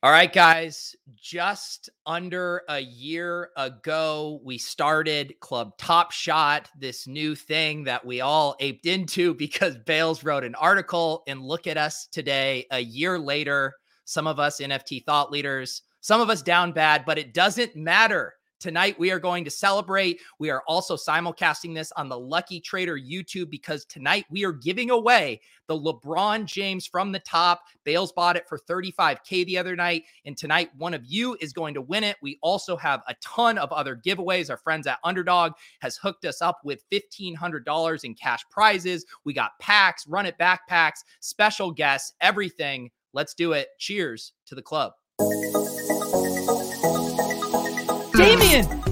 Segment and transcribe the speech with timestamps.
[0.00, 0.94] All right, guys.
[1.16, 8.20] Just under a year ago, we started Club Top Shot, this new thing that we
[8.20, 11.24] all aped into because Bales wrote an article.
[11.26, 13.74] And look at us today, a year later.
[14.04, 18.34] Some of us NFT thought leaders, some of us down bad, but it doesn't matter
[18.60, 20.20] Tonight, we are going to celebrate.
[20.40, 24.90] We are also simulcasting this on the Lucky Trader YouTube because tonight we are giving
[24.90, 27.62] away the LeBron James from the top.
[27.84, 30.02] Bales bought it for 35K the other night.
[30.24, 32.16] And tonight, one of you is going to win it.
[32.20, 34.50] We also have a ton of other giveaways.
[34.50, 39.06] Our friends at Underdog has hooked us up with $1,500 in cash prizes.
[39.24, 42.90] We got packs, run it backpacks, special guests, everything.
[43.12, 43.68] Let's do it.
[43.78, 44.94] Cheers to the club.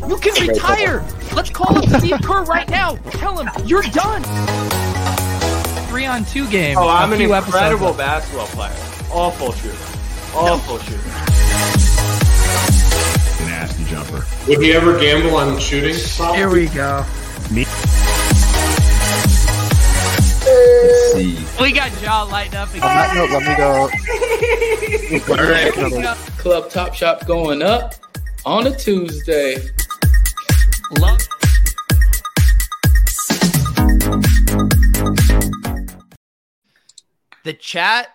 [0.09, 1.05] You can retire.
[1.35, 2.97] Let's call up Steve Kerr right now.
[3.11, 4.23] Tell him you're done.
[5.89, 6.77] Three on two game.
[6.79, 8.71] Oh, I'm an incredible basketball player.
[9.11, 9.77] Awful shooter.
[10.35, 11.03] Awful shooter.
[13.47, 14.25] Nasty jumper.
[14.49, 15.97] Would he ever gamble on shooting?
[16.35, 17.05] Here we go.
[17.51, 17.65] Me.
[21.17, 21.39] see.
[21.61, 22.83] We got Jaw lighting up again.
[22.83, 25.33] On that note, let me go.
[25.33, 26.17] All right.
[26.39, 27.95] Club Top Shot going up
[28.45, 29.57] on a Tuesday.
[30.93, 31.19] Love.
[37.43, 38.09] The chat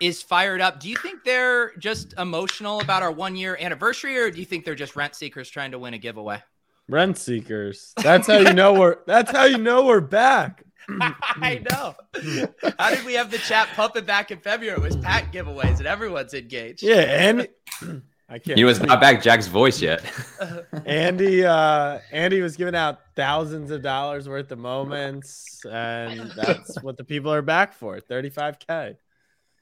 [0.00, 0.80] is fired up.
[0.80, 4.64] Do you think they're just emotional about our one year anniversary, or do you think
[4.64, 6.42] they're just rent seekers trying to win a giveaway?
[6.88, 7.92] Rent seekers.
[7.96, 8.98] That's how you know we're.
[9.06, 10.64] That's how you know we're back.
[10.88, 11.94] I know.
[12.78, 14.76] How did we have the chat pumping back in February?
[14.78, 16.82] It was pack giveaways, and everyone's engaged.
[16.82, 17.48] Yeah, and
[18.32, 18.56] I can't.
[18.56, 20.02] He was not back Jack's voice yet.
[20.86, 21.44] Andy.
[21.44, 27.04] Uh, Andy was giving out thousands of dollars worth of moments, and that's what the
[27.04, 28.00] people are back for.
[28.00, 28.96] Thirty-five k.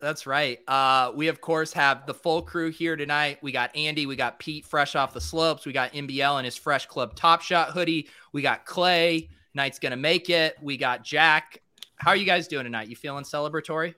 [0.00, 0.60] That's right.
[0.68, 3.38] Uh, we of course have the full crew here tonight.
[3.42, 6.56] We got Andy, we got Pete fresh off the slopes, we got MBL in his
[6.56, 9.30] fresh club Top Shot hoodie, we got Clay.
[9.52, 10.56] Knight's gonna make it.
[10.62, 11.60] We got Jack.
[11.96, 12.86] How are you guys doing tonight?
[12.86, 13.94] You feeling celebratory?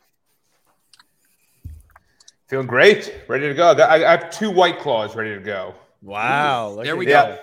[2.53, 3.15] Feeling great.
[3.29, 3.69] Ready to go.
[3.71, 5.75] I I have two white claws ready to go.
[6.03, 6.73] Wow.
[6.73, 7.37] look There we that.
[7.37, 7.39] go.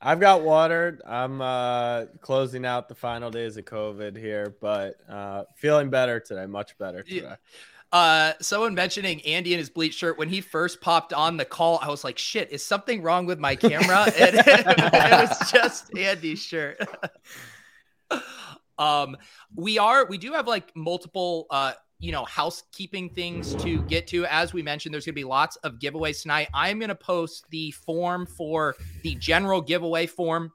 [0.00, 0.98] I've got water.
[1.06, 6.46] I'm uh, closing out the final days of COVID here, but uh, feeling better today.
[6.46, 7.20] Much better Yeah.
[7.20, 7.34] today.
[7.92, 11.78] Uh, someone mentioning Andy in his bleach shirt when he first popped on the call,
[11.82, 14.66] I was like, "Shit, is something wrong with my camera?" and it
[15.28, 16.78] was just Andy's shirt.
[18.78, 19.18] um,
[19.54, 24.26] we are we do have like multiple uh you know housekeeping things to get to
[24.26, 27.46] as we mentioned there's going to be lots of giveaways tonight i'm going to post
[27.50, 30.52] the form for the general giveaway form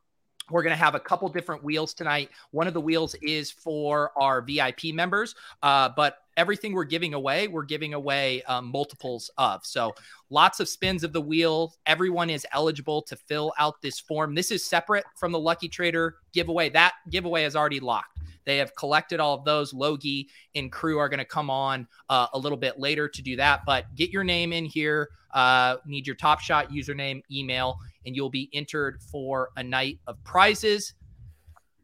[0.51, 2.29] we're going to have a couple different wheels tonight.
[2.51, 7.47] One of the wheels is for our VIP members, uh, but everything we're giving away,
[7.47, 9.65] we're giving away um, multiples of.
[9.65, 9.93] So
[10.29, 11.73] lots of spins of the wheel.
[11.85, 14.35] Everyone is eligible to fill out this form.
[14.35, 16.69] This is separate from the Lucky Trader giveaway.
[16.69, 18.19] That giveaway is already locked.
[18.45, 19.73] They have collected all of those.
[19.73, 23.35] Logie and crew are going to come on uh, a little bit later to do
[23.37, 23.61] that.
[23.65, 25.09] But get your name in here.
[25.33, 30.21] Uh, need your Top Shot username, email, and you'll be entered for a night of
[30.23, 30.93] prizes.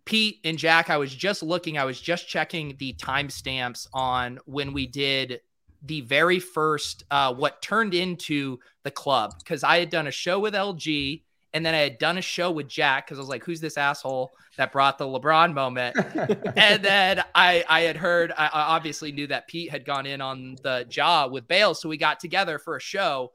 [0.05, 4.71] Pete and Jack, I was just looking, I was just checking the timestamps on when
[4.71, 5.41] we did
[5.83, 10.39] the very first, uh, what turned into the club, because I had done a show
[10.39, 11.23] with LG
[11.53, 13.77] and then I had done a show with Jack because I was like, who's this
[13.77, 15.95] asshole that brought the LeBron moment?
[16.55, 20.21] and then I, I had heard, I, I obviously knew that Pete had gone in
[20.21, 21.73] on the jaw with Bale.
[21.73, 23.31] So we got together for a show.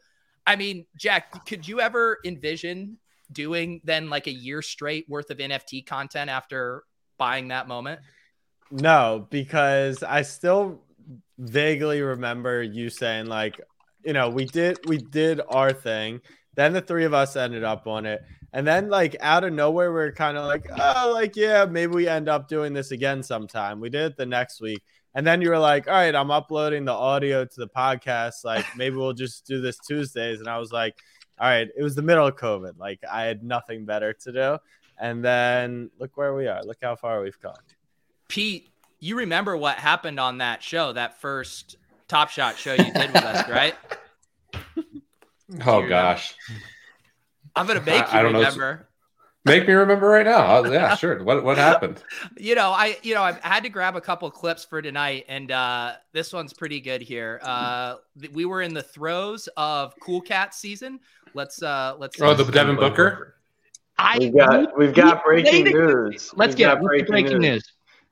[0.46, 2.98] I mean, Jack, could you ever envision
[3.30, 6.84] doing then like a year straight worth of NFT content after
[7.18, 8.00] buying that moment?
[8.70, 10.82] No, because I still
[11.38, 13.60] vaguely remember you saying like,
[14.04, 16.20] you know, we did we did our thing.
[16.54, 18.22] Then the three of us ended up on it.
[18.52, 21.94] And then like out of nowhere, we are kind of like, oh, like, yeah, maybe
[21.94, 23.80] we end up doing this again sometime.
[23.80, 24.82] We did it the next week.
[25.14, 28.44] And then you were like, all right, I'm uploading the audio to the podcast.
[28.44, 30.40] Like, maybe we'll just do this Tuesdays.
[30.40, 30.96] And I was like,
[31.38, 32.78] all right, it was the middle of COVID.
[32.78, 34.58] Like, I had nothing better to do.
[34.98, 36.62] And then look where we are.
[36.62, 37.54] Look how far we've come.
[38.28, 38.68] Pete,
[39.00, 41.76] you remember what happened on that show, that first
[42.08, 43.74] Top Shot show you did with us, right?
[45.64, 46.34] Oh gosh.
[47.54, 48.38] I'm gonna make I- you I don't know.
[48.38, 48.88] remember.
[49.44, 50.58] Make me remember right now.
[50.58, 51.22] Oh, yeah, sure.
[51.24, 52.02] What what happened?
[52.38, 55.50] you know, I you know I had to grab a couple clips for tonight, and
[55.50, 57.40] uh, this one's pretty good here.
[57.42, 61.00] Uh, th- we were in the throes of Cool Cat season.
[61.34, 62.20] Let's uh, let's.
[62.20, 63.34] Oh, the Devin Booker.
[63.98, 66.32] I We've got we've got breaking news.
[66.36, 67.64] Let's We've get got what's the breaking news.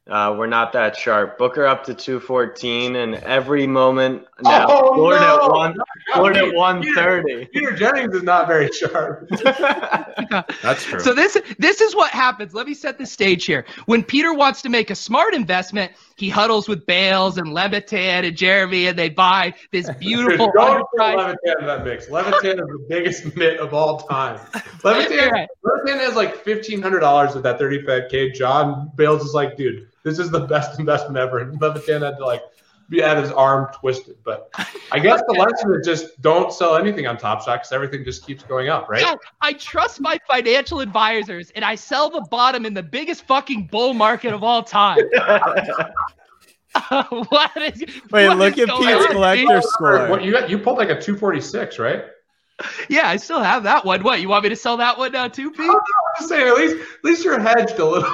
[0.09, 1.39] Uh, we're not that sharp.
[1.39, 4.67] Booker up to 214, and every moment now.
[4.69, 5.45] Oh, Lord no.
[5.45, 5.77] at one,
[6.17, 7.47] Lord at 130.
[7.53, 9.29] Peter Jennings is not very sharp.
[10.63, 11.01] That's true.
[11.01, 12.55] So this this is what happens.
[12.55, 13.65] Let me set the stage here.
[13.87, 18.37] When Peter wants to make a smart investment, he huddles with Bales and Levitan and
[18.37, 21.17] Jeremy, and they buy this beautiful Don't put.
[21.17, 22.11] Levitan in that mix.
[22.11, 24.39] Levitan is the biggest mitt of all time.
[24.85, 25.49] Levitan, Right.
[25.65, 28.31] Levitan has like fifteen hundred dollars with that thirty five k.
[28.31, 31.39] John Bales is like, dude, this is the best investment ever.
[31.39, 32.43] And Levitan had to like
[32.99, 34.17] had his arm twisted.
[34.25, 34.51] But
[34.91, 38.27] I guess the lesson is just don't sell anything on Top Shot because everything just
[38.27, 39.03] keeps going up, right?
[39.03, 43.69] Yeah, I trust my financial advisors, and I sell the bottom in the biggest fucking
[43.69, 44.99] bull market of all time.
[46.89, 47.85] what is?
[48.11, 49.61] Wait, what look is at Pete's on, collector
[50.09, 50.49] What you got?
[50.49, 52.05] You pulled like a two forty six, right?
[52.89, 54.03] Yeah, I still have that one.
[54.03, 55.69] What you want me to sell that one now too, Pete?
[55.69, 55.81] I'm
[56.19, 58.13] just saying, at least at least you're hedged a little.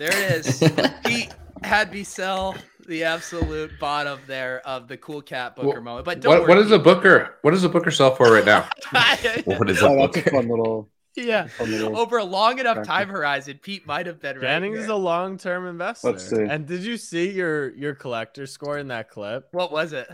[0.00, 0.62] There it is.
[1.04, 2.56] Pete had me sell
[2.86, 6.04] the absolute bottom there of the cool cat Booker What- moment.
[6.06, 7.36] But don't What, what worry, is a Booker?
[7.42, 8.66] What does a Booker sell for right now?
[9.22, 9.46] Pete.
[9.46, 10.30] what is a Oh, that's a booker?
[10.30, 11.48] fun little, yeah.
[11.48, 11.98] fun little.
[11.98, 12.86] Over a long enough Okay.
[12.86, 14.42] time horizon, Pete might have been right.
[14.42, 14.84] Jennings here.
[14.84, 16.12] is a long-term investor.
[16.12, 16.42] Let's see.
[16.42, 19.48] And did you see your your collector score in that clip?
[19.52, 20.08] What was it?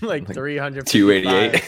[0.00, 0.86] like 300.
[0.86, 1.62] 288.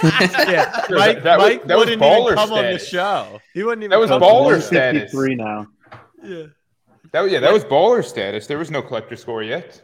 [0.48, 3.40] yeah, Sure, Mike, that was- Mike that wouldn't baller even come on the show.
[3.54, 3.90] He wouldn't even.
[3.90, 4.66] That was come baller on the show.
[4.66, 5.12] status.
[5.12, 5.66] 153 now.
[6.22, 6.46] Yeah.
[7.12, 8.46] That was yeah, that was baller status.
[8.46, 9.82] There was no collector score yet.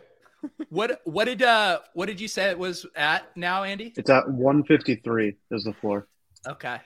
[0.70, 3.92] What what did uh what did you say it was at now, Andy?
[3.96, 6.08] It's at 153 is the floor.
[6.46, 6.78] Okay.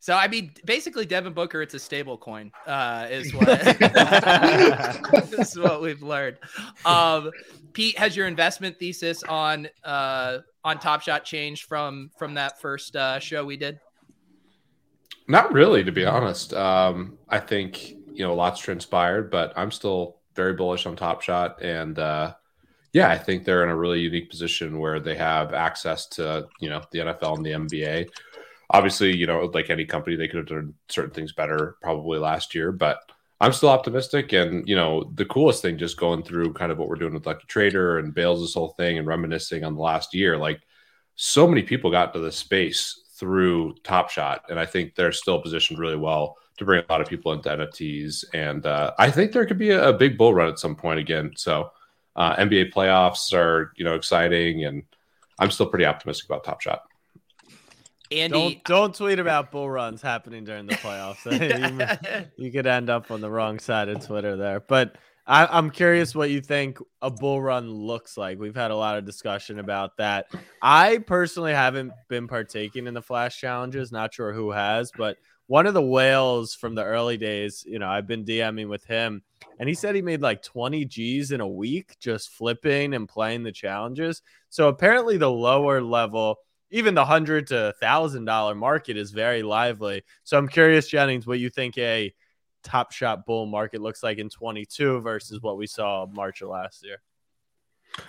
[0.00, 3.48] So I mean, basically, Devin Booker, it's a stable coin, uh, is what
[5.38, 6.36] is what we've learned.
[6.84, 7.30] Um,
[7.72, 12.94] Pete, has your investment thesis on uh, on Top Shot changed from from that first
[12.96, 13.80] uh, show we did?
[15.26, 16.52] Not really, to be honest.
[16.52, 21.62] Um, I think you know lots transpired, but I'm still very bullish on Top Shot,
[21.62, 22.34] and uh,
[22.92, 26.70] yeah, I think they're in a really unique position where they have access to you
[26.70, 28.08] know the NFL and the NBA.
[28.70, 32.54] Obviously, you know, like any company, they could have done certain things better probably last
[32.54, 32.98] year, but
[33.40, 34.32] I'm still optimistic.
[34.32, 37.26] And you know, the coolest thing, just going through kind of what we're doing with
[37.26, 40.60] Lucky Trader and Bales, this whole thing, and reminiscing on the last year, like
[41.16, 45.42] so many people got to this space through Top Shot, and I think they're still
[45.42, 48.24] positioned really well to bring a lot of people into NFTs.
[48.32, 51.00] And uh, I think there could be a, a big bull run at some point
[51.00, 51.32] again.
[51.36, 51.70] So
[52.16, 54.82] uh, NBA playoffs are you know exciting, and
[55.38, 56.82] I'm still pretty optimistic about Top Shot.
[58.10, 61.24] Andy, Don't don't tweet about bull runs happening during the playoffs.
[62.36, 64.60] you, you could end up on the wrong side of Twitter there.
[64.60, 64.96] But
[65.26, 68.38] I, I'm curious what you think a bull run looks like.
[68.38, 70.26] We've had a lot of discussion about that.
[70.60, 73.90] I personally haven't been partaking in the flash challenges.
[73.90, 77.88] Not sure who has, but one of the whales from the early days, you know,
[77.88, 79.22] I've been DMing with him,
[79.58, 83.42] and he said he made like 20 G's in a week just flipping and playing
[83.42, 84.22] the challenges.
[84.48, 86.36] So apparently, the lower level,
[86.70, 90.02] even the hundred to thousand dollar market is very lively.
[90.24, 92.14] So I'm curious, Jennings, what you think a
[92.62, 96.84] top shot bull market looks like in 22 versus what we saw March of last
[96.84, 97.02] year.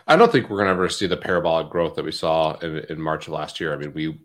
[0.07, 2.77] I don't think we're going to ever see the parabolic growth that we saw in,
[2.89, 3.73] in March of last year.
[3.73, 4.17] I mean, we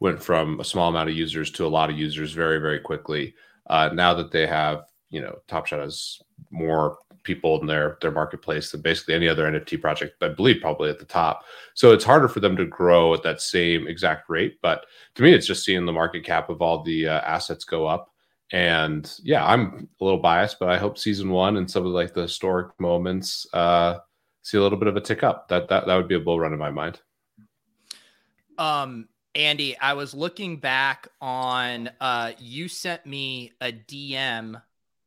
[0.00, 3.34] went from a small amount of users to a lot of users very, very quickly.
[3.68, 6.20] Uh, now that they have, you know, Top Shot has
[6.50, 10.90] more people in their their marketplace than basically any other NFT project, I believe probably
[10.90, 11.44] at the top.
[11.74, 14.58] So it's harder for them to grow at that same exact rate.
[14.62, 14.84] But
[15.16, 18.10] to me, it's just seeing the market cap of all the uh, assets go up.
[18.52, 22.14] And yeah, I'm a little biased, but I hope season one and some of like
[22.14, 23.98] the historic moments uh,
[24.42, 25.48] see a little bit of a tick up.
[25.48, 27.00] That that that would be a bull run in my mind.
[28.58, 34.60] Um, Andy, I was looking back on uh you sent me a DM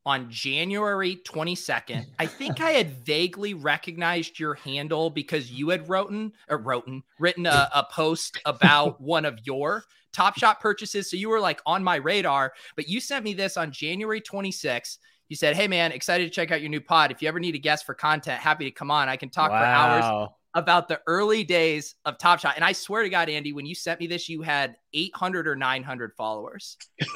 [0.05, 2.05] on January 22nd.
[2.17, 7.45] I think I had vaguely recognized your handle because you had written or written written
[7.45, 11.11] a, a post about one of your Top Shot purchases.
[11.11, 14.97] So you were like on my radar, but you sent me this on January 26th.
[15.29, 17.11] You said, Hey man, excited to check out your new pod.
[17.11, 19.09] If you ever need a guest for content, happy to come on.
[19.09, 20.35] I can talk for hours Wow.
[20.57, 22.53] About the early days of Top Shot.
[22.55, 25.55] And I swear to God, Andy, when you sent me this, you had 800 or
[25.55, 26.77] 900 followers.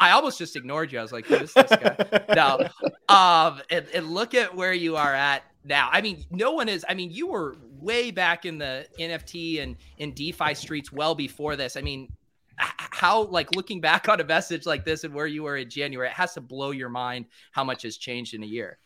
[0.00, 0.98] I almost just ignored you.
[0.98, 2.24] I was like, who is this guy?
[2.34, 2.68] no.
[3.14, 5.88] Um, and, and look at where you are at now.
[5.92, 9.76] I mean, no one is, I mean, you were way back in the NFT and
[9.98, 11.76] in DeFi streets well before this.
[11.76, 12.12] I mean,
[12.56, 16.08] how like looking back on a message like this and where you were in January,
[16.08, 18.78] it has to blow your mind how much has changed in a year.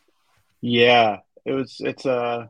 [0.61, 1.77] Yeah, it was.
[1.81, 2.47] It's uh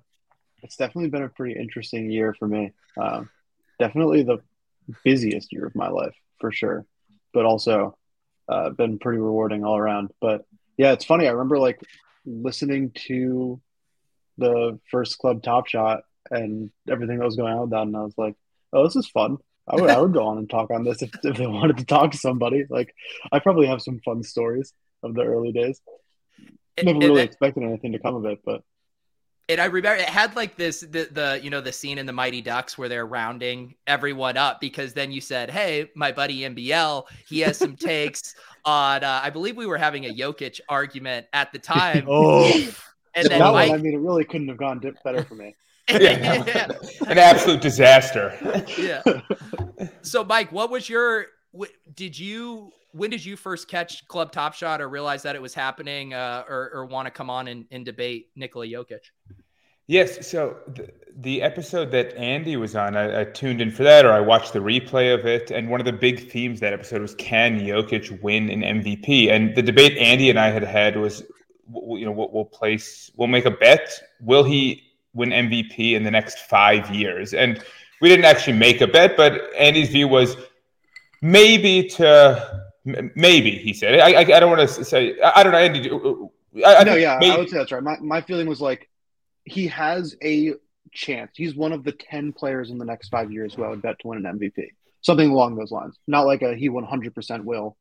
[0.62, 2.72] It's definitely been a pretty interesting year for me.
[3.00, 3.30] Um,
[3.78, 4.38] definitely the
[5.04, 6.84] busiest year of my life for sure,
[7.32, 7.96] but also
[8.48, 10.10] uh, been pretty rewarding all around.
[10.20, 10.44] But
[10.76, 11.26] yeah, it's funny.
[11.26, 11.80] I remember like
[12.26, 13.60] listening to
[14.38, 18.02] the first club Top Shot and everything that was going on with that, and I
[18.02, 18.36] was like,
[18.72, 19.38] "Oh, this is fun."
[19.68, 21.84] I would, I would go on and talk on this if, if they wanted to
[21.84, 22.64] talk to somebody.
[22.68, 22.92] Like,
[23.30, 24.72] I probably have some fun stories
[25.04, 25.80] of the early days.
[26.82, 28.62] Never And- really expected anything to come of it, but
[29.50, 32.12] And I remember it had like this the the you know the scene in the
[32.12, 37.04] Mighty Ducks where they're rounding everyone up because then you said, "Hey, my buddy MBL,
[37.28, 41.52] he has some takes on." Uh, I believe we were having a Jokic argument at
[41.52, 42.44] the time, Oh,
[43.14, 45.34] and then that Mike, one, I mean, it really couldn't have gone di- better for
[45.34, 45.54] me.
[45.88, 46.68] yeah.
[47.08, 48.38] An absolute disaster.
[48.78, 49.02] yeah.
[50.02, 51.26] So, Mike, what was your?
[51.58, 51.64] wh-
[51.94, 52.70] Did you?
[52.92, 56.44] When did you first catch Club Top Shot or realize that it was happening, uh,
[56.48, 59.10] or, or want to come on and, and debate Nikola Jokic?
[59.90, 60.28] Yes.
[60.28, 64.12] So the, the episode that Andy was on, I, I tuned in for that, or
[64.12, 65.50] I watched the replay of it.
[65.50, 69.32] And one of the big themes that episode was can Jokic win an MVP?
[69.32, 71.24] And the debate Andy and I had had was,
[71.74, 74.00] you know, we'll, we'll place, we'll make a bet.
[74.20, 74.80] Will he
[75.12, 77.34] win MVP in the next five years?
[77.34, 77.60] And
[78.00, 80.36] we didn't actually make a bet, but Andy's view was
[81.20, 82.69] maybe to
[83.14, 84.00] maybe he said.
[84.00, 85.20] I I, I don't want to say.
[85.20, 85.58] I, I don't know.
[85.58, 86.30] Andy, do-
[86.64, 87.82] I, I no, yeah, maybe- I would say that's right.
[87.82, 88.88] My my feeling was like
[89.44, 90.54] he has a
[90.92, 91.32] chance.
[91.34, 93.98] He's one of the ten players in the next five years who I would bet
[94.00, 94.68] to win an MVP.
[95.02, 95.96] Something along those lines.
[96.06, 97.76] Not like a he one hundred percent will.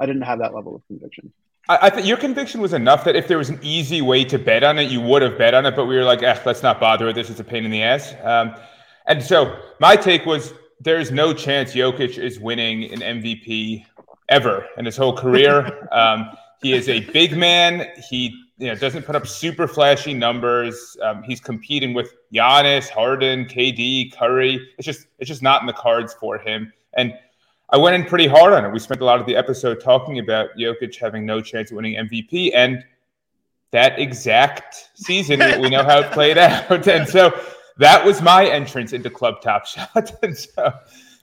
[0.00, 1.32] I didn't have that level of conviction.
[1.68, 4.38] I, I think your conviction was enough that if there was an easy way to
[4.38, 5.76] bet on it, you would have bet on it.
[5.76, 7.30] But we were like, eh, let's not bother with this.
[7.30, 8.14] It's a pain in the ass.
[8.22, 8.54] Um,
[9.06, 13.84] and so my take was there is no chance Jokic is winning an MVP
[14.34, 15.88] ever in his whole career.
[15.92, 16.30] um,
[16.62, 17.88] he is a big man.
[18.08, 20.96] He you know doesn't put up super flashy numbers.
[21.02, 24.54] Um, he's competing with Giannis, Harden, KD, Curry.
[24.78, 26.72] It's just it's just not in the cards for him.
[26.94, 27.14] And
[27.70, 28.72] I went in pretty hard on it.
[28.72, 31.94] We spent a lot of the episode talking about Jokic having no chance of winning
[31.94, 32.84] MVP, and
[33.70, 36.86] that exact season we know how it played out.
[36.86, 37.38] And so
[37.78, 40.12] that was my entrance into Club Top Shot.
[40.22, 40.72] and so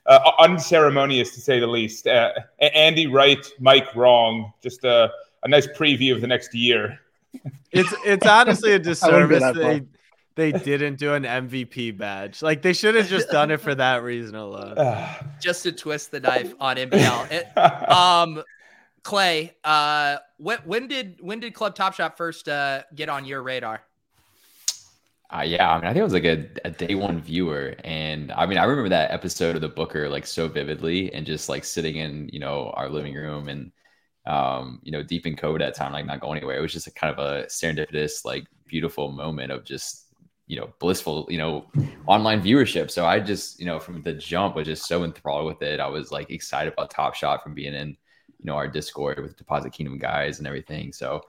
[0.06, 2.06] uh, unceremonious to say the least.
[2.06, 4.52] Uh, Andy right, Mike wrong.
[4.62, 5.10] Just a,
[5.42, 6.98] a nice preview of the next year.
[7.72, 9.82] it's it's honestly a disservice that they
[10.34, 12.42] they didn't do an MVP badge.
[12.42, 14.76] Like they should have just done it for that reason alone.
[15.40, 17.30] Just to twist the knife on MBL.
[17.30, 18.42] It- um,
[19.02, 23.42] Clay, uh, when, when did when did Club Top Shot first uh, get on your
[23.42, 23.82] radar?
[25.32, 28.30] Uh, yeah, I mean, I think I was like a, a day one viewer, and
[28.32, 31.64] I mean, I remember that episode of the Booker like so vividly, and just like
[31.64, 33.72] sitting in you know our living room and
[34.26, 36.58] um, you know deep in code at time, like not going anywhere.
[36.58, 40.06] It was just a kind of a serendipitous, like beautiful moment of just
[40.48, 41.66] you know blissful, you know,
[42.06, 42.90] online viewership.
[42.90, 45.80] So I just you know from the jump was just so enthralled with it.
[45.80, 49.38] I was like excited about Top Shot from being in you know our Discord with
[49.38, 50.92] Deposit Kingdom guys and everything.
[50.92, 51.22] So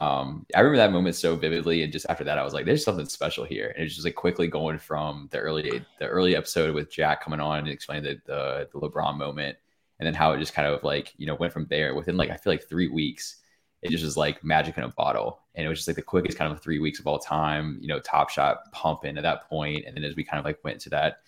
[0.00, 2.84] um i remember that moment so vividly and just after that i was like there's
[2.84, 3.72] something special here.
[3.76, 7.40] And it's just like quickly going from the early the early episode with jack coming
[7.40, 9.56] on and explaining the, the the lebron moment
[9.98, 11.94] and then how it just kind of like you know went from there.
[11.94, 13.36] Within like i feel like three weeks
[13.82, 15.40] it just was like magic in a bottle.
[15.56, 17.88] And it was just like the quickest kind of three weeks of all time you
[17.88, 19.84] know top shot pumping at that point.
[19.86, 21.18] And then as we kind of like went to that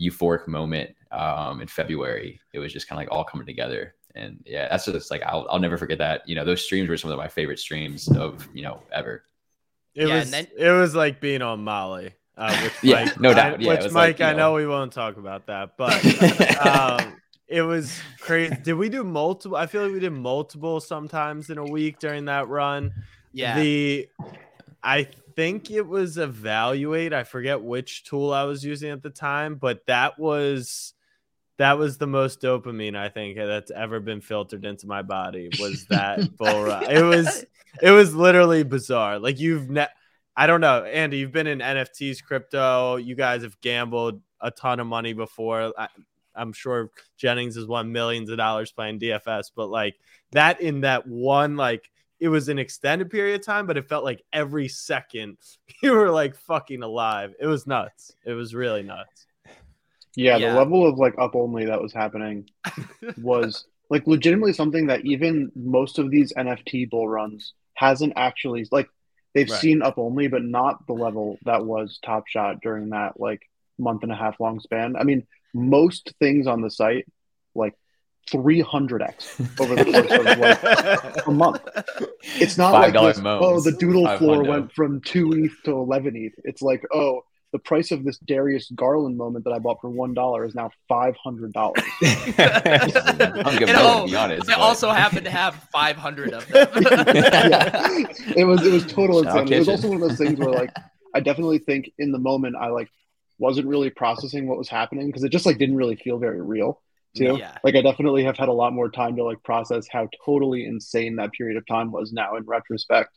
[0.00, 4.42] euphoric moment um in february it was just kind of like all coming together and
[4.46, 7.10] yeah that's just like I'll, I'll never forget that you know those streams were some
[7.10, 9.24] of my favorite streams of you know ever
[9.94, 12.12] It Yeah, was and then- it was like being on Molly.
[12.36, 13.54] Uh, which Yeah, Mike, no doubt.
[13.60, 16.04] I, Yeah, which Mike, like, I know- know we won't talk about that, but
[16.66, 17.16] um,
[17.48, 18.54] it was crazy.
[18.62, 19.56] Did we do multiple?
[19.56, 22.92] I feel like we did multiple sometimes in a week during that run.
[23.32, 24.08] Yeah, The
[24.82, 27.12] I think it was evaluate.
[27.12, 30.92] I forget which tool I was using at the time, but that was
[31.58, 35.86] that was the most dopamine I think that's ever been filtered into my body was
[35.86, 36.84] that bull run.
[36.90, 37.44] It was
[37.82, 39.18] it was literally bizarre.
[39.18, 39.88] Like you've ne-
[40.36, 42.96] I don't know, Andy, you've been in NFTs, crypto.
[42.96, 45.72] You guys have gambled a ton of money before.
[45.78, 45.88] I,
[46.34, 49.96] I'm sure Jennings has won millions of dollars playing DFS, but like
[50.32, 54.04] that in that one, like it was an extended period of time, but it felt
[54.04, 55.38] like every second
[55.82, 57.34] you were like fucking alive.
[57.40, 58.14] It was nuts.
[58.24, 59.26] It was really nuts.
[60.16, 60.52] Yeah, Yeah.
[60.52, 62.48] the level of like up only that was happening
[63.18, 68.88] was like legitimately something that even most of these NFT bull runs hasn't actually like
[69.34, 69.60] they've Right.
[69.60, 73.42] seen up only, but not the level that was Top Shot during that like
[73.78, 74.96] month and a half long span.
[74.96, 77.06] I mean, most things on the site
[77.54, 77.74] like
[78.32, 81.60] 300x over the course of like a month.
[82.40, 86.16] It's not like $5 this, oh the doodle floor went from two ETH to eleven
[86.16, 86.34] ETH.
[86.44, 90.14] It's like oh the price of this Darius Garland moment that I bought for one
[90.14, 91.82] dollar is now five hundred dollars.
[92.02, 94.46] I'm good to oh, be honest.
[94.46, 96.68] They but- also happen to have 500 of them.
[96.82, 98.04] yeah.
[98.36, 99.54] It was it was total Shout out insanity.
[99.54, 100.74] It was also one of those things where like
[101.14, 102.88] I definitely think in the moment I like
[103.38, 106.82] wasn't really processing what was happening because it just like didn't really feel very real
[107.16, 107.36] too.
[107.38, 107.56] Yeah.
[107.64, 111.16] Like I definitely have had a lot more time to like process how totally insane
[111.16, 113.10] that period of time was now in retrospect.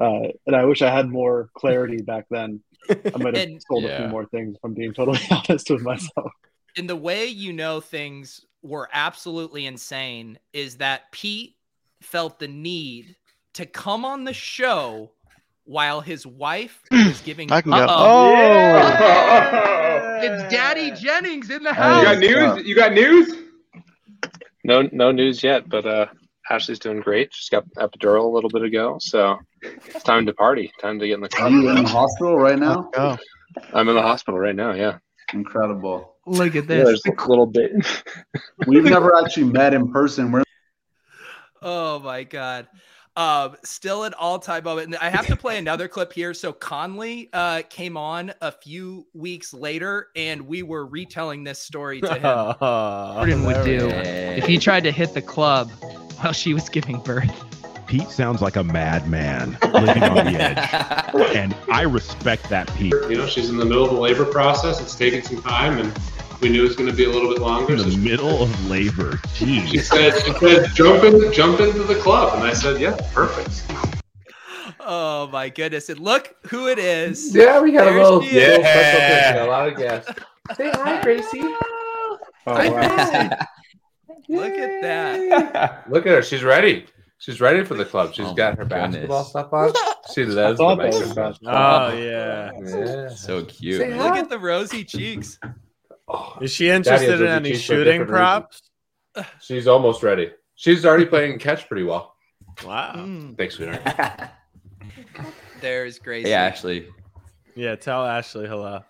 [0.00, 2.62] Uh, and I wish I had more clarity back then.
[2.90, 4.56] I might have And- sold a few more things.
[4.56, 6.32] If I'm being totally honest with myself.
[6.76, 11.56] and the way you know things were absolutely insane is that Pete
[12.00, 13.16] felt the need
[13.54, 15.10] to come on the show
[15.64, 17.50] while his wife was giving.
[17.52, 17.76] I can go.
[17.76, 18.34] Uh-oh.
[18.34, 20.18] Oh.
[20.22, 22.02] It's Daddy Jennings in the house.
[22.02, 22.18] You got
[22.56, 22.66] news?
[22.68, 23.32] You got news?
[24.64, 26.06] No, no news yet, but uh,
[26.50, 27.32] Ashley's doing great.
[27.32, 30.72] She's got epidural a little bit ago, so it's time to party.
[30.80, 31.50] Time to get in the Are car.
[31.50, 32.90] you in the hospital right now?
[32.92, 33.16] Go.
[33.72, 34.72] I'm in the hospital right now.
[34.72, 34.98] Yeah,
[35.32, 36.16] Incredible.
[36.26, 37.72] Look at yeah there's a little bit.
[38.66, 40.30] We've never actually met in person.
[40.30, 40.42] We're
[41.60, 42.68] Oh my god.
[43.14, 44.86] Um, still an all-time moment.
[44.86, 46.32] And I have to play another clip here.
[46.32, 52.00] So Conley uh came on a few weeks later, and we were retelling this story
[52.00, 52.22] to him.
[52.60, 55.70] Jordan would do if he tried to hit the club
[56.20, 57.30] while she was giving birth.
[57.86, 62.94] Pete sounds like a madman living on the edge, and I respect that Pete.
[63.10, 64.80] You know, she's in the middle of the labor process.
[64.80, 65.92] It's taking some time, and
[66.42, 67.72] we knew it was going to be a little bit longer.
[67.74, 71.94] In So the middle of labor, she said, "She said, jump in, jump into the
[71.94, 73.62] club," and I said, "Yeah, perfect."
[74.80, 75.88] Oh my goodness.
[75.88, 77.34] And look who it is.
[77.34, 78.34] Yeah, we got There a little, she is.
[78.34, 79.40] little special picture.
[79.40, 80.12] A lot of guests.
[80.56, 81.40] Say hi, Gracie.
[81.42, 83.10] Oh, Hi, wow.
[83.10, 83.36] Gracie.
[84.28, 85.90] Look at that.
[85.90, 86.22] Look at her.
[86.22, 86.86] She's ready.
[87.18, 88.12] She's ready for the club.
[88.14, 89.72] She's Oh got her my basketball stuff on.
[90.08, 91.90] See, I that's the thought that was basketball.
[91.90, 92.50] Oh yeah.
[92.64, 93.08] Yeah.
[93.10, 93.80] so cute.
[93.80, 93.98] Say man.
[93.98, 95.38] Look at the rosy cheeks.
[96.08, 98.62] Oh, Is she interested has in any cheeks for a shooting different props?
[99.40, 100.30] she's almost ready.
[100.54, 102.14] She's already playing catch pretty well.
[102.64, 102.92] Wow.
[102.96, 103.82] Mm, Thanks, sweetheart.
[105.60, 106.28] there's Gracie.
[106.28, 106.88] Hey, Ashley.
[107.54, 108.82] Yeah, tell Ashley hello.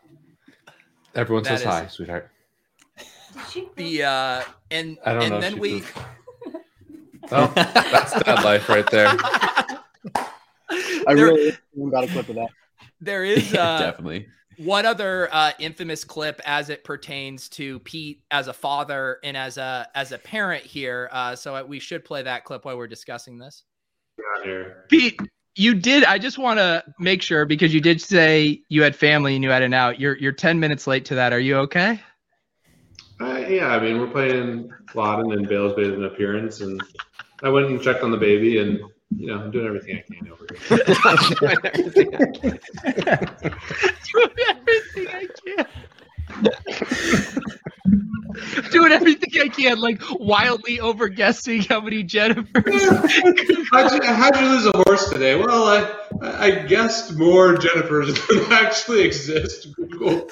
[1.14, 2.30] Everyone That says is- hi, sweetheart.
[3.76, 5.40] The uh and I don't and know.
[5.40, 5.98] then we pooped.
[7.30, 9.06] Oh, that's that life right there.
[10.68, 11.56] I there, really
[11.90, 12.48] got a clip of that.
[13.00, 14.26] there is uh Definitely.
[14.58, 19.56] One other uh, infamous clip as it pertains to Pete as a father and as
[19.56, 21.08] a as a parent here.
[21.12, 23.64] Uh, so we should play that clip while we're discussing this.
[24.38, 24.88] Out.
[24.88, 25.18] Pete,
[25.56, 26.04] you did.
[26.04, 29.50] I just want to make sure because you did say you had family and you
[29.50, 30.00] had an out.
[30.00, 31.32] You're you're ten minutes late to that.
[31.32, 32.00] Are you okay?
[33.20, 36.82] Uh, yeah, I mean, we're playing Loudon and Bales made an appearance, and
[37.42, 38.80] I went and checked on the baby, and
[39.18, 40.78] you know, I'm doing everything I can over here.
[41.34, 42.58] Doing everything I can.
[44.12, 45.66] Doing everything I can,
[49.76, 53.66] like wildly over guessing how many Jennifers.
[53.70, 55.36] how'd, you, how'd you lose a horse today?
[55.36, 55.90] Well, I
[56.22, 59.68] I guessed more Jennifers than actually exist.
[59.74, 60.30] Google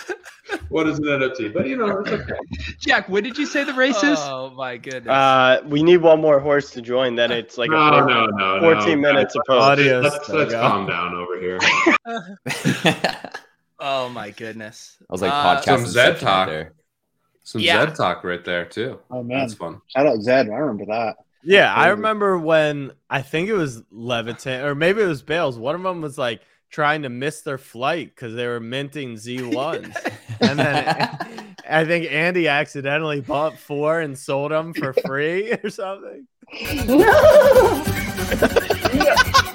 [0.68, 2.32] what is an NFT, but you know, it's okay.
[2.80, 4.18] Jack, when did you say the race is?
[4.20, 5.10] Oh my goodness!
[5.12, 7.14] Uh, we need one more horse to join.
[7.14, 8.74] Then it's like No, a four- no, no, no.
[8.74, 11.58] 14 minutes Let's- Audio Let's, let's calm down over here.
[13.82, 14.98] Oh my goodness!
[15.00, 16.48] I was like Uh, podcast Some Zed talk.
[16.48, 16.72] right there.
[17.42, 17.84] Some Yeah.
[17.86, 18.98] Zed talk right there too.
[19.10, 19.80] Oh man, That's fun.
[19.88, 20.48] shout out Zed.
[20.48, 21.16] I remember that.
[21.42, 25.58] Yeah, I remember when I think it was Levitan or maybe it was Bales.
[25.58, 30.12] One of them was like trying to miss their flight because they were minting Z1s.
[30.40, 36.26] and then I think Andy accidentally bought four and sold them for free or something.
[36.86, 37.84] No.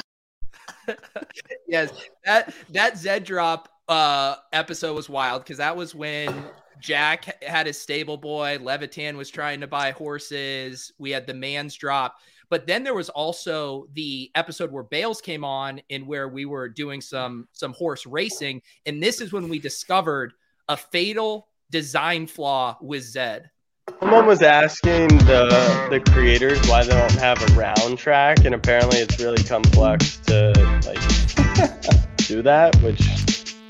[1.67, 1.91] yes,
[2.26, 6.34] that that Zed drop uh episode was wild because that was when
[6.80, 10.92] Jack had his stable boy, Levitan was trying to buy horses.
[10.98, 12.18] We had the man's drop.
[12.50, 16.70] But then there was also the episode where Bales came on and where we were
[16.70, 18.62] doing some some horse racing.
[18.86, 20.34] And this is when we discovered
[20.70, 23.50] a fatal design flaw with Zed.
[24.00, 29.00] Someone was asking the the creators why they don't have a round track, and apparently
[29.00, 30.54] it's really complex to
[30.86, 31.00] like
[32.18, 33.25] do that, which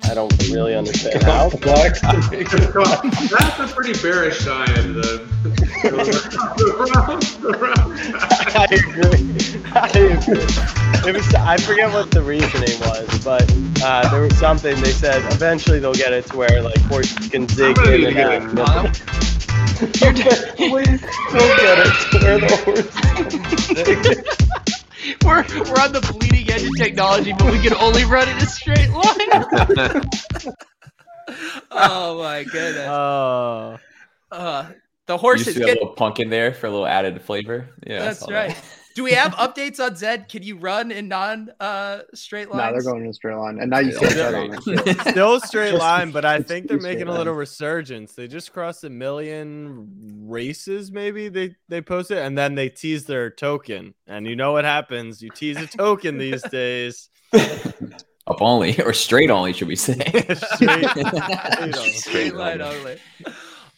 [0.05, 1.49] I don't really understand how.
[1.49, 4.93] That's a pretty bearish sign.
[4.93, 5.27] The,
[5.83, 5.91] the
[6.95, 7.95] round, the round
[8.55, 9.25] I agree.
[9.73, 11.09] I agree.
[11.09, 13.43] It was I forget what the reasoning was, but
[13.83, 15.23] uh, there was something they said.
[15.33, 18.49] Eventually they'll get it to where like horses can zig I'm gonna in need and
[18.49, 18.93] to get out.
[20.55, 22.95] Please don't get it to where the horses
[23.85, 24.25] can zig.
[25.23, 28.45] We're we're on the bleeding edge of technology, but we can only run in a
[28.45, 30.53] straight line.
[31.71, 32.87] oh my goodness.
[32.87, 33.77] Oh,
[34.31, 34.65] Uh,
[35.07, 37.21] the You horse just is threw a little punk in there for a little added
[37.21, 37.69] flavor.
[37.85, 38.49] Yeah, That's saw right.
[38.55, 38.63] that.
[38.95, 40.29] Do we have updates on Zed?
[40.29, 42.65] Can you run in non uh, straight line?
[42.65, 44.53] No, they're going in a straight line, and now you Yeah, see that's that on
[44.53, 45.03] it.
[45.05, 45.11] too.
[45.11, 47.39] still straight Just- line, but I think they're making a little lines.
[47.51, 48.13] resurgence.
[48.13, 49.89] They just crossed a million
[50.27, 53.93] races, maybe they they post it, and then they tease their token.
[54.07, 55.21] And you know what happens?
[55.21, 57.09] You tease a token these days.
[58.27, 59.93] Up only or straight only, should we say?
[59.99, 60.35] Straight-
[60.89, 61.73] straight on.
[61.73, 62.97] straight line only.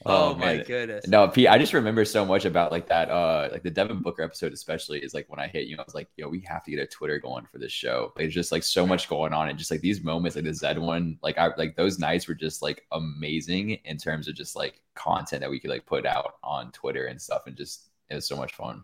[0.09, 0.65] Oh, my man.
[0.65, 1.07] goodness.
[1.07, 4.23] No, Pete, I just remember so much about like that, uh, like the Devin Booker
[4.23, 6.71] episode, especially is like when I hit you, I was like, yo, we have to
[6.71, 8.13] get a Twitter going for this show.
[8.15, 10.53] Like, There's just like so much going on, and just like these moments, like the
[10.53, 14.55] Zed one, like I like those nights were just like amazing in terms of just
[14.55, 18.15] like content that we could like put out on Twitter and stuff, and just it
[18.15, 18.83] was so much fun.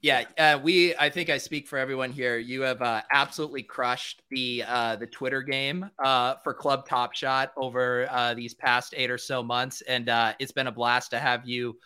[0.00, 0.94] Yeah, uh, we.
[0.94, 2.38] I think I speak for everyone here.
[2.38, 7.50] You have uh, absolutely crushed the uh, the Twitter game uh, for Club Top Shot
[7.56, 11.18] over uh, these past eight or so months, and uh, it's been a blast to
[11.18, 11.76] have you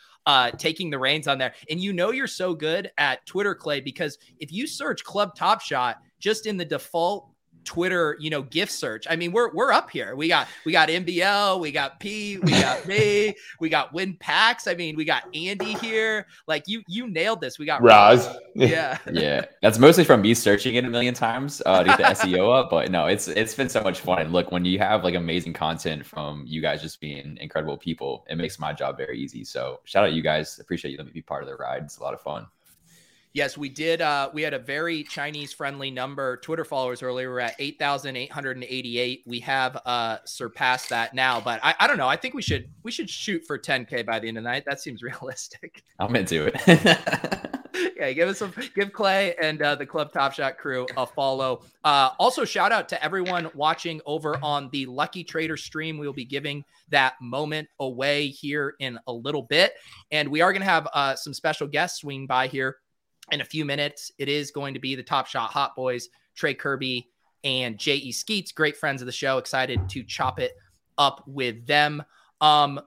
[0.58, 1.54] taking the reins on there.
[1.70, 5.62] And you know you're so good at Twitter, Clay, because if you search Club Top
[5.62, 7.31] Shot just in the default
[7.64, 9.06] Twitter, you know, gift search.
[9.08, 10.16] I mean, we're we're up here.
[10.16, 14.66] We got we got MBL, we got P, we got me, we got Win Packs.
[14.66, 16.26] I mean, we got Andy here.
[16.46, 17.58] Like you you nailed this.
[17.58, 18.28] We got Roz.
[18.54, 18.98] Yeah.
[19.10, 22.54] yeah, that's mostly from me searching it a million times uh, to get the SEO
[22.60, 22.68] up.
[22.68, 24.20] But no, it's it's been so much fun.
[24.20, 28.26] And look, when you have like amazing content from you guys just being incredible people,
[28.28, 29.42] it makes my job very easy.
[29.42, 30.58] So shout out you guys.
[30.58, 31.84] Appreciate you letting me be part of the ride.
[31.84, 32.46] It's a lot of fun.
[33.34, 34.02] Yes, we did.
[34.02, 37.30] Uh, we had a very Chinese friendly number Twitter followers earlier.
[37.30, 39.22] We're at 8,888.
[39.26, 42.08] We have uh, surpassed that now, but I, I don't know.
[42.08, 44.64] I think we should we should shoot for 10K by the end of the night.
[44.66, 45.82] That seems realistic.
[45.98, 46.60] I'm into it.
[47.96, 51.62] yeah, give us some, give Clay and uh, the Club Top Shot crew a follow.
[51.84, 55.96] Uh, also, shout out to everyone watching over on the Lucky Trader stream.
[55.96, 59.72] We will be giving that moment away here in a little bit,
[60.10, 62.76] and we are going to have uh, some special guests swing by here
[63.32, 64.12] in a few minutes.
[64.18, 67.08] It is going to be the Top Shot Hot Boys, Trey Kirby
[67.42, 68.12] and J.E.
[68.12, 69.38] Skeets, great friends of the show.
[69.38, 70.52] Excited to chop it
[70.98, 72.02] up with them.
[72.40, 72.80] Um,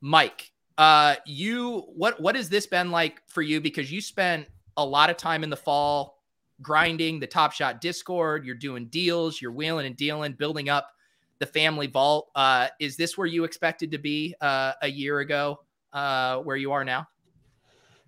[0.00, 3.60] Mike, uh, you what what has this been like for you?
[3.60, 6.22] Because you spent a lot of time in the fall
[6.62, 8.46] grinding the Top Shot Discord.
[8.46, 10.92] You're doing deals, you're wheeling and dealing, building up
[11.40, 12.30] the family vault.
[12.34, 15.60] Uh, is this where you expected to be uh, a year ago?
[15.92, 17.08] Uh, where you are now?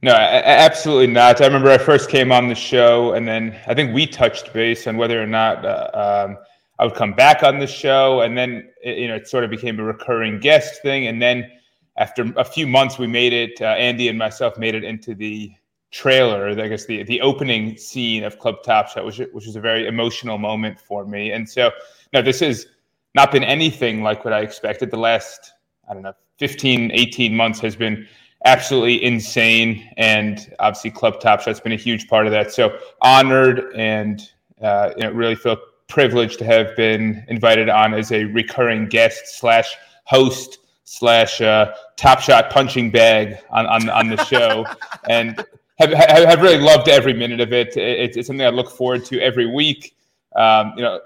[0.02, 1.42] No, absolutely not.
[1.42, 4.86] I remember I first came on the show, and then I think we touched base
[4.86, 6.38] on whether or not uh, um,
[6.78, 9.50] I would come back on the show, and then it, you know it sort of
[9.50, 11.50] became a recurring guest thing, and then
[11.98, 13.60] after a few months, we made it.
[13.60, 15.52] Uh, Andy and myself made it into the
[15.90, 19.60] trailer, I guess the the opening scene of Club Top Shot, which which was a
[19.60, 21.70] very emotional moment for me, and so
[22.14, 22.66] no, this has
[23.14, 24.90] not been anything like what I expected.
[24.90, 25.52] The last
[25.90, 28.08] I don't know 15, 18 months has been
[28.44, 29.90] absolutely insane.
[29.96, 32.52] And obviously, Club Top Shot's been a huge part of that.
[32.52, 34.20] So honored and
[34.62, 35.56] uh, you know, really feel
[35.88, 39.74] privileged to have been invited on as a recurring guest slash
[40.04, 44.66] host slash uh, Top Shot punching bag on on, on the show,
[45.08, 45.44] and
[45.78, 47.76] have, have have really loved every minute of it.
[47.76, 49.96] It's, it's something I look forward to every week.
[50.36, 51.00] Um, you know,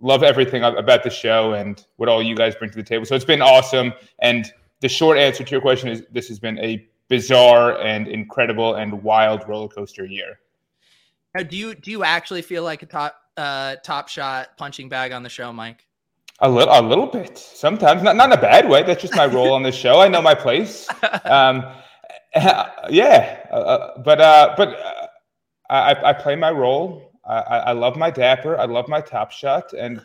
[0.00, 3.04] love everything about the show and what all you guys bring to the table.
[3.04, 3.92] So it's been awesome.
[4.20, 8.74] And the short answer to your question is this has been a bizarre and incredible
[8.76, 10.40] and wild roller coaster year.
[11.34, 15.12] Now, do you do you actually feel like a top uh, top shot punching bag
[15.12, 15.86] on the show, Mike?
[16.42, 17.36] A little, a little bit.
[17.36, 18.82] Sometimes, not not in a bad way.
[18.82, 20.00] That's just my role on the show.
[20.00, 20.88] I know my place.
[21.24, 21.64] Um,
[22.36, 25.06] yeah, uh, but uh, but uh,
[25.68, 27.12] I, I play my role.
[27.28, 28.56] I, I love my dapper.
[28.56, 30.00] I love my top shot, and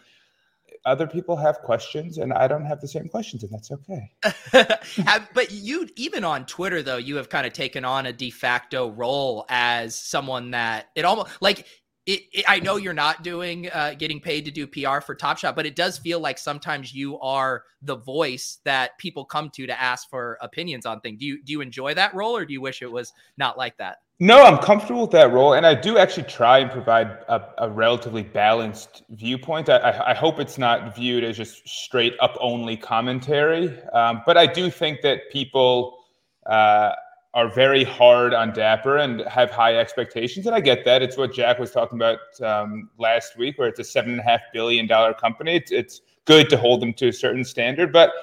[0.86, 4.12] other people have questions, and I don't have the same questions, and that's okay.
[5.34, 8.90] But you even on Twitter though, you have kind of taken on a de facto
[8.92, 11.68] role as someone that it almost like
[12.06, 15.38] it, it- I know you're not doing uh, getting paid to do PR for Top
[15.38, 19.66] Shot, but it does feel like sometimes you are the voice that people come to
[19.68, 21.20] to ask for opinions on things.
[21.20, 23.78] Do you do you enjoy that role, or do you wish it was not like
[23.78, 23.98] that?
[24.20, 27.70] No, I'm comfortable with that role, and I do actually try and provide a, a
[27.70, 29.68] relatively balanced viewpoint.
[29.68, 34.38] I, I, I hope it's not viewed as just straight up only commentary, um, but
[34.38, 35.98] I do think that people
[36.46, 36.94] uh,
[37.34, 41.04] are very hard on Dapper and have high expectations, and I get that.
[41.04, 44.24] It's what Jack was talking about um, last week, where it's a seven and a
[44.24, 45.58] half billion dollar company.
[45.58, 48.14] It's, it's good to hold them to a certain standard, but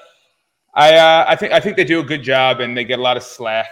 [0.73, 3.03] I uh, I think I think they do a good job, and they get a
[3.03, 3.67] lot of slack,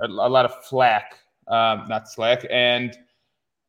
[0.00, 2.46] a, a lot of flack um, not slack.
[2.50, 2.96] And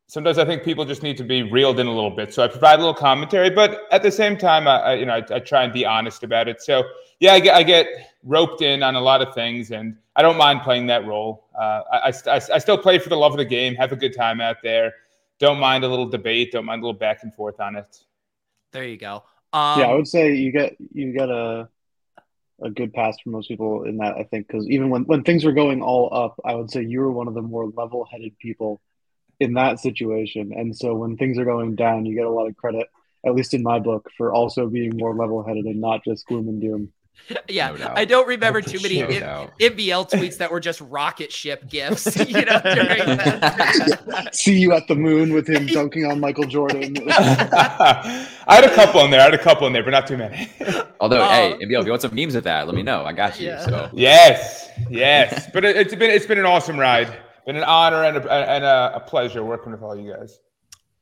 [0.08, 2.34] sometimes I think people just need to be reeled in a little bit.
[2.34, 5.14] So I provide a little commentary, but at the same time, I, I you know
[5.14, 6.62] I, I, try and be honest about it.
[6.62, 6.84] So
[7.20, 7.88] yeah, I get, I get
[8.24, 11.46] roped in on a lot of things, and I don't mind playing that role.
[11.60, 14.16] Uh, I, I, I still play for the love of the game, have a good
[14.16, 14.94] time out there.
[15.40, 18.04] Don't mind a little debate, don't mind a little back and forth on it.
[18.72, 19.24] There you go.
[19.52, 21.70] Um, yeah, I would say you get you get a
[22.64, 24.16] a good pass for most people in that.
[24.18, 27.02] I think because even when when things were going all up, I would say you
[27.02, 28.82] were one of the more level headed people
[29.40, 30.54] in that situation.
[30.56, 32.88] And so when things are going down, you get a lot of credit,
[33.26, 36.48] at least in my book, for also being more level headed and not just gloom
[36.48, 36.94] and doom.
[37.48, 41.70] Yeah, no I don't remember too many no MBL tweets that were just rocket ship
[41.70, 42.18] gifts.
[42.34, 42.62] You know,
[44.32, 46.96] see you at the moon with him dunking on Michael Jordan.
[47.08, 49.22] I had a couple in there.
[49.22, 50.50] I had a couple in there, but not too many.
[51.00, 53.06] Although, uh, hey, MBL, if you want some memes of that, let me know.
[53.06, 53.48] I got you.
[53.48, 53.66] Yeah.
[53.66, 58.04] So yes, yes, but it, it's been it's been an awesome ride been an honor
[58.04, 60.40] and a, and a, a pleasure working with all you guys.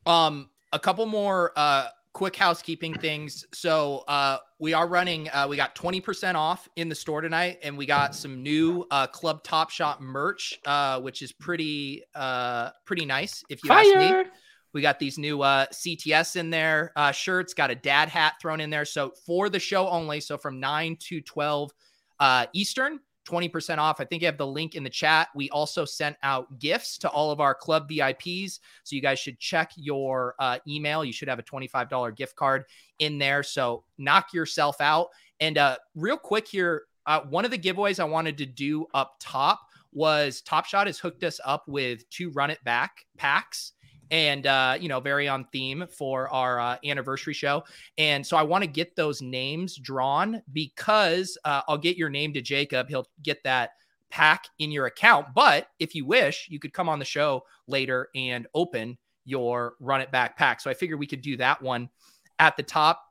[0.06, 3.45] Um, a couple more uh quick housekeeping things.
[3.54, 5.30] So uh, we are running.
[5.30, 8.86] Uh, we got twenty percent off in the store tonight, and we got some new
[8.91, 13.43] uh, Club Top Shot merch, uh, which is pretty uh, pretty nice.
[13.50, 13.97] If you Fire.
[13.97, 14.32] ask me,
[14.74, 17.54] we got these new uh, CTS in there uh, shirts.
[17.54, 18.86] Got a dad hat thrown in there.
[18.86, 20.19] So for the show only.
[20.19, 21.71] So from nine to twelve
[22.19, 23.00] uh, Eastern.
[23.32, 24.00] 20% off.
[24.00, 25.30] I think you have the link in the chat.
[25.36, 28.60] We also sent out gifts to all of our club VIPs.
[28.84, 31.06] So you guys should check your uh, email.
[31.06, 32.65] You should have a $25 gift card
[33.00, 33.44] in there.
[33.44, 35.08] So knock yourself out.
[35.39, 39.15] And uh, real quick here, uh, one of the giveaways I wanted to do up
[39.20, 39.62] top
[39.94, 43.74] was Top Shot has hooked us up with two run it back packs
[44.12, 47.63] and uh, you know, very on theme for our uh, anniversary show.
[47.97, 52.34] And so I want to get those names drawn because uh, I'll get your name
[52.34, 52.89] to Jacob.
[52.89, 53.71] He'll get that
[54.10, 55.28] pack in your account.
[55.34, 60.02] But if you wish, you could come on the show later and open your run
[60.02, 60.60] it back pack.
[60.60, 61.89] So I figured we could do that one
[62.38, 63.02] at the top.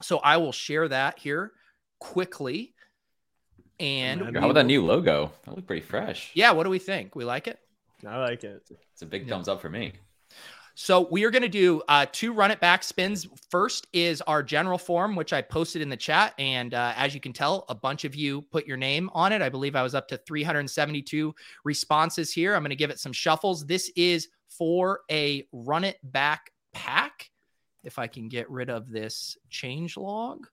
[0.00, 1.52] So I will share that here
[1.98, 2.74] quickly.
[3.80, 5.32] And how about that new logo?
[5.44, 6.30] That looked pretty fresh.
[6.34, 7.14] Yeah, what do we think?
[7.14, 7.58] We like it?
[8.06, 8.62] I like it.
[8.92, 9.34] It's a big yeah.
[9.34, 9.92] thumbs up for me.
[10.80, 13.26] So we are going to do uh, two run it back spins.
[13.50, 16.34] First is our general form, which I posted in the chat.
[16.38, 19.42] And uh, as you can tell, a bunch of you put your name on it.
[19.42, 22.54] I believe I was up to 372 responses here.
[22.54, 23.66] I'm going to give it some shuffles.
[23.66, 27.28] This is for a run it back pack.
[27.82, 30.46] If I can get rid of this change log.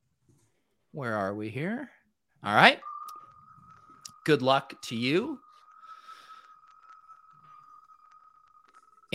[0.92, 1.92] Where are we here?
[2.44, 2.80] All right.
[4.26, 5.40] Good luck to you.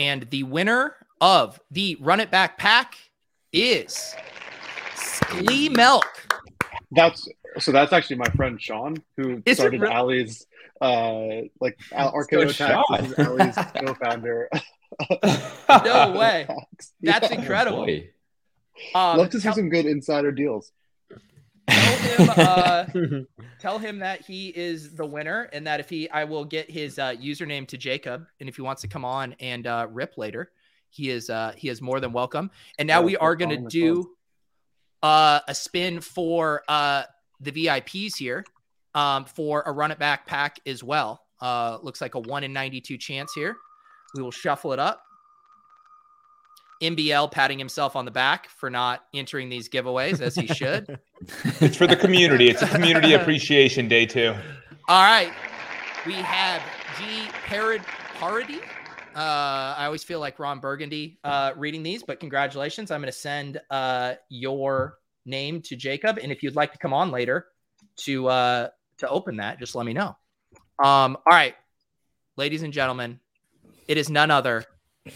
[0.00, 2.94] And the winner of the Run It Back pack
[3.52, 4.14] is
[4.94, 6.06] Sklee Milk.
[6.90, 7.70] That's so.
[7.70, 9.92] That's actually my friend Sean who is started really?
[9.92, 10.46] Allie's
[10.80, 12.82] uh like Arcade Attack.
[13.00, 14.48] is Allie's co-founder.
[15.84, 16.48] no way.
[17.02, 17.38] That's yeah.
[17.38, 17.86] incredible.
[18.94, 20.72] Um, Love to see some good insider deals
[21.70, 22.84] tell him uh,
[23.60, 26.98] tell him that he is the winner and that if he I will get his
[26.98, 28.26] uh, username to Jacob.
[28.40, 30.50] And if he wants to come on and uh, rip later
[30.90, 32.50] he is uh, he is more than welcome.
[32.78, 34.10] And now we are going to do
[35.02, 37.04] uh, a spin for uh,
[37.40, 38.44] the VIPs here
[38.94, 41.22] um, for a run it back pack as well.
[41.40, 43.56] Uh, looks like a 1 in 92 chance here.
[44.14, 45.02] We will shuffle it up
[46.80, 50.98] MBL patting himself on the back for not entering these giveaways as he should.
[51.60, 52.48] it's for the community.
[52.48, 54.34] It's a community appreciation day too.
[54.88, 55.32] All right.
[56.06, 56.62] We have
[56.98, 57.82] G Parod
[58.14, 58.60] Parody.
[59.14, 62.90] Uh, I always feel like Ron Burgundy uh, reading these, but congratulations.
[62.90, 66.18] I'm going to send uh, your name to Jacob.
[66.22, 67.46] And if you'd like to come on later
[67.98, 70.16] to uh, to open that, just let me know.
[70.82, 71.54] Um, all right,
[72.36, 73.20] ladies and gentlemen,
[73.88, 74.64] it is none other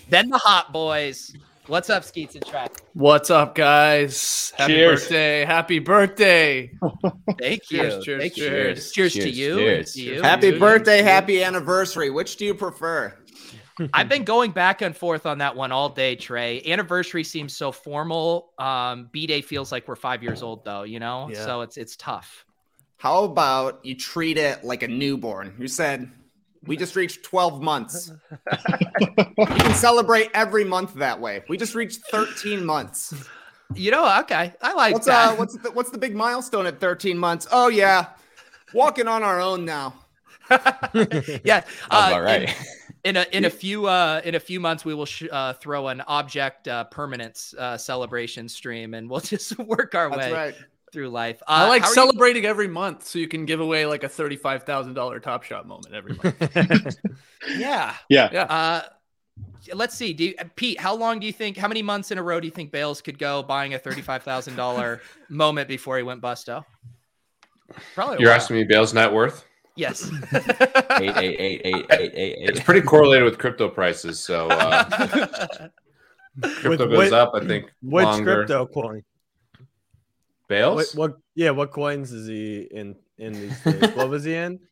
[0.08, 1.34] than the Hot Boys.
[1.66, 2.82] What's up, Skeets and Track?
[2.92, 4.52] What's up, guys?
[4.58, 5.00] Happy cheers.
[5.00, 5.44] birthday.
[5.46, 6.70] Happy birthday.
[7.40, 7.78] Thank you.
[7.78, 8.92] Cheers, cheers, Thank cheers.
[8.92, 9.56] Cheers, cheers to you.
[9.56, 9.92] Cheers.
[9.94, 10.22] To you.
[10.22, 12.10] Happy birthday, happy anniversary.
[12.10, 13.16] Which do you prefer?
[13.94, 16.62] I've been going back and forth on that one all day, Trey.
[16.66, 18.50] Anniversary seems so formal.
[18.58, 21.30] Um, B Day feels like we're five years old, though, you know?
[21.32, 21.46] Yeah.
[21.46, 22.44] So it's it's tough.
[22.98, 25.54] How about you treat it like a newborn?
[25.58, 26.10] You said
[26.66, 28.12] we just reached 12 months.
[29.38, 31.42] you can celebrate every month that way.
[31.48, 33.14] We just reached 13 months.
[33.74, 34.52] You know, okay.
[34.62, 35.32] I like what's, that.
[35.32, 37.46] Uh, what's the, what's the big milestone at 13 months?
[37.50, 38.08] Oh yeah,
[38.72, 39.94] walking on our own now.
[40.50, 42.54] yeah, uh, all right.
[43.04, 45.54] In, in, a in a few uh in a few months, we will sh- uh,
[45.54, 50.32] throw an object uh, permanence uh, celebration stream, and we'll just work our That's way
[50.32, 50.54] right
[50.94, 51.42] through life.
[51.42, 52.48] Uh, I like celebrating you...
[52.48, 55.94] every month, so you can give away like a thirty-five thousand dollar Top Shot moment
[55.94, 56.96] every month.
[57.58, 58.44] yeah, yeah, yeah.
[58.44, 58.82] Uh,
[59.74, 60.14] let's see.
[60.14, 60.80] Do you, Pete?
[60.80, 61.58] How long do you think?
[61.58, 64.22] How many months in a row do you think Bales could go buying a thirty-five
[64.22, 66.64] thousand dollar moment before he went busto?
[67.94, 68.18] Probably.
[68.20, 68.36] You're while.
[68.36, 69.44] asking me Bale's net worth?
[69.76, 70.08] Yes.
[70.32, 72.48] Eight, eight, eight, eight, eight, eight, eight.
[72.48, 74.20] It's pretty correlated with crypto prices.
[74.20, 74.84] So uh,
[76.40, 77.32] crypto With- goes with- up.
[77.34, 78.36] I think Which longer.
[78.46, 79.02] crypto coin?
[80.48, 80.94] Bales?
[80.94, 81.18] What, what?
[81.34, 82.96] Yeah, what coins is he in?
[83.16, 83.94] In these days?
[83.94, 84.60] what was he in?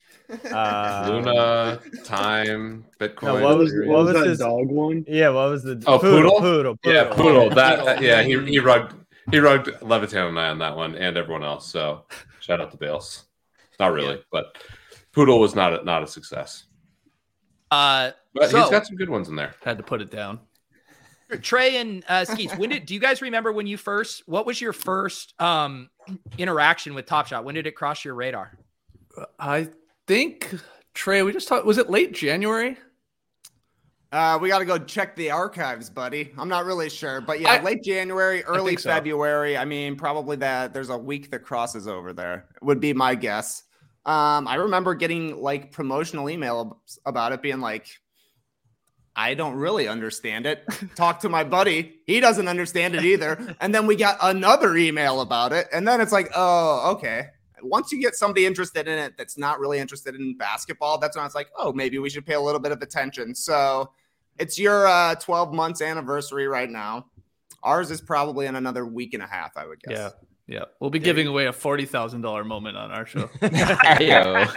[0.50, 3.22] Uh, Luna, Time, Bitcoin.
[3.22, 5.04] No, what was what was that his dog one?
[5.06, 6.38] Yeah, what was the Oh, poodle?
[6.40, 7.16] Poodle, Yeah, poodle.
[7.24, 7.50] poodle.
[7.50, 8.96] That, that- yeah, he he rugged
[9.30, 11.70] he rugged Levitan and I on that one, and everyone else.
[11.70, 12.06] So
[12.40, 13.24] shout out to Bales.
[13.78, 14.56] Not really, but
[15.12, 16.64] poodle was not a, not a success.
[17.70, 19.54] Uh, But so, he's got some good ones in there.
[19.62, 20.40] Had to put it down.
[21.38, 22.56] Trey and uh, Skeets.
[22.56, 24.22] When did do you guys remember when you first?
[24.26, 25.90] What was your first um
[26.38, 27.44] interaction with Top Shot?
[27.44, 28.56] When did it cross your radar?
[29.38, 29.68] I
[30.06, 30.54] think
[30.94, 31.22] Trey.
[31.22, 31.66] We just talked.
[31.66, 32.76] Was it late January?
[34.12, 36.34] Uh, we got to go check the archives, buddy.
[36.36, 38.90] I'm not really sure, but yeah, I- late January, early think so.
[38.90, 39.56] February.
[39.56, 42.46] I mean, probably that there's a week that crosses over there.
[42.60, 43.62] Would be my guess.
[44.04, 47.86] Um, I remember getting like promotional email about it, being like,
[49.14, 50.64] I don't really understand it.
[50.94, 52.00] Talk to my buddy.
[52.06, 53.56] He doesn't understand it either.
[53.60, 55.66] And then we got another email about it.
[55.72, 57.26] And then it's like, oh, okay.
[57.62, 61.24] Once you get somebody interested in it that's not really interested in basketball, that's when
[61.26, 63.34] it's like, oh, maybe we should pay a little bit of attention.
[63.34, 63.92] So
[64.38, 67.06] it's your uh, 12 months anniversary right now.
[67.62, 69.96] Ours is probably in another week and a half, I would guess.
[69.96, 70.10] Yeah.
[70.52, 70.64] Yeah.
[70.80, 73.30] We'll be giving away a forty thousand dollar moment on our show.
[74.00, 74.44] Yo.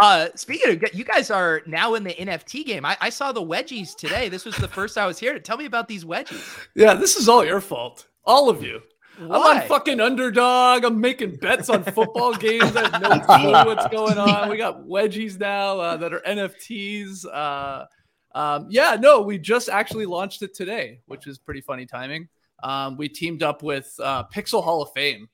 [0.00, 2.84] Uh, speaking of, you guys are now in the NFT game.
[2.84, 4.28] I, I saw the wedgies today.
[4.28, 5.36] This was the first I was here.
[5.40, 6.66] Tell me about these wedgies.
[6.76, 8.06] yeah, this is all your fault.
[8.24, 8.80] All of you.
[9.20, 9.60] I'm Why?
[9.62, 10.84] on fucking underdog.
[10.84, 12.76] I'm making bets on football games.
[12.76, 14.48] I have no clue what's going on.
[14.48, 17.24] We got wedgies now uh, that are NFTs.
[17.26, 17.86] Uh,
[18.32, 22.28] um, yeah, no, we just actually launched it today, which is pretty funny timing.
[22.62, 25.28] Um, we teamed up with uh, Pixel Hall of Fame.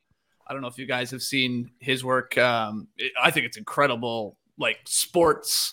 [0.47, 2.37] I don't know if you guys have seen his work.
[2.37, 5.73] Um, it- I think it's incredible, like sports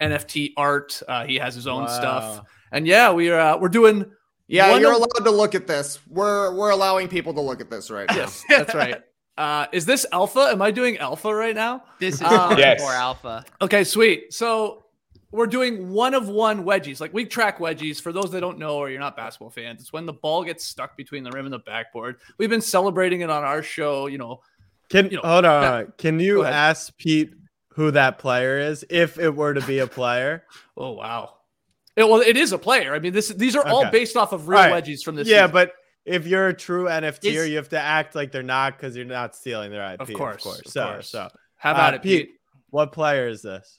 [0.00, 1.02] NFT art.
[1.08, 1.88] Uh, he has his own Wow.
[1.88, 2.40] stuff,
[2.72, 4.10] and yeah, we are uh, we're doing.
[4.48, 5.98] Yeah, one you're of- allowed to look at this.
[6.08, 8.16] We're we're allowing people to look at this right now.
[8.16, 9.02] Yes, that's right.
[9.38, 10.48] Uh, is this alpha?
[10.50, 11.82] Am I doing alpha right now?
[12.00, 12.80] This is Uh, Yes.
[12.82, 13.44] for alpha.
[13.60, 14.32] Okay, sweet.
[14.32, 14.85] So
[15.30, 17.00] we're doing one of one wedgies.
[17.00, 18.00] Like we track wedgies.
[18.00, 20.64] For those that don't know or you're not basketball fans, it's when the ball gets
[20.64, 22.16] stuck between the rim and the backboard.
[22.38, 24.06] We've been celebrating it on our show.
[24.06, 24.40] You know,
[24.88, 25.62] Can you know, hold on.
[25.62, 25.84] yeah.
[25.98, 27.34] Can you ask Pete
[27.70, 30.44] who that player is, if it were to be a player?
[30.76, 31.34] oh wow.
[31.96, 32.94] It, well, it is a player.
[32.94, 34.84] I mean, this these are all based off of real right.
[34.84, 35.26] wedgies from this.
[35.26, 35.52] yeah, season.
[35.52, 35.72] but
[36.04, 39.06] if you're a true NFTer, Is- you have to act like they're not because you're
[39.06, 40.00] not stealing their IP.
[40.00, 40.60] Of course, of course.
[40.60, 41.08] of so, course.
[41.08, 42.30] so how about uh, it, Pete?
[42.70, 43.78] What player is this?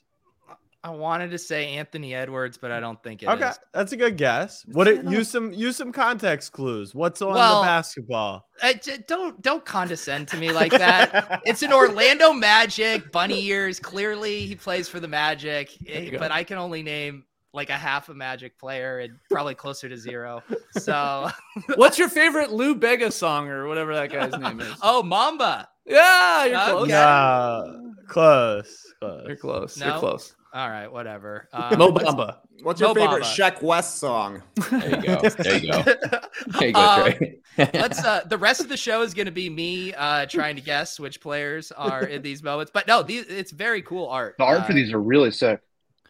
[0.88, 3.32] I wanted to say Anthony Edwards, but I don't think it is.
[3.32, 4.64] okay, that's a good guess.
[4.72, 4.88] What?
[4.88, 6.94] It, use some use some context clues.
[6.94, 8.48] What's on Well, the basketball?
[8.62, 8.72] Uh,
[9.06, 11.42] don't don't condescend to me like that.
[11.46, 13.78] it's an Orlando Magic, bunny ears.
[13.78, 16.18] Clearly, he plays for the Magic, eh, you go.
[16.18, 19.96] but I can only name like a half a Magic player and probably closer to
[19.96, 20.42] zero.
[20.72, 21.28] So,
[21.76, 24.74] What's your favorite Lou Bega song or whatever that guy's name is?
[24.82, 25.68] oh, Mamba.
[25.86, 26.82] Yeah, you're close.
[26.82, 26.92] Okay.
[26.92, 27.72] Nah,
[28.06, 29.24] close, close.
[29.26, 29.78] You're close.
[29.78, 29.86] No.
[29.86, 30.34] You're close.
[30.58, 31.48] All right, whatever.
[31.52, 32.38] Um, Mo Bamba.
[32.64, 33.36] What's your Mo favorite Bamba.
[33.36, 34.42] Sheck West song?
[34.72, 35.20] There you go.
[35.38, 35.82] There you go.
[35.82, 37.38] There you go, Uh, Trey.
[37.74, 38.04] Let's.
[38.04, 40.98] Uh, the rest of the show is going to be me uh, trying to guess
[40.98, 42.72] which players are in these moments.
[42.74, 44.34] But no, these it's very cool art.
[44.38, 45.60] The art Uh, for these are really sick.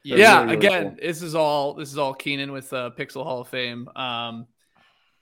[0.03, 0.97] They're yeah, really, really again, cool.
[1.03, 3.87] this is all this is all Keenan with uh, Pixel Hall of Fame.
[3.97, 4.47] Um,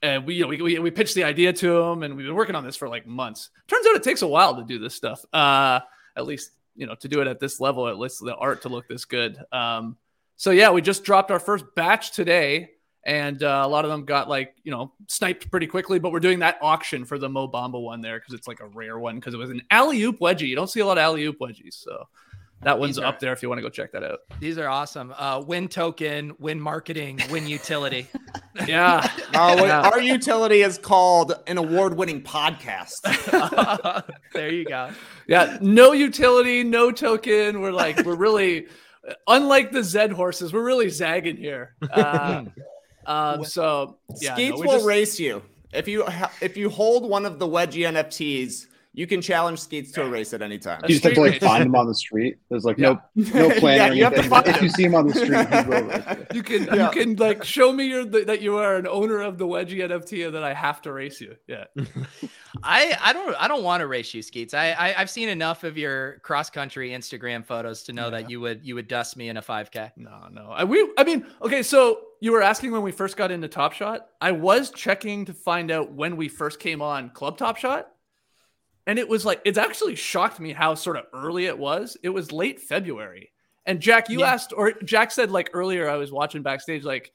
[0.01, 2.35] and we, you know, we, we we pitched the idea to him, and we've been
[2.35, 3.49] working on this for like months.
[3.67, 5.25] Turns out it takes a while to do this stuff.
[5.33, 5.81] Uh,
[6.15, 8.69] at least you know to do it at this level, at least the art to
[8.69, 9.37] look this good.
[9.51, 9.97] Um,
[10.35, 12.69] so yeah, we just dropped our first batch today,
[13.03, 15.99] and uh, a lot of them got like you know sniped pretty quickly.
[15.99, 18.67] But we're doing that auction for the Mo Bamba one there because it's like a
[18.67, 20.47] rare one because it was an alley oop wedgie.
[20.47, 22.07] You don't see a lot of alley oop wedgies, so.
[22.63, 24.19] That one's are- up there if you want to go check that out.
[24.39, 25.13] These are awesome.
[25.15, 28.07] Uh, win token, win marketing, win utility.
[28.67, 29.07] Yeah.
[29.35, 29.81] Uh, Yeah.
[29.89, 33.01] Our utility is called an award-winning podcast.
[34.33, 34.89] there you go.
[35.27, 37.61] Yeah, no utility, no token.
[37.61, 38.65] We're like, we're really,
[39.27, 41.75] unlike the Zed horses, we're really zagging here.
[41.91, 42.45] Uh,
[43.05, 47.07] um, so yeah, Skeets no, will just- race you if you ha- if you hold
[47.07, 48.65] one of the wedgie NFTs.
[48.97, 50.81] You can challenge Skeets to a race at any time.
[50.87, 52.37] You just have to like find him on the street.
[52.49, 54.29] There's like no no plan Yeah, or you have anything.
[54.31, 56.35] find If you see him on the street, he will race you.
[56.37, 56.85] You can Yeah.
[56.85, 60.25] you can like show me your that you are an owner of the wedgie NFT
[60.25, 61.35] and that I have to race you.
[61.47, 61.65] Yeah.
[62.63, 64.55] I I don't I don't want to race you, Skeets.
[64.55, 68.41] I, I I've seen enough of your cross country Instagram photos to know that you
[68.41, 69.91] would you would dust me in a 5K.
[69.95, 70.49] No, no.
[70.49, 71.61] I, we, I mean, okay.
[71.61, 74.07] So you were asking when we first got into Top Shot.
[74.19, 77.89] I was checking to find out when we first came on Club Top Shot,
[78.87, 81.95] and it was like it's actually shocked me how sort of early it was.
[82.01, 83.31] It was late February.
[83.67, 84.31] And Jack, you Yeah.
[84.33, 87.11] asked, or Jack said like earlier, I was watching backstage like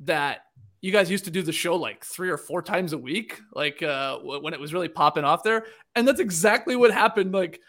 [0.00, 0.40] that.
[0.80, 3.82] You guys used to do the show like three or four times a week, like
[3.82, 5.64] uh, w- when it was really popping off there,
[5.96, 7.32] and that's exactly what happened.
[7.32, 7.60] Like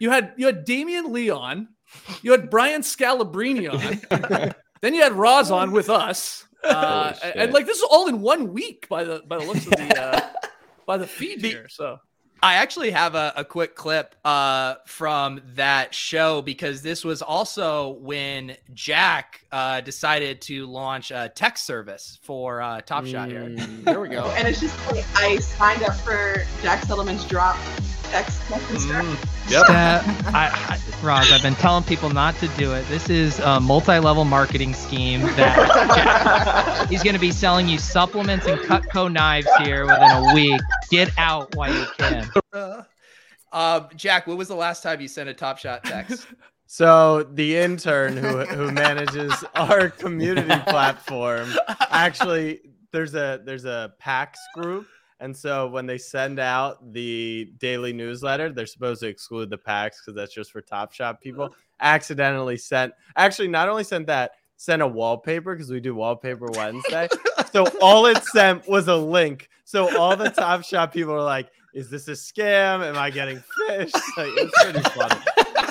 [0.00, 1.68] you had you had Damian Leon,
[2.22, 7.52] you had Brian Scalabrine on, then you had Roz on with us, uh, Holy and,
[7.52, 10.20] like this is all in one week by the by the looks of the uh,
[10.86, 11.68] by the feed here.
[11.68, 11.98] So
[12.42, 17.90] I actually have a, a quick clip uh, from that show because this was also
[18.00, 23.48] when Jack uh, decided to launch a text service for uh, Top Shot here.
[23.48, 24.26] There we go.
[24.36, 27.56] And it's just like I signed up for Jack Settleman's drop
[28.10, 28.84] text message.
[29.48, 30.04] That-
[30.34, 32.86] I, I, Roz, I've been telling people not to do it.
[32.88, 38.60] This is a multi-level marketing scheme that he's going to be selling you supplements and
[38.60, 40.60] Cutco knives here within a week.
[40.90, 42.28] Get out while you can.
[43.50, 46.26] Uh, Jack, when was the last time you sent a Top Shot text?
[46.70, 51.48] So the intern who who manages our community platform
[51.88, 52.60] actually
[52.92, 54.86] there's a there's a PAX group
[55.20, 60.00] and so when they send out the daily newsletter they're supposed to exclude the packs
[60.00, 61.20] because that's just for Top Shot uh-huh.
[61.22, 61.54] people.
[61.80, 67.08] Accidentally sent actually not only sent that sent a wallpaper because we do wallpaper Wednesday.
[67.52, 69.48] so all it sent was a link.
[69.64, 72.84] So all the Top Shot people are like, "Is this a scam?
[72.84, 75.20] Am I getting phished?" Like, it's pretty funny.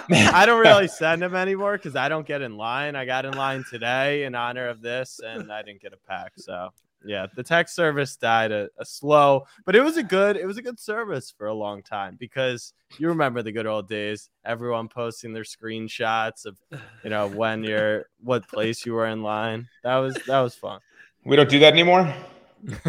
[0.10, 2.95] I don't really send them anymore because I don't get in line.
[2.95, 6.34] I got in line today in honor of this, and I didn't get a pack.
[6.38, 6.70] So
[7.08, 10.58] yeah, the text service died a, a slow, but it was a good it was
[10.58, 14.30] a good service for a long time because you remember the good old days.
[14.45, 16.58] Everyone posting their screenshots of
[17.03, 19.68] you know when you're what place you were in line.
[19.84, 20.82] That was that was fun.
[21.26, 22.14] We don't do that anymore.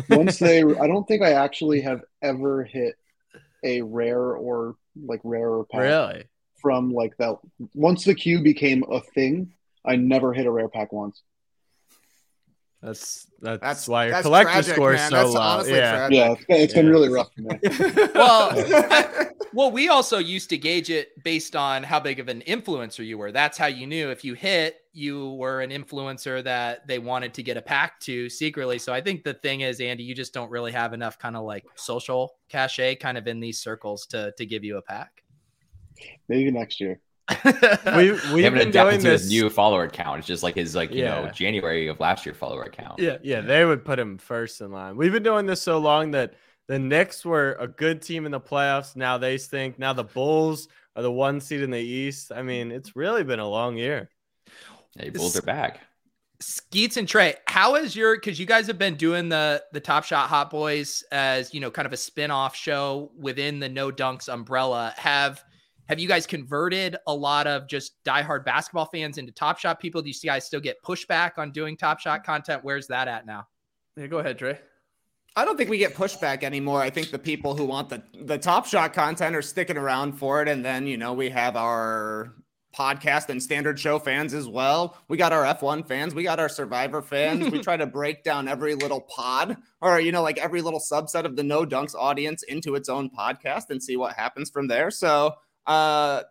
[0.08, 2.94] Once they, I don't think I actually have ever hit
[3.64, 5.80] a rare or like rarer pack.
[5.80, 6.24] Really?
[6.60, 7.36] From like that.
[7.74, 9.52] Once the queue became a thing,
[9.84, 11.22] I never hit a rare pack once.
[12.82, 15.10] That's that's, That's- why your that's collector tragic, score is man.
[15.10, 15.40] so That's low.
[15.40, 15.90] honestly yeah.
[15.96, 16.16] tragic.
[16.16, 17.58] Yeah, it's been, it's been really rough for me.
[18.14, 23.04] well, well, we also used to gauge it based on how big of an influencer
[23.04, 23.32] you were.
[23.32, 27.42] That's how you knew if you hit, you were an influencer that they wanted to
[27.42, 28.78] get a pack to secretly.
[28.78, 31.44] So I think the thing is, Andy, you just don't really have enough kind of
[31.44, 35.24] like social cachet kind of in these circles to to give you a pack.
[36.28, 37.00] Maybe next year.
[37.44, 39.30] We We we've haven't been adapted doing to his this.
[39.30, 40.20] new follower account.
[40.20, 42.98] It's just like his like you know January of last year follower account.
[42.98, 44.96] Yeah, yeah, they would put him first in line.
[44.96, 46.34] We've been doing this so long that
[46.68, 48.96] the Knicks were a good team in the playoffs.
[48.96, 49.78] Now they stink.
[49.78, 52.32] Now the Bulls are the one seed in the East.
[52.34, 54.10] I mean, it's really been a long year.
[54.96, 55.80] Hey, Bulls are back.
[56.40, 60.04] Skeets and Trey, how is your because you guys have been doing the the Top
[60.04, 64.32] Shot Hot Boys as you know kind of a spin-off show within the No Dunks
[64.32, 64.94] umbrella.
[64.96, 65.42] Have
[65.88, 70.02] have you guys converted a lot of just diehard basketball fans into Top Shot people?
[70.02, 72.62] Do you see guys still get pushback on doing Top Shot content?
[72.62, 73.48] Where's that at now?
[73.96, 74.58] yeah, go ahead, Dre.
[75.34, 76.80] I don't think we get pushback anymore.
[76.82, 80.42] I think the people who want the the Top Shot content are sticking around for
[80.42, 82.34] it, and then you know we have our
[82.76, 84.96] podcast and standard show fans as well.
[85.08, 87.50] We got our F1 fans, we got our Survivor fans.
[87.50, 91.24] we try to break down every little pod or you know like every little subset
[91.24, 94.90] of the No Dunks audience into its own podcast and see what happens from there.
[94.90, 95.34] So,
[95.68, 96.22] uh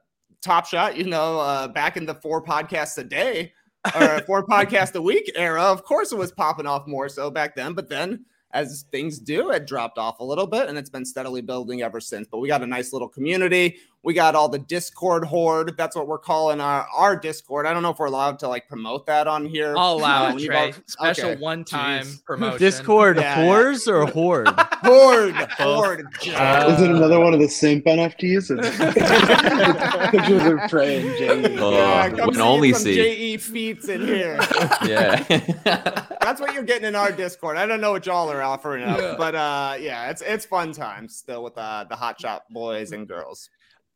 [0.42, 3.54] Top Shot, you know, uh back in the four podcasts a day
[3.96, 7.56] or four podcast a week era, of course it was popping off more so back
[7.56, 11.06] then, but then as things do, it dropped off a little bit and it's been
[11.06, 12.28] steadily building ever since.
[12.30, 13.78] But we got a nice little community.
[14.04, 15.76] We got all the Discord horde.
[15.78, 17.66] That's what we're calling our, our Discord.
[17.66, 19.76] I don't know if we're allowed to like promote that on here.
[19.78, 20.66] I'll allow Uh, it, Trey.
[20.68, 21.42] all- Special okay.
[21.42, 22.24] one-time Jeez.
[22.26, 22.58] promotion.
[22.60, 24.48] Discord Yeah, whores or horde?
[24.78, 26.06] Horde, horde.
[26.28, 28.52] Uh, Is it another one of the simp NFTs?
[28.56, 31.58] It's pictures of Trey and Jay.
[31.60, 32.96] Oh, Yeah, come we see only some see.
[32.96, 34.38] JE feats in here.
[34.86, 35.24] Yeah.
[36.22, 37.58] That's what you're getting in our Discord.
[37.58, 39.16] I don't know what y'all are offering up, Yeah.
[39.18, 43.08] but uh, yeah, it's it's fun times still with uh, the hot shot boys and
[43.08, 43.50] girls.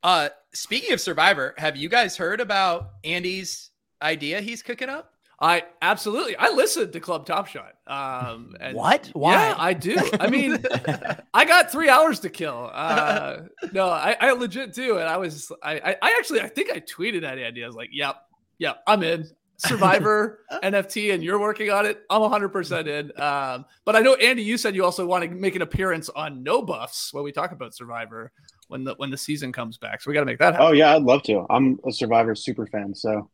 [0.03, 3.69] Uh, speaking of Survivor, have you guys heard about Andy's
[4.01, 5.13] idea he's cooking up?
[5.39, 6.35] I absolutely.
[6.37, 7.73] I listened to Club Top Shot.
[7.87, 9.09] Um, and What?
[9.13, 9.33] Why?
[9.33, 9.97] Yeah, I do.
[10.19, 10.63] I mean,
[11.33, 12.69] I got three hours to kill.
[12.71, 13.37] Uh,
[13.73, 15.51] no, I, I legit do, and I was.
[15.63, 17.63] I, I, I actually, I think I tweeted at Andy.
[17.63, 18.15] I was like, "Yep,
[18.59, 19.25] yep, I'm in."
[19.57, 22.01] Survivor NFT, and you're working on it.
[22.09, 23.11] I'm 100 percent in.
[23.19, 26.41] Um, but I know Andy, you said you also want to make an appearance on
[26.41, 28.31] No Buffs when we talk about Survivor
[28.71, 30.01] when the when the season comes back.
[30.01, 30.67] So we got to make that happen.
[30.67, 31.45] Oh yeah, I'd love to.
[31.49, 33.29] I'm a Survivor super fan, so.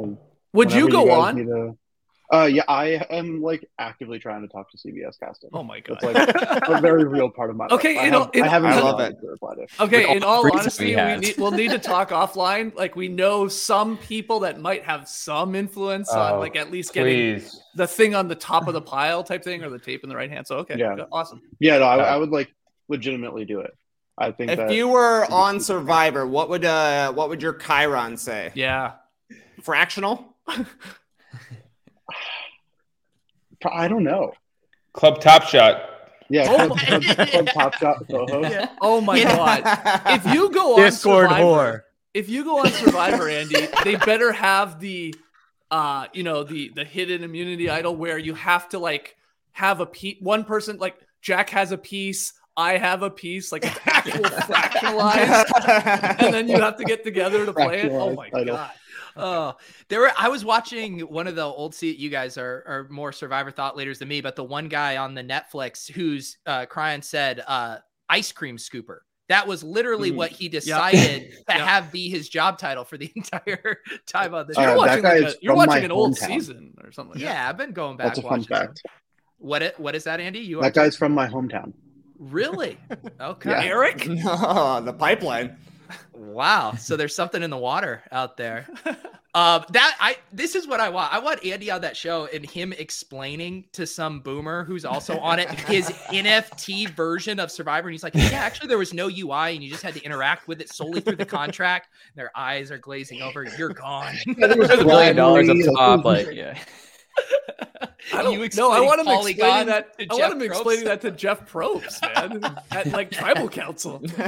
[0.00, 0.18] um,
[0.54, 1.36] Would you go guys on?
[1.36, 1.74] need a-
[2.30, 5.48] uh, yeah, I am like actively trying to talk to CBS casting.
[5.54, 8.04] Oh my god, It's like a very real part of my Okay, life.
[8.04, 9.20] I, in have, all- in- I haven't I love allowed it.
[9.22, 9.66] to reply to.
[9.84, 12.74] Okay, With in all all honesty, we, we need, we'll need to talk offline.
[12.74, 16.92] Like we know some people that might have some influence on Oh, like at least
[16.92, 17.40] getting
[17.76, 20.16] the thing on the top of the pile type thing or the tape in the
[20.16, 20.46] right hand.
[20.46, 20.96] So okay, Yeah.
[21.10, 21.40] awesome.
[21.60, 22.52] Yeah, no, I, I would like
[22.90, 23.70] legitimately do it.
[24.18, 28.16] I think If that you were on Survivor, what would uh what would your Chiron
[28.16, 28.50] say?
[28.54, 28.92] Yeah.
[29.62, 30.36] Fractional?
[33.64, 34.32] I don't know.
[34.92, 35.82] Club Top Shot.
[36.30, 38.68] Yeah, Oh Club, Club, Club Top Shot co-host.
[38.80, 39.62] Oh my god!
[40.06, 41.80] If you go on Discord Survivor, whore.
[42.12, 45.14] if you go on Survivor, Andy, they better have the,
[45.70, 49.16] uh, you know, the the hidden immunity idol where you have to like
[49.52, 50.18] have a piece.
[50.20, 52.34] One person like Jack has a piece.
[52.58, 57.46] I have a piece, like it's actual fractionalized, and then you have to get together
[57.46, 57.92] to play it.
[57.92, 58.70] Oh my Fractionalized god!
[59.16, 59.56] Oh,
[59.88, 60.10] there were.
[60.18, 61.74] I was watching one of the old.
[61.74, 64.96] Se- you guys are are more Survivor thought leaders than me, but the one guy
[64.96, 67.78] on the Netflix who's uh, crying said, uh,
[68.08, 68.98] "ice cream scooper."
[69.28, 70.16] That was literally Mm.
[70.16, 71.60] what he decided to Yep.
[71.60, 74.62] have be his job title for the entire time on the Uh, show.
[74.62, 77.14] You're that watching, guy like a, you're watching my an old season or something.
[77.14, 77.34] like that.
[77.34, 78.06] yeah, I've been going back.
[78.08, 78.56] That's a fun watching some.
[78.68, 78.82] fact.
[79.38, 79.78] What it?
[79.78, 80.38] What is that, Andy?
[80.40, 81.72] You are That guy's from my hometown.
[82.18, 82.78] Really
[83.20, 83.50] okay.
[83.50, 83.62] Yeah.
[83.62, 84.06] Eric.
[84.08, 85.56] No, the pipeline.
[86.12, 86.74] Wow.
[86.74, 88.66] So there's something in the water out there.
[89.34, 91.12] Um, that I this is what I want.
[91.12, 95.38] I want Andy on that show and him explaining to some boomer who's also on
[95.38, 97.88] it his NFT version of Survivor.
[97.88, 100.48] And he's like, Yeah, actually there was no UI and you just had to interact
[100.48, 101.88] with it solely through the contract.
[102.16, 103.44] Their eyes are glazing over.
[103.58, 104.16] You're gone.
[104.38, 106.58] There's a billion dollars up top, like- like yeah.
[108.14, 108.70] I don't You know.
[108.70, 109.98] I want him Polygon explaining that.
[109.98, 110.46] to I Jeff want him Probst?
[110.52, 112.02] explaining that to Jeff Probst,
[112.42, 114.00] man, at like tribal council.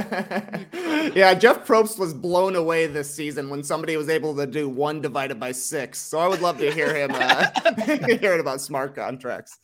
[1.15, 5.01] yeah, Jeff Probst was blown away this season when somebody was able to do one
[5.01, 5.99] divided by six.
[5.99, 7.47] So I would love to hear him uh,
[7.85, 9.59] hear it about smart contracts.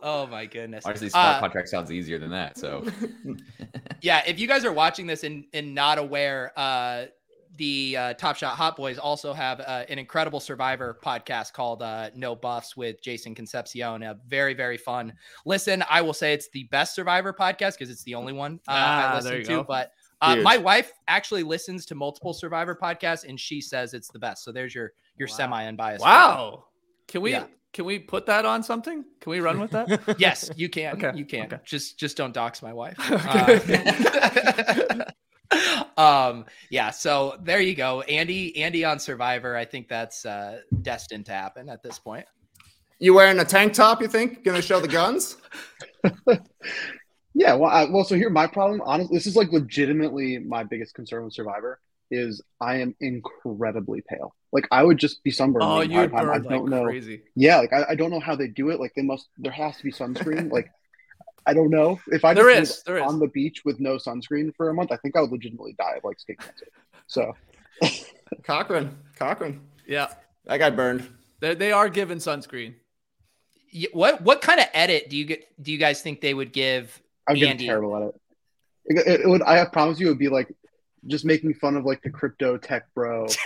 [0.00, 0.84] Oh my goodness.
[0.86, 2.56] Honestly, smart Uh, contract sounds easier than that.
[2.56, 2.86] So
[4.00, 7.06] yeah, if you guys are watching this and, and not aware, uh,
[7.58, 12.10] the uh, Top Shot Hot Boys also have uh, an incredible Survivor podcast called uh,
[12.14, 14.02] No Buffs with Jason Concepcion.
[14.04, 15.12] A very, very fun
[15.44, 15.84] listen.
[15.90, 19.12] I will say it's the best Survivor podcast because it's the only one uh, Ah,
[19.12, 19.44] I listen to.
[19.44, 19.64] go.
[19.64, 19.92] But
[20.22, 24.44] uh, my wife actually listens to multiple Survivor podcasts and she says it's the best.
[24.44, 26.02] So there's your your semi unbiased.
[26.02, 26.64] Wow.
[27.06, 27.44] Can we Yeah.
[27.72, 29.04] can we put that on something?
[29.20, 29.88] Can we run with that?
[30.18, 30.94] Yes, you can.
[30.94, 31.46] Okay, You can.
[31.46, 31.58] okay.
[31.64, 32.96] Just just don't dox my wife.
[35.52, 35.64] Okay.
[35.98, 38.02] Um yeah, so there you go.
[38.02, 39.56] Andy Andy on Survivor.
[39.56, 42.24] I think that's uh destined to happen at this point.
[43.00, 44.00] You wearing a tank top?
[44.00, 45.36] You think gonna show the guns?
[47.38, 48.82] Yeah, well, I, well, so here my problem.
[48.84, 51.78] Honestly, this is like legitimately my biggest concern with Survivor
[52.10, 54.34] is I am incredibly pale.
[54.50, 55.64] Like I would just be sunburned.
[55.64, 56.16] oh, you time.
[56.16, 56.82] I don't like know.
[56.82, 57.22] crazy.
[57.36, 58.80] Yeah, like I, I don't know how they do it.
[58.80, 59.28] Like they must.
[59.38, 60.50] There has to be sunscreen.
[60.50, 60.68] like
[61.48, 63.02] I don't know if I just There was is, there is.
[63.04, 64.92] on the beach with no sunscreen for a month.
[64.92, 66.66] I think I would legitimately die of like skin cancer.
[67.06, 67.34] So
[68.44, 70.08] Cochran, Cochran, Yeah,
[70.44, 71.08] that guy burned.
[71.40, 72.74] they, they are given sunscreen.
[73.74, 76.52] Y- What what kind of edit do you get do you guys think they would
[76.52, 77.66] give I'm getting Andy?
[77.66, 78.14] terrible at it.
[78.86, 79.42] It, it- it would.
[79.42, 80.48] I promise you, it would be like
[81.06, 83.26] just making fun of like the crypto tech bro.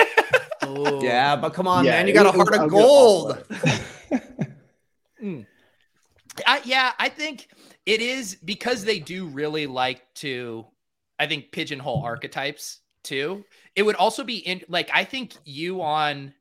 [0.65, 2.85] Oh, Yeah, but come on, Yeah, man, you got a heart I of would get
[2.85, 3.45] all gold.
[5.19, 5.41] Hmm.
[6.47, 7.49] I, yeah, I think
[7.87, 10.67] it is because they do really like to,
[11.19, 13.45] I think, pigeonhole archetypes too.
[13.75, 16.35] It would also be in like I think you on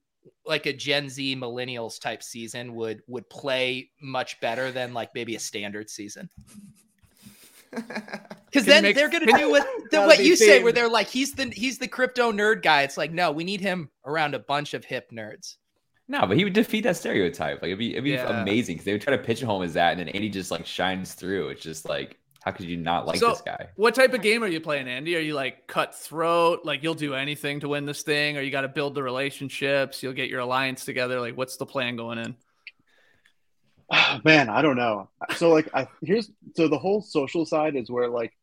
[0.46, 5.36] like a Gen Z millennials type season would would play much better than like maybe
[5.36, 6.30] a standard season.
[8.52, 11.08] Because then make- they're gonna do what the, what be you say, where they're like,
[11.08, 12.82] he's the he's the crypto nerd guy.
[12.82, 15.56] It's like, no, we need him around a bunch of hip nerds.
[16.08, 17.62] No, but he would defeat that stereotype.
[17.62, 18.42] Like it'd be it'd be Yeah.
[18.42, 20.66] amazing because they would try to pigeonhole him as that, and then Andy just like
[20.66, 21.50] shines through.
[21.50, 23.68] It's just like how could you not like So- this guy?
[23.76, 25.16] What type of game are you playing, Andy?
[25.16, 26.66] Are you like cutthroat?
[26.66, 30.02] Like you'll do anything to win this thing, or you got to build the relationships?
[30.02, 31.20] You'll get your alliance together.
[31.20, 32.36] Like, what's the plan going in?
[34.26, 35.10] Man, I don't know.
[35.36, 38.34] So like, I here's so the whole social side is where like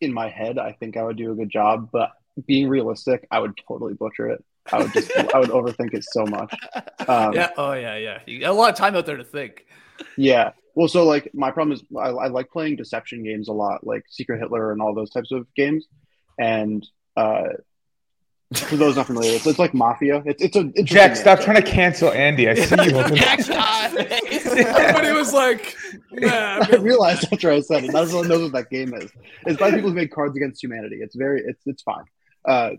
[0.00, 2.10] in my head I think I would do a good job, but
[2.46, 4.44] being realistic, I would totally butcher it.
[4.72, 6.52] I would just I would overthink it so much.
[7.06, 7.50] Um, yeah.
[7.56, 8.20] Oh yeah, yeah.
[8.26, 9.66] You got a lot of time out there to think.
[10.16, 10.52] Yeah.
[10.74, 14.04] Well, so like my problem is I, I like playing deception games a lot, like
[14.08, 15.86] Secret Hitler and all those types of games.
[16.38, 16.86] And
[17.16, 17.48] uh,
[18.54, 20.22] for those not familiar, it's, it's like Mafia.
[20.26, 21.16] It's it's a interesting Jack, game.
[21.16, 22.48] stop trying to cancel Andy.
[22.48, 22.96] I see you.
[24.58, 25.76] Everybody was like,
[26.12, 27.92] nah, I realized after I said it.
[27.92, 29.10] Not everyone knows what that game is.
[29.46, 30.96] It's by people who make Cards Against Humanity.
[31.00, 32.04] It's very it's it's fine.
[32.44, 32.72] Uh,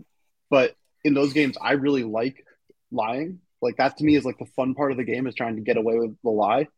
[0.50, 0.74] but
[1.04, 2.44] in those games, I really like
[2.90, 3.40] lying.
[3.60, 5.62] Like that to me is like the fun part of the game is trying to
[5.62, 6.68] get away with the lie.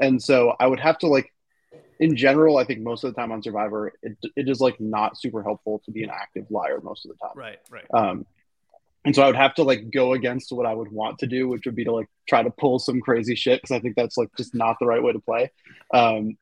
[0.00, 1.32] And so I would have to like,
[1.98, 5.20] in general, I think most of the time on Survivor, it, it is like not
[5.20, 7.36] super helpful to be an active liar most of the time.
[7.36, 7.84] Right, right.
[7.92, 8.26] Um,
[9.04, 11.48] and so I would have to like go against what I would want to do,
[11.48, 14.16] which would be to like try to pull some crazy shit because I think that's
[14.16, 15.50] like just not the right way to play.
[15.92, 16.36] Um,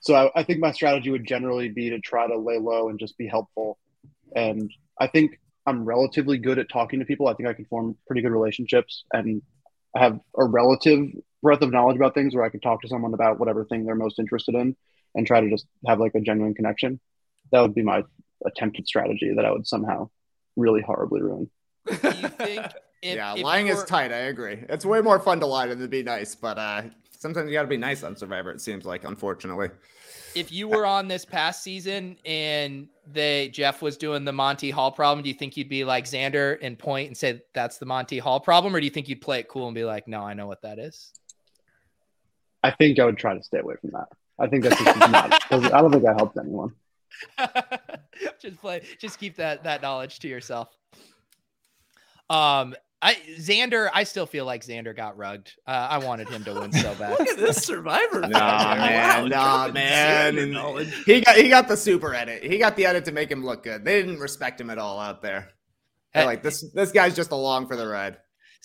[0.00, 2.98] so I, I think my strategy would generally be to try to lay low and
[2.98, 3.78] just be helpful.
[4.34, 4.70] And
[5.00, 7.28] I think I'm relatively good at talking to people.
[7.28, 9.42] I think I can form pretty good relationships and
[9.94, 11.08] I have a relative
[11.42, 13.94] breadth of knowledge about things where I can talk to someone about whatever thing they're
[13.94, 14.76] most interested in
[15.14, 17.00] and try to just have like a genuine connection.
[17.52, 18.02] That would be my
[18.44, 20.10] attempted strategy that I would somehow
[20.56, 21.50] really horribly ruin.
[22.02, 22.70] yeah,
[23.02, 24.12] if lying is you're- tight.
[24.12, 24.58] I agree.
[24.68, 26.82] It's way more fun to lie than to be nice, but uh,
[27.18, 28.50] sometimes you got to be nice on Survivor.
[28.50, 29.70] It seems like, unfortunately.
[30.34, 34.90] if you were on this past season and they Jeff was doing the Monty Hall
[34.90, 38.18] problem, do you think you'd be like Xander and point and say that's the Monty
[38.18, 40.34] Hall problem, or do you think you'd play it cool and be like, no, I
[40.34, 41.12] know what that is?
[42.62, 44.08] I think I would try to stay away from that.
[44.38, 45.32] I think that's just not.
[45.50, 46.72] I don't think that helped anyone.
[48.40, 50.68] just play, just keep that that knowledge to yourself.
[52.28, 55.52] Um, I Xander, I still feel like Xander got rugged.
[55.66, 57.18] Uh, I wanted him to win so bad.
[57.18, 58.20] Look at this Survivor.
[58.20, 58.28] Nah,
[58.74, 60.38] man, Wow, nah, man.
[60.38, 60.86] And.
[61.04, 62.42] He got he got the super edit.
[62.42, 63.84] He got the edit to make him look good.
[63.84, 65.50] They didn't respect him at all out there.
[66.14, 68.16] They're like this this guy's just along for the ride.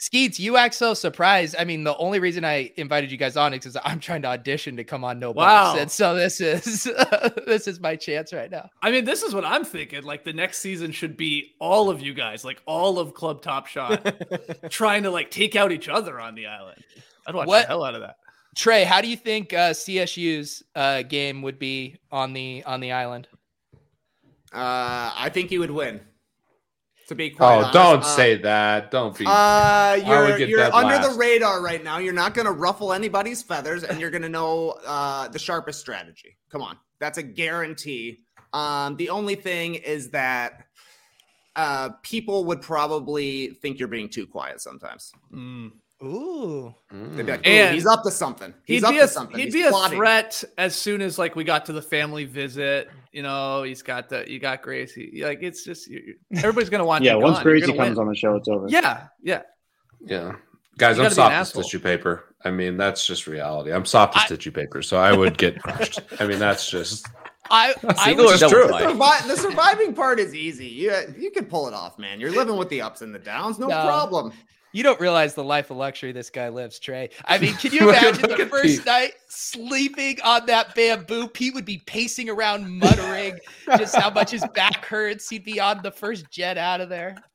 [0.01, 1.55] Skeets, you act so surprised.
[1.59, 4.29] I mean, the only reason I invited you guys on is because I'm trying to
[4.29, 5.73] audition to come on No Wow.
[5.73, 6.85] Box, and so this is
[7.45, 8.67] this is my chance right now.
[8.81, 10.01] I mean, this is what I'm thinking.
[10.01, 13.67] Like the next season should be all of you guys, like all of Club Top
[13.67, 14.11] Shot,
[14.71, 16.83] trying to like take out each other on the island.
[17.27, 18.15] I'd watch What- the hell out of that.
[18.55, 22.91] Trey, how do you think uh, CSU's uh, game would be on the on the
[22.91, 23.27] island?
[24.51, 26.01] Uh, I think he would win.
[27.11, 27.73] To be quite Oh, honest.
[27.73, 28.89] don't Uh, say that.
[28.89, 29.25] Don't be.
[29.25, 31.11] Uh, I would you're get you're dead under last.
[31.11, 31.97] the radar right now.
[31.97, 35.81] You're not going to ruffle anybody's feathers, and you're going to know uh, the sharpest
[35.81, 36.37] strategy.
[36.49, 38.19] Come on, that's a guarantee.
[38.53, 40.63] Um, the only thing is that
[41.57, 45.11] uh, people would probably think you're being too quiet sometimes.
[46.03, 47.15] Ooh, mm.
[47.15, 48.53] They'd be like, "Ooh, And he's up to something.
[48.65, 49.37] He's he'd up be to something.
[49.37, 52.89] He'd He's be a threat as soon as like we got to the family visit.
[53.11, 55.21] You know, he's got the you got Gracie.
[55.23, 57.03] Like it's just you, you- everybody's gonna want.
[57.05, 57.43] yeah, you once gone.
[57.43, 57.99] Gracie comes win.
[57.99, 58.67] on the show, it's over.
[58.69, 59.41] Yeah, yeah.
[60.03, 60.33] Yeah.
[60.77, 62.23] Guys, You I'm gotta be an soft as tissue paper.
[62.43, 63.71] I mean, that's just reality.
[63.71, 65.99] I'm soft as tissue paper, so I would get crushed.
[66.19, 67.05] I mean, that's just
[67.51, 68.67] I I Seagull was true.
[68.67, 70.65] The, survi- the surviving part is easy.
[70.67, 72.19] You you can pull it off, man.
[72.19, 73.81] You're living with the ups and the downs, no, No.
[73.83, 74.31] problem.
[74.73, 77.09] You don't realize the life of luxury this guy lives, Trey.
[77.25, 78.85] I mean, can you imagine look the first Pete.
[78.85, 81.27] night sleeping on that bamboo?
[81.27, 83.37] Pete would be pacing around, muttering
[83.77, 85.29] just how much his back hurts.
[85.29, 87.15] He'd be on the first jet out of there.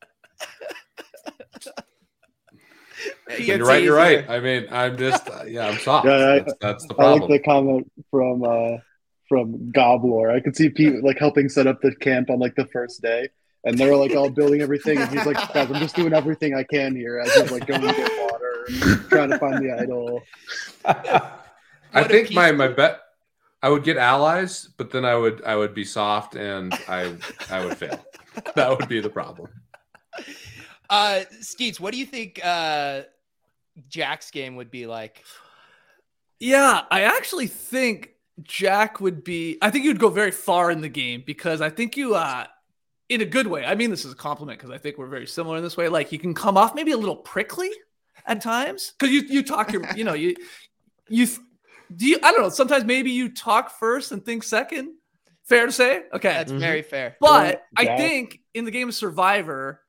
[3.39, 3.83] you're right.
[3.83, 4.29] You're right.
[4.29, 6.07] I mean, I'm just uh, yeah, I'm soft.
[6.07, 7.23] Yeah, I- that's, that's the problem.
[7.23, 8.79] I like the comment from uh
[9.29, 10.31] from Goblor.
[10.31, 13.29] I could see Pete like helping set up the camp on like the first day,
[13.65, 16.63] and they're like all building everything, and he's like, "Guys, I'm just doing everything I
[16.63, 20.23] can here." As he's like going to get water, and trying to find the idol.
[21.95, 23.01] I think my my bet
[23.63, 27.17] I would get allies, but then I would I would be soft and I
[27.51, 28.05] I would fail.
[28.55, 29.49] That would be the problem.
[30.89, 33.03] Uh, Skeets, what do you think uh,
[33.89, 35.25] Jack's game would be like?
[36.39, 38.11] Yeah, I actually think
[38.43, 39.59] Jack would be.
[39.63, 42.47] I think you'd go very far in the game because I think you, uh,
[43.09, 43.65] in a good way.
[43.65, 45.89] I mean this is a compliment because I think we're very similar in this way.
[45.89, 47.71] Like you can come off maybe a little prickly
[48.27, 50.35] at times because you you talk your you know you
[51.09, 51.27] you
[51.95, 52.49] do you I don't know.
[52.49, 54.95] Sometimes maybe you talk first and think second.
[55.45, 56.03] Fair to say.
[56.13, 57.17] Okay, That's very fair.
[57.21, 59.81] but I think in the game of Survivor,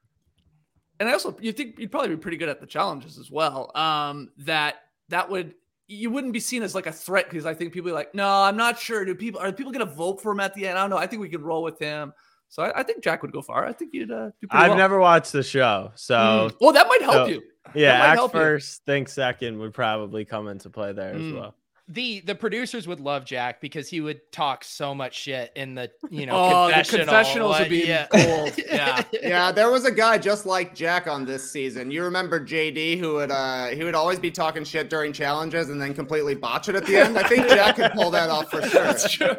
[1.00, 3.72] and I also you think you'd probably be pretty good at the challenges as well.
[3.76, 4.76] Um, that
[5.10, 5.56] that would
[5.88, 8.28] you wouldn't be seen as like a threat because I think people are like, no,
[8.28, 9.04] I'm not sure.
[9.04, 10.78] Do people are people gonna vote for him at the end?
[10.78, 10.98] I don't know.
[10.98, 12.14] I think we could roll with him.
[12.50, 13.66] So I, I think Jack would go far.
[13.66, 14.78] I think you'd uh, do pretty I've well.
[14.78, 16.56] never watched the show, so Mm.
[16.62, 17.42] Well, that might help so- you.
[17.76, 18.40] Yeah, That might act help you.
[18.40, 21.36] first, think second would probably come into play there as Mm.
[21.36, 21.56] well.
[21.90, 25.90] the the producers would love Jack because he would talk so much shit in the
[26.10, 27.06] you know Oh, the confessional.
[27.06, 28.08] confessionals would be yeah.
[28.12, 28.54] gold.
[28.68, 29.04] Yeah.
[29.14, 31.90] yeah, there was a guy just like Jack on this season.
[31.90, 35.82] You remember JD who would uh he would always be talking shit during challenges and
[35.82, 37.18] then completely botch it at the end.
[37.18, 38.84] I think Jack could pull that off for sure.
[38.84, 39.36] That's true.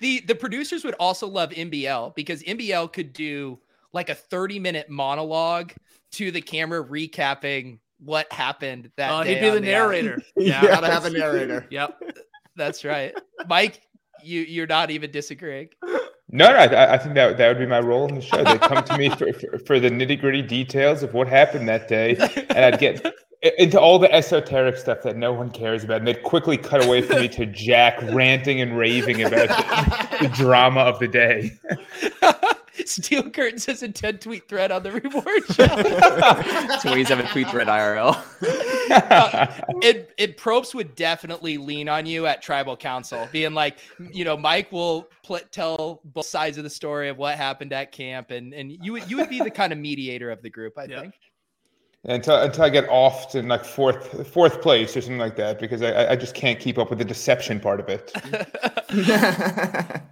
[0.00, 3.58] The the producers would also love MBL because MBL could do
[3.92, 5.72] like a 30 minute monologue
[6.12, 10.10] to the camera recapping what happened that Oh, day he'd be the the narrator.
[10.10, 10.24] island.
[10.36, 11.66] Yeah, gotta have a narrator.
[11.70, 12.00] Yep.
[12.56, 13.14] That's right.
[13.48, 13.80] Mike,
[14.22, 15.68] you you're not even disagreeing.
[16.30, 18.42] No, no, I, I think that that would be my role in the show.
[18.42, 21.86] They come to me for, for, for the nitty gritty details of what happened that
[21.86, 22.16] day,
[22.50, 23.04] and I'd get
[23.58, 27.02] into all the esoteric stuff that no one cares about, and they'd quickly cut away
[27.02, 31.52] from me to Jack ranting and raving about the, the drama of the day.
[32.86, 36.80] Steel Curtain says a 10 tweet thread on the reward show.
[36.82, 38.16] Twenty-seven tweet thread IRL.
[38.90, 39.46] Uh,
[39.80, 43.78] it it Probst would definitely lean on you at tribal council, being like,
[44.12, 47.92] you know, Mike will pl- tell both sides of the story of what happened at
[47.92, 50.76] camp, and and you would you would be the kind of mediator of the group,
[50.76, 51.14] I think.
[52.04, 55.82] Until until I get off to like fourth fourth place or something like that, because
[55.82, 58.12] I I just can't keep up with the deception part of it.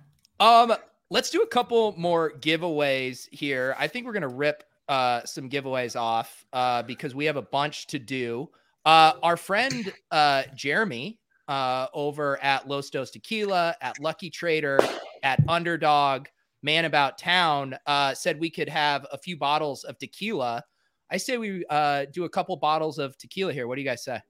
[0.40, 0.74] Um,
[1.08, 3.76] let's do a couple more giveaways here.
[3.78, 7.86] I think we're gonna rip uh some giveaways off uh because we have a bunch
[7.88, 8.50] to do.
[8.84, 14.80] Uh our friend uh Jeremy uh over at Los Dos Tequila, at Lucky Trader,
[15.22, 16.26] at Underdog,
[16.64, 20.64] Man About Town, uh said we could have a few bottles of tequila.
[21.12, 23.68] I say we uh do a couple bottles of tequila here.
[23.68, 24.20] What do you guys say?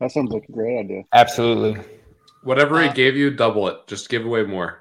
[0.00, 1.02] That sounds like a great idea.
[1.12, 1.82] Absolutely.
[2.42, 3.86] Whatever he Uh, gave you, double it.
[3.86, 4.78] Just give away more.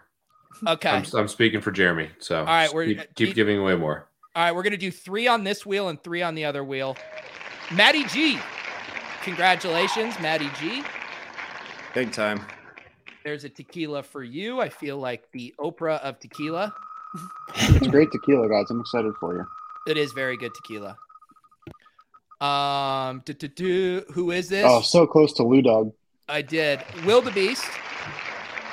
[0.66, 0.90] Okay.
[0.90, 4.10] I'm, I'm speaking for Jeremy, so All right, we're- keep, keep giving away more.
[4.36, 6.96] All right, we're gonna do three on this wheel and three on the other wheel.
[7.74, 8.40] Maddie G,
[9.24, 10.84] congratulations, Maddie G.
[11.94, 12.46] Big time.
[13.26, 14.62] There's a tequila for you.
[14.62, 16.74] I feel like the Oprah of tequila.
[17.56, 18.70] It's great tequila, guys.
[18.70, 19.46] I'm excited for you.
[19.88, 20.98] It is very good tequila.
[22.42, 24.04] Um, do, do, do.
[24.14, 24.66] who is this?
[24.68, 25.94] Oh, so close to Lou Dog.
[26.28, 26.84] I did.
[27.06, 27.66] Will the Beast.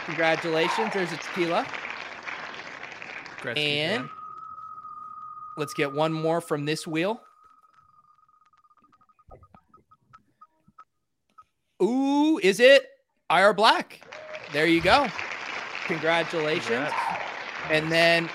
[0.04, 0.92] Congratulations.
[0.92, 1.66] There's a tequila.
[3.56, 4.08] and
[5.56, 7.20] let's get one more from this wheel.
[11.82, 12.86] Ooh, is it
[13.30, 14.00] IR Black?
[14.52, 15.08] There you go.
[15.86, 16.90] Congratulations.
[17.70, 18.30] And then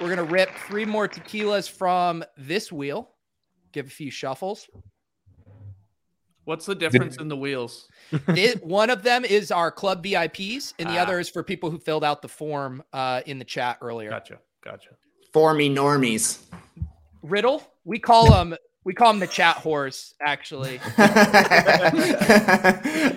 [0.00, 3.10] we're going to rip three more tequilas from this wheel.
[3.72, 4.68] Give a few shuffles.
[6.44, 7.88] What's the difference in the wheels?
[8.28, 11.02] It- one of them is our club VIPs, and the Ah.
[11.02, 14.10] other is for people who filled out the form uh, in the chat earlier.
[14.10, 14.38] Gotcha.
[14.62, 14.90] Gotcha.
[15.32, 16.38] For me normies.
[17.22, 20.14] Riddle, we call them we call them the chat horse.
[20.20, 20.78] Actually,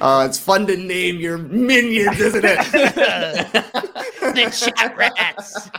[0.01, 3.93] Oh, it's fun to name your minions, isn't it?
[4.45, 5.69] The chat rats.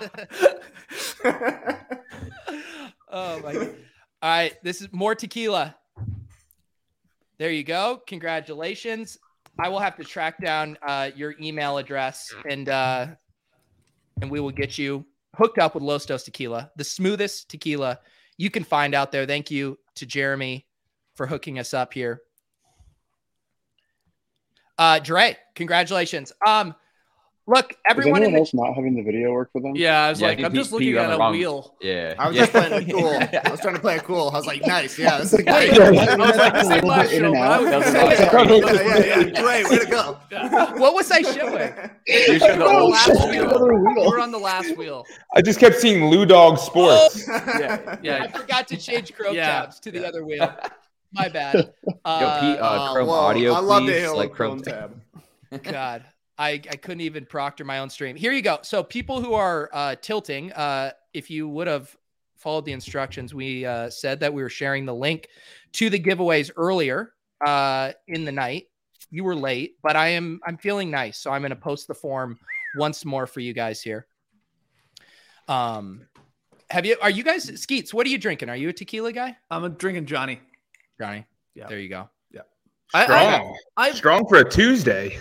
[3.11, 3.75] oh my god!
[4.21, 5.77] All right, this is more tequila.
[7.39, 8.03] There you go.
[8.07, 9.19] Congratulations.
[9.61, 13.07] I will have to track down uh, your email address and uh,
[14.21, 15.05] and we will get you
[15.37, 17.99] hooked up with Los Dos Tequila, the smoothest tequila
[18.37, 19.27] you can find out there.
[19.27, 20.67] Thank you to Jeremy
[21.15, 22.23] for hooking us up here.
[24.79, 26.33] Uh, Dre, congratulations.
[26.47, 26.75] Um,
[27.49, 29.73] look, everyone Is in the else not having the video work for them?
[29.75, 31.19] Yeah, I was Yeah, like, he- I'm he- just he looking got at the a
[31.19, 31.75] wrong- wheel.
[31.81, 32.15] Yeah.
[32.19, 32.43] I was yeah.
[32.43, 33.09] just playing it cool.
[33.09, 34.31] I was trying to play it cool.
[34.31, 34.97] I was like, nice.
[34.99, 35.73] Yeah, this is great.
[35.73, 38.19] Yeah, I was like, a this ain't my show, and but I was That was
[38.21, 39.43] yeah, yeah, yeah, yeah.
[39.43, 40.19] Great, way to go.
[40.79, 41.73] what was I showing?
[42.07, 43.29] You showed the The old last school.
[43.31, 43.45] wheel.
[43.51, 44.11] Another wheel.
[44.11, 45.05] Were on the last wheel.
[45.35, 47.27] I just kept seeing Lou Dog Sports.
[47.29, 47.97] Yeah.
[48.03, 48.23] Yeah.
[48.33, 49.61] I forgot to change Chrome Yeah.
[49.63, 50.55] tabs to the other wheel.
[51.13, 51.73] My bad.
[52.05, 53.99] Uh, Yo, Pete, uh, Oh, Chrome audio, I love to please.
[53.99, 54.61] hear Like Chrome.
[54.61, 54.91] Chrome
[55.53, 55.63] tab.
[55.63, 56.05] God,
[56.39, 58.15] I, I couldn't even proctor my own stream.
[58.15, 58.59] Here you go.
[58.63, 61.95] So people who are uh, tilting, uh, if you would have
[62.37, 65.29] followed the instructions, we uh, said that we were sharing the link
[65.73, 67.13] to the giveaways earlier
[67.45, 68.67] uh, in the night.
[69.11, 71.95] You were late, but I am I'm feeling nice, so I'm going to post the
[71.95, 72.39] form
[72.77, 74.07] once more for you guys here.
[75.49, 76.07] Um,
[76.69, 76.97] have you?
[77.01, 77.95] Are you guys Skeets?
[77.95, 78.51] What are you drinking?
[78.51, 80.41] Are you a tequila guy, I'm a drinking Johnny.
[81.01, 81.25] Johnny?
[81.55, 81.69] Yeah.
[81.69, 82.11] There you go.
[82.31, 82.43] yeah
[82.93, 83.57] I, I, Strong.
[83.77, 85.19] I, Strong for a Tuesday.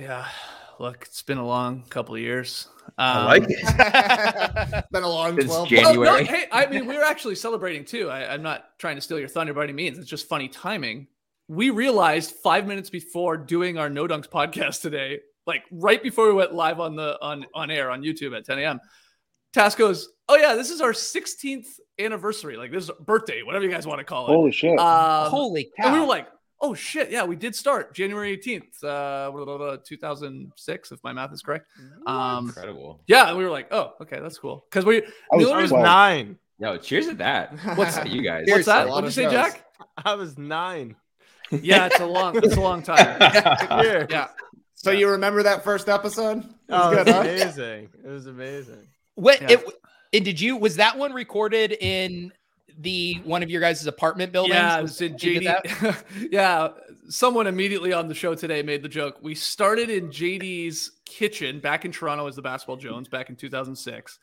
[0.00, 0.26] Yeah.
[0.78, 2.68] Look, it's been a long couple of years.
[2.96, 3.58] I Um, like it.
[3.60, 5.98] It's been a long Since 12 Jan- months.
[5.98, 6.40] Well, no, January.
[6.40, 8.08] hey, I mean, we were actually celebrating too.
[8.08, 9.98] I, I'm not trying to steal your thunder by any means.
[9.98, 11.06] It's just funny timing.
[11.48, 16.32] We realized five minutes before doing our No Dunks podcast today, like right before we
[16.34, 18.80] went live on the on on air on YouTube at 10 a.m.
[19.52, 21.66] Tas goes, "Oh yeah, this is our 16th
[21.98, 22.56] anniversary.
[22.56, 24.78] Like this is birthday, whatever you guys want to call it." Holy shit.
[24.78, 26.02] Um, Holy and we cow!
[26.04, 26.28] were like,
[26.60, 31.12] oh shit, yeah, we did start January 18th, uh, blah, blah, blah, 2006, if my
[31.12, 31.66] math is correct.
[32.06, 33.00] Um, Incredible.
[33.06, 34.64] Yeah, and we were like, oh, okay, that's cool.
[34.68, 35.02] Because we,
[35.32, 36.38] I was, I was nine.
[36.58, 37.52] Yo, cheers to that.
[37.76, 38.44] What's What's you guys?
[38.46, 38.88] What's that?
[38.88, 39.32] What'd you say, shows.
[39.32, 39.64] Jack?
[40.04, 40.94] I was nine.
[41.50, 43.18] Yeah, it's a long, it's a long time.
[43.82, 44.06] Cheers.
[44.10, 44.28] yeah.
[44.74, 46.38] So you remember that first episode?
[46.38, 47.20] It was Oh, it was huh?
[47.22, 47.88] amazing.
[48.04, 48.86] It was amazing.
[49.14, 49.52] What Yeah.
[49.52, 49.64] it,
[50.12, 52.32] and did you was that one recorded in
[52.80, 54.54] the one of your guys' apartment buildings?
[54.54, 55.64] Yeah, Was- was in you did that?
[55.64, 56.04] JD.
[56.32, 56.68] yeah,
[57.08, 59.18] someone immediately on the show today made the joke.
[59.22, 64.18] We started in JD's kitchen back in Toronto as the Basketball Jones back in 2006.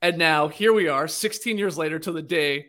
[0.00, 2.66] And now here we are, 16 years later to the day.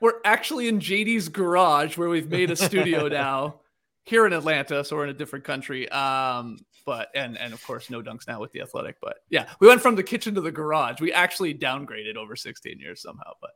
[0.00, 3.60] We're actually in JD's garage where we've made a studio now
[4.04, 4.84] here in Atlanta.
[4.84, 5.88] So we're in a different country.
[5.88, 8.96] Um, but and and of course no dunks now with the athletic.
[9.00, 11.00] But yeah, we went from the kitchen to the garage.
[11.00, 13.32] We actually downgraded over 16 years somehow.
[13.40, 13.50] But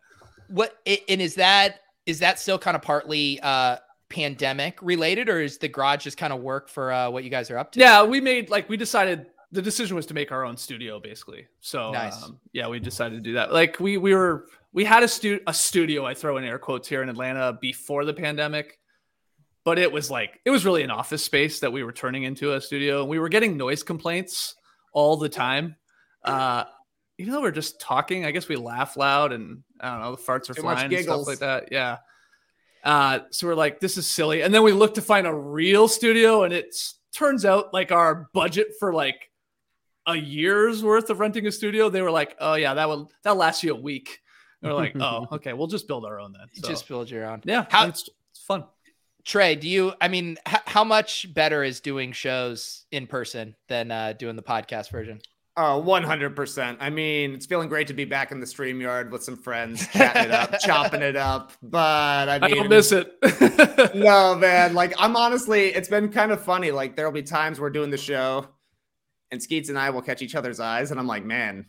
[0.49, 3.77] What and is that is that still kind of partly uh
[4.09, 7.51] pandemic related, or is the garage just kind of work for uh what you guys
[7.51, 7.81] are up to?
[7.81, 11.47] Yeah, we made like we decided the decision was to make our own studio basically.
[11.61, 12.23] So Nice.
[12.25, 13.53] um, yeah, we decided to do that.
[13.53, 16.89] Like we we were we had a stu a studio I throw in air quotes
[16.89, 18.79] here in Atlanta before the pandemic,
[19.65, 22.55] but it was like it was really an office space that we were turning into
[22.55, 23.01] a studio.
[23.01, 24.55] And we were getting noise complaints
[24.93, 25.77] all the time.
[26.25, 26.65] Uh,
[27.19, 30.17] even though we are just talking, I guess we laugh loud and I don't know
[30.17, 31.69] the farts are Too flying and stuff like that.
[31.73, 31.99] Yeah.
[32.85, 34.43] Uh, so we're like, this is silly.
[34.43, 36.75] And then we look to find a real studio, and it
[37.13, 39.31] turns out like our budget for like
[40.07, 43.37] a year's worth of renting a studio, they were like, oh yeah, that would that
[43.37, 44.21] lasts you a week.
[44.63, 46.47] And we're like, oh, okay, we'll just build our own then.
[46.55, 47.43] So, Just build your own.
[47.45, 48.65] yeah, How- it's, it's fun.
[49.25, 49.93] Trey, do you?
[50.01, 54.43] I mean, h- how much better is doing shows in person than uh, doing the
[54.43, 55.21] podcast version?
[55.61, 56.77] Oh, 100%.
[56.79, 60.27] I mean, it's feeling great to be back in the StreamYard with some friends, chatting
[60.27, 61.51] it up, chopping it up.
[61.61, 63.13] But I I don't miss it.
[63.97, 64.75] no, man.
[64.75, 66.71] Like, I'm honestly, it's been kind of funny.
[66.71, 68.47] Like, there'll be times we're doing the show,
[69.33, 71.67] and Skeets and I will catch each other's eyes, and I'm like, man,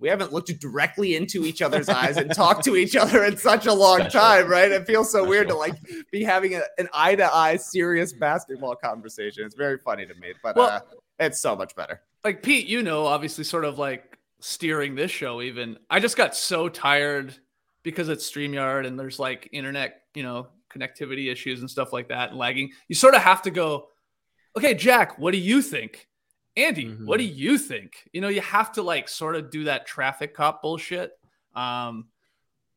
[0.00, 3.66] we haven't looked directly into each other's eyes and talked to each other in such
[3.66, 4.20] a long Special.
[4.20, 4.72] time, right?
[4.72, 5.74] It feels so weird to like
[6.10, 9.44] be having a, an eye to eye serious basketball conversation.
[9.44, 10.80] It's very funny to me, but Well- uh,
[11.20, 12.00] it's so much better.
[12.24, 15.78] Like Pete, you know, obviously sort of like steering this show even.
[15.90, 17.34] I just got so tired
[17.82, 22.30] because it's StreamYard and there's like internet, you know, connectivity issues and stuff like that
[22.30, 22.72] and lagging.
[22.88, 23.88] You sort of have to go,
[24.56, 26.08] okay, Jack, what do you think?
[26.56, 28.08] Andy, what do you think?
[28.12, 31.12] You know, you have to like sort of do that traffic cop bullshit.
[31.54, 32.06] Um,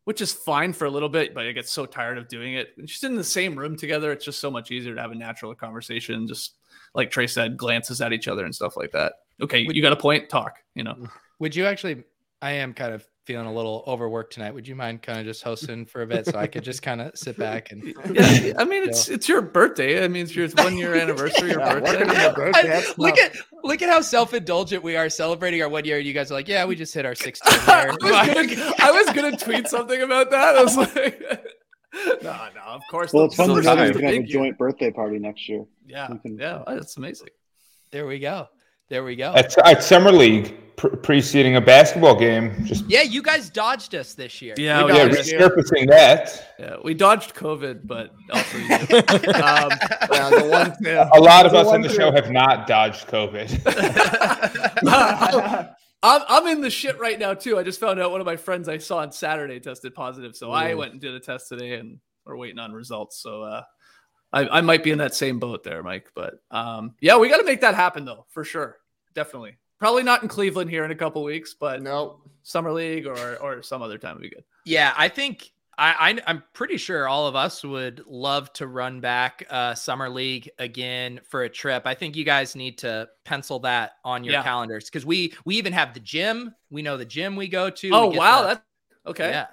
[0.06, 2.70] which is fine for a little bit, but I get so tired of doing it.
[2.78, 5.16] And just in the same room together, it's just so much easier to have a
[5.16, 6.28] natural conversation.
[6.28, 6.58] Just
[6.96, 9.14] like Trey said, glances at each other and stuff like that.
[9.42, 11.08] Okay, you got a point, talk, you know.
[11.40, 12.04] Would you actually?
[12.44, 14.52] I am kind of feeling a little overworked tonight.
[14.54, 17.00] Would you mind kind of just hosting for a bit so I could just kind
[17.02, 17.84] of sit back and?
[18.14, 20.04] Yeah, I mean it's it's your birthday.
[20.04, 22.04] I mean it's your one year anniversary, your birthday.
[22.04, 23.26] working birthday, I- look tough.
[23.36, 25.98] at look at how self indulgent we are celebrating our one year.
[25.98, 27.92] And You guys are like, yeah, we just hit our 16 I year.
[27.92, 30.56] was, gonna, I was gonna tweet something about that.
[30.58, 31.22] I was like,
[32.24, 33.14] no, no, of course.
[33.14, 35.66] Well, the- it's fun to know we can have a joint birthday party next year.
[35.88, 37.28] Yeah, can- yeah, oh, that's amazing.
[37.92, 38.48] There we go.
[38.92, 39.32] There we go.
[39.34, 44.16] At, at Summer League, pr- preceding a basketball game, just Yeah, you guys dodged us
[44.16, 44.54] this year.
[44.58, 45.28] Yeah, We we yeah, got did.
[45.30, 45.40] it.
[45.42, 46.48] resurfacing that.
[46.60, 48.66] yeah, we dodged COVID, but also you.
[48.76, 49.72] um,
[50.12, 51.10] Yeah, the one, yeah.
[51.14, 53.62] A lot of The us on one the thing- show have not dodged COVID.
[56.04, 57.58] I'm, I'm in the shit right now too.
[57.58, 60.52] I just found out one of my friends I saw on Saturday tested positive, so
[60.52, 63.22] I went and did a test today, and we're waiting on results.
[63.22, 63.62] So uh,
[64.34, 66.10] I, I might be in that same boat there, Mike.
[66.16, 68.78] But um, yeah, we got to make that happen though, for sure,
[69.14, 69.58] definitely.
[69.80, 72.22] Probably not in Cleveland here in a couple weeks, but no.
[72.44, 74.44] summer league or or some other time would be good.
[74.66, 79.00] Yeah, I think I, I I'm pretty sure all of us would love to run
[79.00, 81.84] back uh, summer league again for a trip.
[81.86, 84.44] I think you guys need to pencil that on your Yeah.
[84.44, 86.54] calendars because we we even have the gym.
[86.70, 87.90] We know the gym we go to.
[87.92, 88.64] Oh We get wow, the- that
[89.08, 89.30] okay.
[89.32, 89.48] yeah.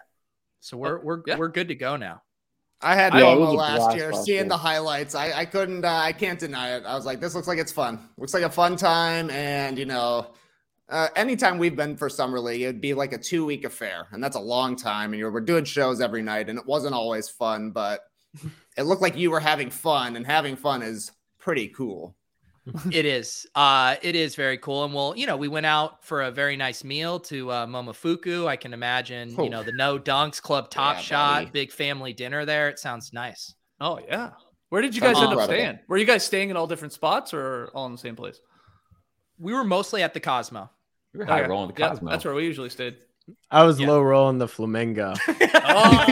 [0.60, 1.36] So we're we're Yeah.
[1.38, 2.22] we're good to go now.
[2.80, 4.48] I had Yeah, it was FOMO a last year, last seeing year.
[4.48, 5.14] the highlights.
[5.14, 6.84] I, I couldn't, uh, I can't deny it.
[6.86, 7.98] I was like, this looks like it's fun.
[8.16, 9.30] Looks like a fun time.
[9.30, 10.28] And, you know,
[10.88, 14.06] uh, anytime we've been for Summer League, it'd be like a two week affair.
[14.12, 15.12] And that's a long time.
[15.12, 16.48] And you're, we're doing shows every night.
[16.48, 18.00] And it wasn't always fun, but
[18.76, 20.14] it looked like you were having fun.
[20.14, 22.14] And having fun is pretty cool.
[22.92, 23.46] it is.
[23.54, 24.84] Uh, it is very cool.
[24.84, 28.46] And we'll, you know, we went out for a very nice meal to uh, Momofuku.
[28.46, 29.44] I can imagine, Oh.
[29.44, 31.50] you know, the No Dunks Club Top Yeah, Shot, buddy.
[31.50, 32.68] big family dinner there.
[32.68, 33.54] It sounds nice.
[33.80, 34.30] Oh yeah.
[34.70, 35.78] Where did you guys Sounds end up staying?
[35.88, 38.40] Were you guys staying in all different spots or all in the same place?
[39.38, 40.68] We were mostly at the Cosmo.
[41.14, 41.48] We were high Okay.
[41.48, 42.10] rolling the Yeah, Cosmo.
[42.10, 42.96] that's where we usually stayed.
[43.50, 43.88] I was Yeah.
[43.88, 45.14] low rolling the flamingo.
[45.70, 46.04] Oh,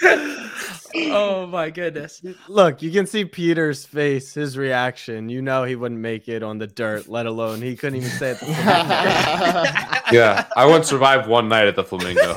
[0.94, 2.20] oh my goodness.
[2.48, 5.28] Look, you can see Peter's face, his reaction.
[5.28, 8.36] You know he wouldn't make it on the dirt, let alone he couldn't even say
[8.40, 8.42] it.
[10.12, 12.22] Yeah, I wouldn't survive one night at the Flamingo.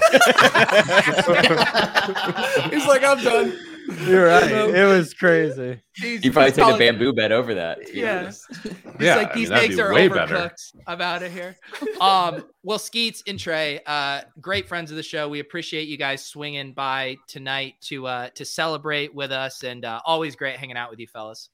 [2.70, 3.58] He's like, I'm done.
[4.06, 4.50] You're right.
[4.52, 5.82] It was crazy.
[6.02, 7.86] You probably take a bamboo bed over that.
[7.86, 8.32] to be Yeah.
[9.00, 10.30] Yeah, like I these mean, eggs be are way overcooked.
[10.30, 10.52] better.
[10.88, 11.56] I'm out of here.
[12.00, 15.28] Um, well, Skeets and Trey, uh, great friends of the show.
[15.28, 20.00] We appreciate you guys swinging by tonight to uh, to celebrate with us, and uh,
[20.06, 21.50] always great hanging out with you, fellas.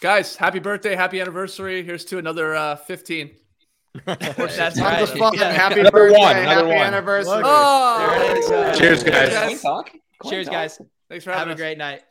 [0.00, 1.82] Guys, happy birthday, happy anniversary.
[1.82, 3.30] Here's to another uh, 15.
[4.06, 4.38] That's
[4.80, 5.34] right.
[5.34, 5.52] Yeah.
[5.52, 6.18] Happy Another birthday.
[6.18, 6.76] one, happy one.
[6.78, 7.42] anniversary.
[7.44, 8.06] Oh,
[8.48, 8.78] There it is.
[8.78, 9.32] Cheers, guys.
[9.32, 9.90] Coin talk?
[10.28, 10.80] Cheers, guys.
[11.12, 12.04] Thanks for Have having a great night.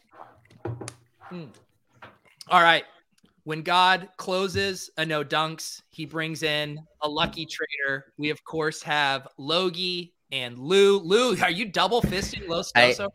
[1.32, 1.48] Mm.
[2.50, 2.84] All right.
[3.46, 8.14] When God closes a no dunks, he brings in a lucky trader.
[8.20, 11.00] We, of course, have Logie and Lou.
[11.00, 13.10] Lou, are you double fisting Los I- over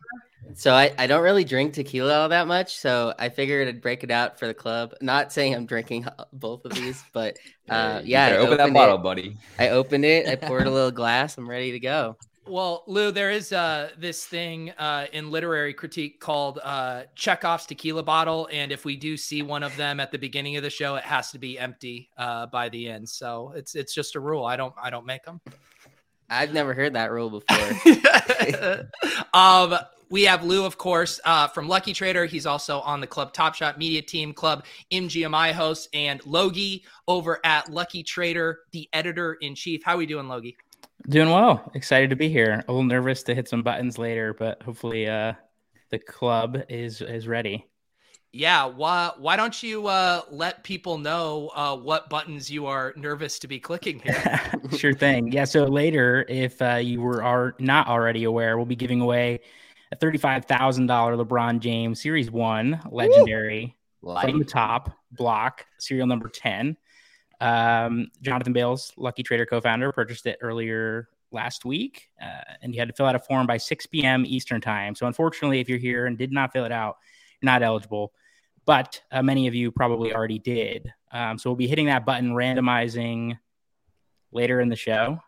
[0.55, 4.03] So I, I don't really drink tequila all that much, so I figured I'd break
[4.03, 4.93] it out for the club.
[5.01, 7.37] Not saying I'm drinking both of these, but
[7.69, 9.03] uh, yeah, I better open that bottle, it.
[9.05, 9.37] buddy.
[9.61, 10.27] I opened it.
[10.27, 11.39] I poured a little glass.
[11.39, 12.17] I'm ready to go.
[12.49, 18.05] Well, Lou, there is uh, this thing uh, in literary critique called uh, Chekhov's tequila
[18.05, 20.95] bottle, and if we do see one of them at the beginning of the show,
[20.95, 23.09] it has to be empty uh, by the end.
[23.09, 24.45] So it's it's just a rule.
[24.45, 25.41] I don't I don't make them.
[26.31, 28.89] I've never heard that rule before.
[29.35, 29.79] um,
[30.09, 32.27] we have Lou, of course, uh, from Lucky Trader.
[32.27, 37.41] He's also on the Club Top Shot Media Team, Club NGMI host, and Logie over
[37.45, 39.83] at Lucky Trader, the editor in chief.
[39.85, 40.57] How are we doing, Logie?
[41.09, 41.71] Doing well.
[41.75, 42.65] Excited to be here.
[42.67, 45.35] A little nervous to hit some buttons later, but hopefully uh
[45.91, 47.67] the club is is ready.
[48.33, 53.39] Yeah, why why don't you uh, let people know uh, what buttons you are nervous
[53.39, 54.41] to be clicking here?
[54.77, 55.33] sure thing.
[55.33, 59.41] Yeah, so later if uh, you were are not already aware, we'll be giving away
[59.93, 66.77] a $35,000 LeBron James Series 1 legendary from the top block, serial number 10.
[67.41, 72.89] Um, Jonathan Bales, Lucky Trader co-founder, purchased it earlier last week, uh, and you had
[72.89, 74.25] to fill out a form by 6 p.m.
[74.27, 74.95] Eastern time.
[74.95, 76.97] So unfortunately, if you're here and did not fill it out,
[77.41, 78.13] you're not eligible.
[78.65, 80.93] But uh, many of you probably already did.
[81.13, 83.39] Um, so we'll be hitting that button, randomizing
[84.33, 85.21] later in the show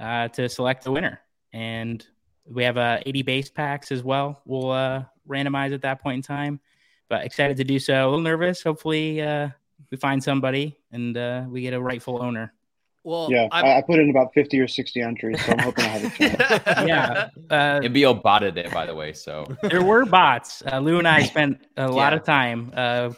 [0.00, 1.20] uh, to select the winner.
[1.52, 2.04] And
[2.44, 4.42] we have uh, 80 base packs as well.
[4.44, 6.60] We'll uh, randomize at that point in time.
[7.08, 8.04] But excited to do so.
[8.04, 8.62] A little nervous.
[8.62, 9.50] Hopefully, uh,
[9.90, 12.52] we find somebody and uh, we get a rightful owner.
[13.04, 15.84] Well, yeah, I'm- I, I put in about 50 or 60 entries, so I'm hoping
[15.84, 16.36] I have a chance.
[16.88, 17.28] yeah.
[17.50, 19.12] Uh, MBL botted it, by the way.
[19.12, 20.62] So there were bots.
[20.64, 23.10] Uh, Lou and I spent a lot of time, uh,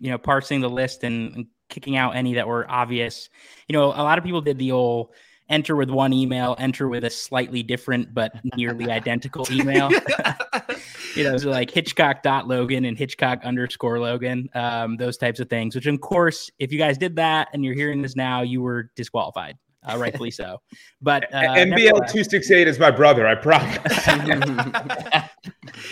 [0.00, 3.28] you know, parsing the list and, and kicking out any that were obvious.
[3.68, 5.12] You know, a lot of people did the old
[5.48, 9.90] enter with one email, enter with a slightly different but nearly identical email.
[11.14, 15.48] you know, so like Hitchcock dot Logan and Hitchcock underscore Logan, um, those types of
[15.48, 15.74] things.
[15.74, 18.90] Which, of course, if you guys did that and you're hearing this now, you were
[18.94, 19.56] disqualified,
[19.88, 20.60] uh, rightfully so.
[21.00, 23.26] But uh, MBL two six eight is my brother.
[23.26, 23.78] I promise.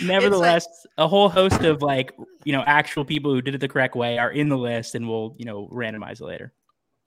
[0.01, 2.11] nevertheless a whole host of like
[2.43, 5.07] you know actual people who did it the correct way are in the list and
[5.07, 6.51] we'll you know randomize it later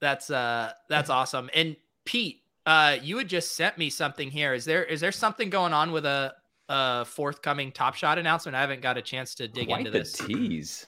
[0.01, 1.51] That's uh that's awesome.
[1.55, 4.55] And Pete, uh you had just sent me something here.
[4.55, 6.35] Is there is there something going on with a
[6.69, 8.55] a forthcoming Top Shot announcement?
[8.57, 10.13] I haven't got a chance to dig Quite into the this.
[10.13, 10.87] tease.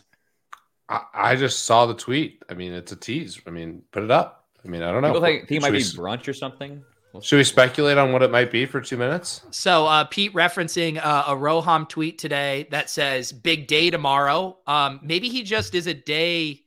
[0.89, 2.43] I, I just saw the tweet.
[2.49, 3.41] I mean, it's a tease.
[3.47, 4.47] I mean, put it up.
[4.65, 5.09] I mean, I don't know.
[5.09, 6.85] People think, think it might be we brunch or something.
[7.21, 9.43] Should we speculate on what it might be for two minutes?
[9.51, 15.01] So uh, Pete referencing uh, a Roham tweet today that says "Big day tomorrow." Um,
[15.03, 16.61] maybe he just is a day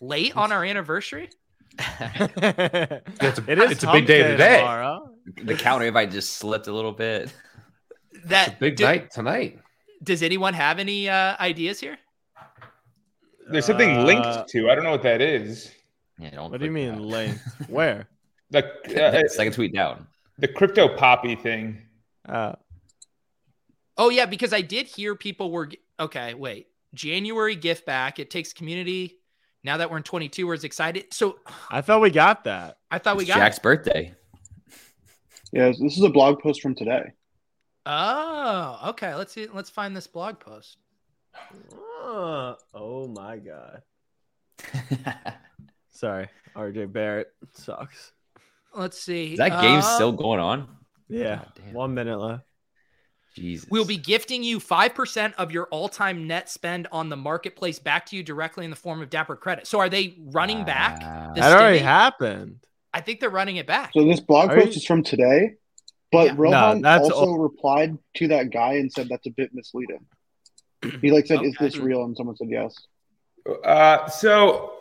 [0.00, 1.30] late on our anniversary.
[1.78, 4.56] It's a, It is it's a big day day today.
[4.58, 5.10] tomorrow.
[5.42, 7.32] The counter invite just slipped a little bit.
[8.26, 9.60] That Big do- night tonight.
[10.02, 11.98] Does anyone have any uh, ideas here?
[13.50, 14.70] There's something linked Uh, to.
[14.70, 15.70] I don't know what that is.
[16.18, 17.40] Yeah, don't What do you click mean linked?
[17.68, 18.08] Where?
[18.52, 19.14] Like that.
[19.24, 20.06] uh, Second tweet down.
[20.38, 21.82] the crypto poppy thing.
[22.28, 22.54] Uh,
[23.98, 26.34] Oh yeah, because I did hear people were okay.
[26.34, 28.18] Wait, January gift back.
[28.18, 29.20] It takes community.
[29.66, 31.12] Now that we're in 22, we're as excited.
[31.12, 31.40] So
[31.70, 32.78] I thought we got that.
[32.88, 33.36] I thought we got.
[33.36, 33.62] Jack's it.
[33.64, 34.14] birthday.
[35.52, 37.12] Yeah, this is a blog post from today.
[37.84, 39.14] Oh, okay.
[39.16, 39.48] Let's see.
[39.52, 40.78] Let's find this blog post.
[42.04, 43.82] Uh, oh my god.
[45.90, 48.12] Sorry, RJ Barrett sucks.
[48.72, 49.32] Let's see.
[49.32, 50.68] Is that game Uh, still going on?
[51.08, 51.42] Yeah,
[51.72, 52.44] one minute left.
[53.36, 53.68] Jesus.
[53.70, 58.06] We'll be gifting you 5% of your all time net spend on the marketplace back
[58.06, 59.66] to you directly in the form of Dapper credit.
[59.66, 61.00] So are they running back?
[61.34, 61.82] the That already stimmy?
[61.82, 62.58] happened.
[62.94, 63.90] I think they're running it back.
[63.94, 65.54] So this blog Are post you- is from today.
[66.10, 66.36] But Yeah.
[66.36, 70.06] Roham No, that's also all- replied to that guy and said that's a bit misleading.
[71.02, 72.74] He like said, "Is this real?" And someone said yes.
[73.64, 74.72] Uh, so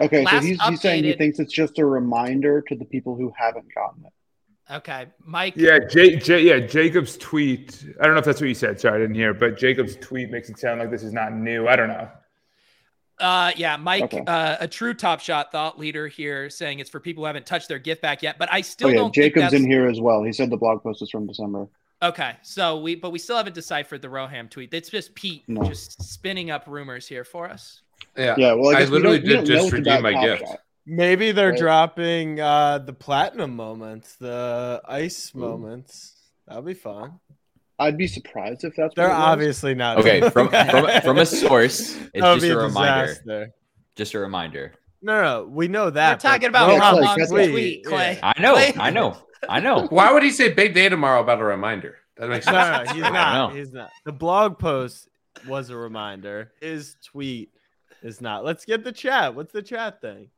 [0.00, 3.14] Okay, so Last he's, he's saying he thinks it's just a reminder to the people
[3.14, 4.12] who haven't gotten it.
[4.70, 5.54] Okay, Mike.
[5.56, 7.84] yeah, J, J, yeah, Jacob's tweet.
[8.00, 8.80] I don't know if that's what you said.
[8.80, 9.34] Sorry, I didn't hear.
[9.34, 11.68] But Jacob's tweet makes it sound like this is not new.
[11.68, 12.08] I don't know.
[13.20, 14.22] Uh, yeah, Mike, Okay.
[14.26, 17.68] uh, a true Top Shot thought leader here, saying it's for people who haven't touched
[17.68, 18.38] their gift back yet.
[18.38, 20.22] But I still oh yeah, don't think Jacob's that's in here as well.
[20.24, 21.68] He said the blog post is from December.
[22.02, 22.32] okay.
[22.42, 24.74] So we, but we still haven't deciphered the Roham tweet.
[24.74, 25.62] It's just Pete No.
[25.62, 27.82] just spinning up rumors here for us.
[28.16, 28.34] Yeah.
[28.36, 30.42] Yeah, well, I I, literally we did just it's redeem my gift.
[30.42, 30.58] Shot.
[30.86, 31.58] Maybe they're Right.
[31.58, 36.14] dropping uh the platinum moments, the ice moments.
[36.46, 37.20] That'll be fun.
[37.78, 38.94] I'd be surprised if that's.
[38.94, 39.24] They're what it was.
[39.28, 39.98] obviously not.
[39.98, 43.50] Okay, from from from a source, it's just a a reminder.
[43.96, 44.74] Just a reminder.
[45.02, 46.22] No, no, we know that.
[46.22, 47.84] We're talking about Yeah, Clay, Roham's that's tweet.
[47.84, 48.14] Clay.
[48.18, 48.32] Yeah.
[48.36, 48.74] I know, Clay.
[48.78, 49.16] I know,
[49.48, 49.86] I know.
[49.90, 51.96] Why would he say big day tomorrow about a reminder?
[52.16, 52.88] That makes No, sense.
[52.88, 53.50] no, he's not.
[53.52, 53.56] know.
[53.56, 53.90] He's not.
[54.04, 55.08] The blog post
[55.48, 56.52] was a reminder.
[56.60, 57.50] His tweet
[58.02, 58.44] is not.
[58.44, 59.34] Let's get the chat.
[59.34, 60.28] What's the chat thing?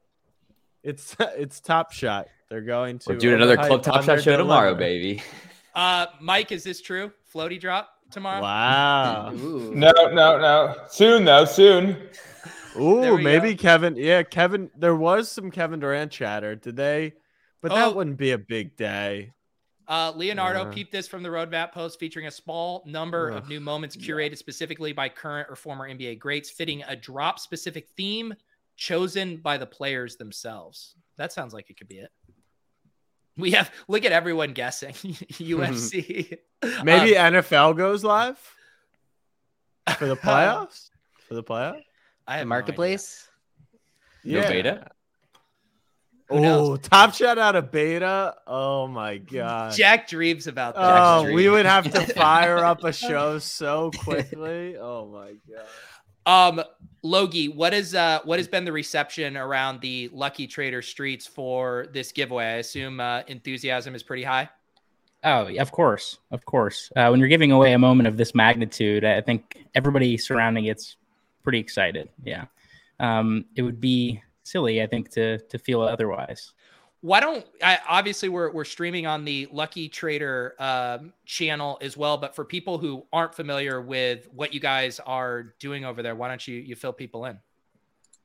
[0.86, 2.28] It's it's Top Shot.
[2.48, 3.10] They're going to.
[3.10, 5.20] We're doing another Club Top Shot show tomorrow, baby.
[5.74, 7.10] Uh, Mike, is this true?
[7.34, 8.40] Floaty drop tomorrow?
[8.40, 9.32] Wow.
[9.34, 9.74] Ooh.
[9.74, 10.76] No, no, no.
[10.88, 11.44] Soon though.
[11.44, 11.96] Soon.
[12.78, 13.62] Ooh, maybe go.
[13.62, 13.96] Kevin.
[13.96, 14.70] Yeah, Kevin.
[14.76, 16.54] There was some Kevin Durant chatter.
[16.54, 17.14] Did they?
[17.62, 17.74] But Oh.
[17.74, 19.32] that wouldn't be a big day.
[19.88, 20.72] Uh, Leonardo Uh.
[20.72, 24.92] peeped this from the roadmap post featuring a small number of new moments curated specifically
[24.92, 28.34] by current or former NBA greats, fitting a drop specific theme
[28.76, 30.94] chosen by the players themselves.
[31.16, 32.10] That sounds like it could be it.
[33.38, 36.38] We have look at everyone guessing UFC.
[36.82, 38.38] Maybe Um, NFL goes live
[39.98, 40.90] for the playoffs.
[41.28, 41.82] for the playoffs.
[42.26, 43.28] I have Marketplace.
[44.24, 44.48] No Yeah.
[44.48, 44.90] beta.
[46.28, 48.34] Oh, top shot out of beta.
[48.48, 49.74] Oh my god.
[49.74, 50.82] Jack dreams about that.
[50.82, 54.76] Oh, Jack's we would have to fire up a show so quickly.
[54.76, 56.58] Oh my god.
[56.58, 56.64] Um,
[57.06, 61.86] Logie, what is uh what has been the reception around the Lucky Trader Streets for
[61.92, 62.44] this giveaway?
[62.44, 64.48] I assume uh, enthusiasm is pretty high.
[65.24, 66.92] Oh, of course, of course.
[66.94, 70.96] Uh, when you're giving away a moment of this magnitude, I think everybody surrounding it's
[71.42, 72.08] pretty excited.
[72.22, 72.44] Yeah,
[73.00, 76.52] um, it would be silly, I think, to to feel otherwise.
[77.06, 82.16] Why don't I obviously we're we're streaming on the Lucky Trader um, channel as well,
[82.16, 86.26] but for people who aren't familiar with what you guys are doing over there, why
[86.26, 87.38] don't you you fill people in?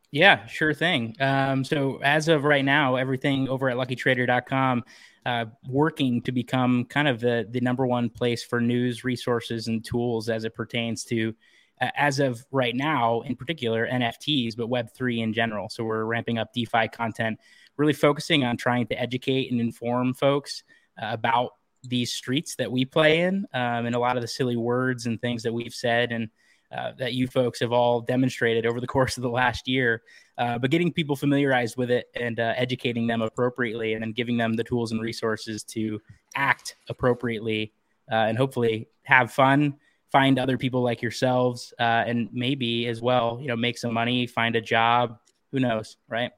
[0.09, 1.15] Yeah, sure thing.
[1.19, 4.83] Um, so as of right now, everything over at luckytrader.com
[5.27, 9.85] uh, working to become kind of the, the number one place for news, resources, and
[9.85, 11.35] tools as it pertains to,
[11.79, 15.69] uh, as of right now, in particular, NFTs, but Web3 in general.
[15.69, 17.39] So we're ramping up DeFi content,
[17.77, 20.63] really focusing on trying to educate and inform folks
[21.01, 21.51] uh, about
[21.83, 25.19] these streets that we play in um, and a lot of the silly words and
[25.19, 26.29] things that we've said and
[26.71, 30.03] uh, that you folks have all demonstrated over the course of the last year,
[30.37, 34.37] uh, but getting people familiarized with it and uh, educating them appropriately, and then giving
[34.37, 35.99] them the tools and resources to
[36.35, 37.73] act appropriately,
[38.09, 39.75] uh, and hopefully have fun,
[40.11, 44.25] find other people like yourselves, uh, and maybe as well, you know, make some money,
[44.25, 45.17] find a job.
[45.51, 46.31] Who knows, right?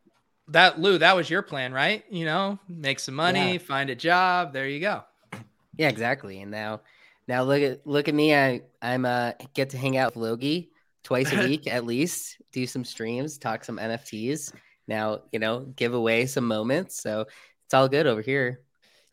[0.50, 2.04] That Lou, that was your plan, right?
[2.10, 3.58] You know, make some money, Yeah.
[3.60, 4.54] find a job.
[4.54, 5.04] There you go.
[5.78, 6.42] Yeah, exactly.
[6.42, 6.82] And now,
[7.28, 8.36] now look at look at me.
[8.36, 10.70] I I'm uh get to hang out with Logie
[11.04, 12.38] twice a week at least.
[12.52, 14.54] Do some streams, talk some NFTs.
[14.88, 17.02] Now you know, give away some moments.
[17.02, 17.26] So
[17.66, 18.60] it's all good over here.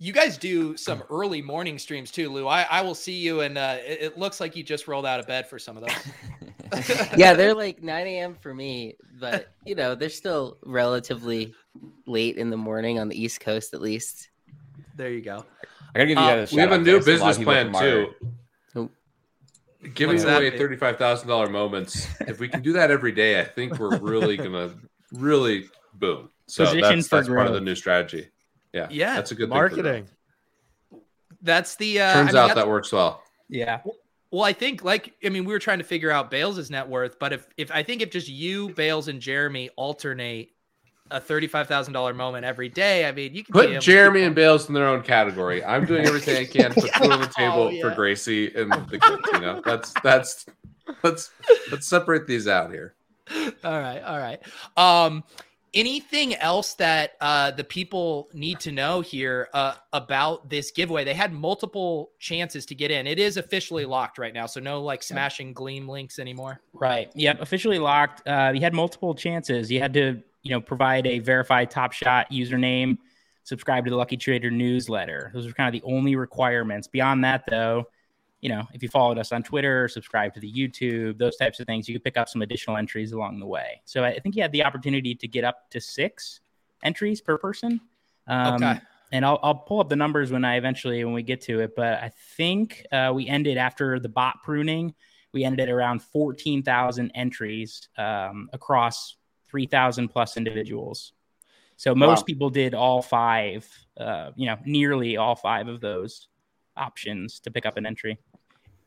[0.02, 2.48] You guys do some early morning streams too, Lou.
[2.48, 5.20] I, I will see you, and uh, it, it looks like you just rolled out
[5.20, 7.10] of bed for some of those.
[7.18, 8.34] yeah, they're like 9 a.m.
[8.40, 11.52] for me, but you know, they're still relatively
[12.06, 14.30] late in the morning on the East Coast, at least.
[14.96, 15.44] There you go.
[15.94, 16.52] I gotta give you Uh, guys.
[16.52, 17.04] we have a new guys.
[17.04, 18.90] business people plan from our- too.
[19.94, 22.06] Giving What's away thirty-five thousand dollar moments.
[22.20, 24.74] If we can do that every day, I think we're really gonna
[25.12, 26.30] really boom.
[26.48, 28.28] So Position that's for that's part of the new strategy.
[28.72, 30.08] Yeah, Yeah, that's a good Marketing.
[31.42, 32.42] That's the uh, Thing for them.
[32.42, 33.22] I Turns mean, out that works well.
[33.48, 33.80] Yeah.
[34.30, 37.18] Well, I think like I mean, we were trying to figure out Bales' net worth,
[37.18, 40.50] but if if I think if just you, Bales, and Jeremy alternate
[41.10, 44.68] a thirty-five thousand dollar moment every day, I mean, you can Put Jeremy and Bales
[44.68, 45.64] in their own category.
[45.64, 47.94] I'm doing everything I can to put food on the table Oh, for.
[47.94, 49.22] Gracie and the kids.
[49.32, 50.46] You know, that's that's
[51.02, 51.32] let's
[51.72, 52.94] let's separate these out here.
[53.64, 54.40] all right, all right.
[54.76, 55.24] Um,
[55.74, 61.04] anything else that uh, the people need to know here uh, about this giveaway?
[61.04, 63.06] They had multiple chances to get in.
[63.06, 66.60] It is officially locked right now, so no like smashing Gleam links anymore.
[66.72, 67.10] Right.
[67.14, 67.40] Yep.
[67.40, 68.26] Officially locked.
[68.26, 69.70] Uh, you had multiple chances.
[69.70, 72.98] You had to, you know, provide a verified Top Shot username,
[73.44, 75.30] subscribe to the Lucky Trader newsletter.
[75.34, 76.88] Those are kind of the only requirements.
[76.88, 77.84] Beyond that, though,
[78.40, 81.66] you know, if you followed us on Twitter, subscribe to the YouTube, those types of
[81.66, 83.82] things, you could pick up some additional entries along the way.
[83.84, 86.40] So I think you had the opportunity to get up to six
[86.82, 87.80] entries per person.
[88.26, 88.80] Um, Okay.
[89.12, 91.74] And I'll, I'll pull up the numbers when I eventually when we get to it.
[91.74, 94.94] But I think uh, we ended after the bot pruning.
[95.32, 99.16] We ended at around fourteen thousand entries um, across
[99.48, 101.12] three thousand plus individuals.
[101.76, 102.24] So most Wow.
[102.24, 103.68] people did all five,
[103.98, 106.28] uh, you know, nearly all five of those
[106.76, 108.16] options to pick up an entry.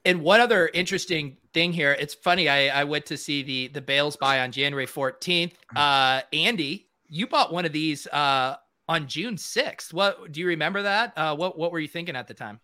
[0.06, 2.50] And one other interesting thing here, it's funny.
[2.50, 5.54] I, I went to see the the Bales buy on January 14th.
[5.76, 8.58] Uh, Andy, you bought one of these uh,
[8.90, 9.94] on June 6th.
[9.94, 11.14] What do you remember that?
[11.16, 12.60] Uh, what what were you thinking at the time?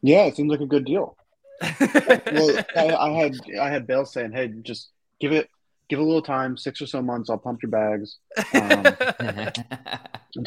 [0.00, 1.16] Yeah, it seems like a good deal.
[1.80, 5.50] well, I, I had I had Bale saying, "Hey, just give it
[5.88, 7.28] give it a little time, six or so months.
[7.28, 8.18] I'll pump your bags."
[8.54, 8.86] Um,
[9.18, 9.66] and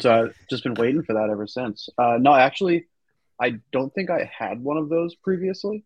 [0.00, 1.88] so I've just been waiting for that ever since.
[1.98, 2.86] Uh, no, actually,
[3.40, 5.84] I don't think I had one of those previously.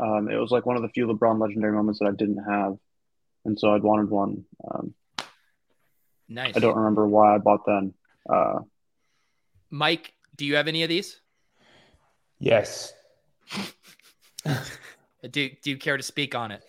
[0.00, 2.76] Um, it was like one of the few LeBron legendary moments that I didn't have,
[3.44, 4.44] and so I'd wanted one.
[4.70, 4.94] Um,
[6.30, 6.54] Nice.
[6.56, 7.94] I don't remember why I bought then.
[8.28, 8.58] Uh,
[9.70, 11.20] Mike, do you have any of these?
[12.38, 12.92] Yes.
[15.30, 16.62] Do do you care to speak on it?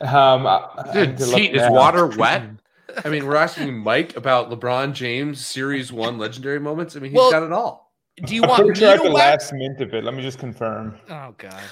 [0.00, 1.72] Um, I- I Dude, need to look Pete, is now.
[1.72, 2.42] water wet?
[3.04, 6.94] I mean, we're asking Mike about LeBron James Series One legendary moments.
[6.96, 7.92] I mean, he's Well, got it all.
[8.24, 8.52] Do you want?
[8.60, 9.44] I'm want me pretty sure I have the wax?
[9.44, 10.04] last mint of it.
[10.04, 10.98] Let me just confirm.
[11.08, 11.62] Oh god.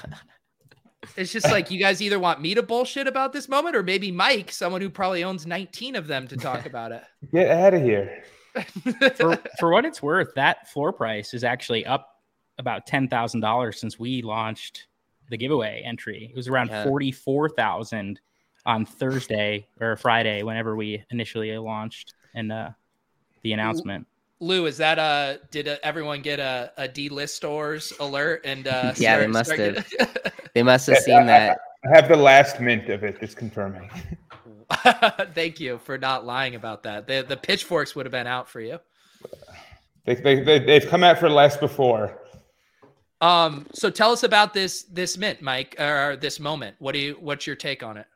[1.17, 4.11] It's just like you guys either want me to bullshit about this moment or maybe
[4.13, 7.03] Mike, someone who probably owns 19 of them, to talk about it.
[7.33, 8.23] Get out of here.
[9.17, 12.21] for, for what it's worth, that floor price is actually up
[12.59, 14.89] about ten thousand dollars since we launched
[15.31, 16.29] the giveaway entry.
[16.31, 16.85] It was around Yeah.
[16.85, 18.21] forty four thousand
[18.67, 22.71] on Thursday or Friday, whenever we initially launched and uh,
[23.43, 24.07] the announcement.
[24.41, 28.67] Lou, is that uh did uh, everyone get a, a D list stores alert and
[28.69, 29.59] uh Yeah, they must have.
[29.59, 30.09] getting-
[30.55, 31.59] They must have seen I- that.
[31.85, 33.21] I have the last mint of it.
[33.21, 33.89] Just confirming.
[35.35, 37.07] Thank you for not lying about that.
[37.07, 38.79] The the pitchforks would have been out for you.
[40.05, 42.19] They, they, they, they've come out for less before.
[43.21, 46.77] Um, so tell us about this this mint, Mike, or this moment.
[46.79, 48.07] What do you what's your take on it?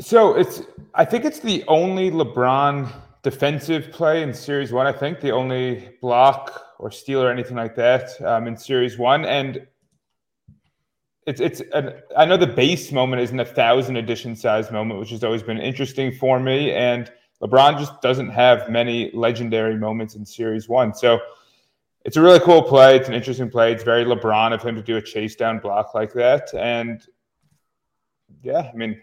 [0.00, 0.62] So it's
[0.94, 2.90] I think it's the only LeBron
[3.30, 4.86] defensive play in Series One.
[4.86, 9.26] I think the only block or steal or anything like that um, in Series One,
[9.26, 9.66] and
[11.26, 15.10] it's it's an, I know the base moment isn't a thousand edition size moment, which
[15.10, 16.72] has always been interesting for me.
[16.72, 21.20] And LeBron just doesn't have many legendary moments in Series One, so
[22.06, 22.96] it's a really cool play.
[22.96, 23.72] It's an interesting play.
[23.72, 27.06] It's very LeBron of him to do a chase down block like that, and
[28.42, 29.02] yeah, I mean.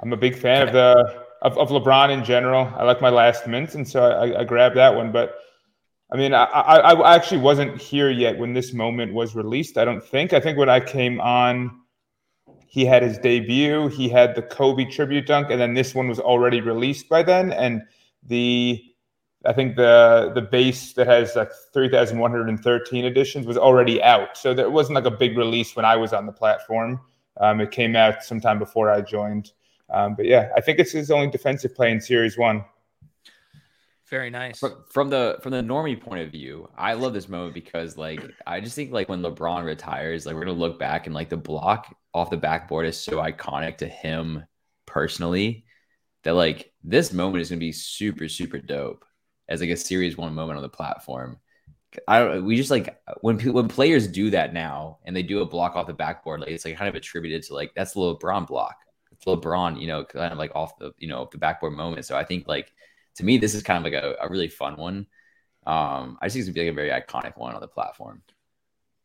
[0.00, 2.72] I'm a big fan of the of, of LeBron in general.
[2.74, 5.12] I like my last mints, and so I, I grabbed that one.
[5.12, 5.36] But
[6.10, 9.76] I mean, I, I I actually wasn't here yet when this moment was released.
[9.76, 10.32] I don't think.
[10.32, 11.82] I think when I came on,
[12.66, 13.88] he had his debut.
[13.88, 17.52] He had the Kobe tribute dunk, and then this one was already released by then.
[17.52, 17.82] And
[18.22, 18.82] the
[19.44, 24.38] I think the the base that has like 3,113 editions was already out.
[24.38, 27.00] So there wasn't like a big release when I was on the platform.
[27.38, 29.52] Um, it came out sometime before I joined.
[29.90, 32.64] Um, but yeah, I think it's his only defensive play in Series One.
[34.08, 34.58] Very nice.
[34.58, 38.22] From, from the from the normie point of view, I love this moment because like
[38.46, 41.36] I just think like when LeBron retires, like we're gonna look back and like the
[41.36, 44.44] block off the backboard is so iconic to him
[44.86, 45.64] personally
[46.22, 49.04] that like this moment is gonna be super super dope
[49.48, 51.38] as like a series one moment on the platform.
[52.08, 52.44] I don't.
[52.44, 55.76] We just like when pe- when players do that now and they do a block
[55.76, 58.76] off the backboard, like it's like kind of attributed to like that's the LeBron block.
[59.24, 62.04] It's LeBron, you know, kind of like off the you know the backboard moment.
[62.06, 62.72] So I think like
[63.16, 65.06] to me this is kind of like a, a really fun one.
[65.66, 68.22] Um, I just think it's gonna be like a very iconic one on the platform.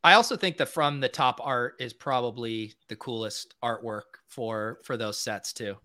[0.04, 4.98] I also think that from the top art is probably the coolest artwork for for
[4.98, 5.76] those sets too.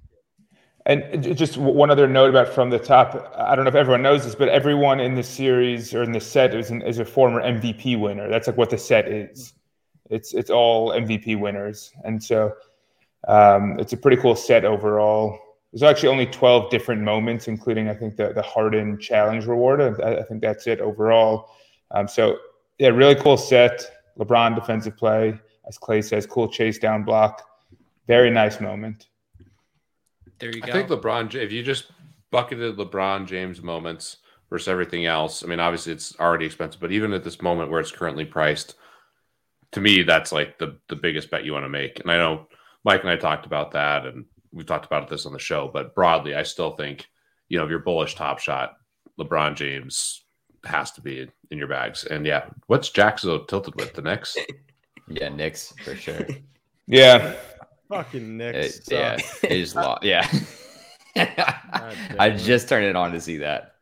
[0.86, 3.32] And just one other note about from the top.
[3.34, 6.20] I don't know if everyone knows this, but everyone in the series or in the
[6.20, 8.28] set is an, is a former MVP winner.
[8.28, 9.54] That's like what the set is.
[10.10, 12.52] It's it's all MVP winners, and so
[13.28, 15.38] um, it's a pretty cool set overall.
[15.72, 19.80] There's actually only 12 different moments, including I think the the Harden Challenge reward.
[19.80, 21.50] I, I think that's it overall.
[21.90, 22.38] Um, so
[22.78, 23.90] yeah, really cool set.
[24.18, 27.42] LeBron defensive play, as Clay says, cool chase down block.
[28.06, 29.08] Very nice moment.
[30.38, 30.68] There you go.
[30.68, 31.90] I think LeBron, if you just
[32.30, 34.18] bucketed LeBron James moments
[34.50, 37.80] versus everything else, I mean, obviously it's already expensive, but even at this moment where
[37.80, 38.74] it's currently priced,
[39.72, 41.98] to me, that's like the the biggest bet you want to make.
[41.98, 42.46] And I know
[42.84, 45.94] Mike and I talked about that, and we've talked about this on the show, but
[45.94, 47.06] broadly, I still think,
[47.48, 48.74] you know, if you're bullish Top Shot,
[49.18, 50.24] LeBron James
[50.64, 52.04] has to be in your bags.
[52.04, 53.92] And yeah, what's Jack so tilted with?
[53.94, 54.36] The Knicks?
[55.06, 56.26] Yeah, Knicks for sure.
[56.86, 57.34] Yeah.
[57.90, 58.80] Fucking It- Knicks.
[58.90, 59.44] yeah, suck.
[59.44, 60.26] it is lo- Yeah.
[61.16, 63.73] I just turned it on to see that.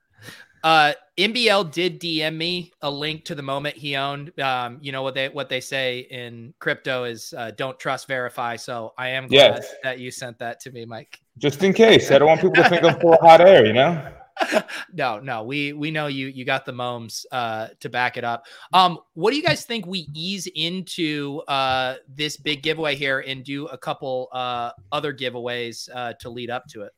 [0.62, 4.38] Uh, MBL did DM me a link to the moment he owned.
[4.40, 8.56] Um, you know what they what they say in crypto is uh, don't trust, verify.
[8.56, 9.74] So I am glad Yes.
[9.82, 11.20] that you sent that to me, Mike.
[11.38, 12.10] Just in case.
[12.10, 14.12] I don't want people to think I'm full of hot air, you know?
[14.94, 18.46] No, no, we we know you you got the moms uh to back it up.
[18.72, 23.44] Um, what do you guys think we ease into uh this big giveaway here and
[23.44, 26.92] do a couple uh other giveaways uh to lead up to it?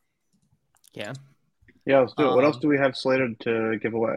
[0.95, 1.13] Yeah.
[1.87, 2.35] Yeah, let's do it.
[2.35, 4.17] What else Um, do we have slated to give away?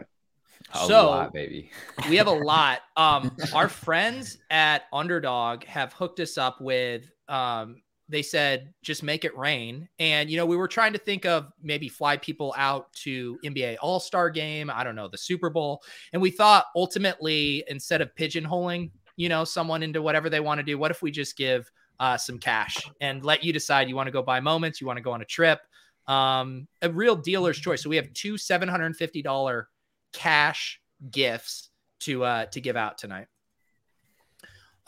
[0.74, 1.70] A So- lot, baby.
[2.08, 2.80] we have a lot.
[2.96, 7.10] Um, our friends at Underdog have hooked us up with.
[7.28, 11.26] Um, they said just make it rain, and you know we were trying to think
[11.26, 14.70] of maybe fly people out to NBA All Star Game.
[14.70, 15.82] I don't know the Super Bowl,
[16.14, 20.64] and we thought ultimately instead of pigeonholing, you know, someone into whatever they want to
[20.64, 21.70] do, what if we just give
[22.00, 24.96] uh, some cash and let you decide you want to go buy moments, you want
[24.96, 25.60] to go on a trip,
[26.08, 27.82] um, a real dealer's choice.
[27.82, 29.68] So we have two seven hundred and fifty dollar
[30.12, 30.80] cash
[31.10, 31.70] gifts
[32.00, 33.26] to uh to give out tonight.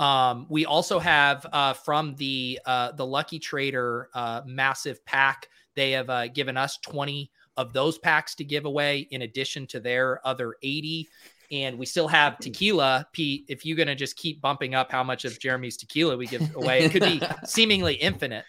[0.00, 5.48] Um, we also have uh, from the uh, the Lucky Trader uh, massive pack.
[5.76, 9.80] They have uh, given us twenty of those packs to give away, in addition to
[9.80, 11.08] their other eighty.
[11.52, 13.44] And we still have tequila, Pete.
[13.48, 16.80] If you're gonna just keep bumping up how much of Jeremy's tequila we give away,
[16.80, 18.46] it could be seemingly infinite.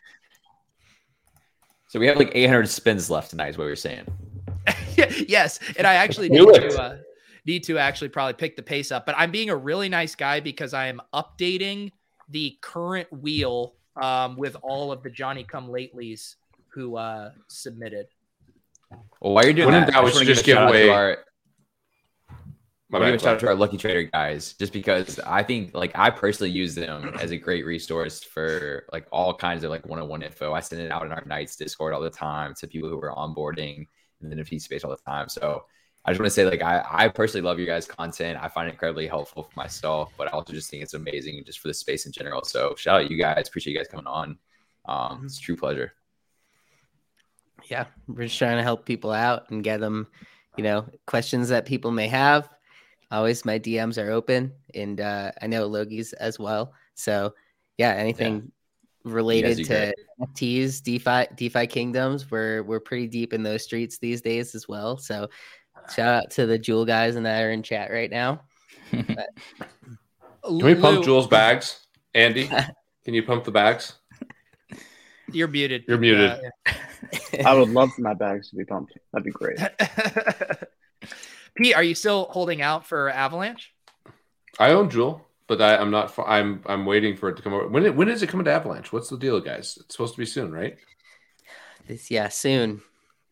[1.92, 4.06] So we have like 800 spins left tonight, is what we were saying.
[5.28, 6.98] yes, and I actually Do need to uh,
[7.46, 9.06] need to actually probably pick the pace up.
[9.06, 11.92] But I'm being a really nice guy because I am updating
[12.30, 16.36] the current wheel um, with all of the Johnny Come Latelys
[16.70, 18.08] who uh, submitted.
[19.20, 20.62] Well, while you're doing When in that, doubt, I we just should just give a
[20.62, 21.18] give shout out to away- our.
[22.92, 24.74] My I want to bad, give a shout out to our Lucky Trader guys, just
[24.74, 29.34] because I think like I personally use them as a great resource for like all
[29.34, 30.54] kinds of like one-on-one info.
[30.54, 33.14] I send it out in our Knights Discord all the time to people who are
[33.16, 33.88] onboarding
[34.22, 35.30] in the NFT space all the time.
[35.30, 35.64] So
[36.04, 38.38] I just want to say like I, I personally love your guys' content.
[38.42, 41.60] I find it incredibly helpful for myself, but I also just think it's amazing just
[41.60, 42.44] for the space in general.
[42.44, 43.48] So shout out you guys.
[43.48, 44.38] Appreciate you guys coming on.
[44.86, 45.94] Um, it's a true pleasure.
[47.70, 50.08] Yeah, we're just trying to help people out and get them,
[50.58, 52.50] you know, questions that people may have.
[53.12, 56.74] Always, my DMs are open, and uh, I know Logi's as well.
[56.96, 57.34] So,
[57.78, 58.52] yeah, anything
[59.04, 59.96] related to great.
[60.22, 64.98] NFTs, DeFi, DeFi kingdoms, we're we're pretty deep in those streets these days as well.
[64.98, 65.30] So,
[65.94, 68.42] shout out to the Jewel guys and that are in chat right now.
[68.92, 69.30] But-
[70.44, 71.86] Can we pump Lou, Jules' bags?
[72.16, 72.48] Andy,
[73.06, 73.94] can you pump the bags?
[75.32, 75.84] You're muted.
[75.88, 76.32] You're muted.
[76.32, 76.72] Uh,
[77.46, 78.98] I would love for my bags to be pumped.
[79.14, 79.60] That'd be great.
[81.56, 83.74] Pete, are you still holding out for Avalanche?
[84.60, 86.14] I own Jewel, but I, I'm not.
[86.26, 87.68] I'm I'm waiting for it to come over.
[87.68, 88.92] When it, when is it coming to Avalanche?
[88.92, 89.78] What's the deal, guys?
[89.82, 90.78] It's supposed to be soon, right?
[91.88, 92.82] This yeah, soon.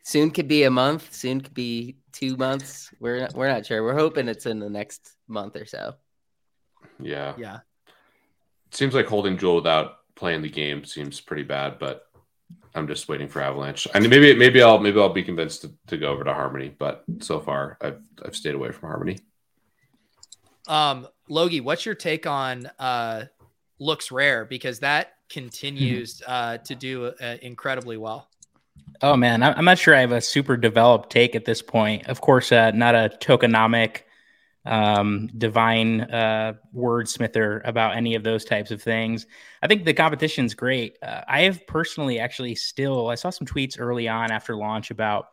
[0.03, 1.13] Soon could be a month.
[1.13, 2.91] Soon could be two months.
[2.99, 3.83] We're not, we're not sure.
[3.83, 5.95] We're hoping it's in the next month or so.
[6.99, 7.35] Yeah.
[7.37, 7.59] Yeah.
[8.67, 12.09] It seems like holding Jewel without playing the game seems pretty bad, but
[12.75, 13.87] I'm just waiting for Avalanche.
[13.93, 16.73] I mean, maybe maybe I'll maybe I'll be convinced to, to go over to Harmony,
[16.77, 19.19] but so far I've I've stayed away from Harmony.
[20.67, 23.25] Um, Logie, what's your take on uh,
[23.81, 28.29] LooksRare because that continues uh, to do uh, incredibly well.
[29.01, 32.07] Oh man, I- I'm not sure I have a super developed take at this point.
[32.07, 34.01] Of course, uh, not a tokenomic,
[34.65, 39.26] um, divine uh, wordsmither about any of those types of things.
[39.64, 40.98] I think the competition's great.
[41.02, 45.30] Uh, I have personally actually still I saw some tweets early on after launch about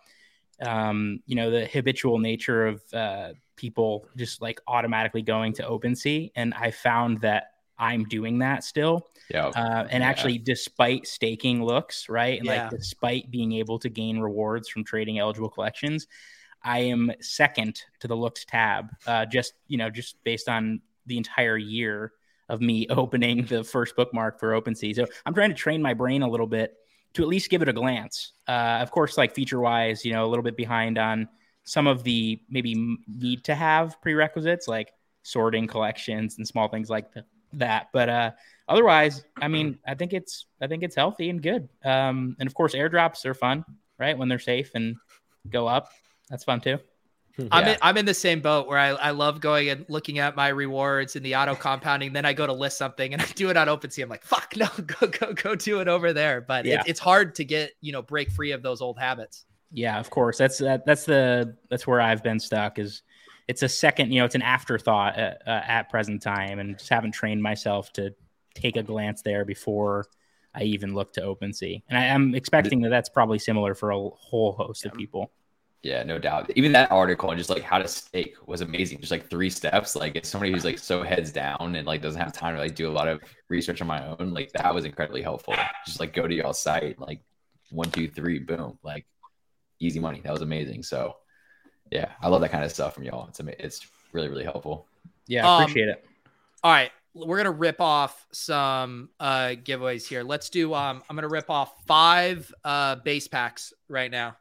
[0.63, 6.31] um, you know the habitual nature of uh, people just like automatically going to OpenSea,
[6.35, 9.09] and I found that I'm doing that still.
[9.29, 9.49] Yeah.
[9.49, 10.09] Uh, and Yeah.
[10.09, 12.39] actually, despite staking looks, right?
[12.39, 12.63] And Yeah.
[12.63, 16.07] like, despite being able to gain rewards from trading eligible collections,
[16.63, 21.17] I am second to the looks tab, uh, just, you know, just based on the
[21.17, 22.13] entire year
[22.49, 24.95] of me opening the first bookmark for OpenSea.
[24.95, 26.75] So I'm trying to train my brain a little bit
[27.15, 28.33] to at least give it a glance.
[28.47, 31.29] Uh, of course, like feature wise, you know, a little bit behind on
[31.65, 34.93] some of the maybe need to have prerequisites like
[35.23, 37.89] sorting collections and small things like th- that.
[37.93, 38.31] But uh,
[38.69, 41.69] otherwise, I mean, I think it's I think it's healthy and good.
[41.85, 43.65] Um, and of course, airdrops are fun,
[43.99, 44.17] right?
[44.17, 44.97] When they're safe and
[45.51, 45.91] go up,
[46.29, 46.79] that's fun too.
[47.51, 50.37] I'm in, I'm in the same boat where I, I love going and looking at
[50.37, 52.15] my rewards and the auto compounding.
[52.15, 54.03] Then I go to list something and I do it on OpenSea.
[54.03, 56.41] I'm like, fuck no, go go go do it over there.
[56.41, 56.81] But Yeah.
[56.81, 59.45] it, it's hard to get you know break free of those old habits.
[59.71, 60.39] Yeah, of course.
[60.39, 63.03] That's that, that's the that's where I've been stuck is
[63.49, 66.91] it's a second, you know, it's an afterthought at, uh, at present time, and just
[66.91, 68.13] haven't trained myself to
[68.55, 70.07] take a glance there before
[70.55, 71.83] I even look to OpenSea.
[71.89, 75.31] And I am expecting that that's probably similar for a whole host of people.
[75.83, 76.51] Yeah, no doubt.
[76.57, 78.99] Even that article and just like how to stake was amazing.
[78.99, 79.95] Just like three steps.
[79.95, 82.75] Like it's somebody who's like so heads down and like doesn't have time to like
[82.75, 84.35] do a lot of research on my own.
[84.35, 85.55] Like that was incredibly helpful.
[85.85, 87.21] Just like go to y'all site, like
[87.71, 89.07] one, two, three, boom, like
[89.79, 90.21] easy money.
[90.25, 90.83] That was amazing.
[90.83, 91.17] So
[91.93, 93.29] yeah, I love that kind of stuff from y'all.
[93.29, 94.89] It's ama- it's really really helpful.
[95.29, 96.05] Yeah, I Um, appreciate it.
[96.65, 100.25] All right, we're gonna rip off some uh giveaways here.
[100.25, 100.75] Let's do.
[100.75, 104.37] Um, I'm gonna rip off five uh base packs right now.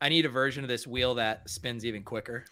[0.00, 2.44] I need a version of this wheel that spins even quicker.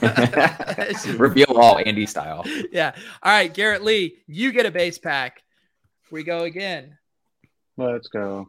[1.16, 2.44] Reveal all Andy style.
[2.70, 2.94] yeah.
[3.22, 5.42] All right, Garrett Lee, you get a base pack.
[6.12, 6.96] We go again.
[7.76, 8.48] Let's go.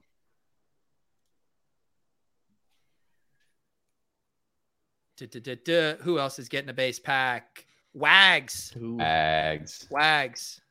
[5.17, 5.97] Du-du-du-du.
[6.01, 7.65] Who else is getting a base pack?
[7.93, 8.73] Wags.
[8.75, 9.87] Bags.
[9.91, 10.61] Wags.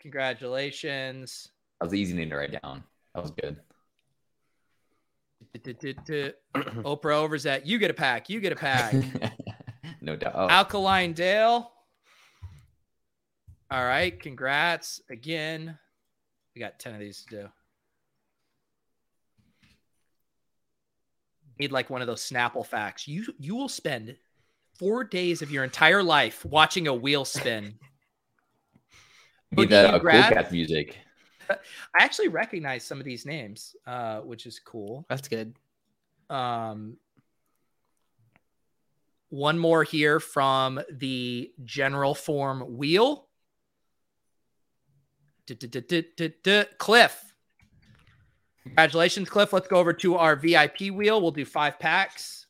[0.00, 1.48] Congratulations.
[1.80, 2.84] That was an easy name to write down.
[3.14, 3.56] That was good.
[6.54, 8.28] Oprah overs at you get a pack.
[8.28, 8.94] You get a pack.
[10.04, 10.50] No doubt.
[10.50, 11.72] Alkaline Dale.
[13.70, 14.20] All right.
[14.20, 15.78] Congrats again.
[16.54, 17.48] We got 10 of these to do.
[21.58, 23.08] Need like one of those Snapple facts.
[23.08, 24.16] You you will spend
[24.78, 27.78] four days of your entire life watching a wheel spin.
[29.52, 30.98] Need that uh, cool cat music.
[31.98, 35.04] I actually recognize some of these names, uh, which is cool.
[35.08, 35.54] That's good.
[36.30, 36.96] Um,
[39.30, 43.26] one more here from the general form wheel.
[46.78, 47.34] Cliff.
[48.62, 49.52] Congratulations, Cliff.
[49.52, 51.20] Let's go over to our VIP wheel.
[51.20, 52.46] We'll do five packs.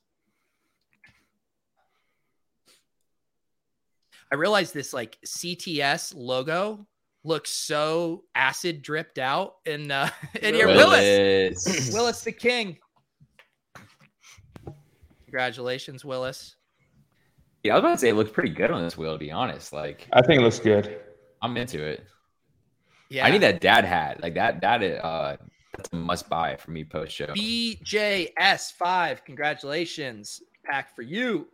[4.31, 6.87] I realized this like CTS logo
[7.25, 10.09] looks so acid dripped out in uh
[10.43, 10.69] in here.
[10.69, 11.65] Willis.
[11.67, 11.93] Willis.
[11.93, 12.79] Willis the King.
[15.25, 16.57] Congratulations, Willis.
[17.65, 19.33] Yeah, I was about to say it looks pretty good on this wheel, to be
[19.33, 19.73] honest.
[19.73, 21.01] Like I think it looks good.
[21.43, 22.05] I'm into it.
[23.11, 23.27] Yeah.
[23.27, 24.23] I need that dad hat.
[24.23, 25.37] Like that that uh
[25.77, 27.27] that's a must buy for me post show.
[27.27, 29.25] BJS5.
[29.25, 30.41] Congratulations.
[30.65, 31.49] Pack for you.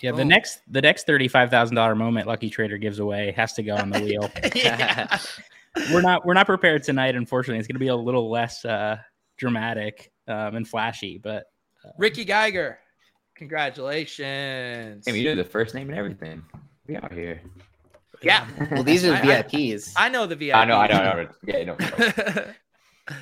[0.00, 0.28] Yeah, the Boom.
[0.28, 3.76] next the next thirty five thousand dollar moment Lucky Trader gives away has to go
[3.76, 4.30] on the wheel.
[4.54, 5.18] Yeah.
[5.92, 7.14] we're not we're not prepared tonight.
[7.16, 8.98] Unfortunately, it's going to be a little less uh,
[9.36, 11.46] dramatic um, and flashy, but
[11.98, 12.78] Ricky Geiger.
[13.36, 15.04] Congratulations.
[15.06, 16.44] Hey, you did the first name and everything.
[16.86, 17.40] We out here.
[18.22, 18.46] Yeah.
[18.70, 19.92] Well, these are the I- I- VIPs.
[19.96, 20.54] I know the VIP.
[20.56, 21.28] I know, I know, I know.
[21.44, 22.44] Yeah, no.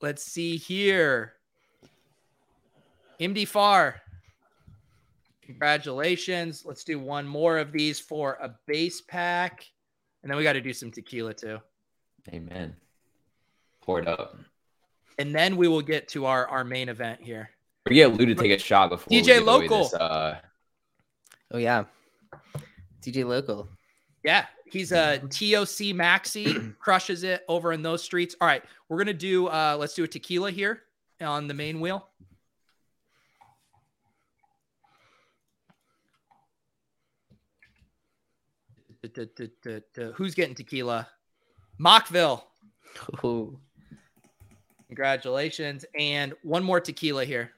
[0.00, 1.34] Let's see here.
[3.20, 4.00] MD Far.
[5.52, 6.64] Congratulations.
[6.64, 9.66] Let's do one more of these for a base pack.
[10.22, 11.58] And then we got to do some tequila too.
[12.32, 12.74] Amen.
[13.82, 14.36] Pour it up.
[15.18, 17.50] And then we will get to our, our main event here.
[17.88, 19.82] We get Lou to take a shot before DJ give Local.
[19.82, 20.38] This, uh,
[21.52, 21.84] Oh yeah,
[23.02, 23.68] DJ Local.
[24.24, 28.34] Yeah, he's a TOC Maxi, crushes it over in those streets.
[28.40, 30.82] All right, we're gonna do uh let's do a tequila here
[31.20, 32.08] on the main wheel.
[40.14, 41.08] Who's getting tequila?
[41.80, 42.42] Mockville.
[43.24, 43.58] Ooh.
[44.88, 45.84] Congratulations.
[45.98, 47.52] And one more tequila here.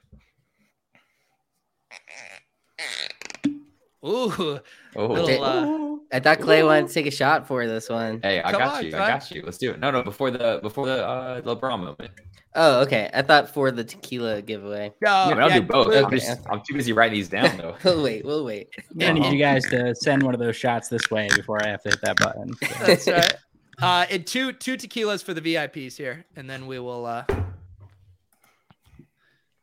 [4.05, 4.59] Ooh.
[4.95, 5.07] Oh.
[5.07, 8.21] little, uh, I thought Clay wanted to take a shot for this one.
[8.21, 8.91] hey, I Come got on, you.
[8.91, 9.01] son.
[9.01, 9.41] I got you.
[9.43, 9.79] Let's do it.
[9.79, 12.11] No, no, before the before the uh, LeBron moment.
[12.57, 13.09] Oh, okay.
[13.13, 14.93] I thought for the tequila giveaway.
[15.01, 15.87] No, I mean, I'll yeah, do both.
[15.87, 16.05] Luke.
[16.05, 17.75] I'm, just, I'm too busy writing these down though.
[17.83, 18.23] We'll wait.
[18.25, 18.69] We'll wait.
[19.01, 21.83] I need you guys to send one of those shots this way before I have
[21.83, 22.53] to hit that button.
[22.53, 23.33] So- That's right.
[23.81, 27.05] Uh, and two two tequilas for the VIPs here, and then we will.
[27.05, 27.25] uh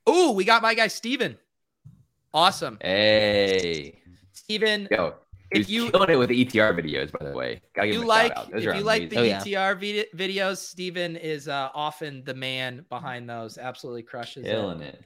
[0.07, 1.39] Oh, we got my guy Steven.
[2.35, 3.99] Awesome, Hey,
[4.33, 4.89] Steven.
[4.91, 5.15] yo,
[5.53, 8.01] If if you- you killing it with the ETR videos, by the way, gotta give
[8.01, 8.53] you like shout out.
[8.53, 9.19] Those if are you like the.
[9.19, 9.41] Oh, yeah.
[9.41, 13.59] ETR vid- videos, Steven is uh, often the man behind those.
[13.59, 14.95] Absolutely crushes killing it.
[14.95, 15.05] it.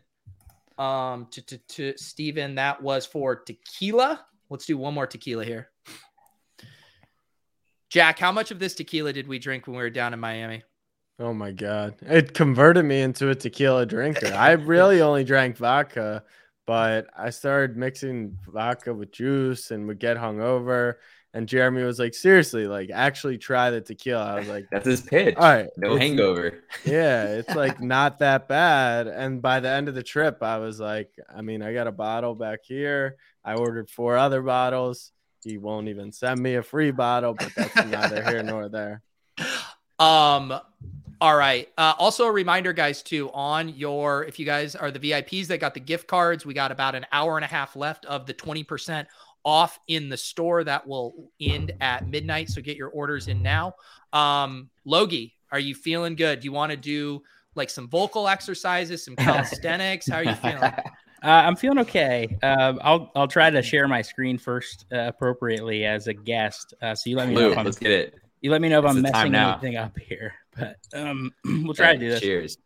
[0.79, 4.25] Um, to, to, to Steven, that was for tequila.
[4.51, 5.71] Let's do one more tequila here.
[7.89, 10.63] Jack, how much of this tequila did we drink when we were down in Miami?
[11.19, 11.95] Oh my god.
[12.03, 14.27] It converted me into a tequila drinker.
[14.35, 16.25] I really only drank vodka,
[16.67, 20.95] but I started mixing vodka with juice and would get hungover.
[21.33, 24.25] And Jeremy was like, seriously, like actually try the tequila.
[24.25, 25.37] I was like, That's his pitch.
[25.37, 25.69] All right.
[25.77, 26.65] No hangover.
[26.85, 29.07] Yeah, it's like not that bad.
[29.07, 31.93] And by the end of the trip, I was like, I mean, I got a
[31.93, 33.17] bottle back here.
[33.45, 35.13] I ordered four other bottles.
[35.45, 39.03] He won't even send me a free bottle, but that's neither here nor there.
[39.99, 40.59] Um,
[41.21, 41.69] all right.
[41.79, 45.59] Uh, also a reminder, guys, too, on your if you guys are the VIPs that
[45.59, 48.35] got the gift cards, we got about an hour and a half left of the
[48.35, 49.07] 20%
[49.45, 52.51] off in the store that will end at midnight.
[52.51, 53.75] So get your orders in now.
[54.13, 56.41] Um, Logie, are you feeling good?
[56.41, 57.23] Do you want to do
[57.55, 60.09] like some vocal exercises, some calisthenics?
[60.09, 60.63] How are you feeling?
[60.63, 60.81] Uh,
[61.23, 62.37] I'm feeling okay.
[62.43, 66.75] Um, I'll I'll try to share my screen first uh, appropriately as a guest.
[66.83, 67.53] Uh, so you let me know.
[67.53, 68.15] If I'm, let's get it.
[68.47, 69.55] You let me know if It's I'm messing now.
[69.55, 70.35] anything up here.
[70.57, 72.21] But um, we'll try to do this.
[72.21, 72.59] Cheers.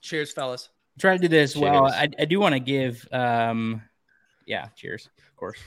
[0.00, 0.68] Cheers, fellas.
[0.98, 1.54] Try to do this.
[1.54, 3.06] Well, I, I do want to give.
[3.12, 3.82] Um,
[4.48, 5.08] yeah, cheers.
[5.28, 5.60] Of course.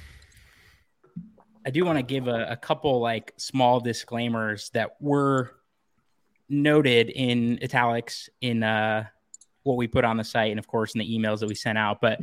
[1.66, 5.52] I do want to give a, a couple like small disclaimers that were
[6.50, 9.06] noted in italics in uh,
[9.64, 11.78] what we put on the site and of course in the emails that we sent
[11.78, 12.02] out.
[12.02, 12.20] But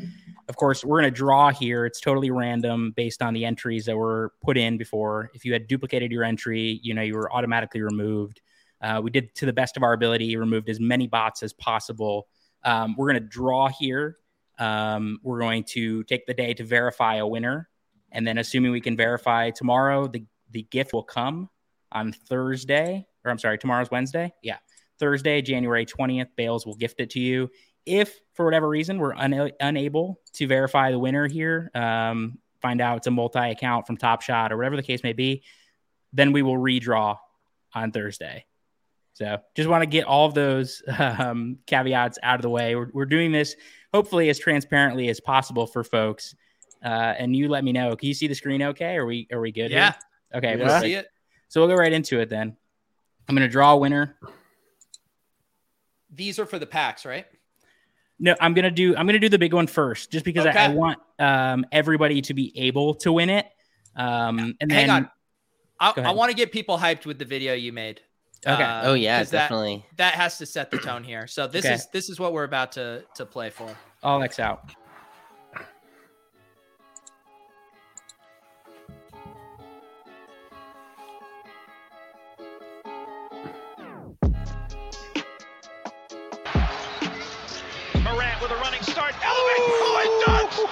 [0.51, 1.87] of course, we're going to draw here.
[1.87, 5.31] It's totally random based on the entries that were put in before.
[5.33, 8.41] If you had duplicated your entry, you know, you were automatically removed.
[8.83, 12.27] Uh, we did to the best of our ability, removed as many bots as possible.
[12.65, 14.17] Um, we're going to draw here.
[14.59, 17.69] Um, we're going to take the day to verify a winner.
[18.11, 21.49] And then, assuming we can verify tomorrow, the, the gift will come
[21.93, 24.33] on Thursday, or I'm sorry, tomorrow's Wednesday.
[24.43, 24.57] Yeah.
[24.99, 27.49] Thursday, January 20th, Bales will gift it to you.
[27.87, 32.99] If for whatever reason we're una- unable to verify the winner here, um, find out
[32.99, 35.43] it's a multi account from Top Shot or whatever the case may be,
[36.13, 37.17] then we will redraw
[37.75, 38.47] on Thursday.
[39.15, 42.75] So just want to get all of those um, caveats out of the way.
[42.75, 43.57] We're, we're doing this
[43.93, 46.35] hopefully as transparently as possible for folks.
[46.83, 47.95] Uh, and you let me know.
[47.97, 48.97] Can you see the screen okay?
[48.97, 49.71] Are we are we good?
[49.71, 49.93] Yeah.
[49.93, 50.39] Here?
[50.39, 50.59] Okay.
[50.59, 50.65] Yeah.
[50.65, 50.83] perfect.
[50.83, 51.09] See it.
[51.49, 52.57] So we'll go right into it then.
[53.29, 54.17] I'm going to draw a winner.
[56.13, 57.27] These are for the packs, right?
[58.23, 60.69] No, I'm gonna do I'm gonna do the big one first, just because I, I
[60.69, 63.47] want um, everybody to be able to win it.
[63.97, 65.11] Um, and Hang then on.
[65.81, 68.03] I, I want to get people hyped with the video you made.
[68.47, 68.63] Okay.
[68.63, 69.85] Um, Oh, yeah, definitely.
[69.97, 71.27] That, has to set the tone here.
[71.27, 71.75] So this Okay.
[71.75, 73.75] is this is what we're about to to play for.
[74.03, 74.71] I'll X out.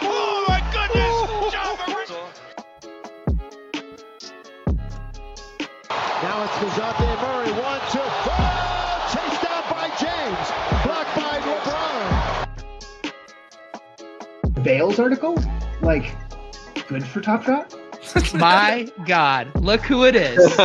[0.02, 1.52] Oh, my goodness.
[1.52, 1.76] John
[6.22, 7.52] Now it's Kazante Murray.
[7.52, 8.00] One, two.
[8.02, 10.48] Oh, chased down by James.
[10.84, 11.36] Blocked by
[14.54, 14.64] LeBron.
[14.64, 15.36] Bales article?
[15.80, 16.14] Like,
[16.88, 17.74] good for Top Shot?
[18.34, 20.38] My God, look who it is.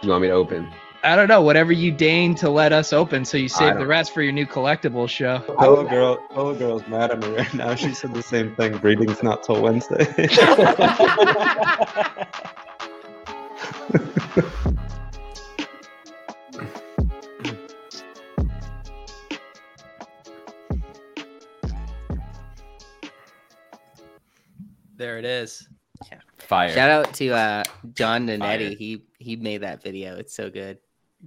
[0.00, 0.68] You want me to open?
[1.04, 4.12] I don't know, whatever you deign to let us open, so you save the rest
[4.12, 5.38] for your new collectibles show.
[5.58, 7.74] Hello girl, hello girl's mad at me right now.
[7.76, 8.76] She said the same thing.
[8.78, 10.06] Breeding's not till Wednesday.
[24.96, 25.68] There it is.
[26.10, 26.18] Yeah.
[26.38, 26.70] Fire.
[26.70, 27.62] Shout out to uh,
[27.94, 28.76] John Nanetti.
[28.76, 30.16] He he made that video.
[30.16, 30.78] It's so good.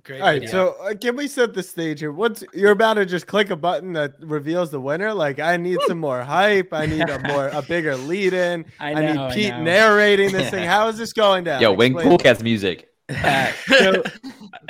[0.03, 0.21] Great.
[0.21, 2.13] All right, so uh, can we set the stage here?
[2.13, 5.13] What's you're about to just click a button that reveals the winner?
[5.13, 6.71] Like, I need some more hype.
[6.71, 8.65] I need a more a bigger lead in.
[8.79, 9.63] I I, know, I need Pete know.
[9.63, 10.63] narrating this thing.
[10.67, 11.61] How is this going down?
[11.61, 12.17] Yo, wing Explain Cool.
[12.19, 12.87] Cats music.
[13.09, 14.03] Uh, so,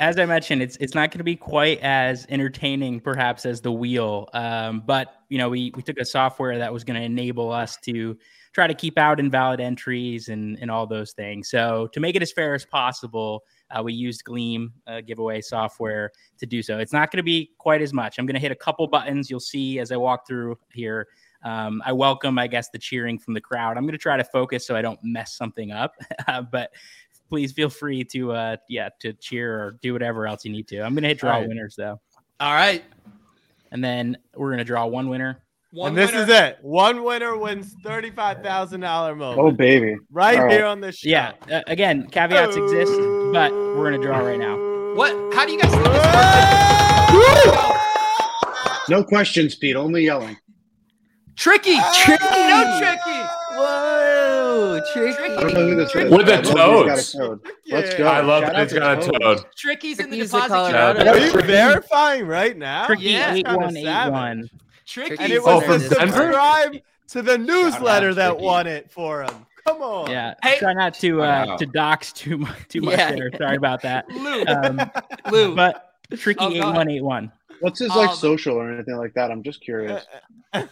[0.00, 3.70] as I mentioned, it's it's not going to be quite as entertaining, perhaps, as the
[3.70, 4.28] wheel.
[4.34, 7.76] Um, but you know, we we took a software that was going to enable us
[7.84, 8.18] to
[8.52, 11.48] try to keep out invalid entries and and all those things.
[11.48, 16.10] So to make it as fair as possible, uh, we used Gleam uh, giveaway software
[16.38, 16.78] to do so.
[16.78, 18.18] It's not going to be quite as much.
[18.18, 19.30] I'm going to hit a couple buttons.
[19.30, 21.08] You'll see as I walk through here.
[21.44, 23.76] Um, I welcome, I guess, the cheering from the crowd.
[23.76, 25.96] I'm going to try to focus so I don't mess something up.
[26.52, 26.70] but
[27.32, 30.82] please feel free to uh yeah to cheer or do whatever else you need to.
[30.82, 31.48] I'm gonna hit draw right.
[31.48, 31.98] winners though.
[32.40, 32.84] All right.
[33.70, 35.42] And then we're gonna draw one winner.
[35.72, 36.22] One and this winner.
[36.24, 36.58] is it.
[36.60, 39.40] One winner wins thirty-five thousand dollar moment.
[39.40, 39.96] Oh, baby.
[40.10, 40.70] Right All here right.
[40.70, 41.08] on this show.
[41.08, 41.32] Yeah.
[41.50, 42.92] Uh, again, caveats exist,
[43.32, 44.56] but we're gonna draw right now.
[44.94, 45.12] What?
[45.34, 46.04] How do you guys think this
[47.46, 48.88] works?
[48.88, 49.76] No questions, Pete.
[49.76, 50.36] Only yelling.
[51.36, 51.78] Tricky.
[52.04, 52.24] Tricky.
[52.24, 53.20] No tricky.
[53.54, 55.22] Whoa, tricky.
[55.22, 56.10] I don't know who this is.
[56.10, 57.14] With the I love that he's toads.
[57.14, 57.40] a toad.
[57.70, 58.06] Let's go.
[58.06, 59.18] I love Shout that out it's to got a toads.
[59.42, 59.52] toad.
[59.56, 61.14] Tricky's in the Tricky's deposit Colorado jar.
[61.14, 62.86] Are you verifying right now?
[62.86, 63.34] Tricky Yeah.
[63.34, 64.50] eight Kinda eight one.
[64.92, 65.16] Tricky.
[65.18, 66.12] And it Oh, was from to Denver?
[66.14, 66.76] subscribe
[67.08, 68.44] to the newsletter that Tricky.
[68.44, 69.46] won it for him.
[69.66, 70.10] Come on.
[70.10, 70.34] Yeah.
[70.42, 71.56] Hey- Try not to uh, Wow.
[71.56, 73.12] to dox too much too much Yeah.
[73.14, 73.30] there.
[73.38, 74.08] Sorry about that.
[74.10, 74.90] Lou, Um,
[75.32, 75.54] Lou.
[75.54, 77.30] but tricky Oh, go one eight one.
[77.60, 79.30] What's his like Um, social or anything like that?
[79.30, 80.04] I'm just curious.
[80.52, 80.66] I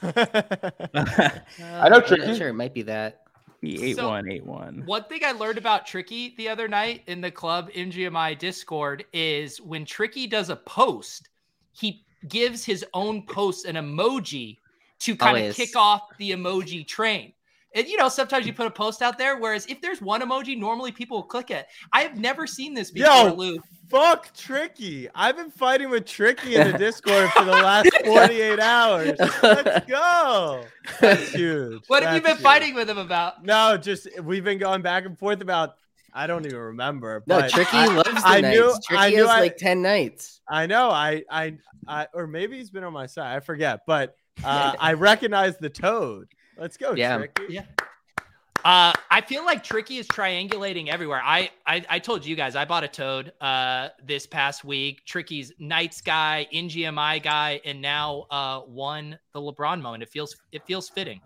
[1.88, 2.26] know I'm Tricky.
[2.26, 3.22] not sure it might be that.
[3.62, 4.82] Eight one eight one.
[4.86, 9.60] One thing I learned about Tricky the other night in the club NGMI Discord is
[9.60, 11.28] when Tricky does a post,
[11.72, 14.58] he gives his own post an emoji
[15.00, 17.32] to kind of kick off the emoji train.
[17.74, 20.58] And you know, sometimes you put a post out there, whereas if there's one emoji,
[20.58, 21.66] normally people will click it.
[21.92, 23.58] I have never seen this before, Yo, Lou.
[23.88, 25.08] fuck Tricky.
[25.14, 29.16] I've been fighting with Tricky in the Discord for the last 48 hours.
[29.42, 30.64] Let's go.
[31.00, 31.84] That's huge.
[31.86, 32.42] What have you been huge.
[32.42, 33.44] fighting with him about?
[33.44, 35.76] No, just we've been going back and forth about.
[36.14, 37.22] I don't even remember.
[37.26, 38.56] No, but Tricky I, loves the I nights.
[38.56, 38.74] knew.
[38.84, 39.16] Tricky I knew.
[39.18, 40.40] has I, like ten nights.
[40.48, 40.90] I know.
[40.90, 41.56] I, I,
[41.86, 43.36] I, or maybe he's been on my side.
[43.36, 43.80] I forget.
[43.86, 44.14] But
[44.44, 46.28] uh, I recognize the toad.
[46.58, 47.16] Let's go, Yeah.
[47.18, 47.54] Tricky.
[47.54, 47.64] Yeah.
[48.62, 51.22] Uh, I feel like Tricky is triangulating everywhere.
[51.24, 55.02] I, I I told you guys I bought a toad uh this past week.
[55.06, 60.02] Tricky's Knights guy, NGMI guy, and now uh won the LeBron moment.
[60.02, 61.22] It feels it feels fitting.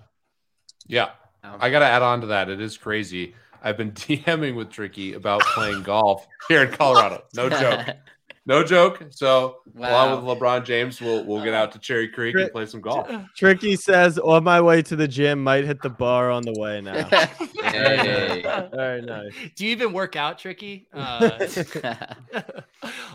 [0.86, 1.10] Yeah.
[1.42, 2.48] I got to add on to that.
[2.48, 3.34] It is crazy.
[3.64, 7.24] I've been DMing with Tricky about playing golf here in Colorado.
[7.34, 7.88] No joke.
[8.46, 9.02] No joke.
[9.08, 12.82] So, along with LeBron James, we'll we'll get out to Cherry Creek and play some
[12.82, 13.08] golf.
[13.34, 16.80] Tricky says, "On my way to the gym, might hit the bar on the way
[16.82, 17.08] now."
[17.74, 18.42] Hey.
[18.72, 19.32] Very nice.
[19.56, 20.86] Do you even work out, Tricky?
[20.92, 21.30] Uh,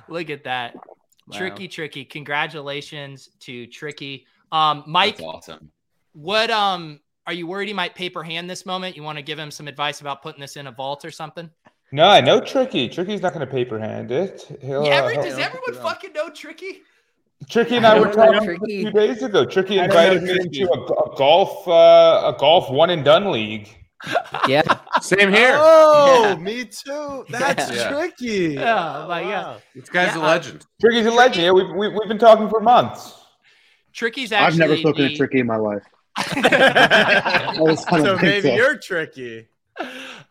[0.10, 0.76] look at that.
[0.76, 1.38] Wow.
[1.38, 2.04] Tricky, tricky.
[2.04, 4.26] Congratulations to Tricky.
[4.52, 5.72] Um, Mike, That's awesome.
[6.12, 8.96] what um are you worried he might paper hand this moment?
[8.96, 11.50] You want to give him some advice about putting this in a vault or something?
[11.92, 12.88] No, I know Tricky.
[12.90, 14.46] Tricky's not going to paper hand it.
[14.62, 16.82] He'll, Yeah, uh, every, he'll- does everyone fucking know Tricky?
[17.50, 18.80] Tricky and I I were talking Tricky.
[18.80, 19.46] a few days ago.
[19.46, 20.62] Tricky I invited me Tricky.
[20.62, 20.82] into a,
[21.14, 23.70] a golf uh, a golf one and done league.
[24.48, 24.62] Yeah.
[25.02, 25.54] Same here.
[25.62, 27.26] Oh, me too.
[27.30, 27.90] That's Yeah.
[27.90, 28.58] tricky.
[28.60, 29.62] Oh, my God.
[29.74, 30.66] This guy's Yeah, a uh, legend.
[30.82, 31.46] Tricky's a legend.
[31.46, 33.14] Yeah, we've, we, we've been talking for months.
[33.94, 35.84] Tricky's I've never spoken the- to Tricky in my life.
[36.16, 38.56] I just so maybe so.
[38.56, 39.48] you're tricky.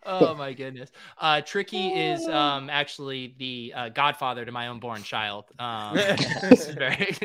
[0.05, 0.91] oh my goodness.
[1.17, 5.47] Uh, Tricky is um, actually the uh, godfather to my unborn child.
[5.59, 5.97] Um,
[6.75, 7.17] very,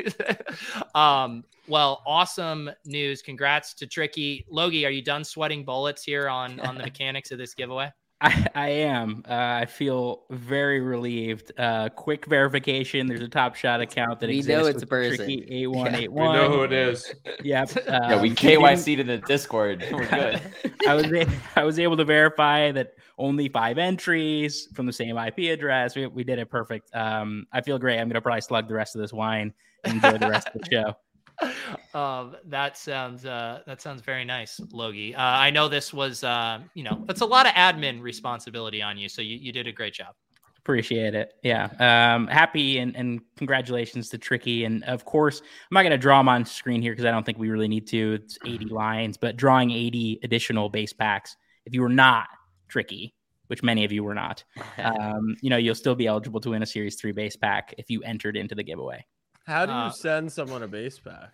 [0.94, 3.22] um, well, awesome news.
[3.22, 4.44] Congrats to Tricky.
[4.48, 7.92] Logie, are you done sweating bullets here on on the mechanics of this giveaway?
[8.24, 9.22] I, I am.
[9.28, 11.52] Uh, I feel very relieved.
[11.58, 13.06] Uh, quick verification.
[13.06, 14.62] There's a Top Shot account that We exists.
[14.62, 15.16] know it's a person.
[15.16, 17.12] Tricky eight one eight We know who it is.
[17.42, 17.70] Yep.
[17.86, 19.84] Yeah, we um, KYC'd in the Discord.
[19.92, 20.40] We're good.
[20.86, 21.26] I was a-
[21.56, 25.94] I was able to verify that only five entries from the same IP address.
[25.94, 26.90] We, we did it perfect.
[26.94, 28.00] Um, I feel great.
[28.00, 29.52] I'm gonna probably slug the rest of this wine
[29.84, 30.96] enjoy the rest of the show.
[31.94, 35.14] Um, that sounds uh, that sounds very nice, Logie.
[35.14, 38.98] Uh, I know this was uh, you know that's a lot of admin responsibility on
[38.98, 40.16] you, so you, you did a great job.
[40.64, 41.34] Appreciate it.
[41.42, 41.68] Yeah.
[41.78, 44.64] Um, happy and, and congratulations to Tricky.
[44.64, 47.24] And of course, I'm not going to draw them on screen here because I don't
[47.24, 48.14] think we really need to.
[48.14, 51.36] It's 80 lines, but drawing 80 additional base packs.
[51.66, 52.28] If you were not
[52.68, 53.14] Tricky,
[53.48, 54.42] which many of you were not,
[54.78, 57.90] um, you know, you'll still be eligible to win a Series 3 base pack if
[57.90, 59.04] you entered into the giveaway.
[59.46, 61.30] How do you Uh, send someone a base pack?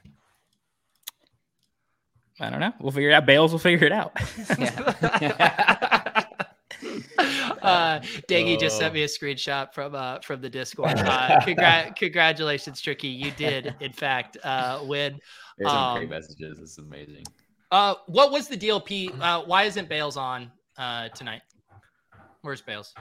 [2.41, 2.73] I don't know.
[2.81, 3.27] We'll figure it out.
[3.27, 4.13] Bales will figure it out.
[7.63, 8.81] uh, Daggy just Oh.
[8.81, 10.99] sent me a screenshot from uh, from the Discord.
[10.99, 13.09] Uh, congra- congratulations, Tricky.
[13.09, 15.19] You did, in fact, uh, win.
[15.59, 16.59] There's some Um, great messages.
[16.59, 17.25] This is amazing.
[17.71, 19.13] Uh, what was the deal, Pete?
[19.21, 21.43] Uh, why isn't Bales on uh, tonight?
[22.43, 22.95] Where's Bales?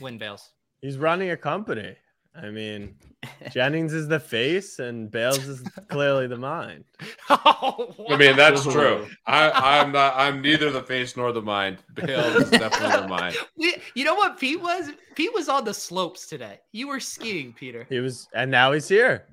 [0.00, 0.50] Win Bales.
[0.80, 1.94] He's running a company.
[2.36, 2.96] I mean,
[3.52, 6.84] Jennings is the face and Bales is clearly the mind.
[7.30, 9.06] Oh, I mean, that's true.
[9.26, 10.12] I, I'm not.
[10.14, 11.78] I'm neither the face nor the mind.
[11.94, 13.36] Bale is definitely the mind.
[13.56, 14.90] We, you know what Pete was?
[15.14, 16.60] Pete was on the slopes today.
[16.72, 17.86] You were skiing, Peter.
[17.88, 19.26] He was, and now he's here.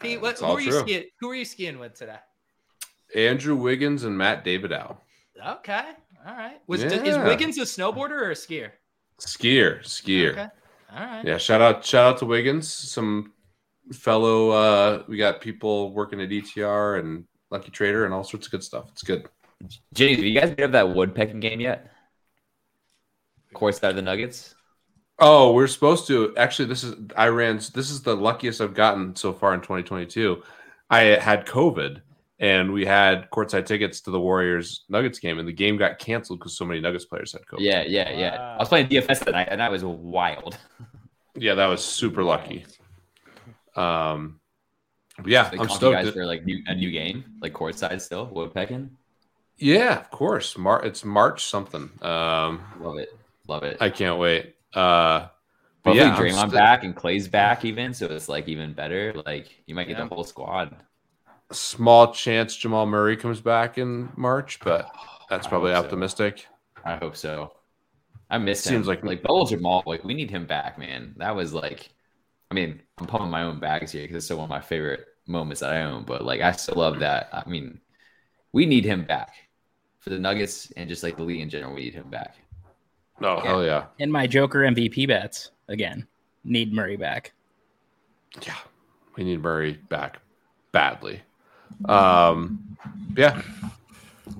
[0.00, 0.80] Pete, what, It's who are you true.
[0.80, 1.04] skiing?
[1.20, 2.18] Who are you skiing with today?
[3.14, 4.96] Andrew Wiggins and Matt Davidow.
[5.46, 5.84] Okay,
[6.26, 6.60] all right.
[6.66, 8.70] Was is Wiggins a snowboarder or a skier?
[9.20, 10.32] Skier, skier.
[10.32, 10.48] Okay,
[10.94, 11.24] all right.
[11.24, 12.72] Yeah, shout out, shout out to Wiggins.
[12.72, 13.32] Some
[13.92, 14.50] fellow.
[14.50, 18.64] uh We got people working at ETR and Lucky Trader and all sorts of good
[18.64, 18.88] stuff.
[18.92, 19.28] It's good.
[19.94, 21.90] James, have you guys been up that woodpecking game yet?
[23.48, 24.54] Of course out of the Nuggets.
[25.18, 26.36] Oh, we're supposed to.
[26.36, 27.56] Actually, this is I ran.
[27.56, 30.42] This is the luckiest I've gotten so far in 2022.
[30.90, 32.02] I had COVID,
[32.40, 36.40] and we had courtside tickets to the Warriors Nuggets game, and the game got canceled
[36.40, 37.60] because so many Nuggets players had COVID.
[37.60, 38.54] Yeah, yeah, yeah.
[38.56, 40.56] I was playing DFS that night, and that was wild.
[41.36, 42.64] Yeah, that was super lucky.
[43.76, 44.40] Um,
[45.16, 45.94] but yeah, They I'm called you stoked.
[45.96, 48.90] guys that- for like new, a new game, like courtside still woodpecking.
[49.58, 50.58] Yeah, of course.
[50.58, 51.88] Mar- it's March something.
[52.02, 53.16] Um, Love it.
[53.46, 53.76] Love it.
[53.80, 54.56] I can't wait.
[54.74, 55.28] Uh,
[55.84, 58.72] but Hopefully yeah, I'm Draymond sti- back and Klay's back even, so it's like even
[58.72, 59.12] better.
[59.26, 60.08] Like you might get Yeah.
[60.08, 60.74] the whole squad.
[61.54, 64.90] Small chance Jamal Murray comes back in March, but
[65.30, 65.78] that's I probably so.
[65.78, 66.46] optimistic.
[66.84, 67.52] I hope so.
[68.30, 68.88] I miss Seems him.
[68.88, 69.82] like- like like Bubble Jamal.
[69.86, 71.14] Like we need him back, man.
[71.18, 71.90] That was like,
[72.50, 75.06] I mean, I'm pumping my own bags here because it's still one of my favorite
[75.26, 76.04] moments that I own.
[76.04, 77.28] But like, I still love that.
[77.32, 77.80] I mean,
[78.52, 79.34] we need him back
[80.00, 81.74] for the Nuggets and just like the league in general.
[81.74, 82.36] We need him back.
[83.22, 83.86] Oh hell yeah!
[84.00, 86.06] And my Joker MVP bets again
[86.42, 87.32] need Murray back.
[88.44, 88.56] Yeah,
[89.16, 90.18] we need Murray back
[90.72, 91.22] badly.
[91.84, 92.76] Um,
[93.16, 93.42] yeah,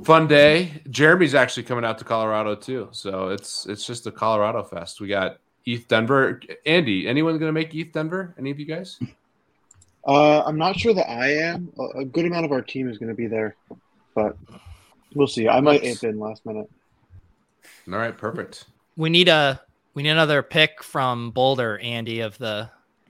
[0.04, 0.82] fun day.
[0.90, 5.00] Jeremy's actually coming out to Colorado too, so it's it's just a Colorado fest.
[5.00, 6.40] We got ETH Denver.
[6.66, 8.34] Andy, anyone gonna make ETH Denver?
[8.38, 8.98] Any of you guys?
[10.06, 11.72] Uh, I'm not sure that I am.
[11.78, 13.56] A, a good amount of our team is going to be there,
[14.14, 14.36] but
[15.14, 15.48] we'll see.
[15.48, 16.04] I might Nice.
[16.04, 16.68] ape in last minute.
[17.90, 18.66] All right, perfect.
[18.98, 19.60] We need a
[19.94, 22.68] we need another pick from Boulder, Andy, of the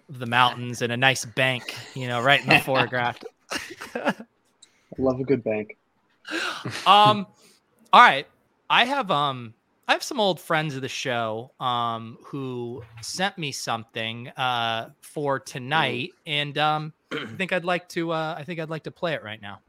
[0.09, 3.19] of the mountains and a nice bank, you know, right in the foreground.
[3.95, 4.15] I
[4.99, 5.77] love a good bank.
[6.87, 7.27] um
[7.93, 8.27] all right.
[8.71, 9.55] I have um
[9.87, 15.39] i have some old friends of the show um who sent me something uh for
[15.39, 19.13] tonight and um i think i'd like to uh i think i'd like to play
[19.13, 19.61] it right now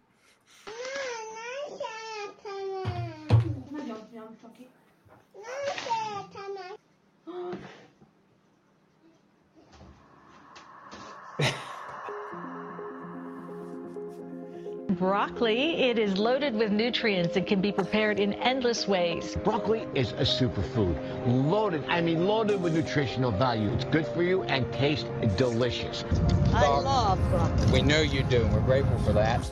[14.98, 19.36] Broccoli, it is loaded with nutrients and can be prepared in endless ways.
[19.44, 20.96] Broccoli is a superfood,
[21.26, 23.70] loaded, I mean loaded with nutritional value.
[23.74, 25.06] It's good for you and tastes
[25.36, 26.06] delicious.
[26.54, 27.72] I love broccoli.
[27.74, 29.50] We know you do, and we're grateful for that.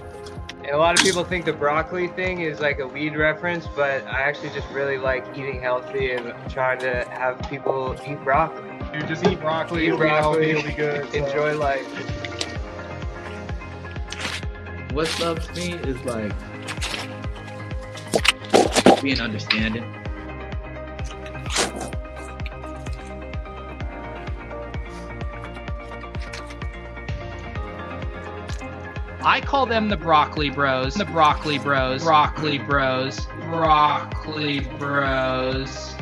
[0.59, 4.05] And a lot of people think the broccoli thing is like a weed reference, but
[4.07, 8.69] I actually just really like eating healthy and trying to have people eat broccoli.
[8.97, 9.87] Dude, just eat broccoli.
[9.87, 10.09] Eat broccoli.
[10.09, 11.11] healthy, it'll be good.
[11.11, 11.25] so.
[11.25, 12.32] Enjoy life.
[14.93, 16.31] What loves me is like
[19.01, 19.83] being understanding.
[29.25, 30.93] I call them the broccoli bros.
[30.93, 32.03] The broccoli bros.
[32.03, 33.25] Broccoli bros.
[33.49, 35.92] Broccoli bros.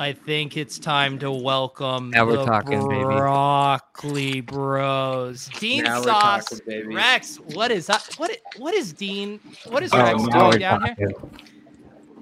[0.00, 3.04] I think it's time to welcome Now we're the talking, baby.
[3.04, 6.94] broccoli bros dean Now we're sauce talking, baby.
[6.94, 8.08] rex What is that?
[8.16, 8.36] What?
[8.56, 11.38] What is dean what is Oh, rex now doing down here talking.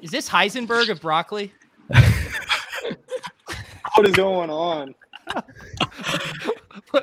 [0.03, 1.53] is this heisenberg of broccoli
[3.97, 4.95] What is going on?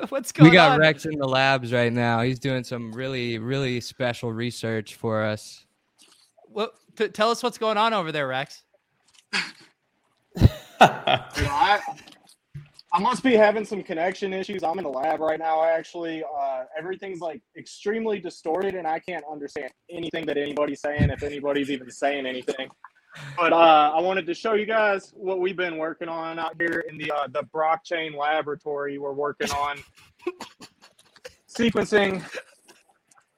[0.08, 0.50] what's going on?
[0.50, 2.22] We got on Rex in the labs right now.
[2.22, 5.66] He's doing some really, really special research for us.
[6.48, 6.72] What?
[6.96, 8.62] T- tell us what's going on over there, Rex.
[10.80, 11.80] I,
[12.92, 14.62] I must be having some connection issues.
[14.62, 16.22] I'm in the lab right now, actually.
[16.22, 21.70] Uh, everything's like extremely distorted, and I can't understand anything that anybody's saying, if anybody's
[21.70, 22.68] even saying anything.
[23.36, 26.84] But uh, I wanted to show you guys what we've been working on out here
[26.88, 28.98] in the uh, the blockchain laboratory.
[28.98, 29.78] We're working on
[31.48, 32.22] sequencing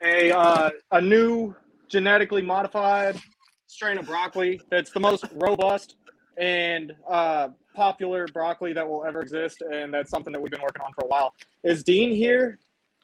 [0.02, 1.55] a uh, a new
[1.89, 3.20] genetically modified
[3.66, 5.97] strain of broccoli that's the most robust
[6.39, 10.82] and uh, popular broccoli that will ever exist, and that's something that we've been working
[10.82, 11.35] on for a while.
[11.65, 12.59] Is Dean here?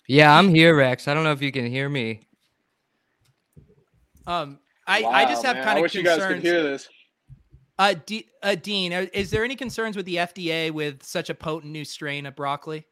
[0.08, 1.08] Yeah, I'm here, Rex.
[1.08, 2.20] I don't know if you can hear me.
[4.26, 5.64] Um, I, I just have man.
[5.64, 6.34] kind I of wish you guys concerns.
[6.34, 6.88] could hear this.
[7.78, 11.72] Uh, D- uh, Dean, is there any concerns with the FDA with such a potent
[11.72, 12.84] new strain of broccoli?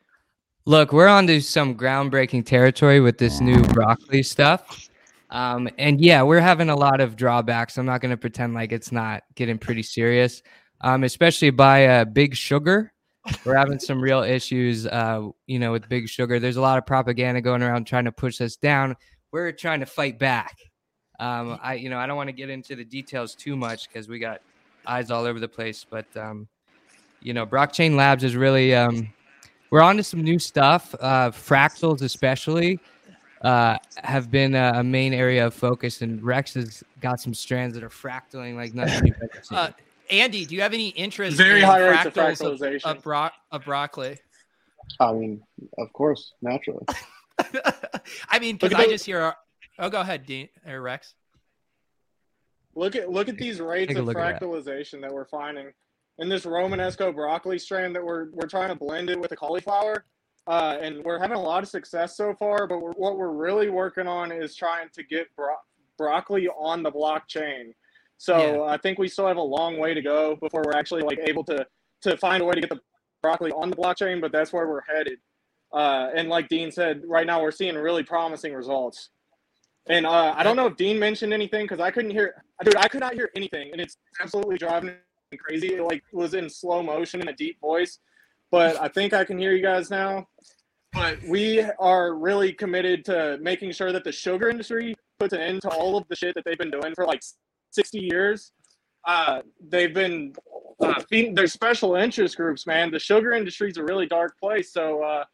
[0.64, 4.88] Look, we're on to some groundbreaking territory with this new broccoli stuff.
[5.32, 7.78] Um, and yeah, we're having a lot of drawbacks.
[7.78, 10.42] I'm not going to pretend like it's not getting pretty serious,
[10.82, 12.92] um, especially by uh, Big Sugar.
[13.44, 16.38] We're having some real issues, uh, you know, with Big Sugar.
[16.38, 18.94] There's a lot of propaganda going around trying to push us down.
[19.32, 20.58] We're trying to fight back.
[21.18, 24.08] Um, I, you know, I don't want to get into the details too much because
[24.08, 24.42] we got
[24.86, 25.86] eyes all over the place.
[25.88, 26.46] But, um,
[27.22, 29.08] you know, Blockchain Labs is really um,
[29.70, 30.94] we're on to some new stuff.
[31.00, 32.78] Uh, fractals, especially,
[33.42, 37.74] uh, have been a, a main area of focus, and Rex has got some strands
[37.74, 39.58] that are fractaling like nothing you've ever seen.
[39.58, 39.72] Uh,
[40.10, 42.84] Andy, do you have any interest Very in high rates of fractals of, fractalization.
[42.84, 44.18] of, bro- of broccoli?
[45.00, 45.42] I mean,
[45.78, 46.84] of course, naturally.
[48.28, 49.34] I mean, because Look I at just hear.
[49.78, 51.14] Oh, go ahead, Dean or Rex.
[52.74, 54.40] Look at look at these rates of look at that.
[54.40, 55.72] fractalization that we're finding
[56.18, 60.04] in this Romanesco broccoli strand that we're we're trying to blend it with the cauliflower.
[60.46, 62.66] Uh, and we're having a lot of success so far.
[62.66, 65.54] But we're, what we're really working on is trying to get bro-
[65.98, 67.74] broccoli on the blockchain.
[68.18, 71.18] So I think we still have a long way to go before we're actually like
[71.26, 71.66] able to
[72.02, 72.80] to find a way to get the
[73.20, 74.20] broccoli on the blockchain.
[74.20, 75.18] But that's where we're headed.
[75.72, 79.10] Uh, and like Dean said, right now we're seeing really promising results.
[79.88, 82.44] And uh, I don't know if Dean mentioned anything because I couldn't hear.
[82.64, 84.94] Dude, I could not hear anything, and it's absolutely driving
[85.32, 85.74] me crazy.
[85.74, 87.98] It like was in slow motion in a deep voice,
[88.52, 90.28] but I think I can hear you guys now.
[90.92, 95.62] But we are really committed to making sure that the sugar industry puts an end
[95.62, 97.22] to all of the shit that they've been doing for like
[97.70, 98.52] 60 years.
[99.06, 100.34] Uh, they've been
[100.80, 102.90] uh, feeding their special interest groups, man.
[102.90, 105.24] The sugar industry is a really dark place, so uh,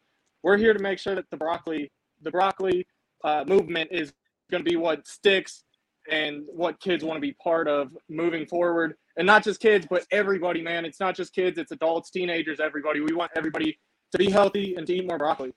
[0.41, 1.91] we're here to make sure that the broccoli,
[2.21, 2.87] the broccoli
[3.25, 4.13] uh, movement is
[4.49, 5.65] going to be what sticks
[6.09, 8.95] and what kids want to be part of moving forward.
[9.19, 10.85] And not just kids, but everybody, man.
[10.85, 13.01] It's not just kids, it's adults, teenagers, everybody.
[13.01, 13.77] We want everybody
[14.13, 15.53] to be healthy and to eat more broccoli.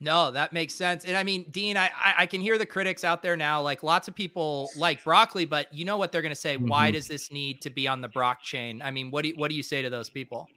[0.00, 1.04] No, that makes sense.
[1.04, 3.60] And I mean, Dean, I I I can hear the critics out there now.
[3.60, 6.56] Like lots of people like broccoli, but you know what they're going to say?
[6.56, 6.94] Why Mhm.
[6.94, 8.80] does this need to be on the Brock chain?
[8.80, 10.48] I mean, what do you, what do you say to those people?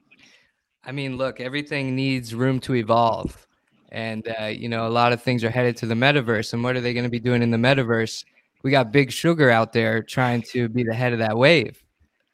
[0.86, 3.46] I mean, look, everything needs room to evolve.
[3.92, 6.54] And, uh, you know, a lot of things are headed to the metaverse.
[6.54, 8.24] And what are they going to be doing in the metaverse?
[8.64, 11.84] We got Big Sugar out there trying to be the head of that wave.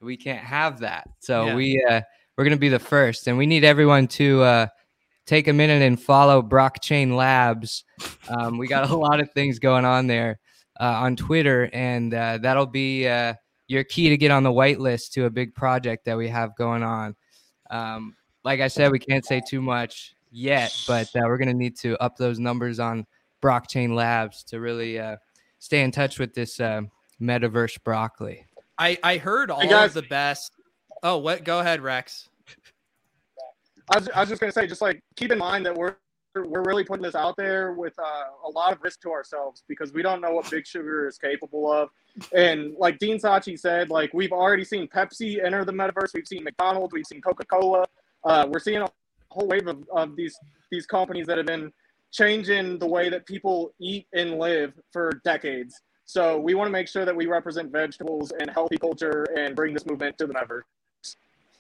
[0.02, 1.08] We can't have that.
[1.20, 1.56] So Yeah.
[1.56, 2.02] we, uh,
[2.38, 3.28] we're going to be the first.
[3.28, 4.68] And we need everyone to uh,
[5.26, 7.84] take a minute and follow Blockchain Labs.
[8.30, 10.40] Um, we got a lot of things going on there
[10.80, 11.70] uh, on Twitter.
[11.74, 13.34] And uh, that'll be uh,
[13.68, 16.84] your key to get on the whitelist to a big project that we have going
[16.84, 17.16] on.
[17.70, 21.54] Um, like I said, we can't say too much yet, but uh, we're going to
[21.54, 23.06] need to up those numbers on
[23.42, 25.18] Blockchain Labs to really uh,
[25.60, 26.82] stay in touch with this uh,
[27.22, 28.46] metaverse broccoli.
[28.78, 30.52] I I heard all guys- of the best.
[31.04, 31.44] Oh, what?
[31.44, 32.28] Go ahead, Rex.
[33.90, 35.96] I was, I was just going to say, just like keep in mind that we're
[36.36, 39.92] we're really putting this out there with uh, a lot of risk to ourselves because
[39.94, 41.90] we don't know what Big Sugar is capable of.
[42.34, 46.14] And like Dean Sachi said, like we've already seen Pepsi enter the metaverse.
[46.14, 46.94] We've seen McDonald's.
[46.94, 47.86] We've seen Coca Cola.
[48.24, 48.90] Uh, we're seeing a
[49.30, 50.38] whole wave of, of these
[50.72, 51.72] these companies that have been
[52.12, 55.82] changing the way that people eat and live for decades.
[56.08, 59.74] So we want to make sure that we represent vegetables and healthy culture and bring
[59.74, 60.62] this movement to the metaverse.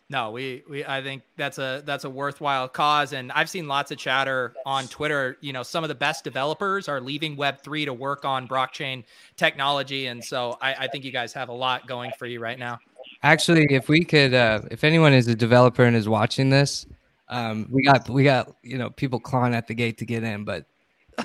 [0.09, 3.91] No, we we I think that's a that's a worthwhile cause, and I've seen lots
[3.91, 5.37] of chatter on Twitter.
[5.41, 9.03] You know, some of the best developers are leaving Web three to work on blockchain
[9.35, 12.57] technology, and so I, I think you guys have a lot going for you right
[12.57, 12.79] now.
[13.21, 16.85] Actually, if we could, uh, if anyone is a developer and is watching this,
[17.27, 20.45] um, we got we got you know people clawing at the gate to get in,
[20.45, 20.65] but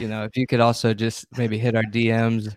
[0.00, 2.56] you know if you could also just maybe hit our DMs,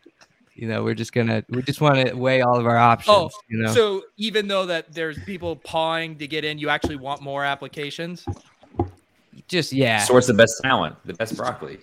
[0.56, 3.15] you know we're just gonna we just want to weigh all of our options.
[3.15, 6.95] Oh, you know, so even though that there's people pawing to get in, you actually
[6.95, 8.26] want more applications.
[9.48, 11.80] just yeah, Source the best talent, the best broccoli.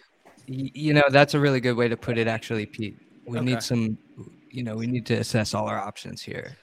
[0.48, 2.26] Y- you know that's a really good way to put it.
[2.26, 2.96] Actually, Pete,
[3.26, 3.44] we Okay.
[3.44, 3.96] need some,
[4.50, 6.56] you know, we need to assess all our options here.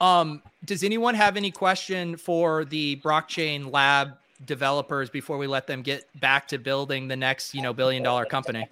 [0.00, 4.10] Um, does anyone have any question for the blockchain lab
[4.46, 8.24] developers before we let them get back to building the next, you know, billion dollar
[8.24, 8.66] company?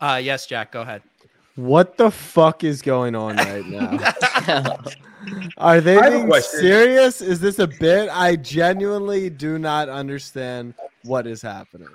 [0.00, 1.02] Uh, yes, Jack, go ahead.
[1.56, 3.98] What the fuck is going on right now?
[5.58, 7.20] Are they I have a being serious?
[7.20, 8.08] Is this a bit?
[8.12, 11.88] I genuinely do not understand what is happening.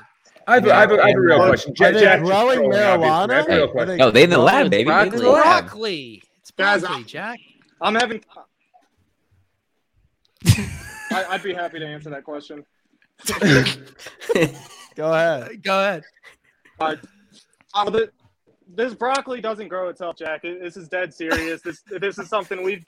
[0.46, 1.74] I have, a- I have, a- I have a real Are question.
[1.80, 2.74] they Jack, Jack growing trolling.
[2.74, 3.64] I have a real marijuana?
[3.64, 3.98] Are question.
[3.98, 4.90] No, they in the lab, baby.
[4.92, 5.30] They in the broccoli?
[5.32, 5.64] lab.
[5.64, 6.24] Broccoli.
[6.42, 7.40] It's Guys, broccoli, I- Jack.
[7.82, 8.22] I'm having.
[11.12, 12.66] I, I'd be happy to answer that question.
[14.96, 15.64] Go ahead.
[15.64, 16.04] Go ahead.
[16.80, 16.96] Uh,
[17.74, 18.00] uh,
[18.68, 20.44] this broccoli doesn't grow itself, Jack.
[20.44, 21.62] This is dead serious.
[21.62, 22.84] This this is something we've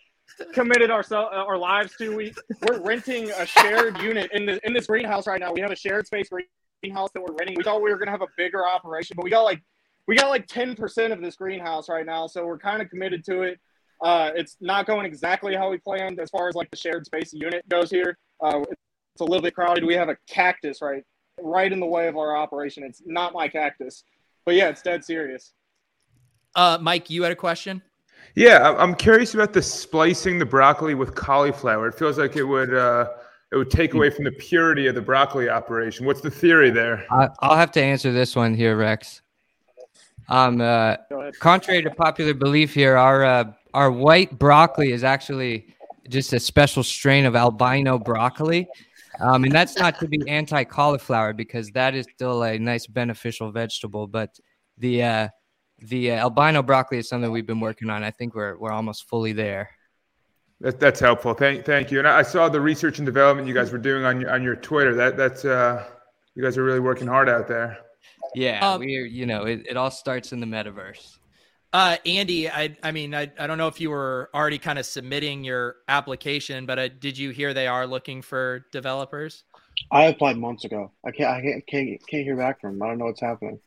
[0.54, 2.16] committed ourselves our lives to.
[2.16, 2.34] We
[2.68, 5.54] we're renting a shared unit in the in this greenhouse right now.
[5.54, 6.30] We have a shared space
[6.82, 7.56] greenhouse that we're renting.
[7.58, 9.62] We thought we were gonna have a bigger operation, but we got like
[10.08, 13.24] we got like ten percent of this greenhouse right now, so we're kind of committed
[13.26, 13.60] to it.
[14.02, 17.34] Uh, it's not going exactly how we planned as far as like the shared space
[17.34, 18.18] unit goes here.
[18.44, 19.86] Uh, it's a little bit crowded.
[19.86, 21.04] We have a cactus right
[21.42, 22.84] right in the way of our operation.
[22.84, 24.04] It's not my cactus,
[24.46, 25.54] but yeah, it's dead serious.
[26.56, 27.82] Uh, Mike, you had a question?
[28.36, 31.88] Yeah, I- I'm curious about the splicing the broccoli with cauliflower.
[31.88, 33.08] It feels like it would uh,
[33.52, 36.06] it would take away from the purity of the broccoli operation.
[36.06, 37.06] What's the theory there?
[37.12, 39.22] I, I'll have to answer this one here, Rex.
[40.28, 40.98] Um, uh,
[41.40, 45.68] contrary to popular belief here, our uh, our white broccoli is actually
[46.10, 48.68] just a special strain of albino broccoli,
[49.20, 53.52] um, and that's not to be anti cauliflower because that is still a nice beneficial
[53.52, 54.08] vegetable.
[54.08, 54.38] But
[54.78, 55.28] the uh,
[55.80, 58.04] the uh, albino broccoli is something we've been working on.
[58.04, 59.70] I think we're we're almost fully there.
[60.62, 61.34] That, that's helpful.
[61.34, 62.00] Thank thank you.
[62.00, 64.56] And I saw the research and development you guys were doing on your on your
[64.56, 64.96] Twitter.
[64.96, 65.86] That that's uh,
[66.36, 67.78] you guys are really working hard out there.
[68.34, 71.18] Yeah, Um, we're you know it, it all starts in the metaverse.
[71.76, 74.86] Uh, Andy, I, I mean, I, I don't know if you were already kind of
[74.86, 79.44] submitting your application, but uh, did you hear they are looking for developers?
[79.92, 80.94] I applied months ago.
[81.06, 81.30] I can't.
[81.30, 81.68] I can't.
[81.68, 82.84] Can't, can't hear back from them.
[82.84, 83.60] I don't know what's happening.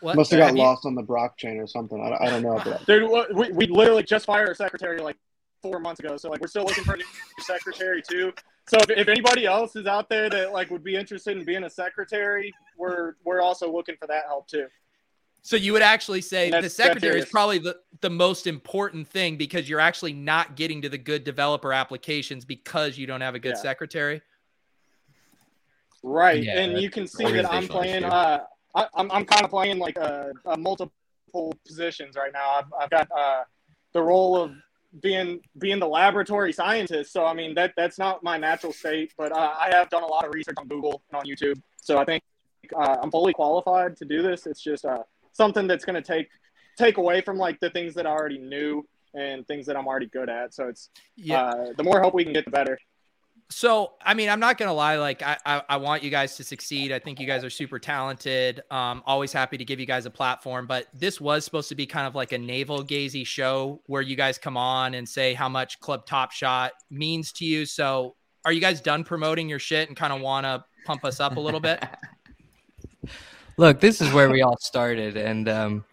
[0.00, 0.16] What?
[0.16, 2.00] Must have got Have you- lost on the blockchain or something.
[2.00, 2.58] I, I don't know.
[2.64, 5.18] But Dude, we, we literally just fired our secretary like
[5.60, 6.16] four months ago.
[6.16, 7.04] So like we're still looking for a new
[7.40, 8.32] secretary too.
[8.66, 11.64] So if, if anybody else is out there that like would be interested in being
[11.64, 14.68] a secretary, we're we're also looking for that help too.
[15.42, 19.36] So you would actually say That's- the secretary is probably the, the most important thing
[19.36, 23.40] because you're actually not getting to the good developer applications because you don't have a
[23.40, 23.62] good Yeah.
[23.62, 24.22] secretary.
[26.04, 28.04] Right, Yeah, and you can see that I'm playing.
[28.04, 28.44] Uh,
[28.74, 30.92] I, I'm I'm kind of playing like a, a multiple
[31.64, 32.50] positions right now.
[32.58, 33.44] I've, I've got uh,
[33.92, 34.52] the role of
[35.00, 37.12] being being the laboratory scientist.
[37.12, 40.06] So I mean that that's not my natural state, but uh, I have done a
[40.06, 41.60] lot of research on Google and on YouTube.
[41.76, 42.24] So I think
[42.76, 44.46] uh, I'm fully qualified to do this.
[44.46, 46.28] It's just uh, something that's going to take
[46.78, 50.06] take away from like the things that I already knew and things that I'm already
[50.06, 50.54] good at.
[50.54, 51.42] So it's Yeah.
[51.42, 52.78] uh, the more help we can get, the better.
[53.50, 54.96] So, I mean, I'm not gonna lie.
[54.96, 56.90] Like, I, I, I want you guys to succeed.
[56.90, 58.62] I think you guys are super talented.
[58.70, 60.66] Um, always happy to give you guys a platform.
[60.66, 64.16] But this was supposed to be kind of like a navel gazy show where you
[64.16, 67.66] guys come on and say how much Club Top Shot means to you.
[67.66, 71.20] So, are you guys done promoting your shit and kind of want to pump us
[71.20, 71.84] up a little bit?
[73.62, 75.84] Look, this is where we all started, and um,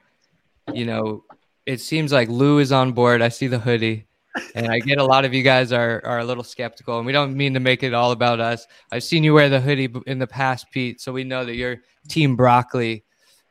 [0.74, 1.24] you know,
[1.68, 3.22] it seems like Lou is on board.
[3.22, 4.08] I see the hoodie,
[4.56, 7.12] and I get a lot of you guys are are a little skeptical, and we
[7.12, 8.66] don't mean to make it all about us.
[8.92, 11.78] I've seen you wear the hoodie in the past, Pete, so we know that you're
[12.08, 13.04] Team Broccoli,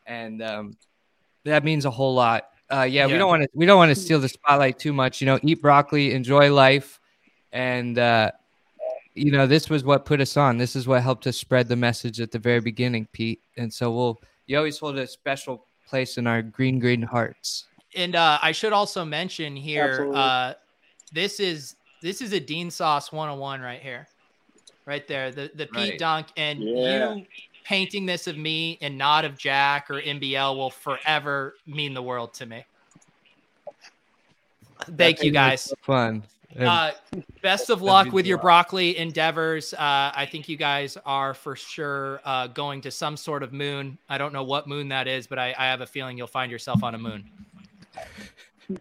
[0.05, 0.77] and um,
[1.45, 2.49] that means a whole lot.
[2.69, 5.21] Uh, yeah, we don't want to we don't want to steal the spotlight too much.
[5.21, 6.99] You know, eat broccoli, enjoy life,
[7.53, 8.33] and uh,
[9.15, 10.59] you know, this was what put us on.
[10.59, 13.41] This is what helped us spread the message at the very beginning, Pete.
[13.57, 17.67] And so we'll you always hold a special place in our green green hearts.
[17.95, 20.55] And uh, I should also mention here, uh,
[21.13, 24.07] this is this is a Dean Sauce 101 right here,
[24.87, 25.31] right there.
[25.31, 25.99] The the Pete Right.
[25.99, 27.15] Dunk and Yeah.
[27.15, 27.27] you
[27.65, 32.33] painting this of me and not of Jack or MBL will forever mean the world
[32.33, 32.65] to me.
[34.97, 35.63] Thank you guys.
[35.63, 36.23] So fun.
[36.57, 36.91] And Uh,
[37.43, 39.75] best of luck with your broccoli endeavors.
[39.75, 39.79] Uh,
[40.15, 43.99] I think you guys are for sure uh, going to some sort of moon.
[44.09, 46.51] I don't know what moon that is, but I, I have a feeling you'll find
[46.51, 47.31] yourself on a moon.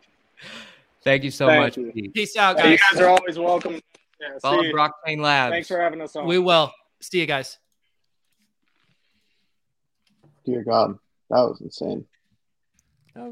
[1.03, 2.11] thank you so Thank much, you.
[2.11, 2.93] Peace out, Hey, you guys.
[2.93, 3.81] guys are always welcome.
[4.19, 5.21] Yeah, Follow see you.
[5.21, 5.51] Labs.
[5.51, 6.25] Thanks for having us on.
[6.25, 6.71] We will.
[7.01, 7.57] See you guys.
[10.45, 10.97] dear God,
[11.29, 12.05] that was insane.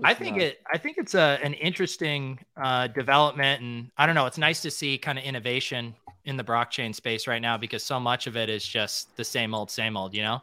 [0.04, 0.62] I think it.
[0.72, 4.26] I think it's a an interesting uh, development, and I don't know.
[4.26, 5.96] It's nice to see kind of innovation
[6.26, 9.54] in the blockchain space right now because so much of it is just the same
[9.54, 10.14] old, same old.
[10.14, 10.42] You know.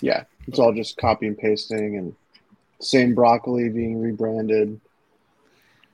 [0.00, 2.14] Yeah, it's all just copy and pasting and
[2.80, 4.80] same broccoli being rebranded.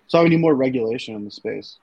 [0.07, 1.77] So we need more regulation in the space.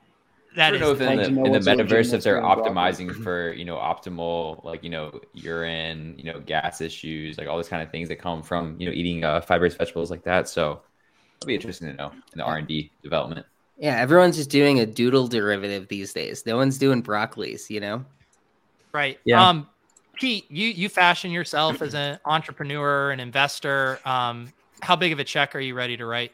[0.56, 2.61] I That don't know if in the, to know in the metaverse if they're brand
[2.61, 2.72] broccoli.
[2.72, 7.57] optimizing for you know optimal like you know urine, you know gas issues, like all
[7.57, 10.48] those kind of things that come from you know eating uh, fibrous vegetables like that.
[10.48, 10.82] So
[11.38, 13.45] it'll be interesting to know in the R and D development.
[13.77, 16.45] Yeah, everyone's just doing a doodle derivative these days.
[16.45, 18.06] No one's doing broccolis, you know?
[18.94, 19.19] Right.
[19.26, 19.49] Yeah.
[19.49, 19.68] Um,
[20.14, 23.99] Pete, you you fashion yourself as an entrepreneur, an investor.
[24.06, 26.32] Um, how big of a check are you ready to write?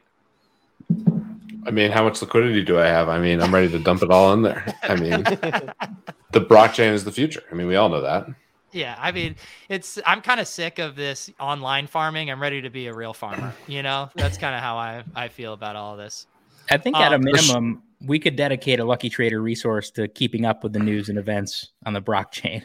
[1.66, 3.10] I mean, how much liquidity do I have?
[3.10, 4.66] I mean, I'm ready to dump it all in there.
[4.84, 5.24] I mean,
[6.32, 7.44] the blockchain is the future.
[7.52, 8.28] I mean, we all know that.
[8.72, 9.36] Yeah, I mean,
[9.70, 12.32] it's I'm kind of sick of this online farming.
[12.32, 13.54] I'm ready to be a real farmer.
[13.68, 16.26] You know, that's kind of how I I feel about all this.
[16.70, 20.46] I think at a Um, minimum, we could dedicate a Lucky Trader resource to keeping
[20.46, 22.64] up with the news and events on the blockchain.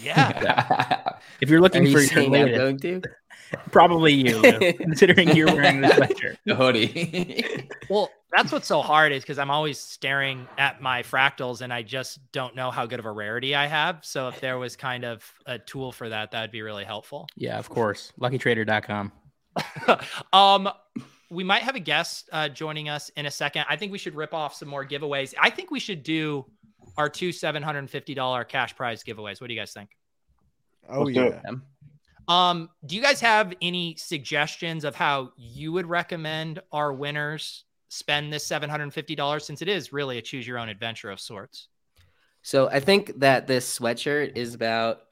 [0.00, 1.00] Yeah.
[1.40, 3.02] If you're looking Are you for your latest, going to?
[3.70, 6.36] Probably you, Lou, considering you're wearing the sweatshirt.
[6.44, 7.68] The hoodie.
[7.90, 11.82] Well, that's what's so hard is because I'm always staring at my fractals and I
[11.82, 13.98] just don't know how good of a rarity I have.
[14.02, 17.26] So if there was kind of a tool for that, that'd be really helpful.
[17.36, 18.12] Yeah, of course.
[18.18, 19.12] LuckyTrader.com.
[20.32, 20.70] um,
[21.30, 23.66] we might have a guest uh, joining us in a second.
[23.68, 25.34] I think we should rip off some more giveaways.
[25.38, 26.46] I think we should do
[26.96, 29.40] our two seven hundred and fifty dollar cash prize giveaways.
[29.40, 29.90] What do you guys think?
[30.88, 31.40] Oh Let's yeah.
[32.28, 38.32] Um, do you guys have any suggestions of how you would recommend our winners spend
[38.32, 41.10] this seven hundred and fifty dollars since it is really a choose your own adventure
[41.10, 41.68] of sorts?
[42.42, 45.02] So I think that this sweatshirt is about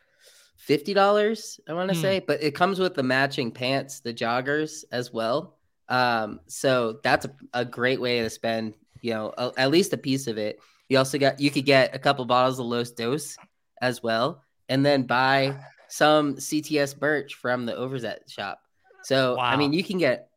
[0.56, 1.60] fifty dollars.
[1.68, 2.00] I want to Hmm.
[2.00, 5.58] say, but it comes with the matching pants, the joggers as well.
[5.88, 9.98] Um, so that's a, a great way to spend, you know, a, at least a
[9.98, 10.58] piece of it.
[10.88, 13.36] You also got you could get a couple bottles of Los Dos
[13.80, 15.56] as well, and then buy
[15.92, 18.62] some CTS merch from the Overzet shop.
[19.02, 20.30] So I mean, you can get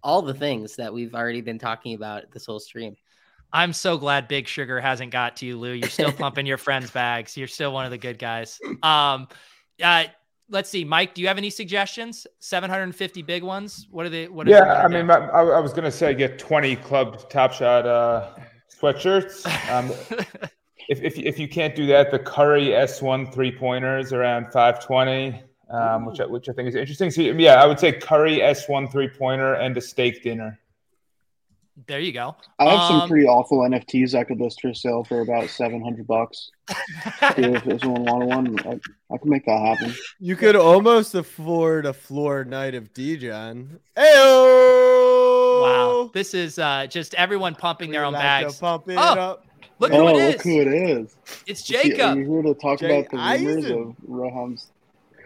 [0.00, 2.94] all the things that we've already been talking about this whole stream.
[3.52, 5.72] I'm so glad Big Sugar hasn't got to you, Lou.
[5.72, 7.36] You're still pumping your friends' bags.
[7.36, 8.60] You're still one of the good guys.
[8.84, 9.26] Um,
[9.82, 10.04] uh,
[10.48, 11.14] let's see, Mike.
[11.14, 12.24] Do you have any suggestions?
[12.38, 13.88] 750 big ones.
[13.90, 14.28] What are they?
[14.28, 14.46] What?
[14.46, 18.34] is yeah, I mean, I, I was gonna say get 20 club Top Shot uh,
[18.80, 19.48] sweatshirts.
[19.68, 19.90] Um,
[20.92, 26.04] if, if if you can't do that, the Curry S1 three pointers around 520, um,
[26.04, 27.10] which I, which I think is interesting.
[27.10, 30.58] So yeah, I would say Curry S1 three pointer and a steak dinner.
[31.86, 32.36] There you go.
[32.58, 35.82] I have some Um, pretty awful NFTs I could list for sale for about seven
[35.82, 36.50] hundred bucks.
[37.38, 39.94] if someone wanted one, I, I can make that happen.
[40.20, 43.78] You could almost afford a floor night of DJN.
[43.96, 45.62] Ayo!
[45.62, 48.58] Wow, this is uh, just everyone pumping their own like to bags.
[48.58, 49.46] pump it oh, up.
[49.82, 51.16] Look oh, who it look who it is!
[51.46, 52.16] It's You- Jacob.
[52.18, 53.78] You here to talk Jay about the rumors Eisen.
[53.80, 54.70] of Roham's?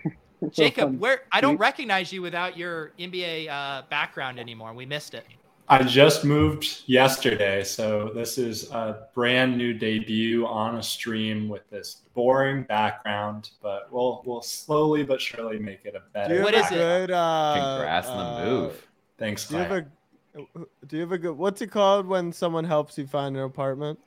[0.51, 4.73] Jacob, where I don't recognize you without your NBA uh, background anymore.
[4.74, 5.24] We missed it.
[5.69, 11.69] I just moved yesterday, so this is a brand new debut on a stream with
[11.70, 16.35] this boring background, but we'll we'll slowly but surely make it a better.
[16.35, 16.74] you have What a is it?
[16.74, 18.87] good, uh, Congrats on uh, the move.
[19.19, 19.87] Thanks, Do you have a
[20.87, 23.99] do you have a good what's it called when someone helps you find an apartment?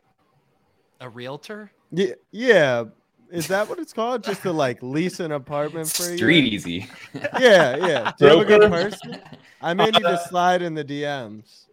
[1.01, 1.71] A realtor?
[1.91, 2.83] Yeah, yeah.
[3.31, 4.23] Is that what it's called?
[4.23, 6.17] Just to like lease an apartment for you?
[6.17, 6.87] Street easy.
[7.39, 8.11] Yeah, yeah.
[8.17, 9.21] Do you have a good person?
[9.61, 11.65] I may need to slide in the DMs.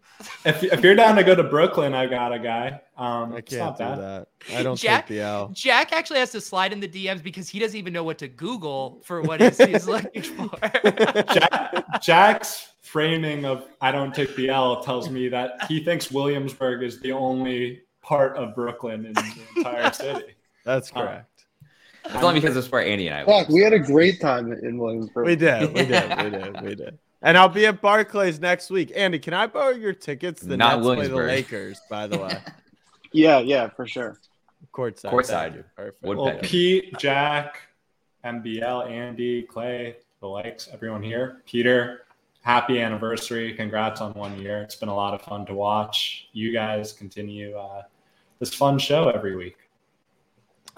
[0.45, 2.81] If, if you're down to go to Brooklyn, I got a guy.
[2.97, 3.99] Um, I can't not do bad.
[3.99, 4.27] that.
[4.55, 5.49] I don't Jack- take the L.
[5.53, 8.27] Jack actually has to slide in the DMs because he doesn't even know what to
[8.27, 10.49] Google for what he's, he's looking for.
[11.33, 16.81] Jack, Jack's framing of "I don't take the L" tells me that he thinks Williamsburg
[16.81, 20.33] is the only part of Brooklyn in the entire city.
[20.63, 21.45] That's Um, correct.
[22.05, 24.77] It's only because it's where Andy and I Fuck, we had a great time in
[24.77, 25.25] Williamsburg.
[25.25, 26.97] We did, we did, we did, we did.
[27.21, 28.93] And I'll be at Barclays next week.
[28.95, 30.41] Andy, can I borrow your tickets?
[30.41, 32.37] The Not Nets play the Lakers, by the way.
[33.13, 34.19] Yeah, yeah, for sure.
[34.73, 35.09] Courtside.
[35.11, 35.27] Courtside.
[35.29, 35.63] thank you.
[35.77, 36.03] Perfect.
[36.03, 36.39] Would Well.
[36.43, 37.61] Pete, Jack,
[38.25, 41.41] MBL, Andy, Clay, the likes, everyone here.
[41.45, 42.01] Peter,
[42.41, 43.53] happy anniversary.
[43.53, 44.61] Congrats on one year.
[44.61, 46.27] It's been a lot of fun to watch.
[46.33, 47.83] You guys continue uh,
[48.39, 49.57] this fun show every week.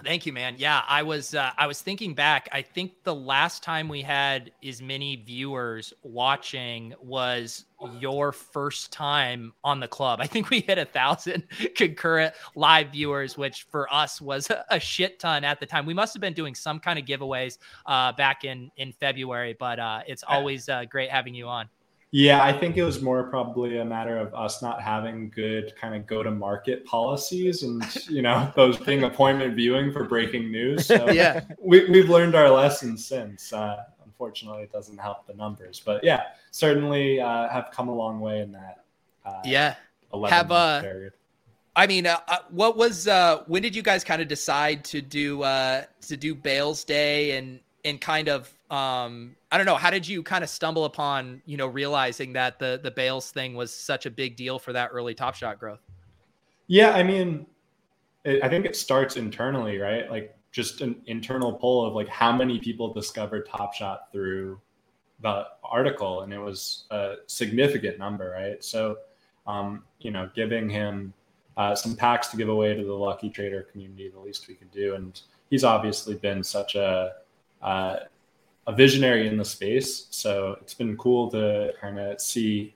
[0.04, 0.54] Thank you, man.
[0.56, 2.48] Yeah, I was uh, I was thinking back.
[2.52, 7.66] I think the last time we had as many viewers watching was
[7.98, 10.20] your first time on the club.
[10.20, 11.44] I think we hit a thousand
[11.76, 15.84] concurrent live viewers, which for us was a, shit ton at the time.
[15.84, 19.78] We must have been doing some kind of giveaways uh, back in in February, but
[19.78, 21.68] uh, it's always uh, great having you on.
[22.12, 25.94] Yeah, I think it was more probably a matter of us not having good kind
[25.94, 30.86] of go to market policies and, you know, those being appointment viewing for breaking news.
[30.86, 31.42] So Yeah.
[31.60, 33.52] we, we've learned our lesson since.
[33.52, 35.80] Uh, unfortunately, it doesn't help the numbers.
[35.84, 38.84] But yeah, certainly uh, have come a long way in that.
[39.24, 39.76] Uh, Yeah.
[40.12, 41.12] 11 Have, uh, period.
[41.76, 45.00] I mean, uh, uh, what was uh, when did you guys kind of decide to
[45.00, 49.90] do uh, to do Bales Day and and kind of um, I don't know how
[49.90, 53.74] did you kind of stumble upon you know realizing that the the Bales thing was
[53.74, 55.80] such a big deal for that early Top Shot growth?
[56.68, 57.46] Yeah, I mean,
[58.24, 60.08] it, I think it starts internally, right?
[60.08, 64.60] Like just an internal poll of like how many people discovered Top Shot through
[65.20, 68.62] the article, and it was a significant number, right?
[68.62, 68.98] So,
[69.46, 71.12] um, you know, giving him
[71.56, 74.70] uh, some packs to give away to the lucky trader community, the least we could
[74.70, 75.20] do, and
[75.50, 77.14] he's obviously been such a
[77.62, 77.96] uh,
[78.66, 80.06] a visionary in the space.
[80.10, 82.74] So it's been cool to kind of see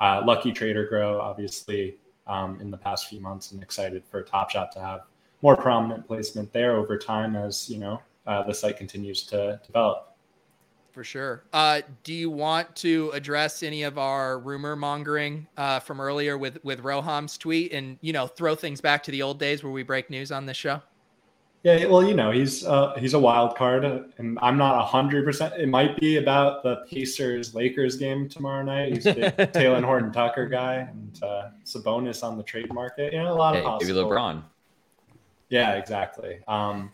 [0.00, 1.96] uh, Lucky Trader grow, obviously,
[2.26, 5.02] um, in the past few months, and excited for Top Shot to have
[5.42, 10.16] more prominent placement there over time as you know uh, the site continues to develop.
[10.90, 11.44] For sure.
[11.52, 16.58] Uh, do you want to address any of our rumor mongering uh, from earlier with
[16.64, 19.82] with Roham's tweet and you know throw things back to the old days where we
[19.82, 20.80] break news on this show?
[21.62, 25.24] Yeah, well, you know, he's uh, he's a wild card, uh, and I'm not hundred
[25.24, 25.54] percent.
[25.58, 28.92] It might be about the Pacers Lakers game tomorrow night.
[28.92, 31.48] He's a big Talen Horton Tucker guy, and uh,
[31.82, 33.12] bonus on the trade market.
[33.12, 34.10] You know, a lot of Hey, maybe possible.
[34.10, 34.42] LeBron.
[35.48, 36.40] Yeah, exactly.
[36.48, 36.90] Um,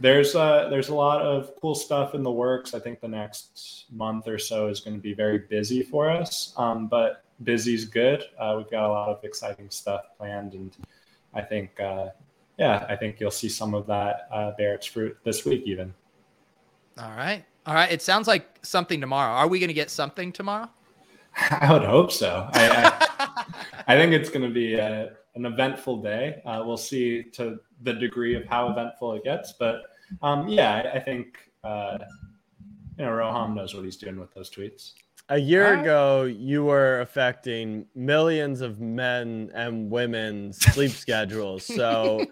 [0.00, 2.74] there's uh, there's a lot of cool stuff in the works.
[2.74, 6.52] I think the next month or so is going to be very busy for us,
[6.56, 8.24] um, but busy's good.
[8.38, 10.76] Uh, we've got a lot of exciting stuff planned, and
[11.34, 12.08] I think, uh,
[12.58, 15.92] yeah, I think you'll see some of that uh, bear its fruit this week, even.
[16.98, 17.44] All right.
[17.66, 17.90] All right.
[17.90, 19.32] It sounds like something tomorrow.
[19.32, 20.68] Are we going to get something tomorrow?
[21.50, 22.48] I would hope so.
[22.52, 22.68] I,
[23.18, 23.44] I,
[23.88, 26.40] I think it's going to be a, an eventful day.
[26.46, 29.82] Uh, we'll see to the degree of how eventful it gets, but
[30.22, 31.98] um, yeah, I, I think uh,
[32.98, 34.92] you know Roham knows what he's doing with those tweets.
[35.28, 41.64] A year ago, you were affecting millions of men and women's sleep schedules.
[41.64, 42.24] So,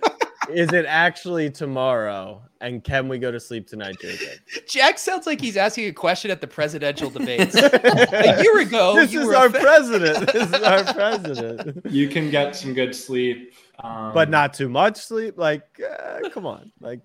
[0.50, 2.42] is it actually tomorrow?
[2.60, 4.38] And can we go to sleep tonight, Jacob?
[4.66, 7.54] Jack sounds like he's asking a question at the presidential debates.
[7.54, 10.32] a year ago, this you is were our affe- president.
[10.32, 11.86] This is our president.
[11.90, 15.36] You can get some good sleep, um, but not too much sleep.
[15.36, 16.72] Like, uh, come on.
[16.80, 17.00] Like,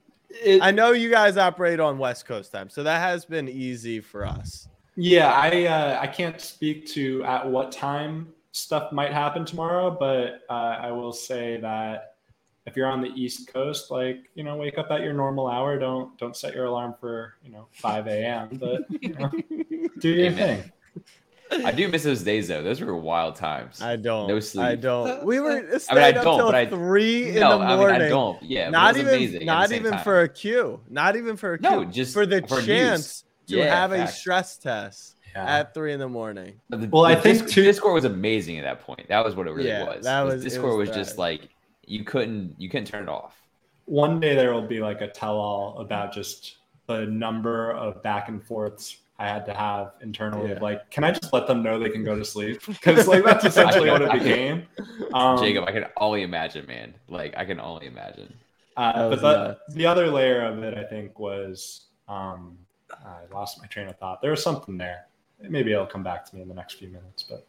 [0.62, 4.26] I know you guys operate on West Coast time, so that has been easy for
[4.26, 4.68] us.
[4.96, 10.42] Yeah, I uh, I can't speak to at what time stuff might happen tomorrow, but
[10.50, 12.09] uh, I will say that
[12.70, 15.78] if you're on the East Coast, like you know, wake up at your normal hour.
[15.80, 18.50] Don't don't set your alarm for you know 5 a.m.
[18.54, 19.32] But you know,
[20.00, 20.62] do your Amen.
[20.64, 20.72] thing.
[21.66, 22.62] I do miss those days though.
[22.62, 23.82] Those were wild times.
[23.82, 24.28] I don't.
[24.28, 24.66] No sleep.
[24.66, 25.08] I don't.
[25.10, 27.58] Uh, we were uh, I mean, I up don't, till but I- three in No,
[27.58, 28.10] the I mean, I morning.
[28.10, 28.44] don't.
[28.44, 30.04] Yeah, not even amazing not even time.
[30.04, 30.80] for a queue.
[30.90, 31.70] Not even for a queue.
[31.70, 32.66] No, just for the for news.
[32.68, 35.44] chance to Yeah, have a stress test Yeah.
[35.60, 36.60] at three in the morning.
[36.70, 39.08] The- Well, I think Dis- too- Discord was amazing at that point.
[39.08, 40.06] That was what it really Yeah, was.
[40.06, 41.50] that Was was- Discord was was, just like
[41.90, 43.36] you couldn't you couldn't turn it off.
[43.86, 48.44] One day there will be like a tell-all about just the number of back and
[48.44, 50.52] forths I had to have internally.
[50.52, 50.60] Yeah.
[50.62, 52.62] like, can I just let them know they can go to sleep?
[52.68, 54.68] Because like that's essentially what it became.
[55.14, 56.94] Um, Jacob, I can only imagine, man.
[57.10, 58.34] Like I can only imagine.
[58.78, 59.74] Uh, but the, nuts.
[59.74, 62.58] the other layer of it, I think, was um,
[62.92, 64.22] I lost my train of thought.
[64.22, 65.08] There was something there.
[65.42, 67.24] Maybe it'll come back to me in the next few minutes.
[67.24, 67.46] But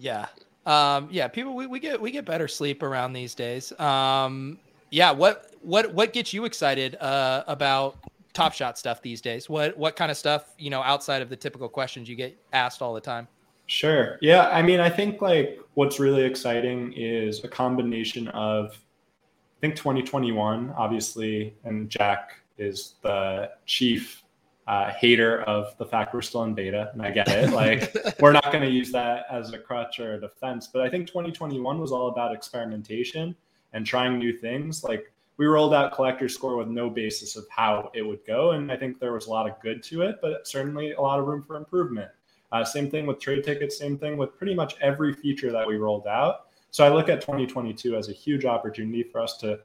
[0.00, 0.26] Yeah.
[0.64, 3.78] Um, yeah, people we, we get we get better sleep around these days.
[3.80, 4.58] Um,
[4.90, 7.96] yeah, what what what gets you excited uh, about
[8.32, 9.48] Top Shot stuff these days?
[9.48, 12.82] What what kind of stuff, you know, outside of the typical questions you get asked
[12.82, 13.26] all the time?
[13.66, 14.18] Sure.
[14.20, 14.48] Yeah.
[14.48, 20.74] I mean, I think like what's really exciting is a combination of, I think 2021,
[20.76, 24.21] obviously, and Jack is the chief
[24.66, 26.90] uh, hater of the fact we're still in beta.
[26.92, 27.50] And I get it.
[27.50, 30.68] Like, we're not going to use that as a crutch or a defense.
[30.72, 33.34] But I think 2021 was all about experimentation
[33.72, 34.84] and trying new things.
[34.84, 38.52] Like, we rolled out collector score with no basis of how it would go.
[38.52, 41.18] And I think there was a lot of good to it, but certainly a lot
[41.18, 42.10] of room for improvement.
[42.52, 45.76] Uh, same thing with trade tickets, same thing with pretty much every feature that we
[45.76, 46.48] rolled out.
[46.70, 49.58] So I look at 2022 as a huge opportunity for us to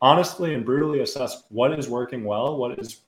[0.00, 3.02] honestly and brutally assess what is working well, what is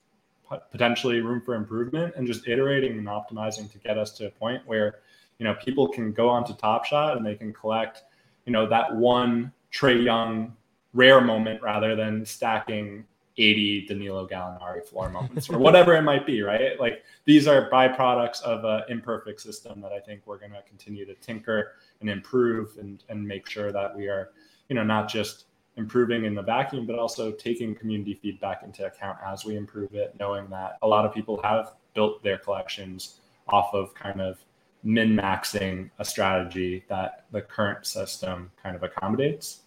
[0.71, 4.63] potentially room for improvement, and just iterating and optimizing to get us to a point
[4.67, 5.01] where
[5.39, 8.03] you know people can go onto Top Shot and they can collect
[8.47, 10.57] you know that one Trae Young
[10.93, 13.05] rare moment rather than stacking
[13.39, 16.79] 80 Danilo Gallinari floor moments or whatever it might be, right?
[16.79, 21.07] Like these are byproducts of an imperfect system that I think we're going to continue
[21.07, 24.33] to tinker and improve and, and make sure that we are,
[24.69, 25.47] you know, not just
[25.77, 30.15] improving in the vacuum, but also taking community feedback into account as we improve it,
[30.19, 34.39] knowing that a lot of people have built their collections off of kind of
[34.85, 39.61] min maxing a strategy that the current system kind of accommodates.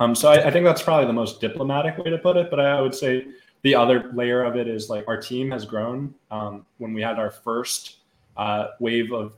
[0.00, 2.50] Um, so I, I think that's probably the most diplomatic way to put it.
[2.50, 3.26] But I would say
[3.62, 6.14] the other layer of it is like our team has grown.
[6.30, 7.98] Um, when we had our first
[8.36, 9.34] uh, wave of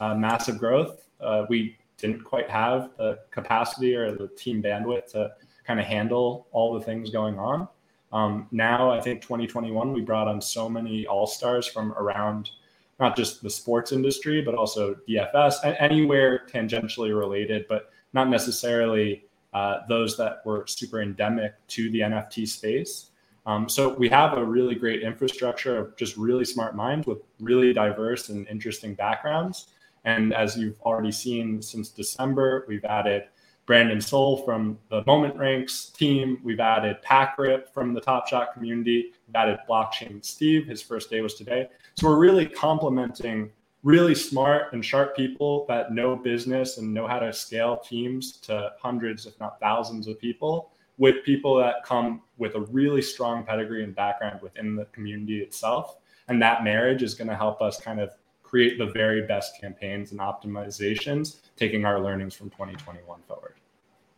[0.00, 5.32] uh, massive growth, uh, we didn't quite have the capacity or the team bandwidth to
[5.66, 7.68] kind of handle all the things going on.
[8.12, 12.50] Um, now, I think 2021, we brought on so many all stars from around
[12.98, 19.78] not just the sports industry, but also DFS anywhere tangentially related, but not necessarily uh,
[19.88, 23.10] those that were super endemic to the NFT space.
[23.46, 27.72] Um, so we have a really great infrastructure of just really smart minds with really
[27.72, 29.68] diverse and interesting backgrounds.
[30.04, 33.24] And as you've already seen since December, we've added
[33.66, 36.40] Brandon Soul from the Moment Ranks team.
[36.42, 39.12] We've added Packrip from the Top Shot community.
[39.26, 40.66] We've added Blockchain Steve.
[40.66, 41.68] His first day was today.
[41.96, 43.50] So we're really complementing
[43.82, 48.72] really smart and sharp people that know business and know how to scale teams to
[48.80, 53.82] hundreds, if not thousands of people with people that come with a really strong pedigree
[53.82, 55.96] and background within the community itself.
[56.28, 58.10] And that marriage is going to help us kind of
[58.50, 63.54] create the very best campaigns and optimizations, taking our learnings from 2021 forward.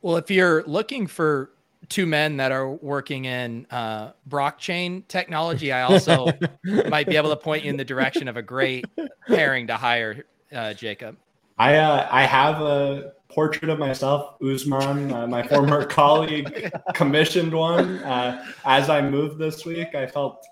[0.00, 1.50] Well, if you're looking for
[1.90, 6.28] two men that are working in uh, blockchain technology, I also
[6.88, 8.86] might be able to point you in the direction of a great
[9.28, 11.18] pairing to hire, uh, Jacob.
[11.58, 17.98] I uh, I have a portrait of myself, Usman, uh, my former colleague, commissioned one.
[17.98, 20.46] Uh, as I moved this week, I felt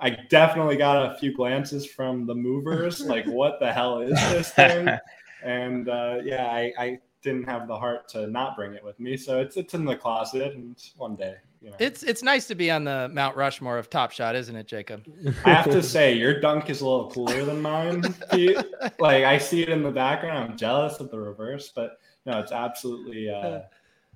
[0.00, 4.50] I definitely got a few glances from the movers, like what the hell is this
[4.50, 4.88] thing?
[5.40, 9.16] And uh, yeah, I, I didn't have the heart to not bring it with me.
[9.16, 11.76] So it's it's in the closet, and one day, you know.
[11.78, 15.06] It's it's nice to be on the Mount Rushmore of Top Shot, isn't it, Jacob?
[15.44, 18.02] I have to say, your dunk is a little cooler than mine.
[18.32, 18.58] Pete.
[18.98, 20.50] like I see it in the background.
[20.50, 23.60] I'm jealous of the reverse, but no, it's absolutely, uh,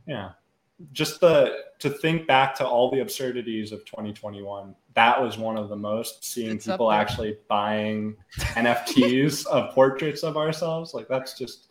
[0.07, 0.31] yeah.
[0.93, 4.75] Just the to think back to all the absurdities of 2021.
[4.95, 10.37] That was one of the most seeing It's people actually buying NFTs of portraits of
[10.37, 10.93] ourselves.
[10.95, 11.69] Like that's just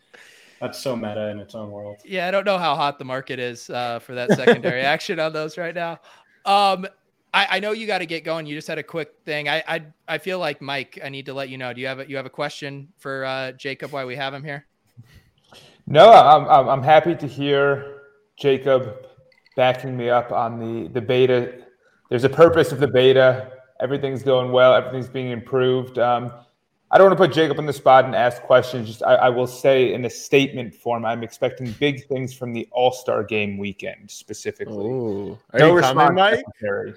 [0.60, 1.98] that's so meta in its own world.
[2.06, 5.34] Yeah, I don't know how hot the market is uh, for that secondary action on
[5.34, 5.99] those right now.
[6.45, 6.88] Um,
[7.34, 8.45] I, I know you got to get going.
[8.45, 9.48] You just had a quick thing.
[9.48, 10.99] I, I I feel like Mike.
[11.03, 11.73] I need to let you know.
[11.73, 13.91] Do you have a, you have a question for uh, Jacob?
[13.91, 14.65] Why we have him here?
[15.88, 18.02] No, I'm, I'm, I'm happy to hear
[18.38, 19.07] Jacob
[19.56, 21.64] backing me up on the, the beta.
[22.12, 23.54] There's a purpose of the beta.
[23.80, 24.76] Everything's going well.
[24.76, 25.98] Everything's being improved.
[25.98, 26.30] Um,
[26.92, 28.90] I don't want to put Jacob on the spot and ask questions.
[28.90, 32.68] Just I, I will say in a statement form, I'm expecting big things from the
[32.72, 34.88] All Star Game weekend specifically.
[34.88, 35.40] Ooh.
[35.54, 36.44] Are No you coming, Mike?
[36.62, 36.96] Are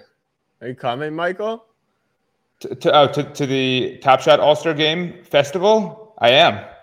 [0.66, 1.64] you coming, Michael?
[2.58, 6.16] To, to, oh, to, to the Top Shot All Star Game festival?
[6.18, 6.73] I am.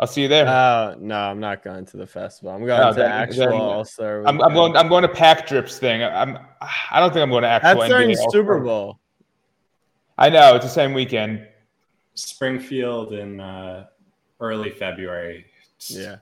[0.00, 0.48] I'll see you there.
[0.48, 2.50] Uh, no, I'm not going to the festival.
[2.52, 4.26] I'm going No, to then- actual then All Star.
[4.26, 4.74] I'm, I'm going.
[4.74, 6.02] I'm going to Pack Drips thing.
[6.02, 6.38] I'm.
[6.90, 7.80] I don't think I'm going to actual.
[7.80, 8.30] That's during NBA All-Star.
[8.32, 8.98] Super Bowl.
[10.16, 11.46] I know it's the same weekend.
[12.14, 13.86] Springfield in uh,
[14.40, 15.44] early February.
[15.76, 16.16] It's, Yeah.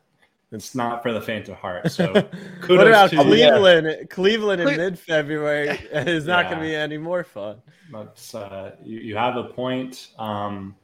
[0.52, 1.90] it's not for the faint of heart.
[1.92, 2.12] So
[2.66, 4.10] what about to Cleveland?
[4.10, 7.62] Cleveland in Cle- mid February is not going to be any more fun.
[7.92, 10.08] That's uh, you, you have a point.
[10.18, 10.74] Um,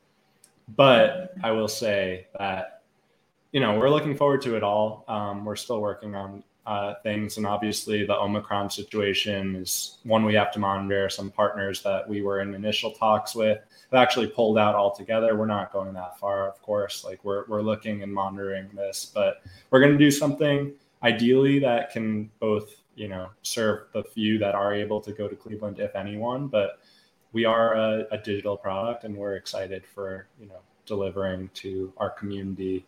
[0.76, 2.73] but I will say that
[3.54, 5.04] you know we're looking forward to it all.
[5.06, 10.34] Um, we're still working on uh, things, and obviously the Omicron situation is one we
[10.34, 11.08] have to monitor.
[11.08, 13.58] Some partners that we were in initial talks with
[13.92, 15.36] have actually pulled out altogether.
[15.36, 17.04] We're not going that far, of course.
[17.04, 19.40] Like we're we're looking and monitoring this, but
[19.70, 20.72] we're going to do something
[21.04, 25.36] ideally that can both you know serve the few that are able to go to
[25.36, 26.80] Cleveland, if anyone, but
[27.32, 32.10] we are a, a digital product and we're excited for you know delivering to our
[32.10, 32.84] community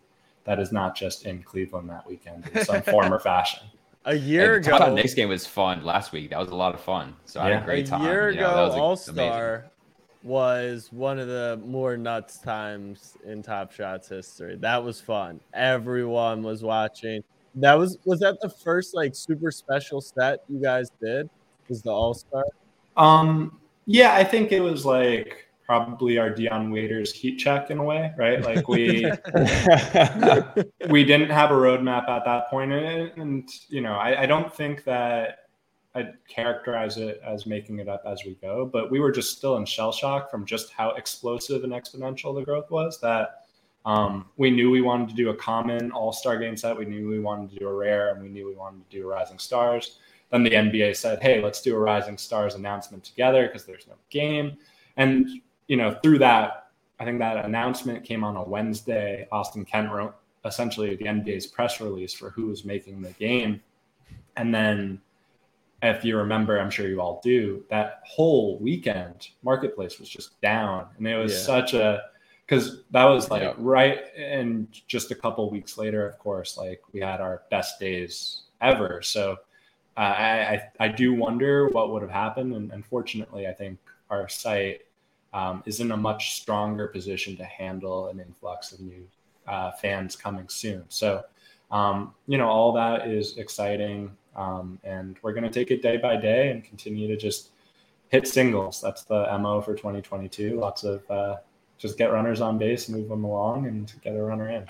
[0.46, 3.60] that is not just in Cleveland that weekend in some form or fashion.
[4.06, 6.30] A year Hey, the ago, Knicks game was fun last week.
[6.30, 7.16] That was a lot of fun.
[7.24, 8.02] So I had a great time.
[8.02, 8.12] a time.
[8.12, 8.96] year you know, ago, All.
[8.96, 9.66] Star
[10.22, 14.56] was one of the more nuts times in Top Shots history.
[14.56, 15.40] That was fun.
[15.54, 17.22] Everyone was watching.
[17.56, 21.28] That was was that the first like super special set you guys did?
[21.68, 22.44] Was the All Star?
[22.96, 27.84] Um, yeah, I think it was like probably our Dion Waiters heat check in a
[27.84, 28.40] way, right?
[28.42, 29.04] Like we
[30.88, 34.54] we didn't have a roadmap at that point, and, and you know, I, I don't
[34.54, 35.48] think that
[35.96, 39.56] I'd characterize it as making it up as we go, but we were just still
[39.56, 43.00] in shell shock from just how explosive and exponential the growth was.
[43.00, 43.46] That
[43.84, 47.08] um, we knew we wanted to do a common All Star game set, we knew
[47.08, 49.40] we wanted to do a rare, and we knew we wanted to do a Rising
[49.40, 49.98] Stars.
[50.30, 53.94] Then the NBA said, "Hey, let's do a Rising Stars announcement together because there's no
[54.10, 54.58] game."
[54.96, 56.68] And you know, through that,
[56.98, 59.26] I think that announcement came on a Wednesday.
[59.32, 60.14] Austin Kent wrote
[60.44, 63.60] essentially the NBA's press release for who was making the game,
[64.36, 65.00] and then,
[65.82, 70.86] if you remember, I'm sure you all do, that whole weekend marketplace was just down,
[70.96, 71.38] and it was Yeah.
[71.38, 72.02] such a
[72.46, 73.54] because that was like Yeah.
[73.58, 78.42] right and just a couple weeks later of course like we had our best days
[78.60, 79.36] ever so
[79.96, 83.80] uh, I, I i do wonder what would have happened and unfortunately i think
[84.10, 84.82] our site
[85.38, 89.02] um, is in a much stronger position to handle an influx of new
[89.46, 91.22] uh, fans coming soon so
[91.70, 91.96] um,
[92.26, 93.98] you know all that is exciting
[94.44, 97.50] um, and we're going to take it day by day and continue to just
[98.08, 101.36] hit singles that's the mo for 2022 lots of uh,
[101.78, 104.64] just get runners on base, move them along, and get a runner in.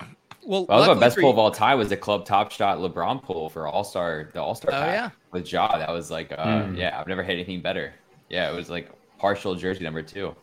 [0.45, 2.51] Well, Well, that was my best for pull of all time was the club top
[2.51, 5.09] shot LeBron pull for All Star the All Star Oh, pack yeah.
[5.31, 5.77] with Ja.
[5.77, 6.75] That was like uh, Hmm.
[6.75, 7.93] yeah, I've never had anything better.
[8.29, 10.35] Yeah, it was like partial jersey number two.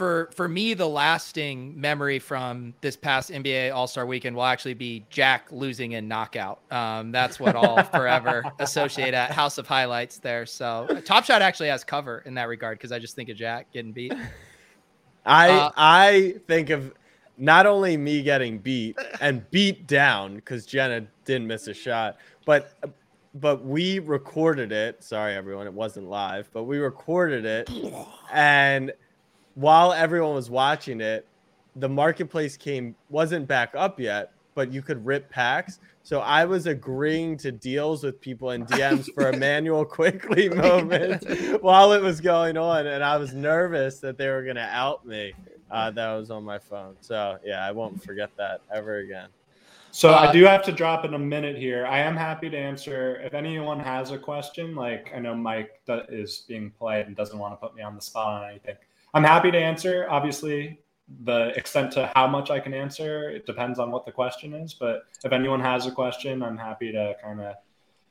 [0.00, 4.72] For for me, the lasting memory from this past NBA All Star Weekend will actually
[4.72, 6.62] be Jack losing in knockout.
[6.72, 10.46] Um, that's what I'll forever associate at House of Highlights there.
[10.46, 13.70] So Top Shot actually has cover in that regard because I just think of Jack
[13.74, 14.14] getting beat.
[15.26, 16.94] I Uh, I think of
[17.36, 22.16] not only me getting beat and beat down because Jenna didn't miss a shot,
[22.46, 22.72] but
[23.34, 25.04] but we recorded it.
[25.04, 27.70] Sorry, everyone, it wasn't live, but we recorded it,
[28.32, 28.92] and
[29.60, 31.26] while everyone was watching it,
[31.76, 35.80] the marketplace came wasn't back up yet, but you could rip packs.
[36.02, 41.62] So I was agreeing to deals with people in DMs for a manual quickly moment
[41.62, 45.34] while it was going on, and I was nervous that they were gonna out me.
[45.70, 46.96] Uh, that was on my phone.
[47.02, 49.28] So yeah, I won't forget that ever again.
[49.92, 51.84] So Uh, I do have to drop in a minute here.
[51.84, 54.74] I am happy to answer if anyone has a question.
[54.74, 58.00] Like I know Mike is being polite and doesn't want to put me on the
[58.00, 58.76] spot on anything.
[59.14, 60.06] I'm happy to answer.
[60.08, 60.80] Obviously,
[61.24, 64.74] the extent to how much I can answer it depends on what the question is.
[64.74, 67.54] But if anyone has a question, I'm happy to kind of.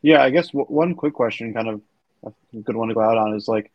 [0.02, 1.82] Yeah, I guess w- one quick question, kind of
[2.26, 3.72] a good one to go out on, is like,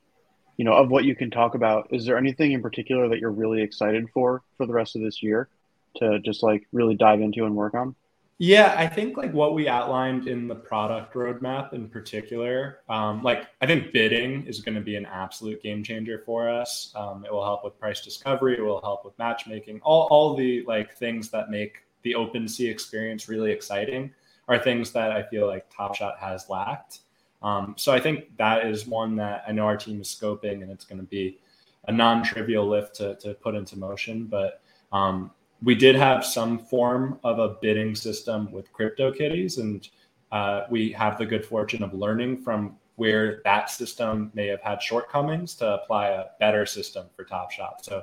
[0.56, 1.88] you know, of what you can talk about.
[1.90, 5.22] Is there anything in particular that you're really excited for for the rest of this
[5.22, 5.48] year
[5.96, 7.94] to just like really dive into and work on?
[8.39, 13.47] Yeah, I think like what we outlined in the product roadmap in particular, um, like
[13.61, 16.93] I think bidding is going to be an absolute game changer for us.
[16.97, 18.59] Um, it will help with price discovery.
[18.59, 19.81] It will help with matchmaking.
[19.82, 24.12] All, all the like things that make the OpenSea experience really exciting
[24.48, 27.01] are things that I feel like Top Shot has lacked.
[27.40, 30.73] Um, so I think that is one that I know our team is scoping, and
[30.73, 31.39] it's going to be
[31.86, 34.24] a non-trivial lift to, to put into motion.
[34.24, 34.61] But
[34.93, 35.31] um,
[35.62, 39.89] we did have some form of a bidding system with CryptoKitties, and
[40.32, 44.82] uh, we have the good fortune of learning from where that system may have had
[44.82, 47.85] shortcomings to apply a better system for Top Shot.
[47.85, 48.02] So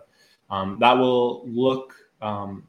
[0.50, 1.96] um, that will look.
[2.22, 2.68] Um,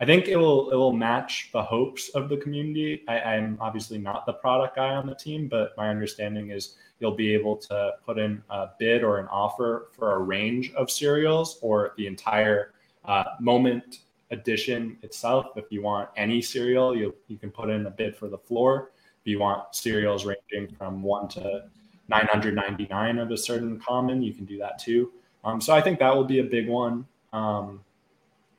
[0.00, 3.04] I think it will it will match the hopes of the community.
[3.06, 7.14] I, I'm obviously not the product guy on the team, but my understanding is you'll
[7.14, 11.58] be able to put in a bid or an offer for a range of serials
[11.62, 12.72] or the entire
[13.04, 14.00] uh, moment
[14.32, 15.46] edition itself.
[15.56, 18.90] If you want any serial, you you can put in a bid for the floor.
[19.20, 21.66] If you want serials ranging from one to
[22.08, 25.12] 999 of a certain common, you can do that too.
[25.44, 27.06] Um, so I think that will be a big one.
[27.32, 27.80] Um,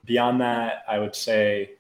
[0.05, 1.71] beyond that, I would say,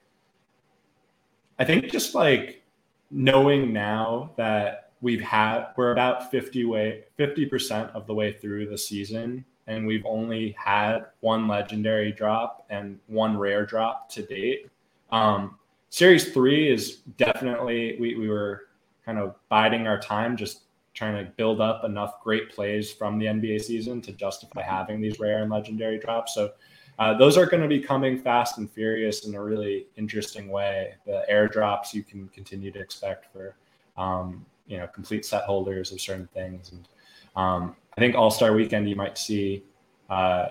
[1.59, 2.63] I think just like
[3.09, 8.77] knowing now that we've had, we're about 50 way, 50% of the way through the
[8.77, 14.69] season and we've only had one legendary drop and one rare drop to date.
[15.11, 15.57] Um,
[15.89, 18.67] series three is definitely, we, we were
[19.05, 20.61] kind of biding our time, just
[20.93, 25.19] trying to build up enough great plays from the NBA season to justify having these
[25.19, 26.35] rare and legendary drops.
[26.35, 26.51] So
[26.99, 30.93] uh, those are going to be coming fast and furious in a really interesting way.
[31.05, 33.55] The airdrops you can continue to expect for,
[33.97, 36.71] um, you know, complete set holders of certain things.
[36.71, 36.87] And
[37.35, 39.63] um, I think All Star Weekend you might see,
[40.09, 40.49] uh,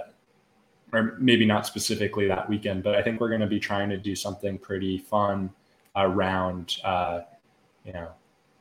[0.93, 3.97] or maybe not specifically that weekend, but I think we're going to be trying to
[3.97, 5.51] do something pretty fun
[5.97, 7.21] around, uh,
[7.85, 8.09] you know,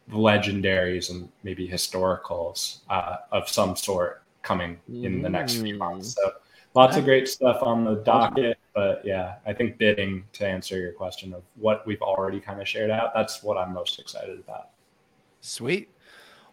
[0.07, 6.15] the legendaries and maybe historicals uh, of some sort coming in the next few months.
[6.15, 6.31] So
[6.73, 8.57] lots of great stuff on the docket.
[8.73, 12.67] But yeah, I think bidding to answer your question of what we've already kind of
[12.67, 14.69] shared out, that's what I'm most excited about.
[15.41, 15.89] Sweet.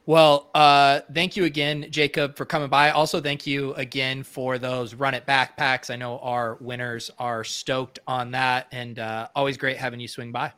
[0.09, 2.93] Well, uh, thank you again, Jacob, for coming by.
[2.93, 5.91] Also, thank you again for those run it backpacks.
[5.91, 10.33] I know our winners are stoked on that, and uh, always great having you swing
[10.33, 10.51] by.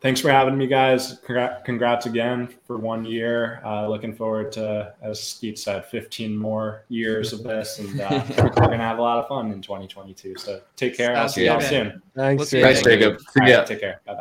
[0.00, 1.18] Thanks for having me, guys.
[1.22, 3.60] Congrats, congrats again for one year.
[3.62, 8.48] Uh, looking forward to, as Steve said, 15 more years of this, and uh, we're
[8.48, 10.36] going to have a lot of fun in 2022.
[10.38, 11.14] So take care.
[11.14, 12.00] I'll see y'all soon.
[12.14, 13.18] Thanks, Thanks, Jacob.
[13.18, 13.64] All right, Yeah.
[13.64, 14.00] take care.
[14.06, 14.14] Bye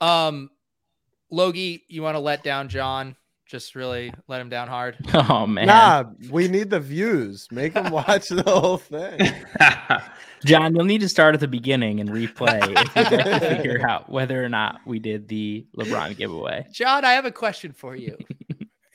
[0.00, 0.26] bye.
[0.28, 0.50] Um,
[1.30, 3.16] Logie, you want to let down John?
[3.46, 4.96] Just really let him down hard.
[5.14, 7.48] Oh man, Nah, we need the views.
[7.50, 9.18] Make him watch the whole thing.
[10.44, 14.08] John, you'll need to start at the beginning and replay if you'd to figure out
[14.10, 16.66] whether or not we did the LeBron giveaway.
[16.72, 18.16] John, I have a question for you.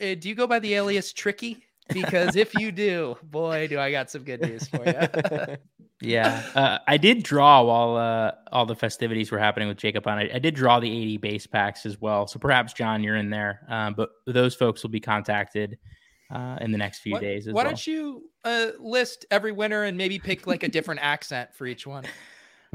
[0.00, 1.62] Uh, do you go by the alias Tricky?
[1.92, 5.56] Because if you do, boy, do I got some good news for you.
[6.00, 10.18] Yeah, uh, I did draw while uh, all the festivities were happening with Jacob on.
[10.18, 12.26] I, I did draw the 80 base packs as well.
[12.26, 13.60] So perhaps John, you're in there.
[13.70, 15.78] Um, but those folks will be contacted
[16.30, 17.70] uh, in the next few Why- days as Why well.
[17.70, 21.86] don't you uh, list every winner and maybe pick like a different accent for each
[21.86, 22.04] one?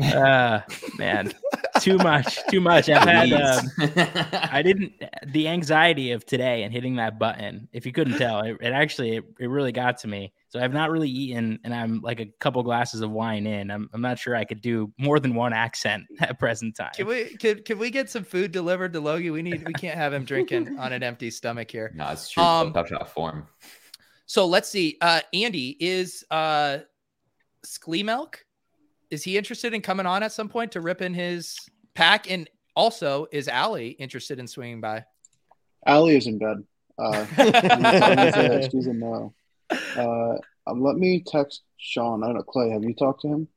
[0.01, 0.61] Uh
[0.97, 1.33] man
[1.79, 3.65] too much too much i've had um,
[4.51, 4.93] i didn't
[5.27, 9.17] the anxiety of today and hitting that button if you couldn't tell it, it actually
[9.17, 12.25] it, it really got to me so i've not really eaten and i'm like a
[12.39, 15.53] couple glasses of wine in i'm, I'm not sure i could do more than one
[15.53, 19.29] accent at present time Can we can, can we get some food delivered to Logie?
[19.31, 21.91] We need we can't have him drinking on an empty stomach here.
[21.95, 22.43] No, it's true.
[22.43, 23.47] Um, Top shot form.
[24.25, 24.97] So let's see.
[25.01, 26.79] Uh Andy is uh
[27.65, 28.35] Skleemelk.
[29.11, 31.57] Is he interested in coming on at some point to rip in his
[31.95, 32.29] pack?
[32.29, 35.05] And also, is Allie interested in swinging by?
[35.85, 36.63] Allie is in bed.
[36.97, 39.33] Uh, she's a- she's no.
[39.71, 40.35] Uh,
[40.67, 42.23] um, let me text Sean.
[42.23, 42.69] I don't know, Clay.
[42.69, 43.47] Have you talked to him?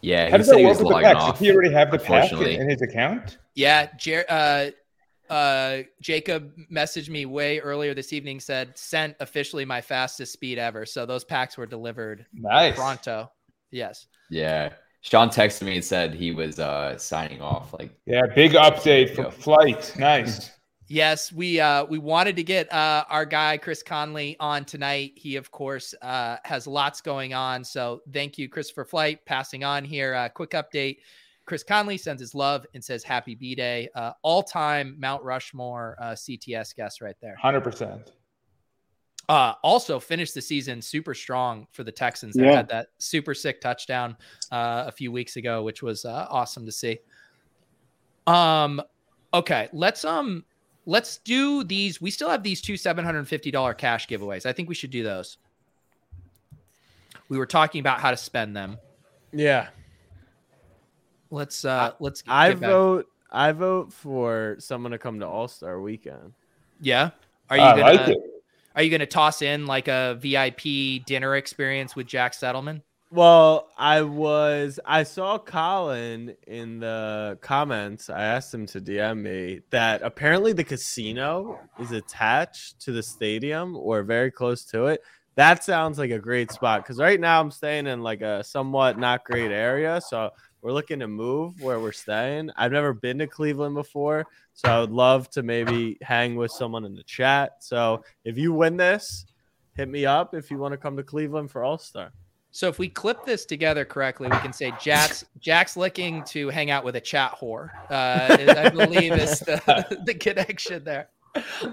[0.00, 1.20] Yeah, How he does said that he work was with the logging packs?
[1.24, 1.30] off.
[1.38, 3.38] Does he already have the pack in, in his account?
[3.54, 8.40] Yeah, Jer- uh, uh, Jacob messaged me way earlier this evening.
[8.40, 10.84] Said sent officially my fastest speed ever.
[10.84, 12.74] So those packs were delivered Nice.
[12.74, 13.30] pronto.
[13.74, 14.06] Yes.
[14.30, 14.70] Yeah.
[15.00, 17.74] Sean texted me and said he was uh signing off.
[17.74, 19.94] Like, Yeah, big update from flight.
[19.98, 20.50] Nice.
[20.86, 25.12] Yes, we uh we wanted to get uh our guy Chris Conley on tonight.
[25.16, 27.64] He of course uh has lots going on.
[27.64, 30.14] So thank you, Christopher Flight, passing on here.
[30.14, 30.98] Uh quick update.
[31.46, 33.88] Chris Conley sends his love and says happy B Day.
[33.94, 37.36] Uh all-time Mount Rushmore uh CTS guest right there.
[37.40, 38.12] Hundred percent.
[39.28, 42.34] Uh, also finished the season super strong for the Texans.
[42.34, 42.56] They Yeah.
[42.56, 44.16] had that super sick touchdown
[44.52, 46.98] uh, a few weeks ago, which was uh, awesome to see.
[48.26, 48.82] Um,
[49.32, 50.44] okay, let's um,
[50.86, 52.00] let's do these.
[52.02, 54.44] We still have these two seven hundred and fifty dollar cash giveaways.
[54.44, 55.38] I think we should do those.
[57.30, 58.76] We were talking about how to spend them.
[59.32, 59.68] Yeah.
[61.30, 62.22] Let's uh, let's.
[62.28, 63.06] I get back- vote.
[63.30, 66.34] I vote for someone to come to All Star Weekend.
[66.80, 67.10] Yeah.
[67.50, 67.94] Are you I gonna?
[67.96, 68.18] like it.
[68.74, 72.82] Are you gonna toss in like a VIP dinner experience with Jack Settleman?
[73.14, 74.80] Well, I was.
[74.84, 78.10] I saw Colin in the comments.
[78.10, 83.76] I asked him to DM me that apparently the casino is attached to the stadium
[83.76, 85.00] or very close to it.
[85.36, 88.98] That sounds like a great spot because right now I'm staying in like a somewhat
[88.98, 90.00] not great area.
[90.00, 90.30] So
[90.64, 92.50] we're looking to move where we're staying.
[92.56, 94.24] I've never been to Cleveland before.
[94.54, 97.56] So I would love to maybe hang with someone in the chat.
[97.60, 99.26] So if you win this,
[99.76, 102.12] hit me up if you want to come to Cleveland for All Star.
[102.50, 106.70] So if we clip this together correctly, we can say Jack's Jack's looking to hang
[106.70, 107.68] out with a chat whore.
[107.90, 111.10] Uh, I believe is the, the connection there.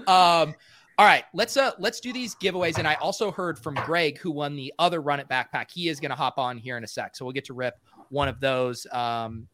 [0.06, 0.54] Um,
[0.98, 2.78] all right, let's uh let's do these giveaways.
[2.78, 5.70] And I also heard from Greg who won the other run it backpack.
[5.70, 7.74] He is going to hop on here in a sec, so we'll get to rip
[8.12, 8.86] one of those.
[8.92, 9.48] Um,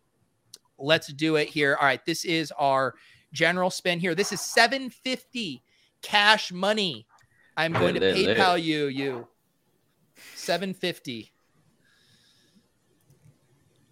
[0.79, 1.77] let's do it here.
[1.81, 2.95] All right, this is our
[3.33, 4.15] general spin here.
[4.15, 5.63] This is seven fifty
[6.03, 7.07] cash money.
[7.57, 8.01] I'm going to.
[8.01, 9.27] PayPal you you.
[10.35, 11.31] 750.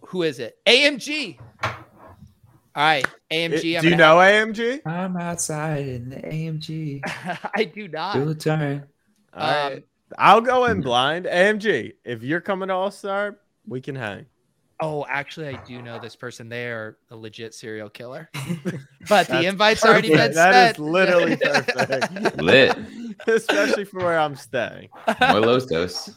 [0.01, 0.57] Who is it?
[0.65, 1.37] AMG.
[1.63, 1.73] All
[2.75, 3.73] right, AMG.
[3.73, 4.81] It- I'm do you know have- AMG?
[4.85, 7.01] I'm outside in the AMG.
[7.55, 8.13] I do not.
[8.15, 8.85] Do a turn.
[9.33, 9.83] All right.
[10.17, 11.25] I'll go in blind.
[11.25, 14.25] AMG, if you're coming to All Star, we can hang.
[14.79, 16.49] Oh, actually, I do know this person.
[16.49, 18.29] They are a legit serial killer.
[19.09, 20.35] But the That's invite's already been perfect.
[20.35, 20.79] That is sent.
[20.79, 22.41] literally perfect.
[22.41, 22.77] Lit.
[23.27, 24.89] Especially for where I'm staying.
[25.21, 26.09] More Los Dos.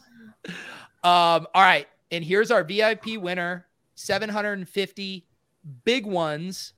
[1.04, 5.24] Um, all right, and here's our VIP winner: 750
[5.84, 6.72] big ones.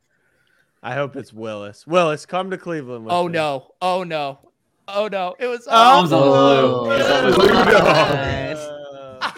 [0.83, 1.87] I hope it's Willis.
[1.87, 3.33] Willis, come to Cleveland with Oh me.
[3.33, 3.73] no!
[3.81, 4.39] Oh no!
[4.87, 5.35] Oh no!
[5.39, 6.91] It was Oh, oh, it's on Lou.
[6.93, 8.72] It's on Lou.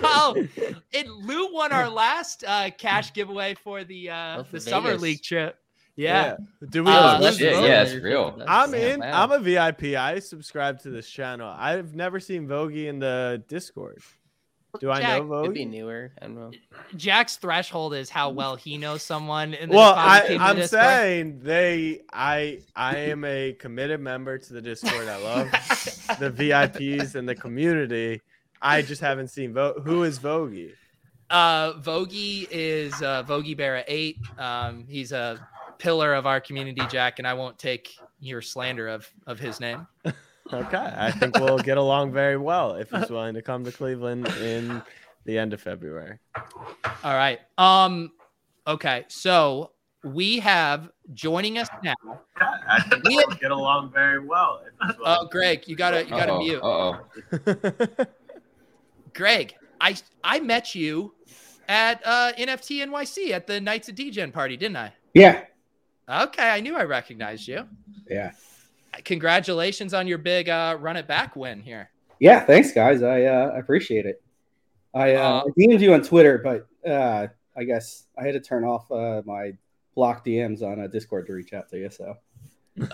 [0.07, 0.47] Oh,
[0.95, 5.23] and Lou won our last uh, cash giveaway for the uh, for the summer league
[5.23, 5.57] trip.
[5.97, 6.37] Yeah.
[6.71, 6.91] Do we?
[6.91, 7.55] Uh, Oh, let's shit.
[7.55, 7.65] vote.
[7.67, 8.43] Yeah, it's real.
[8.49, 9.01] I'm Damn, in.
[9.01, 9.23] wow.
[9.23, 9.95] I'm a VIP.
[9.97, 11.53] I subscribe to this channel.
[11.57, 14.03] I've never seen Vogie in the Discord.
[14.81, 16.11] Do I Jack, know Could be newer.
[16.21, 16.51] I don't know.
[16.97, 19.55] Jack's threshold is how well he knows someone.
[19.55, 20.83] In the Well, I, I'm Discord.
[20.83, 22.01] saying they.
[22.13, 25.07] I I am a committed member to the Discord.
[25.09, 25.51] I love
[26.19, 28.21] the VIPs and the community.
[28.63, 30.73] I just haven't seen Vo- who is Vogie.
[31.31, 34.19] Uh, Vogie is uh, Vogie Bear at eight.
[34.39, 35.47] Um, he's a
[35.79, 39.87] pillar of our community, Jack, and I won't take your slander of of his name.
[40.53, 44.29] Okay, I think we'll get along very well if he's willing to come to Cleveland
[44.43, 44.83] in
[45.25, 46.19] the end of February.
[47.03, 47.41] All right.
[47.57, 48.13] Um.
[48.67, 49.07] Okay.
[49.09, 49.71] So
[50.05, 51.95] we have joining us now.
[52.37, 54.61] I think We we'll get along very well.
[54.67, 56.63] If he's Oh, Greg, you gotta you gotta Uh-oh, mute.
[56.63, 58.05] Uh-oh.
[59.15, 61.15] Greg, I I met you
[61.69, 64.93] at uh, NFT NYC at the Knights of Degen party, didn't I?
[65.15, 65.45] Yeah.
[66.09, 67.67] Okay, I knew I recognized you.
[68.09, 68.33] Yeah.
[69.05, 71.91] Congratulations on your big uh, run it back win here.
[72.21, 72.41] Yeah.
[72.41, 73.03] Thanks, guys.
[73.03, 74.23] I uh, I appreciate it.
[74.95, 77.27] I, uh, Uh, I DM'd you on Twitter, but uh,
[77.57, 79.53] I guess I had to turn off uh, my
[79.95, 81.91] block DMs on uh, Discord to reach out to you.
[81.91, 82.15] So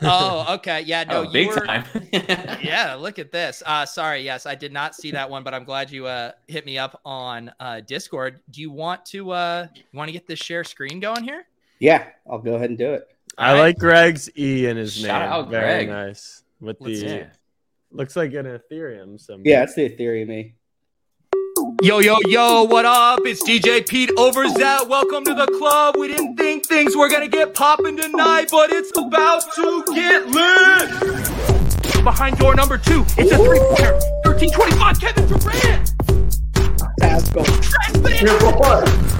[0.03, 0.83] Oh, okay.
[0.83, 1.67] Yeah, no, Oh, you big were.
[1.67, 1.85] time.
[2.13, 3.63] yeah, look at this.
[3.65, 6.67] Uh, sorry, yes, I did not see that one, but I'm glad you uh, hit
[6.67, 8.41] me up on uh, Discord.
[8.51, 11.45] Do you want to uh, want to get this share screen going here?
[11.79, 13.09] yeah, I'll go ahead and do it.
[13.39, 15.33] I like Greg's E in his Shout name.
[15.33, 15.89] out Very Greg.
[15.89, 16.43] nice.
[16.61, 17.23] With Let's the see.
[17.91, 19.49] looks like an Ethereum symbol.
[19.49, 20.55] Yeah, it's the Ethereum me.
[21.83, 23.21] Yo, yo, yo, what up?
[23.25, 24.89] It's DJ Pete over Zat.
[24.89, 25.97] Welcome to the club.
[25.99, 32.05] We didn't think things were gonna get popping tonight, but it's about to get lit.
[32.05, 33.93] Behind door number two, it's a three-pointer.
[34.25, 35.93] 1325, Kevin Durant.
[37.01, 39.20] Let's go.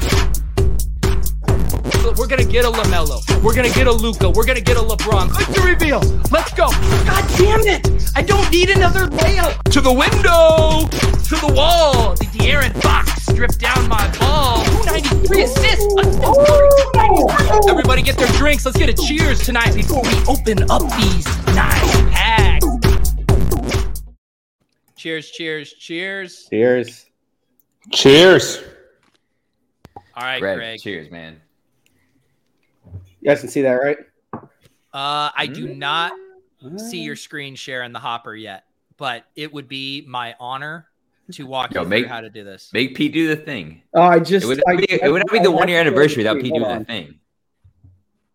[2.17, 3.21] We're gonna get a Lamelo.
[3.43, 4.31] We're gonna get a Luka.
[4.31, 5.31] We're gonna get a LeBron.
[5.31, 6.01] Click the reveal.
[6.31, 6.69] Let's go.
[7.07, 8.11] God damn it!
[8.15, 9.63] I don't need another layup.
[9.73, 10.89] To the window.
[11.29, 12.15] To the wall.
[12.15, 14.65] The De'Aaron Fox stripped down my ball.
[14.65, 15.87] do three assists.
[17.69, 18.67] Everybody get their drinks.
[18.67, 22.67] Let's get a cheers tonight before we open up these nice packs.
[24.97, 26.47] Cheers, cheers, cheers.
[26.51, 27.07] Cheers.
[27.93, 28.63] Cheers.
[30.15, 30.81] All right, Greg, Greg.
[30.81, 31.41] cheers, man.
[33.21, 33.99] You guys can see that, right?
[34.93, 35.77] Uh, I do Mm.
[35.77, 36.13] not
[36.77, 38.65] see your screen share in the hopper yet,
[38.97, 40.87] but it would be my honor
[41.33, 42.71] to walk Yo, you make through how to do this.
[42.73, 43.83] Make Pete do the thing.
[43.95, 44.45] Oh, I just.
[44.45, 45.79] It would I- not be, I- it would not be I- the I- one year
[45.81, 46.79] anniversary without wait, Pete doing on.
[46.81, 47.21] the thing.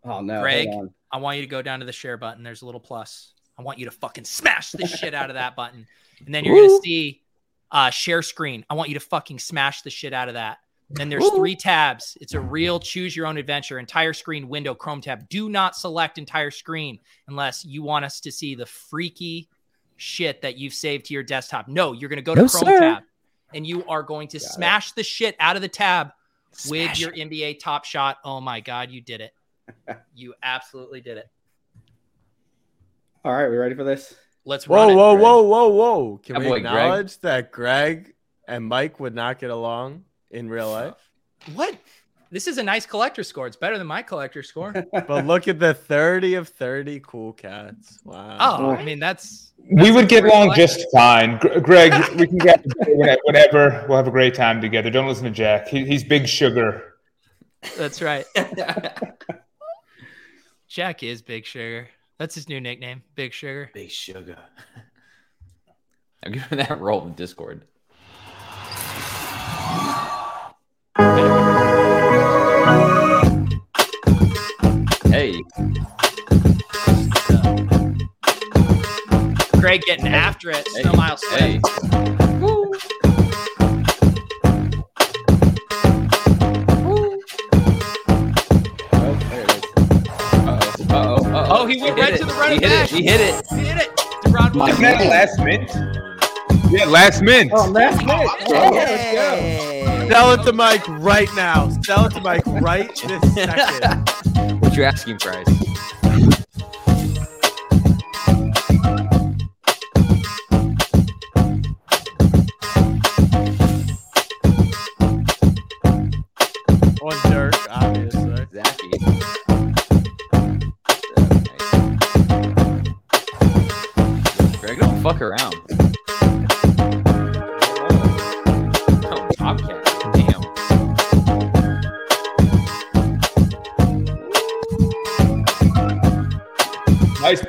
[0.04, 0.70] Oh no, Greg.
[1.12, 2.44] I want you to go down to the share button.
[2.44, 3.34] There's a little plus.
[3.58, 5.88] I want you to fucking smash the shit out of that button.
[6.26, 7.22] And then you're gonna see
[7.72, 8.66] uh share screen.
[8.70, 10.60] I want you to fucking smash the shit out of that.
[10.90, 12.16] Then there's three tabs.
[12.22, 15.28] It's a real choose your own adventure, entire screen window, Chrome tab.
[15.30, 19.50] Do not select entire screen unless you want us to see the freaky
[19.98, 21.68] shit that you've saved to your desktop.
[21.68, 22.80] No, you're gonna go to No, Chrome sir.
[22.80, 23.04] tab
[23.54, 26.12] and you are going to smash the shit out of the tab
[26.70, 28.18] with your NBA top shot.
[28.24, 29.34] Oh my god, you did it.
[30.14, 31.28] You absolutely did it.
[33.24, 34.14] All right, we ready for this?
[34.46, 34.96] Let's Whoa, run it.
[34.96, 36.18] whoa, whoa, whoa, whoa!
[36.24, 36.66] Can That we boy, Greg.
[36.68, 38.14] acknowledge that Greg
[38.48, 40.04] and Mike would not get along
[40.36, 40.94] in real life?
[41.54, 41.76] What?
[42.32, 43.48] This is a nice collector score.
[43.48, 44.74] It's better than my collector score.
[44.92, 48.00] But look at the 30 of 30 cool cats.
[48.04, 48.38] Wow.
[48.40, 51.38] Oh, I mean that's We would get along just fine.
[51.38, 53.86] Gr- Greg, we can get whatever whenever.
[53.88, 54.90] We'll have a great time together.
[54.90, 55.68] Don't listen to Jack.
[55.68, 56.96] He, he's big sugar.
[57.78, 58.26] that's right.
[60.68, 61.88] Jack is Big Sugar.
[62.18, 63.70] That's his new nickname, Big Sugar.
[63.74, 64.38] Big Sugar.
[66.24, 67.64] I'm giving that role in Discord.
[70.98, 71.04] Hey,
[79.60, 80.66] Greg getting after it.
[80.70, 81.60] Snow Mile hey.
[81.60, 81.96] Swift.
[82.42, 82.74] Oh,
[88.94, 89.20] oh,
[90.94, 91.48] uh-oh, uh-oh.
[91.50, 92.18] Oh, he went hit right it.
[92.20, 92.86] to the running He hit back.
[92.86, 92.96] it.
[92.96, 93.46] He hit it.
[93.50, 93.98] He hit it.
[94.24, 95.72] DeRon Isn't that last minute?
[96.72, 97.52] Yeah, last mint.
[97.54, 98.30] Oh, last minute.
[98.48, 99.95] Oh, let's go.
[100.10, 101.70] Sell it to Mike right now.
[101.84, 104.62] Sell it to Mike right this second.
[104.62, 105.46] What's your asking price?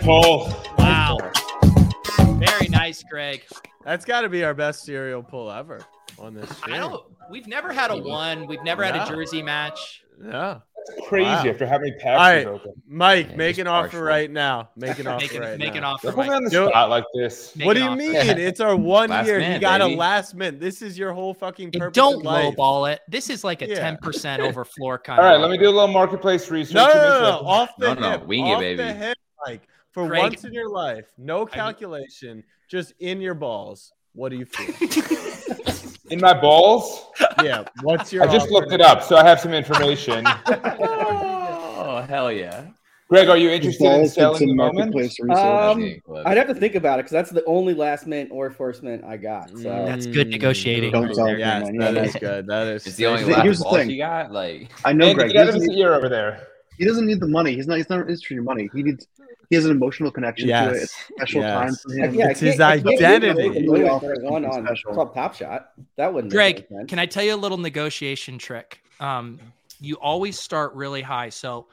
[0.06, 0.54] Pull.
[0.78, 1.18] Wow.
[2.38, 3.42] Very nice, Greg.
[3.84, 5.80] That's got to be our best serial pull ever
[6.18, 7.02] on this I don't.
[7.30, 8.46] We've never had a one.
[8.46, 10.04] We've never had a jersey match.
[10.24, 10.60] Yeah.
[11.08, 11.44] Crazy Wow.
[11.48, 12.60] after how many All packs right.
[12.86, 14.68] Mike, Yeah, make just an offer right now.
[14.76, 15.78] Make an offer Make an, right make now.
[15.78, 16.06] an offer.
[16.06, 17.56] Don't put me on the spot like this.
[17.56, 17.96] Make what do you offer.
[17.96, 18.14] mean?
[18.38, 19.40] It's our one Last year.
[19.40, 20.60] you minute, got a last minute.
[20.60, 21.94] This is your whole fucking And purpose.
[21.96, 23.00] don't in lowball it.
[23.08, 23.80] This is like a Yeah.
[23.80, 25.18] ten percent over floor kind.
[25.18, 26.76] All of right, let me do a little marketplace research.
[26.76, 27.46] No, no, no, no, interested.
[27.46, 28.26] off the No, no, hip.
[28.26, 28.76] wing it, off baby.
[28.76, 29.62] the hip, Mike.
[29.96, 30.20] For Craig.
[30.20, 33.94] once in your life, no calculation, just in your balls.
[34.12, 34.74] What do you feel?
[36.10, 37.06] In my balls?
[37.42, 37.64] yeah.
[37.82, 38.22] What's your?
[38.28, 40.26] I just looked it up, so I have some information.
[41.88, 42.66] Oh, hell yeah.
[43.08, 44.92] Greg, are you interested in selling the moment?
[44.94, 45.18] marketplace.
[45.30, 48.82] Um, I'd have to think about it because that's the only last mint or first
[48.82, 49.48] mint I got.
[49.50, 50.90] So That's good negotiating.
[50.92, 51.76] Don't sell it, Yes, man.
[51.78, 52.46] that Yeah, is good.
[52.48, 52.86] That is.
[52.86, 53.90] It's the only Here's the- last here's the thing.
[53.90, 54.30] you got.
[54.32, 55.26] Like, I know, Andy, Greg.
[55.28, 56.46] He get him doesn't, need, over there.
[56.76, 57.54] he doesn't need the money.
[57.54, 57.76] He's not.
[57.78, 58.68] He's not interested in your money.
[58.74, 59.06] He needs.
[59.50, 60.76] He has an emotional connection to it.
[60.82, 61.52] It's a special Yes.
[61.54, 62.14] time for him.
[62.14, 63.48] yeah, I It's his can't- I can't identity.
[63.48, 64.92] really Really move offer for one on special.
[64.92, 65.70] Club Top Shot.
[65.96, 66.32] That wouldn't.
[66.32, 66.90] Greg, any sense.
[66.90, 68.80] can I tell you a little negotiation trick?
[69.00, 69.38] Um,
[69.80, 71.28] you always start really high.
[71.28, 71.66] So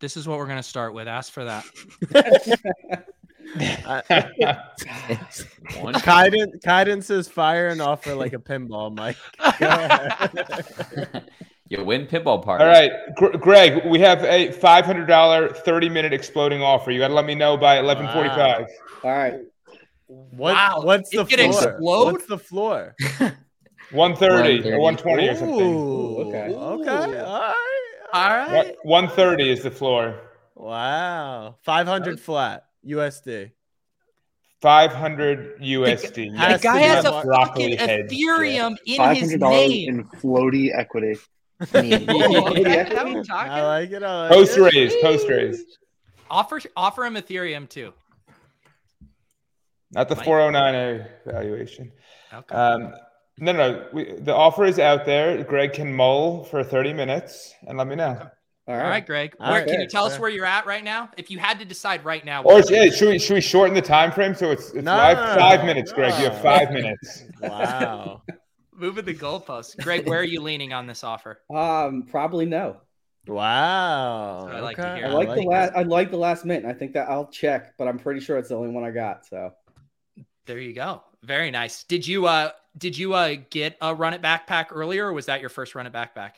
[0.00, 1.08] this is what we're going to start with.
[1.08, 1.64] Ask for that.
[5.80, 5.94] one.
[5.94, 9.16] Kaiden, Kaiden says fire and offer like a pinball, Mike.
[11.70, 12.64] Go you win pinball party.
[12.64, 16.90] All right, Gr- Greg, we have a five hundred dollar thirty minute exploding offer.
[16.90, 18.66] You got to let me know by eleven forty five.
[19.04, 19.34] All right.
[20.06, 21.68] What, Wow, What's it the could floor?
[21.68, 22.12] explode?
[22.12, 22.96] What's the floor?
[23.90, 25.74] One thirty or one twenty or something.
[25.74, 26.54] Ooh, okay.
[26.54, 27.20] Okay.
[27.20, 27.54] All right.
[28.12, 28.76] All right.
[28.82, 30.20] One thirty is the floor.
[30.54, 31.56] Wow.
[31.62, 33.52] 500 flat USD.
[34.60, 36.34] Five hundred USD.
[36.36, 38.10] Has The guy has a a broccoli fucking head.
[38.10, 39.88] Ethereum in Five his hundred dollars name.
[40.00, 41.16] in floaty equity.
[41.74, 43.52] I mean, That's how we talking?
[43.52, 44.02] I like it.
[44.02, 44.60] I like Post it.
[44.62, 45.64] raise, post raise.
[46.30, 47.92] Offer offer him Ethereum too.
[49.92, 50.24] Not the Mike?
[50.24, 51.90] four hundred nine A valuation.
[52.32, 52.54] Okay.
[52.54, 52.92] Um,
[53.38, 53.86] No, no.
[53.92, 55.42] We, the offer is out there.
[55.44, 58.18] Greg can mull for 30 minutes and let me know.
[58.66, 59.34] All All right, Greg.
[59.40, 59.68] All Where, right.
[59.70, 61.08] can you tell us where you're at right now?
[61.16, 63.80] If you had to decide right now, Or yeah, should we should we shorten the
[63.80, 65.16] time frame so it's it's No, live?
[65.16, 66.12] no, Five no, minutes, Greg.
[66.20, 67.24] You have five minutes.
[67.40, 68.22] Wow.
[68.78, 69.76] Moving the goalposts.
[69.82, 71.40] Greg, where are you leaning on this offer?
[71.54, 72.78] Um, probably no.
[73.26, 74.48] Wow.
[74.48, 75.00] I like to okay.
[75.00, 75.06] hear.
[75.08, 75.72] I like, the last.
[75.76, 76.64] I like the last mint.
[76.64, 79.26] I think that I'll check, but I'm pretty sure it's the only one I got.
[79.26, 79.52] So
[80.46, 81.02] There you go.
[81.22, 81.84] Very nice.
[81.84, 85.40] Did you uh did you uh get a run it backpack earlier or was that
[85.40, 86.32] your first run it backpack?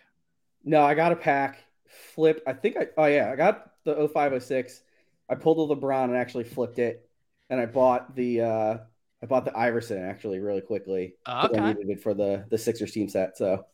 [0.64, 2.42] no, I got a pack flip.
[2.46, 2.88] I think I.
[2.96, 4.82] Oh yeah, I got the 0506.
[5.28, 7.08] I pulled a LeBron and actually flipped it,
[7.50, 8.40] and I bought the.
[8.42, 8.78] uh
[9.22, 11.14] I bought the Iverson actually really quickly.
[11.26, 11.60] I Okay.
[11.60, 13.36] needed it for the the Sixers team set.
[13.36, 13.66] So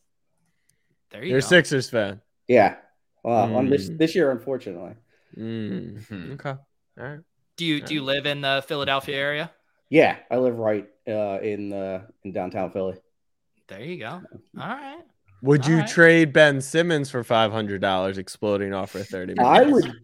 [1.10, 1.30] There you go.
[1.30, 1.42] You're a.
[1.42, 2.20] Sixers fan.
[2.48, 2.76] yeah,
[3.22, 3.98] well, on this Mm.
[3.98, 4.94] this year, unfortunately.
[5.36, 6.34] Mm.
[6.34, 6.50] Okay.
[6.50, 6.58] All
[6.96, 7.20] right.
[7.56, 9.50] Do you do you live in the Philadelphia area?
[9.88, 12.96] Yeah, I live right uh, in uh, in downtown Philly.
[13.68, 14.20] There you go.
[14.58, 15.02] All right.
[15.42, 15.88] Would All you right.
[15.88, 19.34] trade Ben Simmons for five hundred dollars, exploding offer thirty?
[19.34, 19.48] Minutes?
[19.48, 19.94] I would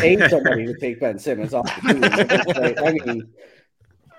[0.00, 2.76] pay somebody to take Ben Simmons off the team.
[2.84, 3.32] I mean,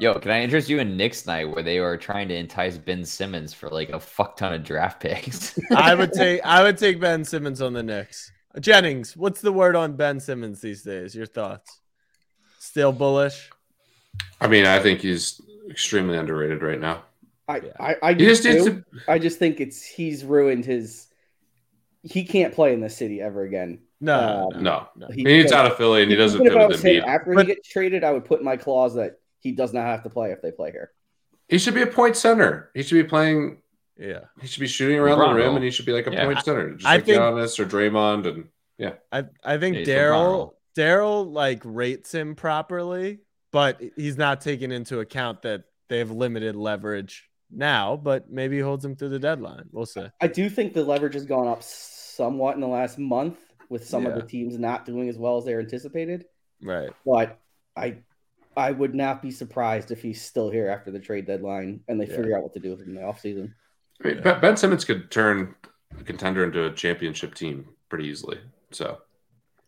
[0.01, 3.05] Yo, can I interest you in Knicks night where they were trying to entice Ben
[3.05, 5.59] Simmons for like a fuck ton of draft picks?
[5.75, 8.31] I would take I would take Ben Simmons on the Knicks.
[8.59, 11.13] Jennings, what's the word on Ben Simmons these days?
[11.13, 11.79] Your thoughts?
[12.57, 13.51] Still bullish?
[14.41, 15.39] I mean, I think he's
[15.69, 17.03] extremely underrated right now.
[17.47, 18.71] I, I, I just just.
[19.07, 21.09] I just think it's he's ruined his.
[22.01, 23.81] He can't play in this city ever again.
[23.99, 26.59] No, Um, No, he- he needs out of Philly, and he doesn't even if fit
[26.59, 27.07] I with was him Embiid.
[27.07, 30.03] after he gets traded, I would put in my clause that he does not have
[30.03, 30.91] to play if they play here.
[31.49, 32.71] He should be a point center.
[32.73, 33.57] He should be playing.
[33.97, 35.55] Yeah, he should be shooting around LeBron the rim, role.
[35.57, 36.25] and he should be like a Yeah.
[36.25, 38.47] point center, just I like think- Giannis or Draymond, and
[38.77, 38.93] yeah.
[39.11, 40.53] I I think Yeah, Daryl.
[40.77, 43.19] Daryl like rates him properly,
[43.51, 47.97] but he's not taking into account that they have limited leverage now.
[47.97, 49.65] But maybe he holds him through the deadline.
[49.73, 50.05] We'll see.
[50.21, 53.37] I do think the leverage has gone up somewhat in the last month
[53.69, 56.25] with some of the teams not doing as well as they're anticipated.
[56.63, 56.91] Right.
[57.05, 57.37] But
[57.75, 57.97] I
[58.57, 62.05] I would not be surprised if he's still here after the trade deadline and they
[62.07, 62.15] Yeah.
[62.17, 63.53] figure out what to do with him in the offseason.
[64.03, 65.55] I mean, Ben- Ben Simmons could turn
[65.99, 68.39] a contender into a championship team pretty easily.
[68.71, 69.01] So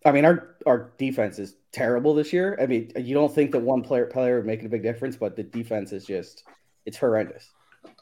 [0.05, 2.57] I mean, our our defense is terrible this year.
[2.61, 5.35] I mean, you don't think that one player player would make a big difference, but
[5.37, 6.43] the defense is just
[6.85, 7.49] it's horrendous.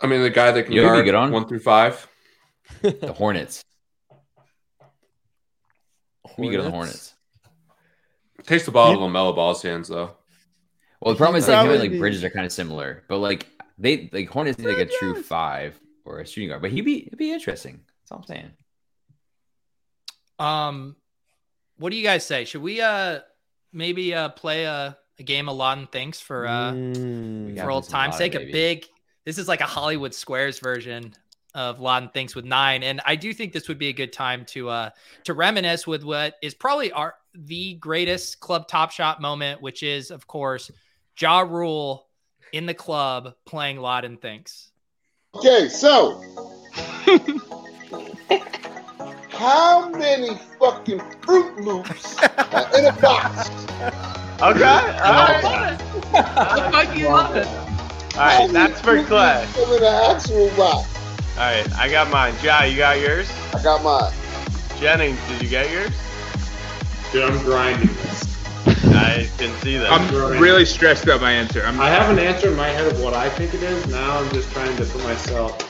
[0.01, 1.31] I mean, the guy that can You guard get on?
[1.31, 2.07] one through five.
[2.81, 3.63] the Hornets.
[6.35, 7.13] Who you get on the Hornets?
[7.13, 8.47] Hornets?
[8.47, 10.15] Takes the ball out of Lamelo Ball's hands, though.
[11.01, 13.47] Well, the problem is like him and like Bridges are kind of similar, but like
[13.79, 16.61] they like Hornets need like a true five or a shooting guard.
[16.61, 17.81] But he'd be it'd be interesting.
[18.01, 18.51] That's all I'm saying.
[20.37, 20.95] Um,
[21.77, 22.45] what do you guys say?
[22.45, 23.19] Should we uh
[23.73, 27.59] maybe uh play a, a game of Law and Thinks for uh Mm.
[27.59, 28.35] For old play time's Lotto, sake?
[28.35, 28.85] A big.
[29.25, 31.15] This is like a Hollywood Squares version
[31.55, 34.13] of Law and Thinks with nine, and I do think this would be a good
[34.13, 34.89] time to uh
[35.23, 40.11] to reminisce with what is probably our the greatest club top shot moment, which is
[40.11, 40.69] of course
[41.21, 42.07] Ja Rule
[42.51, 44.71] in the club playing Law and Thinks.
[45.35, 46.19] Okay, so
[49.29, 53.49] how many fucking Fruit Loops are in a box?
[54.41, 54.41] Okay.
[54.41, 55.79] All right.
[56.13, 57.47] I fucking love it.
[58.17, 58.51] All right.
[58.51, 59.47] That's for Clay.
[59.53, 60.89] Come in an actual box.
[61.37, 61.71] All right.
[61.73, 62.33] I got mine.
[62.41, 63.31] Ja, you got yours?
[63.53, 64.11] I got mine.
[64.79, 65.93] Jennings, did you get yours?
[67.11, 68.20] Dude, I'm grinding this.
[68.93, 69.91] I can see that.
[69.91, 71.63] I'm really stressed about my answer.
[71.63, 73.87] I'm, I have an answer in my head of what I think it is.
[73.87, 75.67] Now I'm just trying to put myself.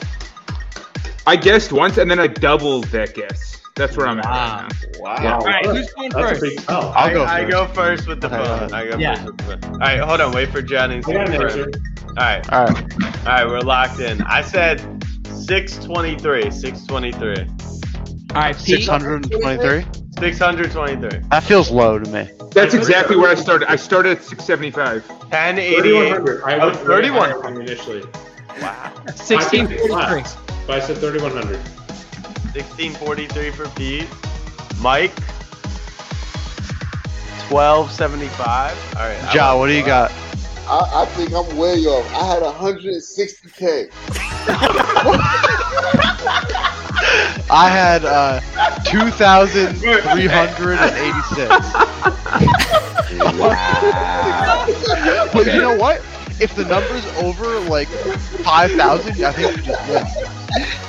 [1.27, 3.61] I guessed once and then I doubled that guess.
[3.75, 5.00] That's where I'm at right now.
[5.00, 5.40] Wow.
[5.40, 6.41] All right, who's going That's a first?
[6.41, 7.24] big oh, tell.
[7.24, 8.74] I, I go first with the phone.
[8.74, 9.16] I go Yeah.
[9.16, 9.74] first with the phone.
[9.74, 10.32] All right, hold on.
[10.33, 11.08] Wait for Jennings.
[11.08, 11.72] I got to an go answer.
[12.09, 12.53] All right.
[12.53, 12.93] All right.
[13.06, 13.48] All right.
[13.48, 14.22] We're locked in.
[14.24, 14.80] I said
[15.27, 16.51] 623.
[16.51, 17.48] 623.
[18.35, 18.83] All right, Pete.
[18.85, 20.00] 623?
[20.19, 21.19] 623.
[21.30, 22.30] That feels low to me.
[22.51, 23.69] That's exactly where I started.
[23.72, 25.07] I started at 675.
[25.09, 25.80] 1088.
[25.81, 26.43] 3100.
[26.43, 27.61] I Oh, went 31.
[27.61, 28.03] initially.
[28.61, 28.91] Wow.
[29.07, 30.35] I think it's less,
[30.67, 31.57] But I said 3100.
[32.53, 34.07] 1643 for Pete.
[34.81, 35.14] Mike.
[37.49, 38.95] 1275.
[38.98, 39.23] All right.
[39.23, 40.11] I Ja, what do you got?
[40.67, 42.06] I, I think I'm way off.
[42.14, 43.91] I had 160k.
[47.49, 48.39] I had uh,
[48.85, 51.49] 2,386.
[55.33, 56.01] But you know what?
[56.39, 60.03] If the number's over like 5,000, I think we just win.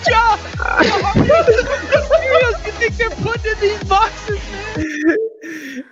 [0.08, 1.62] Ja, how many
[2.08, 5.84] cereals you think they're putting in these boxes, man?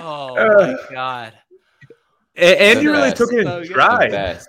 [0.00, 1.32] Oh my god.
[2.36, 3.62] And, and you really took it So in good.
[3.62, 4.10] The stride.
[4.10, 4.48] best.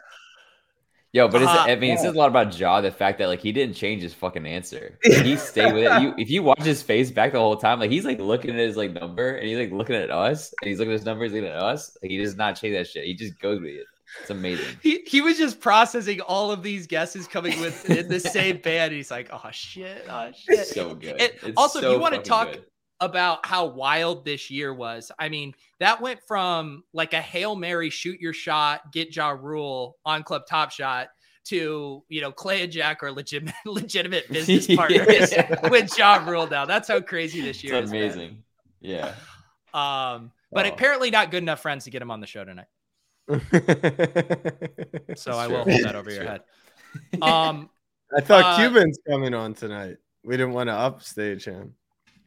[1.14, 2.80] Yo, but it's, Uh, I mean, it says a lot about Ja.
[2.80, 4.98] The fact that like he didn't change his fucking answer.
[5.06, 6.02] Like, he stayed with it.
[6.02, 8.58] You, if you watch his face back the whole time, like he's like looking at
[8.58, 11.34] his like number and he's like looking at us and he's looking at his numbers,
[11.34, 11.98] looking at us.
[12.02, 13.04] Like he does not change that shit.
[13.06, 13.86] He just goes with it.
[14.22, 14.78] It's amazing.
[14.82, 18.94] He, he was just processing all of these guesses coming with in the same band.
[18.94, 20.68] He's like, oh shit, oh shit.
[20.68, 21.34] So good.
[21.58, 22.66] Also, if you want to talk good.
[23.02, 27.90] About how wild this year was, I mean, that went from like a Hail Mary,
[27.90, 31.10] shoot your shot, get Ja Rule on Club Top Shot
[31.46, 35.70] to, you know, Clay and Jack are legitimate, legitimate business partners Yeah.
[35.70, 36.66] with Ja Rule now.
[36.66, 38.04] That's how crazy this year It's has been.
[38.04, 38.44] amazing.
[38.80, 39.16] Yeah.
[39.74, 40.70] Um, but Oh.
[40.70, 42.68] apparently not good enough friends to get him on the show tonight.
[45.16, 45.74] So I will true.
[45.74, 46.42] hold that over your head.
[47.22, 47.70] Um,
[48.16, 49.98] I thought uh, Cuban's coming on tonight.
[50.24, 51.74] We didn't want to upstage him.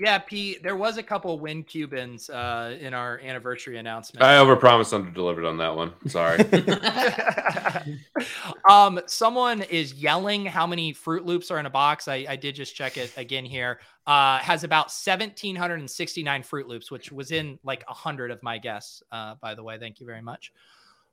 [0.01, 4.25] Yeah, Pete, there was a couple win Cubans uh, in our anniversary announcement.
[4.25, 5.93] I overpromised, under-delivered on that one.
[6.09, 6.41] Sorry.
[8.69, 12.09] um, someone is yelling how many Fruit Loops are in a box.
[12.09, 13.79] I, I did just check it again here.
[14.07, 19.01] Uh, has about 1,769 Fruit Loops, which was in like a hundred of my guess.
[19.13, 20.53] Uh, by the way, thank you very much.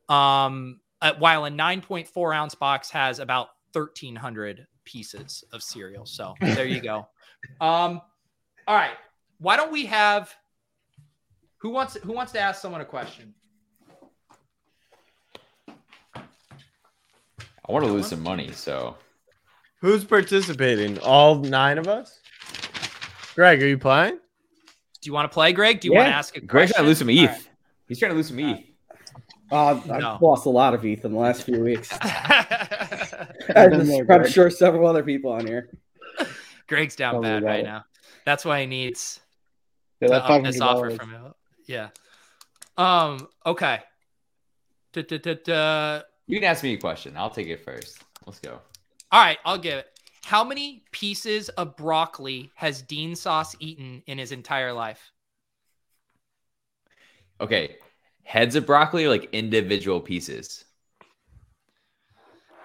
[0.09, 6.05] Um, uh, while a 9.4 ounce box has about 1,300 pieces of cereal.
[6.05, 7.07] So there you go.
[7.59, 8.01] Um,
[8.71, 8.95] all right.
[9.39, 10.33] Why don't we have
[11.57, 13.33] who wants who wants to ask someone a question?
[16.15, 16.21] I
[17.67, 18.95] want to lose some money, so
[19.81, 20.99] Who's participating?
[20.99, 22.19] All nine of us?
[23.35, 24.13] Greg, are you playing?
[25.01, 25.81] Do you want to play, Greg?
[25.81, 26.73] Do you want to ask a Greg's question?
[26.75, 27.29] trying to lose some ETH.
[27.29, 27.47] right.
[27.89, 28.59] He's trying to lose some ETH.
[29.51, 30.17] Uh, I've No.
[30.21, 31.89] lost a lot of ETH in the last few weeks.
[32.01, 35.69] I'm, there, sure several other people on here.
[36.67, 37.63] Greg's down Tell me bad right it.
[37.63, 37.83] now.
[38.25, 39.19] That's why he needs
[39.99, 41.33] Yeah, to that up this offer from him.
[41.67, 41.89] Yeah.
[42.77, 43.27] Um.
[43.45, 43.79] Okay.
[44.93, 46.01] Da-da-da-da.
[46.27, 47.15] You can ask me a question.
[47.15, 48.03] I'll take it first.
[48.25, 48.59] Let's go.
[49.11, 49.87] All right, I'll give it.
[50.23, 55.11] How many pieces of broccoli has Dean Sauce eaten in his entire life?
[57.39, 57.77] Okay.
[58.23, 60.63] Heads of broccoli or like individual pieces?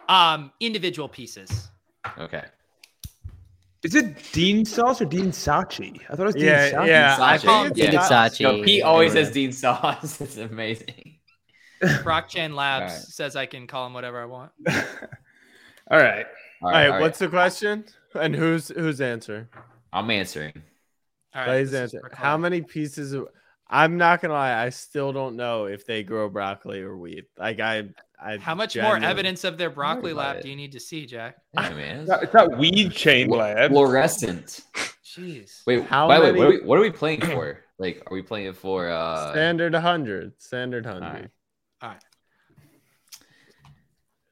[0.08, 1.68] Um, individual pieces.
[2.18, 2.44] Okay.
[3.86, 6.00] Is it Dean Sauce or Dean Sachi?
[6.10, 6.86] I thought it was Dean Yeah, Sachi.
[6.88, 7.16] yeah.
[7.20, 7.64] I Sachi.
[7.64, 7.84] think Yeah.
[7.92, 8.40] it's Sachi.
[8.40, 9.22] No, Pete always Yeah.
[9.22, 10.20] says Dean sauce.
[10.20, 11.20] It's amazing.
[11.82, 12.90] Rockchain Labs All right.
[12.90, 14.50] says I can call him whatever I want.
[14.68, 16.26] All right.
[16.62, 17.84] All All right, right, what's the question?
[18.14, 19.46] And who's who's answering?
[19.92, 20.52] I'm answering.
[21.32, 21.46] All right.
[21.46, 22.00] Please answer.
[22.12, 23.28] How many pieces of
[23.68, 27.26] I'm not gonna lie, I still don't know if they grow broccoli or wheat.
[27.38, 27.84] Like I
[28.18, 30.42] I How much more evidence of their broccoli about lab it.
[30.42, 31.36] do you need to see, Jack?
[31.54, 32.00] Yeah, man.
[32.00, 33.70] It's not, it's not Weed Chain Lab.
[33.70, 34.60] Fluorescent.
[35.04, 35.62] Jeez.
[35.66, 37.60] Wait, How by the way, what are, we, what are we playing for?
[37.78, 38.88] Like, are we playing it for?
[38.88, 40.40] uh Standard 100.
[40.40, 41.06] Standard 100.
[41.06, 41.28] right.
[41.82, 42.00] All right.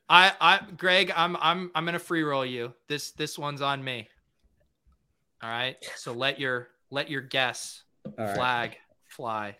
[0.08, 2.72] I I Greg, I'm I'm I'm gonna free roll you.
[2.88, 4.08] This this one's on me.
[5.42, 5.76] All right.
[5.96, 8.34] So let your let your guess All right.
[8.34, 8.76] flag
[9.08, 9.56] fly.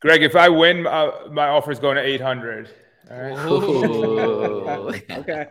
[0.00, 2.70] Greg, if I win, uh, my offer is going to 800.
[3.10, 5.04] All right.
[5.18, 5.46] Okay.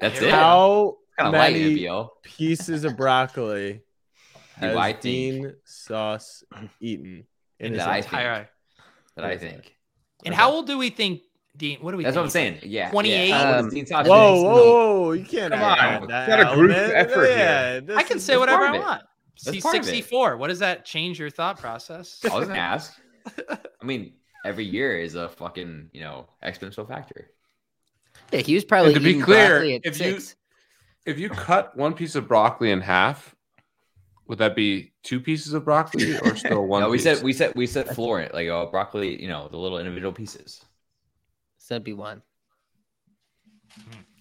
[0.00, 0.34] That's Here it.
[0.34, 2.08] How Kind of light, many NBL.
[2.22, 3.82] pieces of broccoli
[4.56, 6.42] has I think- Dean Sauce
[6.80, 7.26] eaten
[7.60, 8.48] in his That I entire- think.
[9.16, 9.76] That I think.
[10.24, 11.20] And how old do we think
[11.56, 11.78] Dean?
[11.80, 12.04] What do we?
[12.04, 12.60] That's what I'm saying.
[12.62, 12.90] Yeah.
[12.90, 13.28] 28?
[13.28, 13.38] Yeah.
[13.38, 15.12] How old is Um, Whoa, whoa, whoa!
[15.12, 15.52] You can't.
[15.52, 16.08] Come add on.
[16.08, 16.94] that It's a group element.
[16.96, 17.26] effort.
[17.28, 19.02] Yeah, this I can say whatever I want.
[19.44, 19.84] That's He's part of it.
[19.84, 20.38] 64.
[20.38, 22.20] What does that change your thought process?
[22.24, 22.98] I was gonna ask.
[23.80, 27.30] I mean, every year is a fucking you know exponential factor.
[28.32, 30.20] Yeah, he was probably And to be clear, broccoli at if you-
[31.04, 33.34] If you cut one piece of broccoli in half,
[34.28, 36.82] would that be two pieces of broccoli or still one?
[36.82, 37.04] no, we piece?
[37.04, 40.62] said we said we said floret like oh broccoli, you know the little individual pieces.
[41.58, 42.22] So that'd be one.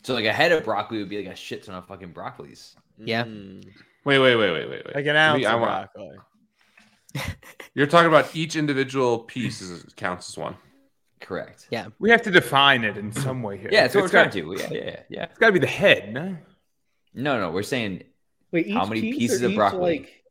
[0.04, 2.74] So like a head of broccoli would be like a shit ton of fucking broccolis.
[2.98, 3.24] Yeah.
[3.26, 3.64] Mm.
[4.04, 4.96] Wait, wait, wait, wait, wait, wait.
[4.96, 6.18] Like an To ounce me, I of want- broccoli.
[7.74, 10.56] You're talking about each individual piece is, counts as one.
[11.20, 11.68] Correct.
[11.70, 11.88] Yeah.
[12.00, 13.70] We have to define it in some way here.
[13.72, 14.76] Yeah, that's what It's we're got- trying to.
[14.76, 15.24] Yeah, yeah, yeah.
[15.26, 16.38] It's got to be the head, no?
[17.14, 18.04] No, no, we're saying
[18.52, 20.00] Wait, How many piece pieces of broccoli?
[20.00, 20.24] Like,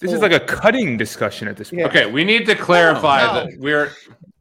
[0.00, 0.22] This is Oh.
[0.22, 1.80] like a cutting discussion at this point.
[1.80, 1.86] Yeah.
[1.86, 3.34] Okay, we need to clarify No.
[3.34, 3.90] that we're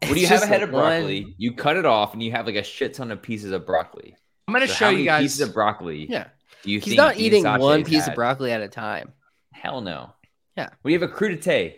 [0.08, 2.32] when you have a head like of broccoli, one- you cut it off and you
[2.32, 4.16] have like a shit ton of pieces of broccoli.
[4.48, 5.22] I'm gonna So show how you many guys.
[5.22, 6.08] pieces of broccoli.
[6.10, 6.28] Yeah.
[6.64, 8.10] Do you He's think not eating one piece had?
[8.10, 9.14] of broccoli at a time.
[9.54, 10.14] Hell no.
[10.58, 10.70] Yeah.
[10.82, 11.76] When you have a crudité,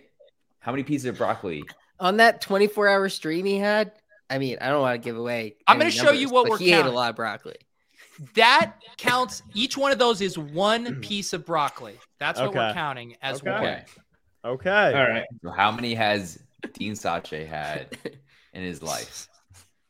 [0.60, 1.64] how many pieces of broccoli?
[2.00, 3.94] On that 24 hour stream he had,
[4.30, 5.56] I mean, I don't want to give away.
[5.68, 7.56] I'm gonna show you what we're He ate a lot of broccoli.
[8.36, 9.44] That counts.
[9.54, 12.00] Each one of those is one piece of broccoli.
[12.20, 13.52] That's what we're counting as Okay.
[13.52, 13.64] one.
[13.64, 13.84] Okay.
[14.46, 14.94] Okay.
[14.94, 15.26] All right.
[15.44, 16.40] So how many has
[16.74, 17.98] Dean Sachi had
[18.54, 19.28] in his life?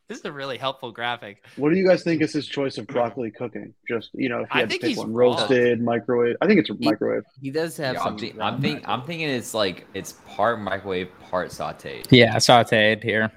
[0.07, 1.43] This is a really helpful graphic.
[1.55, 3.73] What do you guys think is his choice of broccoli cooking?
[3.87, 5.31] Just you know, if I had to think pick he's one, raw.
[5.31, 6.35] roasted, microwave.
[6.41, 7.23] I think it's microwave.
[7.41, 8.17] He does have Yeah, some.
[8.39, 12.05] I'm, think, I'm, thinking it's like it's part microwave, part sauteed.
[12.11, 13.31] Yeah, sauteed here.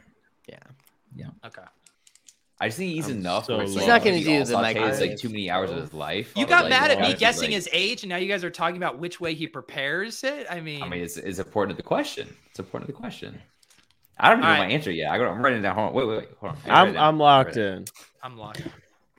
[0.47, 0.59] Yeah.
[1.17, 1.27] Yeah.
[1.47, 1.63] Okay.
[2.61, 3.47] I just think he's enough.
[3.47, 5.01] so where like, He's not gonna if do the sauteed, It's microwave.
[5.01, 6.33] like too many hours of his life.
[6.37, 8.51] You got like, mad at me guessing like- his age, and now you guys are
[8.51, 10.47] talking about which way he prepares it.
[10.51, 12.29] I mean, I mean, it's, it's important to the question.
[12.51, 13.41] It's important to the question.
[14.21, 14.69] I don't even know right.
[14.69, 15.11] my answer yet.
[15.11, 15.75] I got, I'm writing it down.
[15.75, 15.95] Hold on.
[15.95, 16.29] Wait, wait, wait.
[16.41, 16.59] Hold on.
[16.59, 17.05] I gotta write I'm it down.
[17.05, 17.85] I'm locked in.
[18.23, 18.63] I'm locked.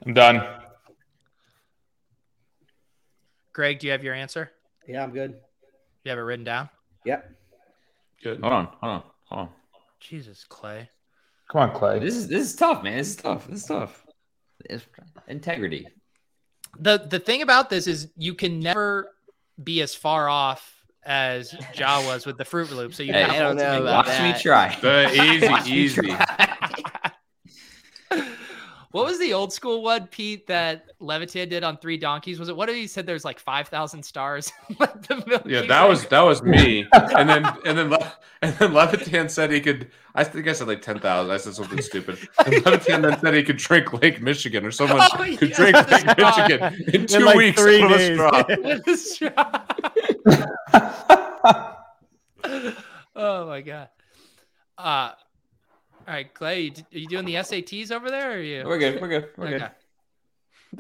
[0.06, 0.42] I'm done.
[3.54, 4.52] Greg, do you have your answer?
[4.88, 5.36] Yeah, I'm good.
[6.04, 6.70] You have it written down?
[7.06, 7.32] Yep.
[8.24, 8.40] Good.
[8.42, 8.66] Hold on.
[8.66, 9.04] Hold on.
[9.26, 9.50] Hold on.
[10.00, 10.90] Jesus, Clay.
[11.52, 12.00] Come on, Clay.
[12.00, 12.98] This is this is tough, man.
[12.98, 13.48] This is tough.
[13.48, 14.06] This is tough.
[14.66, 14.86] It's
[15.28, 15.88] integrity.
[16.80, 19.12] The the thing about this is you can never
[19.62, 20.79] be as far off
[21.10, 22.94] as Ja was with the Fruit Loop.
[22.94, 24.78] So you hey, I don't know ultimate- about Watch me try.
[24.82, 26.16] Uh, easy, Watch me easy.
[28.92, 32.40] What was the old school one, Pete, that Levitan did on Three Donkeys?
[32.40, 33.06] Was it what did he said?
[33.06, 34.52] There's like five thousand stars.
[34.80, 35.90] The Yeah, that going.
[35.90, 36.88] was that was me.
[36.94, 39.92] And then and then Le- and then Levitan said he could.
[40.16, 41.32] I think I said like ten thousand.
[41.32, 42.18] I said something stupid.
[42.44, 45.76] And Levitan then said he could drink Lake Michigan, or someone Oh, could yes, drink
[45.92, 46.48] Lake straw.
[46.48, 48.16] Michigan in In two like weeks three with a days.
[48.18, 49.34] straw.
[50.74, 50.84] A
[51.38, 51.76] straw.
[53.16, 53.90] oh my god.
[54.78, 55.12] Uh
[56.10, 58.32] all right, Clay, you- are you doing the SATs over there?
[58.32, 58.64] Or are you?
[58.66, 59.00] We're good.
[59.00, 59.30] We're good.
[59.38, 59.62] We're good.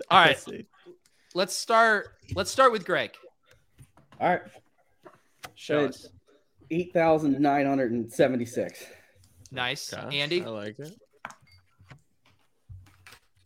[0.09, 0.39] All right.
[1.35, 2.15] Let's start.
[2.33, 3.11] Let's start with Greg.
[4.19, 4.41] All right.
[5.53, 6.07] Show It's
[6.71, 8.83] eight thousand nine hundred and seventy-six.
[9.51, 10.41] Nice, Okay, Andy.
[10.41, 10.99] I like it.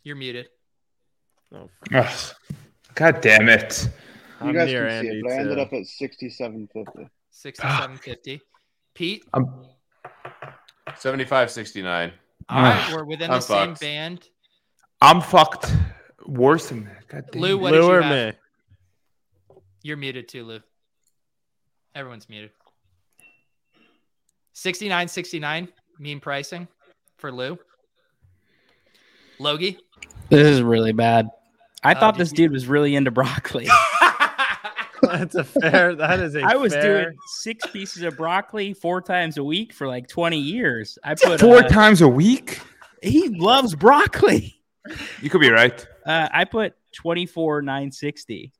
[0.04, 0.48] You're muted.
[1.54, 2.34] Oh, Ugh.
[2.96, 3.90] God damn it.
[4.42, 7.10] You I'm guys near can see Andy it, but I ended up at sixty-seven fifty.
[7.32, 8.42] Sixty-seven fifty.
[8.94, 9.26] Pete.
[9.34, 9.66] I'm
[10.98, 12.12] 75 69.
[12.50, 14.28] All right, we're within I'm the same band.
[15.02, 15.74] I'm fucked
[16.26, 17.08] worse than that.
[17.08, 17.62] God damn Lou, it.
[17.62, 18.34] what did you or have?
[18.36, 18.40] me?
[19.82, 20.60] You're muted too, Lou.
[21.96, 22.52] Everyone's muted.
[24.54, 25.68] 69 69
[26.00, 26.68] mean pricing
[27.18, 27.58] for Lou.
[29.40, 29.78] Logie.
[30.30, 31.30] This is really bad.
[31.84, 33.68] I Oh, thought did this you- dude was really into broccoli.
[35.04, 35.96] That's a fair.
[35.96, 36.42] That is a.
[36.44, 40.38] I was fair, doing six pieces of broccoli four times a week for like 20
[40.38, 40.98] years.
[41.04, 42.60] I put Four uh, times a week?
[43.02, 44.56] He loves broccoli.
[45.22, 45.86] You could be right.
[46.06, 48.52] Uh, I put 24 960.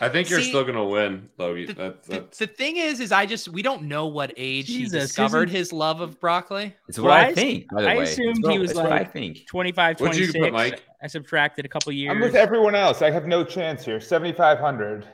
[0.00, 1.66] I think you're See, still gonna win, Logie.
[1.66, 4.86] That, The, that's the thing is, is I just we don't know what age he
[4.86, 6.74] discovered his love of broccoli.
[6.88, 7.66] It's Well, what I I- think.
[7.72, 9.46] By the I way, assumed It's he was it's what I like think.
[9.46, 10.44] 25, What'd you 26.
[10.44, 10.82] put, Mike?
[11.02, 12.12] I subtracted a couple years.
[12.12, 13.02] I'm with everyone else.
[13.02, 14.00] I have no chance here.
[14.00, 15.06] 7,500.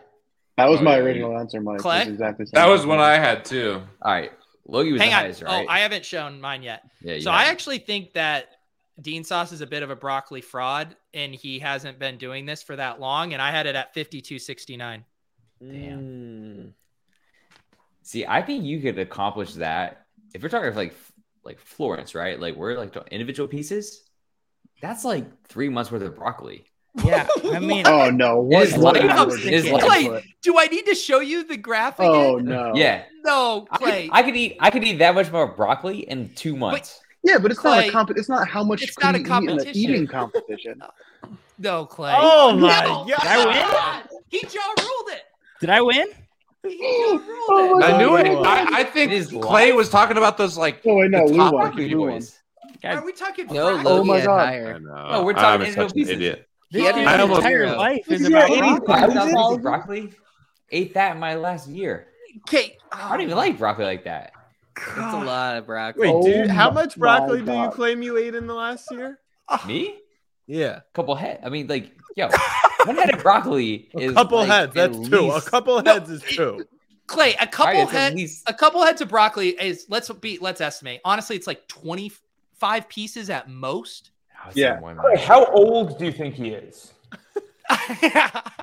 [0.56, 1.78] That was my original answer, Mike.
[1.80, 1.98] Clay?
[1.98, 2.44] That's exactly.
[2.44, 2.90] the that was thing.
[2.90, 3.82] what I had too.
[4.02, 4.30] All right.
[4.66, 5.22] Logie was Hang the on.
[5.22, 5.66] highest, right?
[5.66, 6.82] Oh, I haven't shown mine yet.
[7.02, 7.52] Yeah, you so I haven't.
[7.52, 8.46] actually think that
[9.00, 12.62] Dean Sauce is a bit of a broccoli fraud, and he hasn't been doing this
[12.62, 13.32] for that long.
[13.32, 15.04] And I had it at fifty-two sixty-nine.
[15.62, 16.72] Mm.
[18.02, 20.94] See, I think you could accomplish that if you're talking like
[21.44, 22.38] like florets, right?
[22.40, 24.02] Like we're like individual pieces.
[24.80, 26.64] That's like three months worth of broccoli.
[27.02, 28.40] Yeah, I mean, Oh no!
[28.40, 28.66] What?
[28.68, 31.42] is what like- is it is your- like- Clay, do I need to show you
[31.44, 32.06] the graphic?
[32.06, 32.72] Oh no!
[32.74, 34.02] Yeah, No, I Clay.
[34.08, 34.56] could, I could eat.
[34.60, 37.00] I could eat that much more broccoli in two months.
[37.24, 38.10] Yeah, but it's not a comp.
[38.10, 39.76] It's not how much it's not a you eat in an competition.
[39.90, 40.82] eating competition.
[41.58, 42.14] no, Clay.
[42.16, 43.06] Oh my No.
[43.06, 43.06] god!
[43.08, 44.20] Did I win?
[44.28, 45.22] He jaw ruled it.
[45.60, 46.06] Did I win?
[46.62, 48.26] He jaw ruled Oh I knew it.
[48.28, 48.42] Oh.
[48.44, 51.32] I, I think It is Clay was talking about those like Oh wait, no, the
[51.32, 51.62] Lou top won.
[51.64, 52.10] Broccoli Lou won.
[52.10, 52.38] boys.
[52.84, 53.46] Are we talking?
[53.46, 53.86] No, fraction?
[53.86, 54.46] Oh my God.
[54.46, 54.78] Higher.
[54.78, 55.10] know.
[55.12, 56.10] No, we're I'm talking such an individual pieces.
[56.12, 56.48] idiot.
[56.74, 59.06] This had dude's I almost- entire life is He's about got broccoli.
[59.06, 59.62] 85,000?
[59.62, 60.12] Broccoli.
[60.70, 62.08] Ate that in my last year.
[62.48, 62.76] Okay.
[62.92, 64.32] I don't even like broccoli like that.
[64.76, 66.08] That's a lot of broccoli.
[66.08, 68.90] Wait, Oh dude, how much broccoli my do you claim you ate in the last
[68.90, 69.20] year?
[69.66, 69.94] Me?
[69.94, 70.00] Ah.
[70.46, 71.40] Yeah, a couple head.
[71.44, 72.28] I mean, like, yo,
[72.84, 74.76] one head of broccoli is a is couple like, heads.
[74.76, 75.18] at That's two.
[75.20, 76.64] A least- couple heads is two.
[77.06, 80.10] Clay, a couple Right, it's at head, least- a couple heads of broccoli is let's
[80.10, 81.00] be let's estimate.
[81.04, 82.10] Honestly, it's like twenty
[82.58, 84.10] five pieces at most.
[84.44, 84.70] I Yeah.
[84.72, 85.18] saying one Clay, more.
[85.18, 86.92] how old do you think he is?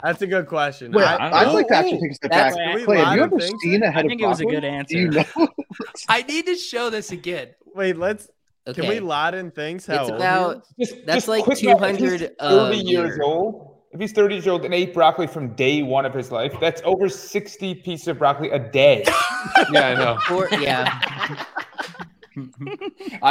[0.04, 0.92] That's a good question.
[0.92, 2.66] Wait, I- I'd like to Ooh, actually take a step that's- back.
[2.66, 3.62] Can we Clay, have lie you ever things?
[3.62, 5.26] seen a head I of think it was a good Do you answer.
[5.38, 5.48] know?
[6.10, 7.50] I need to show this again.
[7.76, 8.30] Wait, let's.
[8.68, 8.82] Okay.
[8.82, 9.88] Can we lot in things?
[9.88, 10.64] How It's old about?
[10.80, 11.78] Just, That's just like quick math.
[11.80, 13.24] 200 30 years year.
[13.24, 13.78] old.
[13.92, 16.82] If he's 30 years old and ate broccoli from day one of his life, that's
[16.86, 19.04] over 60 pieces of broccoli a day.
[19.72, 20.18] Yeah, I know.
[20.28, 21.44] Four, yeah.
[22.36, 22.40] I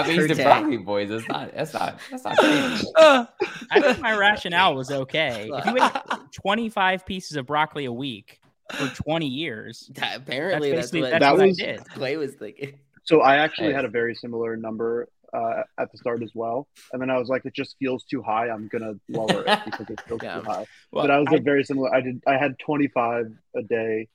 [0.07, 0.45] mean, Per the day.
[0.45, 1.09] broccoli boys.
[1.09, 1.53] That's not.
[1.55, 1.99] That's not.
[2.11, 2.87] That's not crazy.
[2.97, 3.27] Uh,
[3.70, 5.51] I think my rationale was okay.
[5.53, 5.93] If you ate
[6.33, 8.41] 25 pieces of broccoli a week
[8.73, 11.85] for 20 years, that, Apparently, that's, basically- what that's That what was- I did.
[11.91, 12.79] Clay was thinking.
[13.05, 17.01] So I actually had a very similar number uh, at the start as well, and
[17.01, 18.49] then I was like, it just feels too high.
[18.51, 20.41] I'm gonna lower it because it feels Yeah.
[20.41, 20.67] too high.
[20.93, 21.93] Well, but I was I- like, very similar.
[21.95, 22.23] I did.
[22.27, 24.09] I had 25 a day,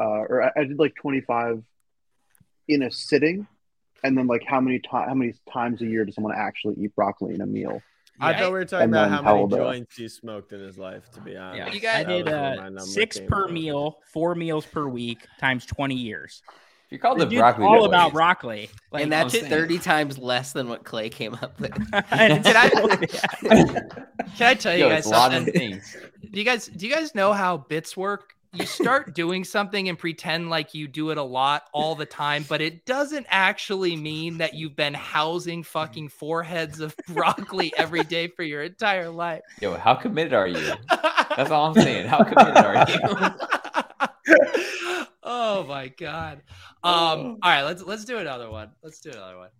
[0.00, 1.62] uh, or I, I did like 25
[2.68, 3.46] in a sitting,
[4.04, 6.94] and then like how many times how many times a year does someone actually eat
[6.94, 7.82] broccoli in a meal?
[8.20, 10.78] I thought we were talking And about then how many joints he smoked in his
[10.78, 11.10] life.
[11.14, 13.54] To be honest, Yeah, You guys- I did That was where uh, six per from.
[13.54, 16.42] meal, four meals per week times twenty years.
[16.90, 17.64] You called The it broccoli.
[17.64, 17.86] all boys.
[17.86, 21.72] about broccoli, Like, and that's I'm 30 times less than what Clay came up with.
[21.90, 22.02] Can
[22.54, 22.68] I,
[24.36, 25.54] can I tell you Yo, guys a lot of something?
[25.54, 25.96] things.
[26.30, 28.34] Do you guys do you guys know how bits work?
[28.54, 32.44] You start doing something and pretend like you do it a lot all the time,
[32.46, 38.04] but it doesn't actually mean that you've been housing fucking four heads of broccoli every
[38.04, 39.40] day for your entire life.
[39.62, 40.74] Yo, how committed are you?
[41.34, 42.08] That's all I'm saying.
[42.08, 42.98] How committed are you?
[45.22, 46.42] oh my god.
[46.84, 48.72] Um, all right, let's let's do another one.
[48.82, 49.50] Let's do another one.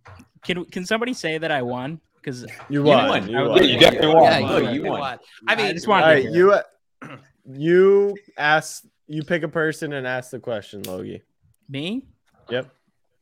[0.43, 2.01] Can can somebody say that I won?
[2.17, 3.29] Because You won.
[3.29, 3.57] You I won.
[3.59, 4.23] Yeah, you definitely won.
[4.23, 4.63] Yeah, You you, won.
[4.75, 4.99] you You won.
[4.99, 5.19] won.
[5.47, 6.63] I mean, I just All wanted right, to hear
[7.45, 11.21] you you ask you pick a person and ask the question, Logie.
[11.69, 12.05] me.
[12.49, 12.71] Yep.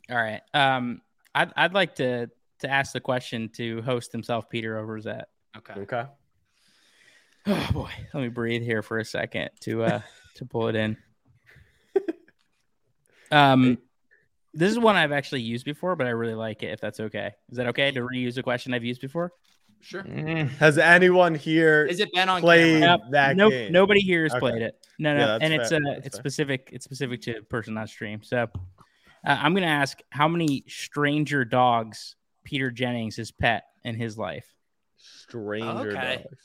[0.09, 0.41] All right.
[0.53, 1.01] Um,
[1.33, 5.23] I'd I'd like to to ask the question to host himself, Peter Overzet.
[5.57, 5.73] Okay.
[5.81, 6.05] Okay.
[7.47, 10.01] Oh boy, let me breathe here for a second to uh
[10.35, 10.97] to pull it in.
[13.31, 13.77] Um,
[14.53, 16.73] this is one I've actually used before, but I really like it.
[16.73, 19.31] If that's okay, is that okay to reuse a question I've used before?
[19.81, 20.03] Sure.
[20.03, 22.99] Has anyone here Is it been on played camera?
[23.11, 23.71] that nope, game?
[23.71, 24.39] nobody here has Okay.
[24.39, 24.75] played it.
[24.99, 25.77] No, no, Yeah, that's and it's fair.
[25.79, 26.21] uh, That's it's fair.
[26.21, 26.69] specific.
[26.71, 28.21] It's specific to the person on stream.
[28.23, 28.47] So, uh,
[29.25, 34.45] I'm gonna ask how many stranger dogs Peter Jennings has pet in his life.
[34.97, 36.23] Stranger Okay.
[36.23, 36.37] dogs.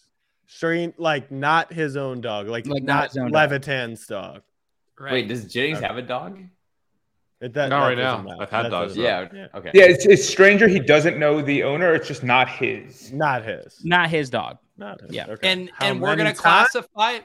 [0.47, 3.50] Strange, like not his own dog, like, Like not not his own dog.
[3.50, 4.42] Levitan's dog.
[4.98, 5.12] Right.
[5.12, 5.86] Wait, does Jennings Okay.
[5.86, 6.40] have a dog?
[7.40, 8.23] It, that, Not that right now.
[8.23, 8.42] matter.
[8.42, 9.47] I've had That dogs, doesn't Yeah.
[9.55, 9.70] Okay.
[9.74, 10.68] Yeah, it's, it's stranger.
[10.68, 11.94] He doesn't know the owner.
[11.94, 13.12] It's just not his.
[13.12, 13.84] Not his.
[13.84, 14.56] Not his dog.
[14.78, 15.12] Not his.
[15.12, 15.26] Yeah.
[15.28, 15.52] Okay.
[15.52, 16.40] And How and we're gonna times?
[16.40, 17.18] classify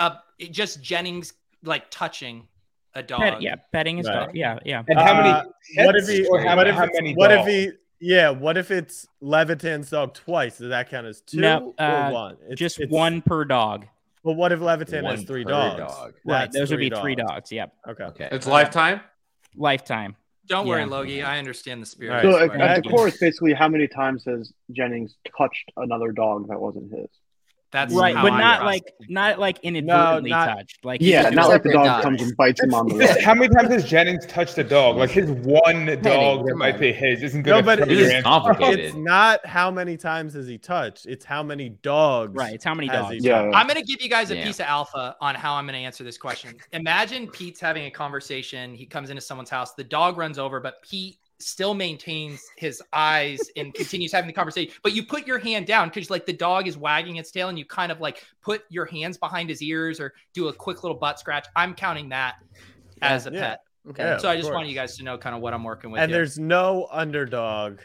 [0.00, 0.16] uh
[0.50, 2.46] just Jennings like touching
[2.94, 3.20] a dog.
[3.20, 4.26] Pet, yeah, petting his Right.
[4.26, 4.30] dog.
[4.36, 4.82] Yeah, yeah.
[4.86, 5.30] And how many?
[5.30, 5.44] Uh,
[5.86, 6.26] what if he?
[6.26, 7.14] or how, what if, how many?
[7.14, 7.70] what if he?
[8.00, 8.30] Yeah.
[8.30, 10.58] What if it's Levitan's dog twice?
[10.58, 12.36] Does that count as two No, uh, or one?
[12.48, 13.86] It's, Just it's- one per dog.
[14.22, 15.78] But what if Levitan has three per dogs?
[15.80, 16.14] dog.
[16.24, 16.50] Right.
[16.52, 17.50] Those would be three three dogs.
[17.52, 17.72] Yep.
[17.88, 18.04] Okay.
[18.04, 18.28] Okay.
[18.32, 19.00] It's lifetime.
[19.56, 20.16] Lifetime.
[20.46, 20.86] Don't worry, Yeah.
[20.86, 21.22] Logie.
[21.22, 22.24] I understand the spirit.
[22.24, 22.50] All So right.
[22.50, 26.48] at, uh, at the core, it's basically how many times has Jennings touched another dog
[26.48, 27.08] that wasn't his?
[27.74, 30.84] That's Right, how but I not process like not like inadvertently not- touched.
[30.84, 32.04] Like Yeah, not like the dog dogs.
[32.04, 33.20] comes and bites him on the Yeah, leg.
[33.24, 34.96] how many times has Jennings touched a dog?
[34.96, 37.50] Like his one dog that might be his isn't good.
[37.50, 38.22] No, but to This your is answer.
[38.28, 38.78] complicated.
[38.78, 41.06] It's not how many times has he touched.
[41.06, 42.32] It's how many dogs.
[42.36, 42.54] Right.
[42.54, 43.12] It's how many dogs.
[43.14, 43.42] he Yeah.
[43.42, 43.56] touched.
[43.56, 44.44] I'm going to give you guys a Yeah.
[44.44, 46.54] piece of alpha on how I'm going to answer this question.
[46.72, 48.72] Imagine Pete's having a conversation.
[48.76, 49.74] He comes into someone's house.
[49.74, 54.72] The dog runs over, but Pete still maintains his eyes and continues having the conversation.
[54.82, 57.58] But you put your hand down because like the dog is wagging its tail and
[57.58, 60.96] you kind of like put your hands behind his ears or do a quick little
[60.98, 61.46] butt scratch.
[61.54, 62.36] I'm counting that
[63.02, 63.40] as a Yeah.
[63.40, 63.60] pet.
[63.90, 64.02] Okay.
[64.02, 64.54] Yeah, so I just course.
[64.54, 66.00] want you guys to know kind of what I'm working with.
[66.00, 66.18] And here.
[66.18, 67.80] there's no underdog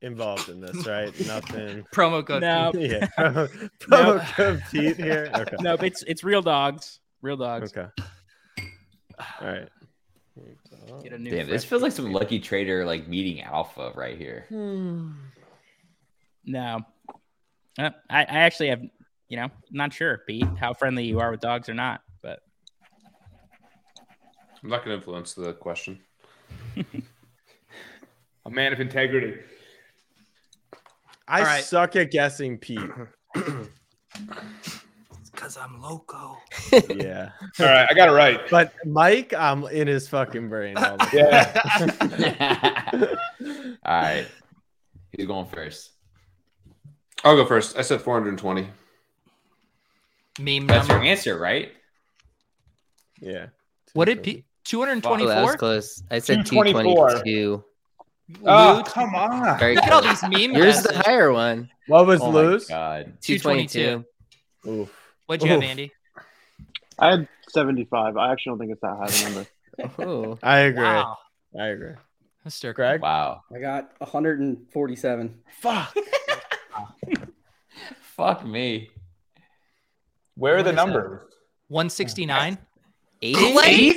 [0.00, 1.12] involved in this, right?
[1.26, 1.84] Nothing.
[1.94, 2.40] promo code.
[2.40, 2.70] No.
[2.72, 2.90] Pete.
[2.90, 3.06] Yeah.
[3.18, 3.48] Promo,
[3.80, 5.30] promo code Pete here.
[5.34, 5.56] Okay.
[5.60, 7.00] No, it's it's real dogs.
[7.20, 7.72] Real dogs.
[7.76, 7.86] Okay.
[9.40, 9.68] All right.
[11.02, 14.46] Get a new Damn, this feels like some lucky trader like meeting alpha right here.
[16.44, 16.80] No.
[17.78, 18.82] Uh, I, I actually have
[19.32, 22.40] you know, not sure, Pete, how friendly you are with dogs or not, but
[24.62, 26.00] I'm not going to influence the question.
[28.44, 29.40] A man of integrity.
[31.26, 31.64] I All right.
[31.64, 32.78] suck at guessing Pete.
[35.42, 36.38] Because I'm loco.
[36.94, 37.30] Yeah.
[37.58, 38.40] All right, I got it right.
[38.48, 43.18] But Mike, I'm in his fucking brain all the.
[43.40, 43.74] Yeah.
[43.84, 44.28] All right.
[45.16, 45.90] Who's going first?
[47.24, 47.76] I'll go first.
[47.76, 48.68] I said 420.
[50.38, 51.72] Meme That's your answer, right?
[53.20, 53.46] Yeah.
[53.94, 54.44] What did Pete?
[54.72, 56.04] Oh, that was close.
[56.08, 57.64] I said 222.
[58.46, 58.86] Oh, Luke?
[58.86, 59.58] come on.
[59.58, 60.56] Very Look at all these memes.
[60.56, 61.68] Yours is the higher one.
[61.88, 62.68] What was Oh my Lou's?
[62.68, 63.14] God.
[63.22, 64.04] 222.
[64.68, 65.01] Oof.
[65.32, 65.90] What'd you have, Andy?
[66.98, 68.18] I had 75.
[68.18, 69.46] I actually don't think it's that high of a number.
[70.06, 70.38] Oh.
[70.42, 70.82] I agree.
[70.82, 71.16] Wow.
[71.58, 71.94] I agree.
[72.46, 72.74] Mr.
[72.74, 73.00] Greg?
[73.00, 73.40] Wow.
[73.54, 75.34] I got 147.
[75.62, 75.96] Fuck.
[78.16, 78.90] Fuck me.
[80.34, 80.86] Where are What the is that?
[80.86, 81.20] numbers?
[81.68, 82.58] 169?
[83.22, 83.36] Eight?
[83.36, 83.94] Clay,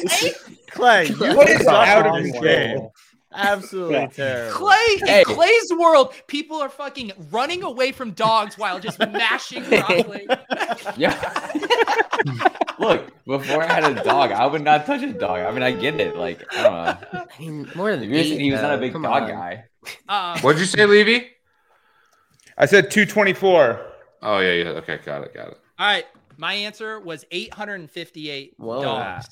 [0.69, 2.43] Clay, you What is suck out at of this control?
[2.43, 2.89] game.
[3.35, 4.07] Absolutely Yeah.
[4.07, 4.57] terrible.
[4.57, 5.19] Clay, Hey.
[5.19, 10.27] in Clay's world, people are fucking running away from dogs while just mashing broccoli.
[10.97, 11.49] Yeah.
[12.79, 15.39] Look, before I had a dog, I would not touch a dog.
[15.39, 16.15] I mean, I get it.
[16.17, 17.25] Like, I don't know.
[17.37, 19.29] I mean, more than If you're eight, he was not a big come dog on.
[19.29, 19.63] guy.
[20.09, 21.27] Uh, What'd you say, Levy?
[22.57, 23.81] I said 224.
[24.23, 24.69] Oh yeah, yeah.
[24.69, 25.59] Okay, got it, got it.
[25.77, 26.05] All right,
[26.37, 28.81] my answer was 858 Whoa.
[28.81, 29.27] dogs.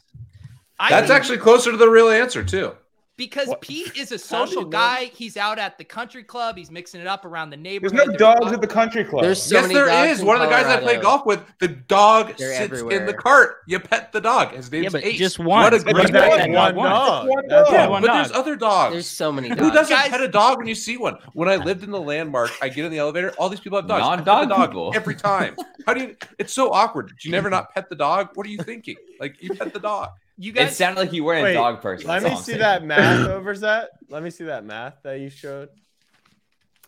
[0.79, 2.73] I That's actually closer to the real answer too.
[3.15, 4.69] Because Pete is a social you know?
[4.69, 5.05] guy.
[5.13, 6.57] He's out at the country club.
[6.57, 7.97] He's mixing it up around the neighborhood.
[7.97, 8.19] There's neighborhood.
[8.19, 9.23] no dogs at the country club.
[9.23, 10.23] There's so yes, many there dogs is.
[10.25, 13.57] One of the guys I play golf with, the dog They're sits in the cart.
[13.67, 14.51] You pet the dog.
[14.53, 15.17] His name's Yeah, Ace.
[15.19, 15.63] just one.
[15.63, 15.81] What one.
[15.81, 16.53] a But great that's name.
[16.53, 17.27] one dog.
[17.71, 18.15] Yeah, one but dog.
[18.25, 18.93] there's other dogs.
[18.93, 21.17] There's so many Who doesn't Guys- pet a dog when you see one?
[21.33, 23.31] When I lived in the landmark, I get in the elevator.
[23.37, 24.03] All these people have dogs.
[24.03, 24.91] I Non-dog dog people.
[24.95, 25.55] every time.
[25.85, 26.15] How do you?
[26.39, 27.07] It's so awkward.
[27.09, 28.29] Do you never not pet the dog?
[28.33, 28.95] What are you thinking?
[29.19, 30.09] Like you pet the dog.
[30.37, 32.07] You guys, It sounded like you weren't Wait, a dog person.
[32.07, 32.59] Let me see saying.
[32.59, 33.91] that math over that.
[34.09, 35.69] Let me see that math that you showed.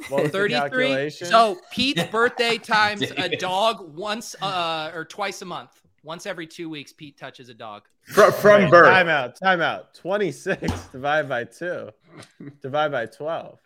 [0.09, 0.59] What was 33.
[0.59, 1.27] calculation?
[1.27, 5.81] So Pete's birthday times a dog once uh, or twice a month.
[6.03, 7.83] Once every two weeks, Pete touches a dog.
[8.03, 8.89] From, from Wait, birth.
[8.89, 9.35] Time out.
[9.35, 9.93] Time out.
[9.95, 11.89] 26 divided by 2.
[12.61, 13.59] Divided by 12.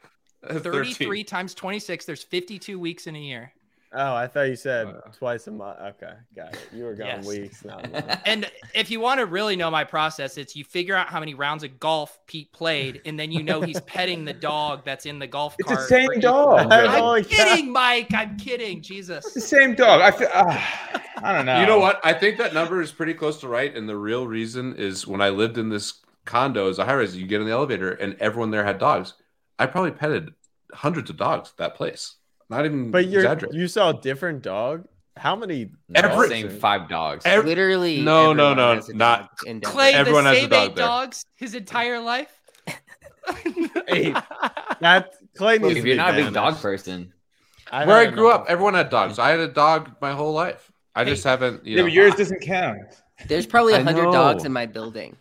[0.47, 2.05] 33 times 26.
[2.05, 3.51] There's 52 weeks in a year.
[3.91, 5.79] Oh, I thought you said twice a month.
[5.81, 6.69] Okay, got it.
[6.71, 7.25] You were going Yes.
[7.25, 8.17] weeks, not months.
[8.25, 11.33] And if you want to really know my process, it's you figure out how many
[11.33, 15.17] rounds of golf Pete played, and then you know he's petting the dog that's in
[15.17, 15.79] the golf cart.
[15.79, 16.67] It's the same dog.
[16.71, 17.29] I'm Holy cow.
[17.29, 18.13] kidding, Mike.
[18.13, 18.81] I'm kidding.
[18.83, 19.25] Jesus.
[19.25, 20.01] It's the same dog.
[20.01, 20.29] I feel.
[20.35, 21.59] ah, I don't know.
[21.59, 21.99] You know what?
[22.03, 23.75] I think that number is pretty close to right.
[23.75, 27.17] And the real reason is when I lived in this condo as a high rise,
[27.17, 29.15] you get in the elevator and everyone there had dogs.
[29.57, 30.29] I probably petted
[30.73, 32.15] hundreds of dogs at that place.
[32.49, 34.85] Not even But you're you saw a different dog?
[35.17, 37.25] How many Every dogs same five dogs.
[37.25, 38.01] Ev- Literally.
[38.01, 39.99] No, no, everyone no, not- in Clay, Denver.
[39.99, 40.85] Everyone the has a same dog eight there.
[40.85, 42.31] dogs his entire life.
[43.89, 44.15] Eight.
[44.81, 47.13] That Clay needs if to you're be not a big dog person,
[47.69, 48.41] I've Where I grew enough.
[48.41, 49.19] up, everyone had dogs.
[49.19, 50.71] I had a dog my whole life.
[50.95, 51.85] I just haven't, you Yeah, know.
[51.87, 52.79] but yours doesn't count.
[53.27, 55.17] There's probably a hundred dogs in my building.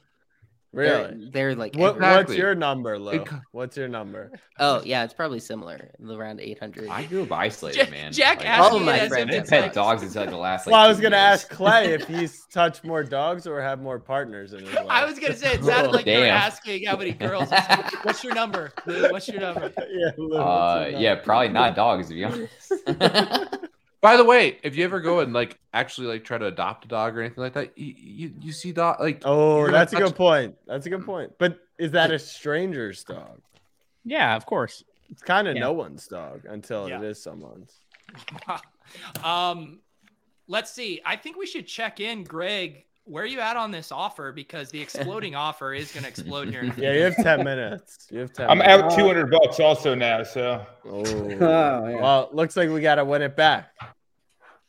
[0.73, 1.03] Really?
[1.03, 1.75] They're, they're like.
[1.77, 2.17] What, everywhere.
[2.19, 3.13] What's your number, Lo?
[3.13, 4.31] It What's your number?
[4.59, 6.89] Oh yeah, it's probably similar, around eight hundred.
[6.91, 8.13] I grew up isolated, Jack- man.
[8.13, 10.37] Jack Like, asked All me my friends if I pet like- dogs until like the
[10.37, 10.67] last.
[10.67, 11.43] Like, well, I was gonna years.
[11.45, 14.87] ask Clay if he's touched more dogs or had more partners in his life.
[14.91, 17.49] I was gonna say it sounded like you were asking how many girls.
[18.03, 18.71] What's your number?
[18.85, 19.11] Lou?
[19.11, 19.73] What's your number?
[19.91, 22.73] yeah, Lou, Uh, your yeah, probably not dogs to be honest.
[24.01, 26.89] By the way, if you ever go and like actually like try to adopt a
[26.89, 29.97] dog or anything like that, you you, you see dog like Oh, you're that's a
[29.97, 30.57] good point.
[30.67, 31.33] That's a good point.
[31.39, 33.41] But is that a stranger's dog?
[34.05, 34.85] Yeah, of course.
[35.11, 35.63] It's kind of Yeah.
[35.63, 36.99] no one's dog until Yeah.
[36.99, 37.81] it is someone's.
[39.25, 39.81] um,
[40.47, 41.01] let's see.
[41.05, 42.85] I think we should check in, Greg.
[43.09, 44.33] Where are you at on this offer?
[44.33, 46.61] Because the exploding offer is going to explode here.
[46.63, 48.07] in a few Yeah, you have ten minutes.
[48.13, 48.51] You have ten.
[48.51, 48.83] I'm minutes.
[48.95, 50.23] out 200 bucks also now.
[50.23, 51.81] So Oh, yeah.
[52.01, 53.71] well, looks like we got to win it back.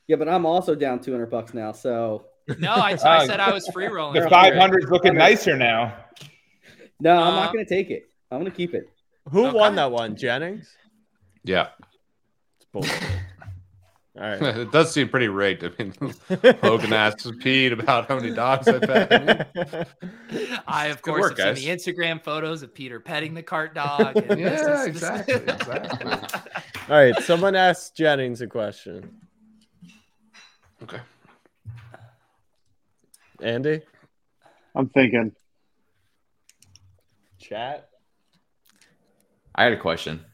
[0.07, 1.71] Yeah, but I'm also down 200 bucks now.
[1.71, 2.25] So
[2.57, 4.21] No, I, I said I was free rolling.
[4.21, 5.95] the 500 is looking nicer now.
[6.99, 8.09] no, I'm Uh, not going to take it.
[8.31, 8.89] I'm going to keep it.
[9.31, 9.57] Who Okay.
[9.57, 10.15] won that one?
[10.15, 10.75] Jennings.
[11.43, 11.67] yeah.
[12.57, 13.03] It's bullshit.
[14.19, 14.41] All right.
[14.57, 15.63] it does seem pretty rigged.
[15.63, 15.93] I mean,
[16.61, 19.87] Logan asked Pete about how many dogs I pet.
[20.67, 24.17] I, of course, work, have seen the Instagram photos of Peter petting the cart dog.
[24.17, 26.11] and this Yeah, exactly, exactly.
[26.89, 27.15] All right.
[27.23, 29.21] Someone asked Jennings a question.
[30.83, 30.99] Okay.
[33.41, 33.81] Andy,
[34.75, 35.31] I'm thinking.
[37.39, 37.89] chat.
[39.55, 40.25] I had a question.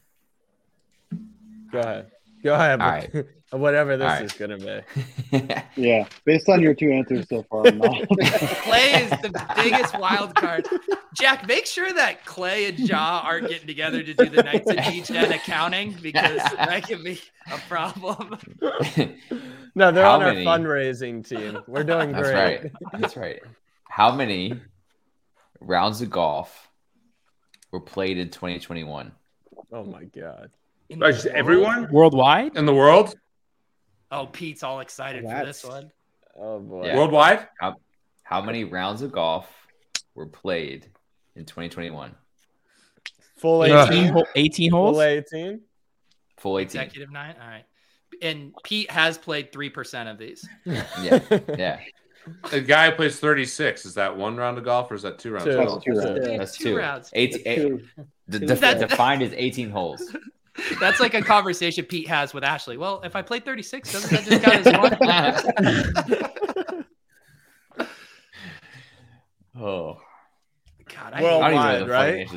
[1.72, 2.12] Go ahead.
[2.44, 2.82] Go ahead.
[2.82, 3.26] All right.
[3.58, 4.24] Whatever this All right.
[4.26, 5.52] is gonna be.
[5.78, 7.80] Yeah, based on your two answers so far, I'm.
[7.80, 10.68] Clay is the biggest wild card.
[11.14, 14.78] Jack, make sure that Clay and Ja aren't getting together to do the Knights of
[14.78, 17.20] G-Gen accounting because that could be
[17.52, 18.38] a problem.
[19.78, 20.46] No, they're How on many?
[20.46, 21.60] our fundraising team.
[21.68, 22.62] We're doing That's great.
[22.64, 22.72] right.
[22.94, 23.42] That's right.
[23.90, 24.54] How many
[25.60, 26.70] rounds of golf
[27.74, 29.12] were played in 2021?
[29.74, 30.52] Oh my god.
[30.90, 31.92] Like, just everyone?
[31.92, 32.56] Worldwide?
[32.56, 33.16] In the world,
[34.12, 35.92] Oh, Pete's all excited for this one.
[36.38, 36.88] Oh boy.
[36.88, 36.98] Yeah.
[36.98, 37.76] worldwide, How,
[38.24, 39.48] how many rounds of golf
[40.16, 40.88] were played
[41.36, 42.14] in 2021?
[43.38, 43.78] Full 18.
[43.94, 44.96] 18, hole- 18 holes?
[44.96, 45.62] Full 18.
[46.38, 46.82] Full 18.
[46.82, 47.36] Executive nine.
[47.42, 47.66] All right.
[48.22, 50.48] And Pete has played three percent of these.
[50.66, 51.20] Yeah.
[51.58, 51.80] Yeah.
[52.52, 53.86] a guy who plays 36.
[53.86, 55.46] Is that one round of golf or is that two rounds?
[55.46, 55.60] Two.
[55.60, 56.28] of That's two rounds.
[56.28, 56.38] Yeah.
[56.38, 56.78] That's Two two.
[56.78, 57.10] rounds.
[57.14, 57.82] Eight, eight, Two.
[58.30, 58.46] de- Two.
[58.48, 60.04] def- That- defined as 18 holes.
[60.80, 62.78] That's like a conversation Pete has with Ashley.
[62.78, 64.74] Well, if I play 36, doesn't that just count as
[67.78, 67.90] one?
[69.60, 70.02] oh.
[70.94, 72.30] God, I worldwide, right?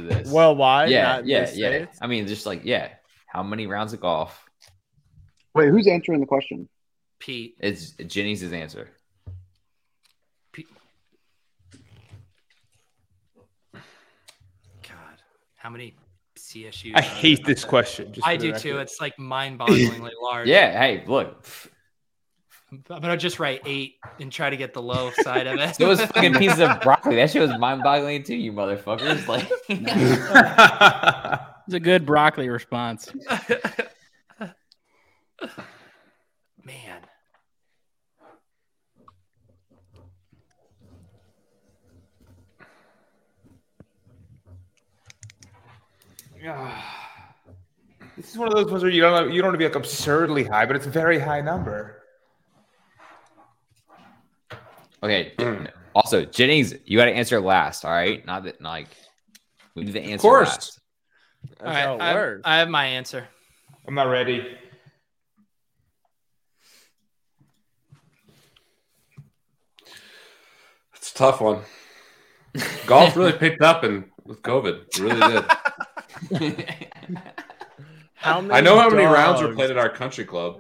[0.56, 0.86] why?
[0.86, 1.46] yeah, yeah, yeah.
[1.46, 1.98] States?
[2.00, 2.88] I mean, just like yeah,
[3.26, 4.48] how many rounds of golf?
[5.54, 6.68] Wait, who's answering the question?
[7.18, 7.56] Pete.
[7.60, 8.88] It's Jenny's his answer.
[10.52, 10.66] Pete.
[13.74, 15.22] God,
[15.56, 15.94] how many?
[16.48, 16.92] CSU?
[16.94, 18.12] I hate this question.
[18.12, 18.78] just I for the do too.
[18.78, 20.48] It's like mind-bogglingly large.
[20.48, 20.78] Yeah.
[20.78, 21.46] Hey, look.
[22.70, 25.76] I'm gonna just write eight and try to get the low side of it.
[25.78, 27.16] Those fucking pieces of broccoli.
[27.16, 29.26] That shit was mind-boggling too, you motherfuckers.
[29.26, 29.50] Like,
[31.66, 33.10] It's a good broccoli response.
[36.64, 37.00] Man.
[48.16, 49.76] This is one of those ones where you don't you don't want to be like
[49.76, 52.02] absurdly high, but it's a very high number.
[55.04, 55.34] okay.
[55.38, 55.66] Hmm.
[55.94, 57.84] Also, Jennings, you got to answer last.
[57.84, 58.88] All right, not that like
[59.76, 60.14] we need to answer.
[60.14, 60.48] Of course.
[60.48, 60.80] last.
[61.60, 63.28] All right, I have, I have my answer.
[63.86, 64.44] I'm not ready.
[70.96, 71.60] It's a tough one.
[72.86, 74.86] Golf really picked up and with COVID.
[74.88, 75.44] It really did.
[78.14, 80.58] How many I know how many rounds were played at our country club.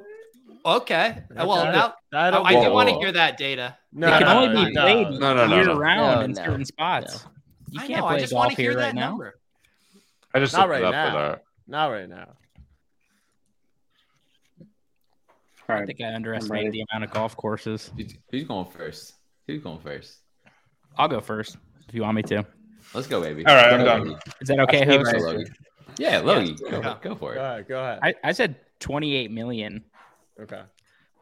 [0.64, 1.22] Okay.
[1.34, 3.76] Well, now That'll I, I do be- want to hear that data.
[3.92, 5.76] No, it can no, only be no, played no, no, no, year no.
[5.76, 7.26] round No, in no, certain spots.
[7.70, 8.06] You I can't know.
[8.06, 9.08] I just golf want to hear here that right now.
[9.10, 9.38] number.
[10.32, 11.16] I just Not looked it right up now.
[11.18, 12.28] our- Not right now.
[15.68, 17.90] All I think I underestimated the amount of golf courses.
[17.96, 19.14] Who's, who's going first?
[19.46, 20.18] Who's going first?
[20.96, 21.56] I'll go first
[21.88, 22.46] if you want me to.
[22.94, 23.44] Let's go, baby.
[23.46, 24.02] All right, Let's I'm done.
[24.08, 24.16] baby.
[24.40, 25.14] Is that okay, All host?
[25.16, 25.44] Logie.
[25.98, 26.96] Yeah, Logie, go, Yeah.
[27.02, 27.44] go for Go it.
[27.44, 27.68] ahead.
[27.68, 27.98] Go ahead.
[28.02, 29.84] I, I said 28 million.
[30.40, 30.62] okay.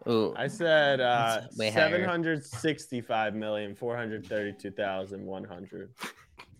[0.08, 1.90] Ooh, I said uh, That's way higher.
[1.90, 5.90] seven hundred sixty-five million four hundred thirty-two thousand one hundred.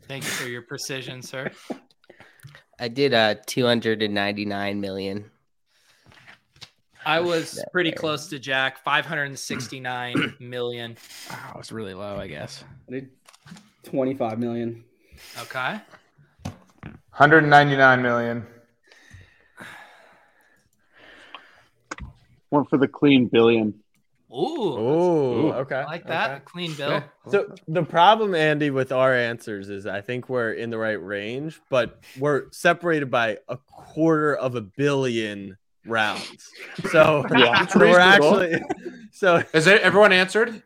[0.09, 1.53] Thank you for your precision, sir.
[2.81, 5.31] I did uh 299 million.
[7.05, 8.83] I was pretty close to Jack.
[8.83, 10.97] 569 million.
[11.31, 12.65] Wow, it's really low, I guess.
[12.89, 13.11] I did
[13.85, 14.83] 25 million.
[15.43, 15.81] Okay.
[16.45, 18.47] 199 million.
[22.51, 23.75] One for the clean billion.
[24.33, 24.79] Ooh.
[24.79, 25.77] Ooh, okay.
[25.77, 26.31] I like that.
[26.31, 26.43] okay.
[26.45, 26.91] Clean bill.
[26.93, 27.05] Okay.
[27.29, 31.61] So the problem, Andy, with our answers is I think we're in the right range,
[31.71, 36.51] but we're separated by a quarter of a billion rounds.
[36.91, 37.67] So, Yeah.
[37.75, 38.61] we're actually
[39.13, 40.63] so is it- everyone answered?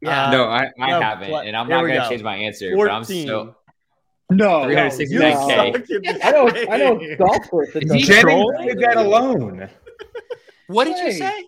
[0.00, 0.30] yeah.
[0.30, 2.04] no, I, I no, haven't, and I'm not we going go.
[2.04, 2.74] to change my answer.
[2.76, 3.54] But I'm 14.
[4.38, 5.72] So No, 360 no, K.
[5.72, 7.18] Suck I know, I know it.
[7.18, 7.72] golf course.
[7.72, 8.68] That Is he Jennings trolling?
[8.68, 9.68] did that alone.
[10.68, 11.44] What did you say?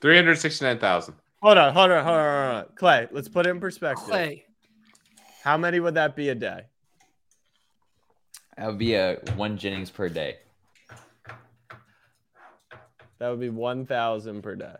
[0.00, 1.14] 369,000.
[1.42, 2.66] Hold on, hold on, hold on, hold on.
[2.76, 4.04] Clay, let's put it in perspective.
[4.06, 4.44] Clay.
[5.42, 6.62] How many would that be a day?
[8.56, 10.36] that would be a one Jennings per day.
[13.18, 14.74] That would be 1,000 per day.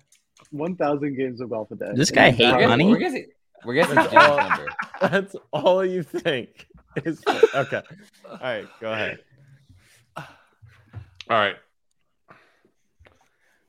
[0.50, 1.92] One thousand games of golf a day.
[1.94, 2.84] This guy hate money.
[2.86, 3.26] We're getting,
[3.64, 4.66] we're getting Jennings number.
[5.02, 6.66] That's all you think.
[7.05, 7.22] Is
[7.55, 7.82] okay.
[8.31, 9.18] All right, go ahead.
[10.16, 10.26] All
[11.39, 11.56] right.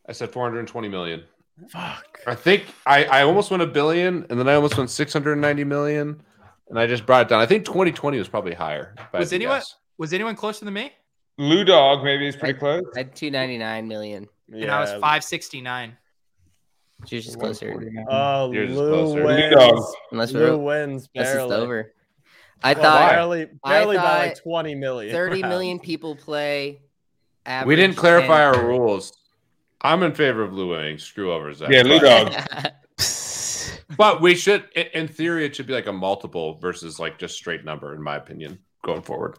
[0.07, 1.23] I said 420 million.
[1.69, 2.19] Fuck.
[2.27, 6.21] I think I, I almost went a billion and then I almost went 690 million
[6.69, 7.39] and I just brought it down.
[7.39, 8.93] I think 2020 was probably higher.
[8.97, 9.75] if I had Was anyone guess.
[9.97, 10.91] was anyone closer than me?
[11.37, 12.83] Lou Dog maybe is pretty close.
[12.95, 14.27] I had 299 million.
[14.51, 15.97] And I was 569.
[17.07, 17.73] You're just closer.
[18.09, 19.25] Oh, Yours is Lou closer.
[19.25, 19.55] wins.
[19.55, 19.83] Dog.
[20.11, 21.55] Unless Lou we're wins unless it's barely.
[21.55, 21.93] over.
[22.63, 25.13] I Well, thought barely, barely by like 20 million.
[25.13, 25.51] 30 rounds.
[25.51, 26.81] million people play.
[27.65, 28.61] We didn't clarify 10.
[28.61, 29.11] our rules.
[29.81, 30.97] I'm in favor of Lou winning.
[30.97, 31.69] Screw over Zach.
[31.69, 32.71] Yeah, Lou But- Dog.
[33.97, 37.35] But we should, in- in theory, it should be like a multiple versus like just
[37.35, 39.37] straight number, in my opinion, going forward.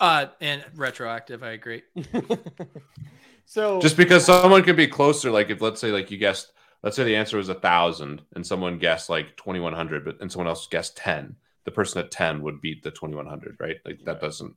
[0.00, 1.42] Uh, and retroactive.
[1.42, 1.82] I agree.
[3.46, 6.50] So Just because someone could be closer, like if let's say like you guessed,
[6.84, 10.20] let's say the answer was a thousand, and someone guessed like twenty one hundred, but
[10.20, 13.56] and someone else guessed ten, the person at ten would beat the twenty one hundred,
[13.58, 13.78] right?
[13.84, 14.54] Like that doesn't.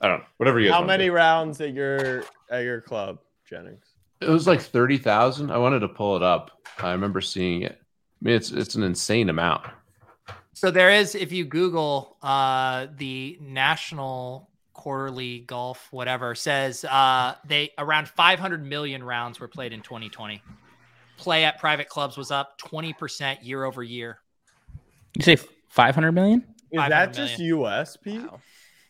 [0.00, 0.26] I don't know.
[0.38, 0.80] Whatever you guys.
[0.80, 1.12] how many do.
[1.12, 3.84] rounds at your at your club, Jennings?
[4.20, 5.52] It was like thirty thousand.
[5.52, 6.50] I wanted to pull it up.
[6.78, 7.78] I remember seeing it.
[7.80, 9.66] I mean, it's it's an insane amount.
[10.54, 17.72] So there is, if you Google uh, the National Quarterly Golf, whatever, says uh, they
[17.78, 20.42] around 500 million rounds were played in 2020.
[21.22, 24.18] Play at private clubs was up 20% year over year.
[25.16, 25.36] You say
[25.68, 26.40] 500 million?
[26.72, 27.58] Is 500 that just million.
[27.58, 27.96] U.S.
[27.96, 28.22] Pete?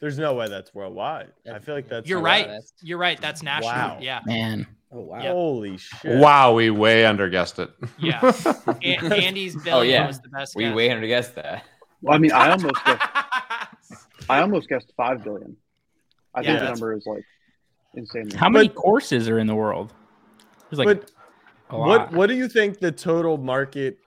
[0.01, 1.33] There's no way that's worldwide.
[1.51, 2.25] I feel like that's You're US.
[2.25, 2.61] right.
[2.81, 3.21] You're right.
[3.21, 3.71] That's national.
[3.73, 3.99] Wow.
[4.01, 4.21] Yeah.
[4.25, 4.67] Man.
[4.91, 5.23] Oh wow.
[5.23, 5.33] Yeah.
[5.33, 6.19] Holy shit!
[6.19, 7.71] Wow, we way underguessed it.
[7.99, 8.21] Yeah.
[8.83, 10.55] A- Andy's billion Oh yeah, was the best.
[10.57, 10.75] we guess.
[10.75, 11.65] way under guessed that.
[12.03, 13.01] Well, I mean, I almost guessed.
[14.29, 15.57] I almost guessed five billion.
[16.35, 17.25] I Yeah, think the number is like
[17.95, 18.31] insane.
[18.33, 19.93] How many courses are in the world?
[20.69, 21.13] There's like but a
[21.79, 23.99] what what do you think the total market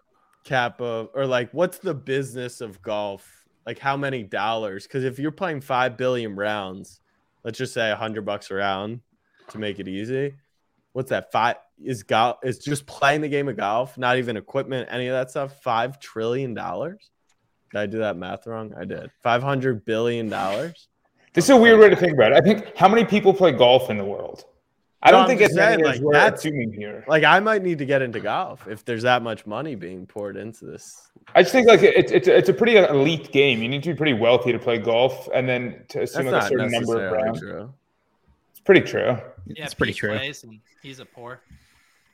[0.43, 4.83] cap of or like what's the business of golf like how many dollars?
[4.83, 6.99] Because if you're playing five billion rounds,
[7.43, 9.01] let's just say a hundred bucks a round
[9.49, 10.35] to make it easy.
[10.93, 11.31] What's that?
[11.31, 15.13] Five is golf is just playing the game of golf, not even equipment, any of
[15.13, 15.61] that stuff.
[15.61, 17.09] Five trillion dollars.
[17.71, 18.73] Did I do that math wrong?
[18.79, 19.09] I did.
[19.21, 20.87] Five hundred billion dollars.
[21.33, 22.37] This is a weird way to think about it.
[22.37, 24.45] I think how many people play golf in the world?
[25.03, 27.03] I don't I'm think it's many saying, like, we're that's- assuming here.
[27.07, 30.35] Like I might need to get into golf if there's that much money being poured
[30.37, 31.09] into this.
[31.35, 33.61] I just think like it's it's it's a pretty elite game.
[33.61, 36.47] You need to be pretty wealthy to play golf, and then to assume like a
[36.47, 37.39] certain number of necessarily rounds.
[37.39, 37.73] true.
[38.51, 39.17] It's pretty true.
[39.47, 40.15] Yeah, It's pretty true.
[40.17, 41.41] plays and he's a poor.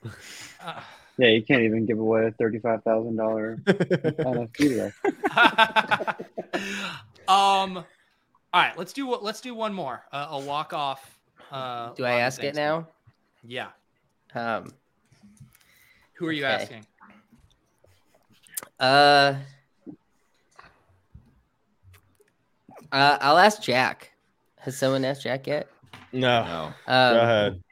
[0.06, 0.82] Uh,
[1.18, 4.92] Yeah, you can't even give away a thirty-five thousand dollar NFT today.
[7.28, 7.84] um, all
[8.54, 9.24] right, let's do what.
[9.24, 10.04] Let's do one more.
[10.12, 11.20] Uh, a walk off.
[11.52, 12.88] Uh, Do I ask it now?
[13.44, 13.70] Yeah.
[14.34, 14.74] Um,
[16.14, 16.54] Who are you Okay.
[16.64, 16.86] asking?
[18.80, 19.36] uh,
[22.92, 24.12] uh, I'll ask Jack.
[24.60, 25.68] Has someone asked Jack yet?
[26.14, 26.44] No.
[26.46, 26.64] No.
[26.88, 27.64] Um, Go ahead.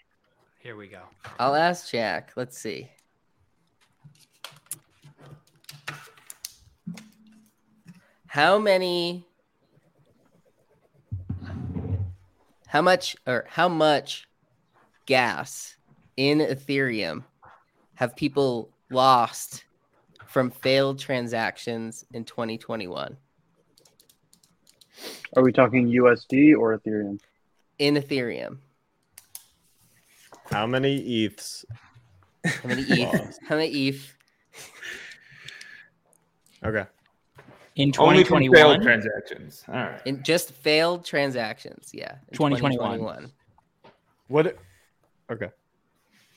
[0.59, 1.01] Here we go.
[1.39, 2.33] I'll ask Jack.
[2.35, 2.89] Let's see.
[8.27, 9.25] How many
[12.69, 14.27] how much or how much
[15.07, 15.75] gas
[16.17, 17.23] in Ethereum
[17.95, 19.63] have people lost
[20.27, 23.17] from failed transactions in 2021
[25.35, 27.19] Are we talking USD or Ethereum?
[27.79, 28.57] in Ethereum?
[30.51, 31.65] How many ETHs?
[32.45, 33.39] How many ETH?
[33.47, 34.15] how many ETH?
[36.63, 36.85] Okay.
[37.79, 38.53] In Only 2021.
[38.53, 39.63] failed transactions.
[39.69, 40.01] All right.
[40.03, 42.15] In just failed transactions, yeah.
[42.27, 42.77] in 2021.
[42.77, 43.31] 2021.
[44.27, 44.57] What?
[45.31, 45.47] Okay.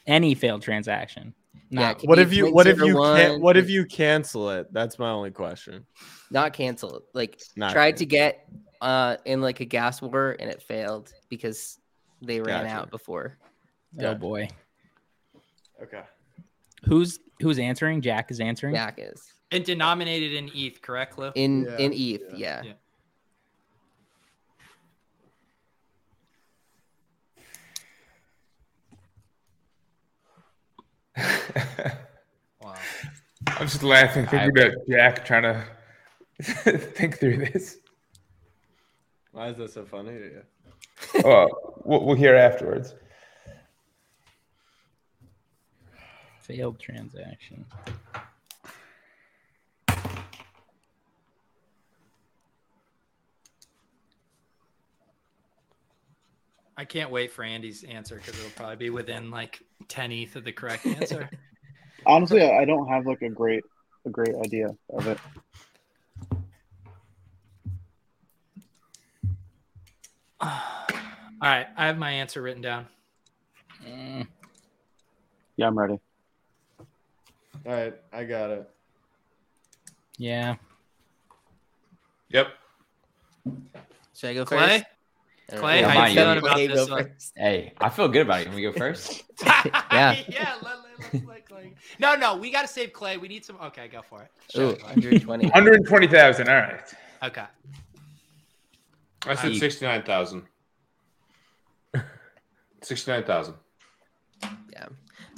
[0.06, 1.34] Any failed transaction.
[1.72, 2.52] Not it could What if you?
[2.52, 3.40] What if you can?
[3.40, 4.72] What if you cancel it?
[4.72, 5.84] That's my only question.
[6.30, 7.02] not cancel it.
[7.12, 8.48] Like Not tried to get
[8.80, 11.80] uh in like a gas war and it failed because
[12.20, 12.74] they ran Gotcha.
[12.76, 13.36] out before.
[14.00, 14.48] oh boy.
[15.82, 16.02] Okay.
[16.84, 18.00] Who's who's answering?
[18.00, 18.76] Jack is answering.
[18.76, 21.32] Jack is And denominated in ETH, correct, Cliff?
[21.36, 22.22] in Yeah, in ETH.
[22.34, 22.62] Yeah.
[31.16, 31.92] Yeah.
[32.62, 32.76] Wow.
[33.48, 35.64] I'm just laughing thinking about Jack trying to
[36.42, 37.78] think through this.
[39.32, 40.42] Why is that so funny to you?
[41.24, 41.48] Oh,
[41.84, 42.94] we'll, we'll hear afterwards.
[46.42, 47.64] Failed transaction.
[56.76, 60.44] I can't wait for Andy's answer because it'll probably be within like 10 ETH of
[60.44, 61.28] the correct answer.
[62.06, 63.62] Honestly, I I don't have like a great
[64.06, 65.18] a great idea of it.
[70.40, 70.48] All
[71.40, 72.86] right, I have my answer written down.
[73.86, 74.26] Mm,
[75.56, 75.98] Yeah, I'm ready.
[77.64, 78.70] All right, I got it.
[80.18, 80.56] yeah.
[82.30, 82.48] Yep.
[84.14, 84.78] Should I go Clay?
[84.78, 84.84] first?
[85.50, 87.04] Clay, yeah, how you feeling about this one?
[87.04, 87.32] First.
[87.36, 88.44] Hey, I feel good about it.
[88.44, 89.24] Can we go first?
[89.44, 89.66] yeah.
[90.28, 90.54] yeah.
[90.62, 90.76] Let,
[91.12, 91.74] let, us Clay.
[91.98, 93.16] No, no, we got to save Clay.
[93.18, 93.56] We need some.
[93.62, 94.30] Okay, go for it.
[94.58, 95.44] Ooh, 120.
[95.46, 96.48] 120,000.
[96.48, 96.94] All right.
[97.22, 97.44] Okay.
[99.26, 100.42] I said 69,000.
[102.82, 103.54] 69,000.
[104.72, 104.86] Yeah.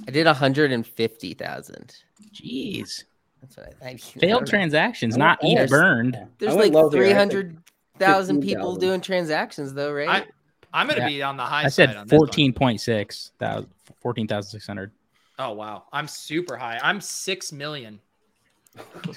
[0.07, 1.97] I did 150,000.
[2.33, 3.05] Jeez.
[3.41, 6.19] That's what I, I Failed I transactions, oh, not even burned.
[6.39, 7.59] There's like 300
[7.99, 10.27] thousand people doing transactions though, right?
[10.73, 11.09] I, am gonna yeah.
[11.09, 11.65] be on the high.
[11.65, 14.93] I said fourteen point six thousand, fourteen thousand six hundred.
[15.39, 16.79] Oh wow, I'm super high.
[16.83, 18.01] I'm six million.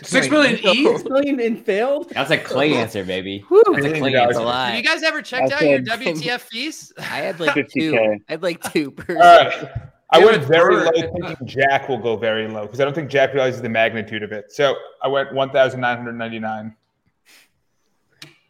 [0.04, 2.12] Six million, six million, and failed?
[2.12, 3.44] That's a clay answer, baby.
[3.50, 4.42] That's a clay answer.
[4.42, 6.94] Have you guys ever checked That's out your WTF fees?
[7.00, 7.72] I had like 50K.
[7.72, 7.98] two.
[8.30, 8.92] I had like two.
[8.92, 9.80] Per- uh,
[10.12, 13.34] I went very low thinking Jack will go very low because I don't think Jack
[13.34, 14.52] realizes the magnitude of it.
[14.52, 16.76] So I went 1,999.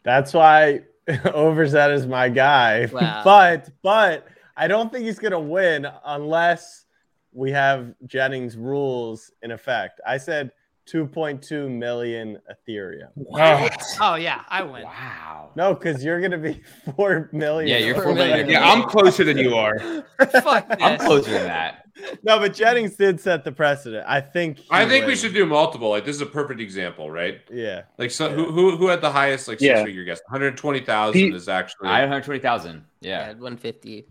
[0.04, 2.86] That's why Overzet is my guy.
[2.92, 3.22] Wow.
[3.24, 6.84] but but I don't think he's gonna win unless
[7.32, 10.00] we have Jennings rules in effect.
[10.06, 10.50] I said
[10.92, 13.10] 2.2 million Ethereum.
[13.34, 13.68] Oh,
[14.00, 14.42] Oh, yeah.
[14.48, 14.84] I win.
[14.84, 15.50] Wow.
[15.54, 16.62] No, because you're gonna be
[16.96, 17.68] four million.
[17.68, 18.46] Yeah, you're Four four million.
[18.46, 18.48] million.
[18.62, 19.78] yeah, I'm closer than you are.
[19.78, 20.78] Fuck this.
[20.80, 21.84] I'm closer than that.
[22.22, 24.04] No, but Jennings did set the precedent.
[24.08, 24.60] I think.
[24.70, 25.90] I think we should do multiple.
[25.90, 27.40] Like this is a perfect example, right?
[27.50, 27.82] Yeah.
[27.98, 29.84] Like so, who, who who had the highest like six Yeah.
[29.84, 30.20] figure guess?
[30.28, 31.88] One hundred twenty thousand Pete- is actually.
[31.88, 32.76] I had 120,000.
[32.78, 33.26] I Yeah.
[33.26, 34.06] had 150.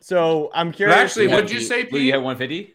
[0.00, 0.98] So I'm But curious.
[0.98, 2.02] actually, what'd you say, Pete?
[2.02, 2.74] You had 150?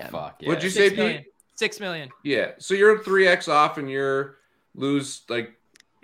[0.00, 0.08] Yeah.
[0.08, 0.36] Fuck.
[0.40, 0.48] Yeah.
[0.48, 1.18] What'd you say, Six million.
[1.22, 1.32] Pete?
[1.56, 2.08] 6 million.
[2.24, 2.50] Yeah.
[2.58, 4.36] So you're three x off, and you're
[4.74, 5.52] lose like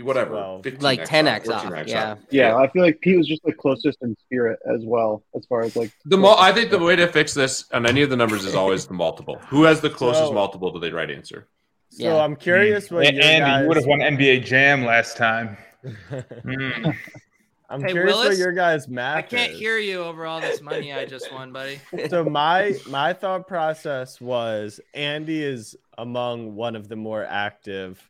[0.01, 2.15] whatever, 15x Like 10x off, 14x yeah.
[2.31, 5.63] Yeah, I feel like Pete was just the closest in spirit as well, as far
[5.63, 8.17] as like The mul- I think the way to fix this on any of the
[8.17, 9.39] numbers is always the multiple.
[9.49, 11.49] Who has the closest So- multiple to the right answer?
[11.91, 13.63] So I'm curious what A- your Andy, guys...
[13.63, 15.57] you would have won NBA Jam last time.
[16.45, 16.97] Mm.
[17.71, 19.59] I'm Hey, curious Willis, what your guys' math I can't is.
[19.59, 21.81] hear you over all this money I just won, buddy.
[22.09, 28.03] so my my thought process was Andy is among one of the more active,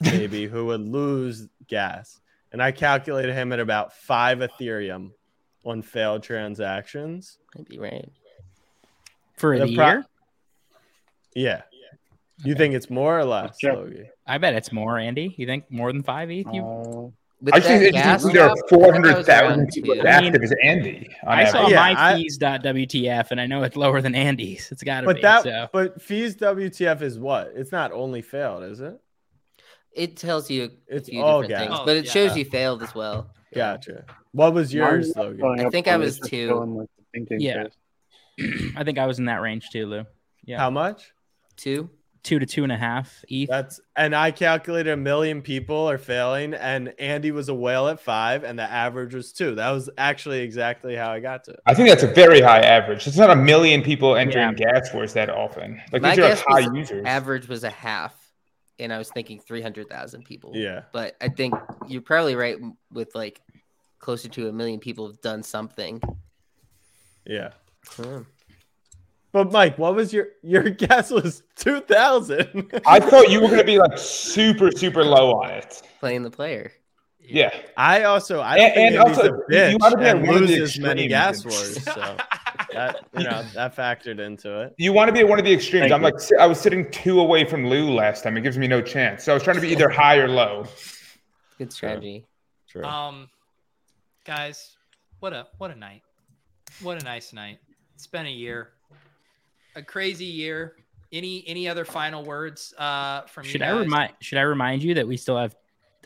[0.00, 2.20] maybe who would lose gas,
[2.52, 5.10] and I calculated him at about five Ethereum
[5.64, 7.38] on failed transactions.
[7.56, 8.08] Might be right.
[9.36, 10.04] For the, pro- year?
[11.34, 11.62] Yeah.
[12.44, 13.56] You think it's more or less?
[13.62, 14.10] Logie?
[14.26, 15.34] I bet it's more, Andy.
[15.38, 16.46] You think more than five ETH?
[16.46, 17.12] Uh, you?
[17.52, 21.08] I just think it's interesting there are 400,000 people as active as Andy.
[21.26, 21.68] on I saw.
[21.68, 24.70] Yeah, my I- fees.wtf and I know it's lower than Andy's.
[24.72, 25.22] It's got to But be.
[25.22, 25.68] that so.
[25.72, 27.52] but fees WTF is what?
[27.54, 28.98] It's not only failed, is it?
[29.96, 31.68] It tells you a It's few all different gas.
[31.68, 32.10] things, Oh, but it oh, yeah.
[32.10, 33.30] shows you failed as well.
[33.54, 34.04] Gotcha.
[34.32, 35.66] What was yours, Mine's Logan?
[35.66, 36.48] I think I was two.
[36.48, 36.88] showing, like,
[37.30, 37.64] Yeah.
[38.76, 40.04] I think I was in that range too, Lou.
[40.44, 40.58] Yeah.
[40.58, 41.12] How much?
[41.56, 41.88] Two.
[42.22, 43.48] Two to two and a half ETH.
[43.48, 48.00] That's and I calculated a million people are failing, and Andy was a whale at
[48.00, 49.54] five, and the average was two.
[49.54, 51.52] That was actually exactly how I got to.
[51.52, 51.60] it.
[51.66, 53.06] I think that's a very high average.
[53.06, 55.80] It's not a million people entering gas wars that often.
[55.92, 57.04] Like My these are guess high was users.
[57.06, 58.12] average was a half,
[58.78, 60.52] and I was thinking three hundred thousand people.
[60.54, 60.82] Yeah.
[60.92, 61.54] but I think
[61.88, 62.56] you're probably right
[62.92, 63.40] with like
[63.98, 66.00] closer to a million people have done something.
[67.24, 67.50] Yeah.
[67.88, 68.20] Hmm.
[69.32, 71.10] But Mike, what was your your guess?
[71.10, 72.70] Was two thousand?
[72.86, 75.82] I thought you were going to be like super, super low on it.
[76.00, 76.72] Playing the player.
[77.20, 77.50] Yeah.
[77.76, 80.42] I also I And- think and also, a you bitch wanna be on and one
[80.42, 82.16] of the loses many gas wars, so
[82.72, 84.74] that you know that factored into it.
[84.78, 85.84] You want to be at one of the extremes.
[85.84, 86.10] Thank I'm you.
[86.10, 88.36] like, I was sitting two away from Lou last time.
[88.36, 89.24] It gives me no chance.
[89.24, 90.66] So I was trying to be either high or low.
[91.58, 92.26] Good strategy.
[92.68, 92.84] True.
[92.84, 93.28] Um,
[94.24, 94.76] guys,
[95.20, 96.02] what a what a night!
[96.82, 97.58] What a nice night.
[97.94, 98.72] It's been a year,
[99.74, 100.76] a crazy year.
[101.12, 104.94] Any any other final words uh, from Should you I remind Should I remind you
[104.94, 105.54] that we still have,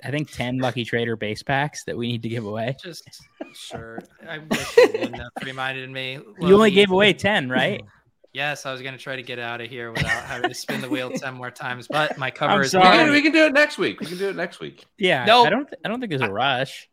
[0.05, 2.77] I think, ten Lucky Trader base packs that we need to give away.
[2.83, 3.09] Just
[3.55, 4.01] sure.
[4.29, 6.21] I wish you wouldn't have reminded me.
[6.41, 7.83] You only gave away ten, right?
[8.33, 10.89] Yes, I was gonna try to get out of here without having to spin the
[10.89, 12.71] wheel ten more times, but my cover I'm is.
[12.71, 12.85] sorry.
[12.85, 13.05] We gone.
[13.07, 13.99] can, we can do it next week.
[13.99, 14.85] We can do it next week.
[14.99, 15.25] Yeah.
[15.25, 15.69] No, I don't.
[15.85, 16.89] I don't think there's a rush.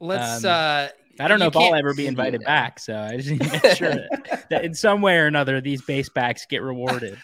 [0.00, 0.44] Let's.
[0.44, 0.88] Um, uh
[1.20, 3.76] I don't know if I'll ever be invited back, so I just need to make
[3.76, 7.16] sure that, that in some way or another these base packs get rewarded.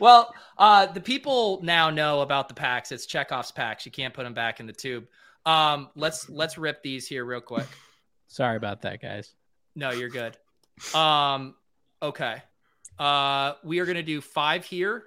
[0.00, 0.32] Well,
[0.62, 2.92] uh, the people now know about the packs.
[2.92, 3.84] It's Chekhov's packs.
[3.84, 5.06] You can't put them back in the tube.
[5.44, 7.66] Um, let's let's rip these here real quick.
[8.28, 9.34] Sorry about that, guys.
[9.74, 10.36] No, you're good.
[10.94, 11.56] Um,
[12.00, 12.42] okay.
[12.96, 15.02] Uh, we are gonna do five here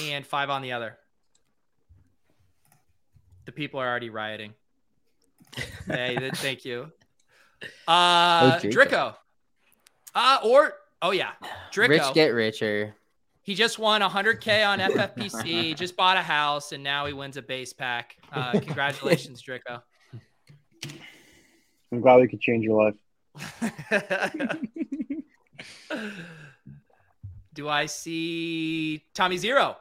[0.00, 0.98] and five on the other.
[3.44, 4.52] The people are already rioting.
[5.86, 6.90] hey, th- thank you.
[7.86, 8.70] Uh, Oh, Draco.
[8.72, 9.16] Draco.
[10.12, 11.30] Uh, or oh yeah,
[11.70, 11.92] Draco.
[11.92, 12.96] Rich get richer.
[13.44, 15.76] He just won 100k on FFPC.
[15.76, 18.16] just bought a house, and now he wins a base pack.
[18.32, 19.82] Uh, congratulations, Draco.
[21.92, 22.94] I'm glad we could change your life.
[27.54, 29.76] Do I see Tommy Zero?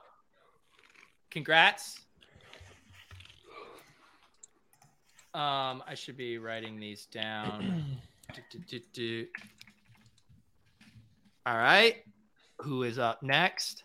[1.32, 2.02] Congrats.
[5.34, 7.98] Um, I should be writing these down.
[8.34, 9.28] Do, do, do, do.
[11.46, 11.98] All right.
[12.64, 13.84] Who is up next?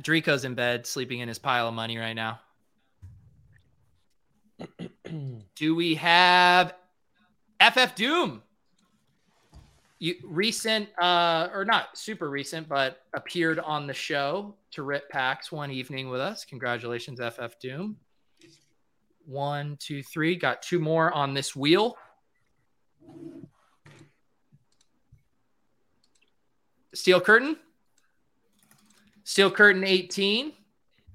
[0.00, 2.38] Draco's in bed, sleeping in his pile of money right now.
[5.56, 6.74] Do we have
[7.60, 8.40] FF Doom?
[9.98, 15.50] You recent, uh, or not super recent, but appeared on the show to rip packs
[15.50, 16.44] one evening with us.
[16.44, 17.96] Congratulations, FF Doom.
[19.26, 20.36] One, two, three.
[20.36, 21.96] Got two more on this wheel.
[26.94, 27.56] Steel Curtain.
[29.24, 30.52] Steel Curtain 18.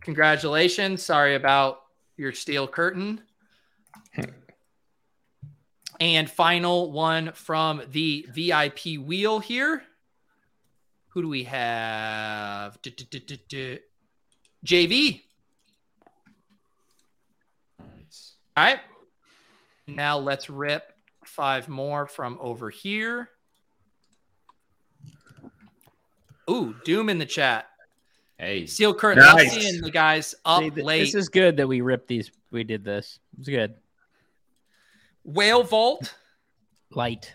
[0.02, 1.04] Congratulations.
[1.04, 1.82] Sorry about
[2.18, 3.22] your Steel Curtain.
[4.14, 4.24] Hmm.
[6.00, 9.84] and final one from the VIP wheel here.
[11.10, 12.78] Who do we have?
[14.66, 15.22] JV.
[17.80, 17.86] All
[18.58, 18.80] right.
[19.88, 20.92] Now let's rip
[21.26, 23.30] five more from over here.
[26.50, 27.68] Ooh, Doom in the chat.
[28.38, 29.54] Hey, Seal Kurt nice.
[29.54, 31.00] seeing the guys up See, th- late.
[31.00, 32.32] This is good that we ripped these.
[32.52, 33.20] We did this.
[33.40, 33.76] It's good.
[35.24, 36.16] Whale Vault.
[36.92, 37.34] Light.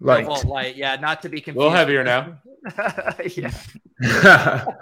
[0.00, 0.18] Light.
[0.18, 0.76] Whale Vault light.
[0.76, 1.64] Yeah, not to be confused.
[1.64, 2.38] A little heavier now.
[3.36, 3.52] yeah.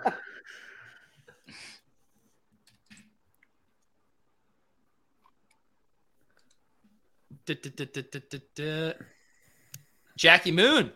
[10.16, 10.92] Jackie Moon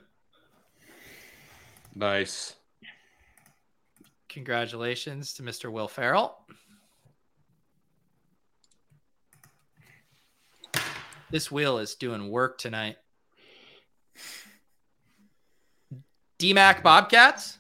[1.95, 2.57] Nice.
[4.29, 5.71] Congratulations to Mr.
[5.71, 6.39] Will Ferrell.
[11.31, 12.97] This wheel is doing work tonight.
[16.39, 17.59] DMAC Bobcats.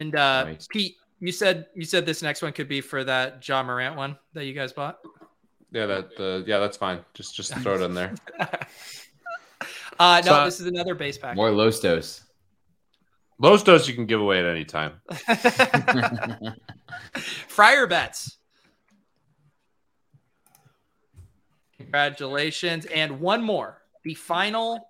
[0.00, 3.62] And uh, Pete, you said you said this next one could be for that Ja
[3.62, 4.98] Morant one that you guys bought.
[5.72, 7.00] Yeah, that uh, yeah, that's fine.
[7.14, 8.14] Just just throw it in there.
[9.98, 11.36] Uh, no, So- this is another base pack.
[11.36, 12.22] More Lostos.
[13.42, 14.92] Lostos you can give away at any time.
[17.48, 18.38] Friar bets.
[21.76, 22.86] Congratulations.
[22.86, 23.82] And one more.
[24.04, 24.88] The final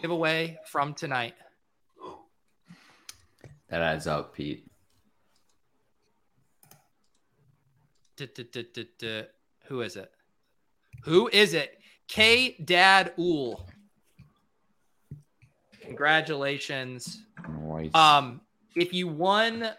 [0.00, 1.34] giveaway from tonight.
[3.68, 4.64] That adds up, Pete.
[9.66, 10.10] Who is it?
[11.04, 11.78] Who is it?
[12.08, 13.68] K Dad Ool.
[15.88, 17.22] Congratulations.
[17.48, 17.94] Nice.
[17.94, 18.40] Um,
[18.76, 19.70] if you won,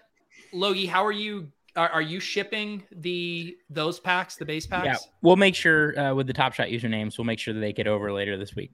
[0.51, 1.51] Logie, how are you?
[1.75, 4.85] Are, are you shipping the those packs, the base packs?
[4.85, 7.73] Yeah, we'll make sure uh, with the Top Shot usernames, we'll make sure that they
[7.73, 8.71] get over later this week.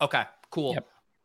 [0.00, 0.76] Okay, cool.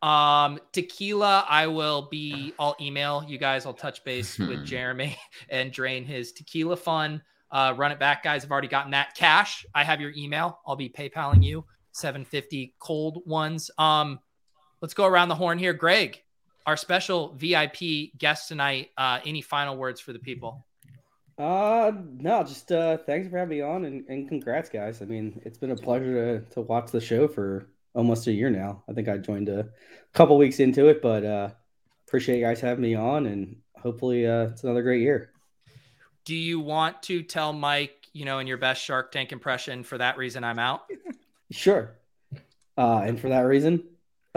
[0.01, 2.53] Um, tequila, I will be.
[2.59, 3.65] I'll email you guys.
[3.65, 5.17] I'll touch base with Jeremy
[5.49, 7.21] and drain his tequila fund.
[7.49, 8.43] Uh, run it back, guys.
[8.43, 9.65] I've already gotten that cash.
[9.73, 10.59] I have your email.
[10.67, 13.71] I'll be PayPaling you 750 cold ones.
[13.77, 14.19] Um,
[14.81, 15.73] let's go around the horn here.
[15.73, 16.21] Greg,
[16.65, 18.91] our special VIP guest tonight.
[18.97, 20.65] Uh, any final words for the people?
[21.37, 25.01] Uh, no, just uh, thanks for having me on and, and congrats, guys.
[25.01, 28.49] I mean, it's been a pleasure to, to watch the show for almost a year
[28.49, 28.83] now.
[28.89, 29.69] I think I joined a
[30.13, 31.49] couple weeks into it, but uh,
[32.07, 35.31] appreciate you guys having me on and hopefully uh, it's another great year.
[36.25, 39.97] Do you want to tell Mike, you know, in your best Shark Tank impression, for
[39.99, 40.83] that reason, I'm out?
[41.49, 41.95] Sure.
[42.77, 43.81] Uh, and for that reason,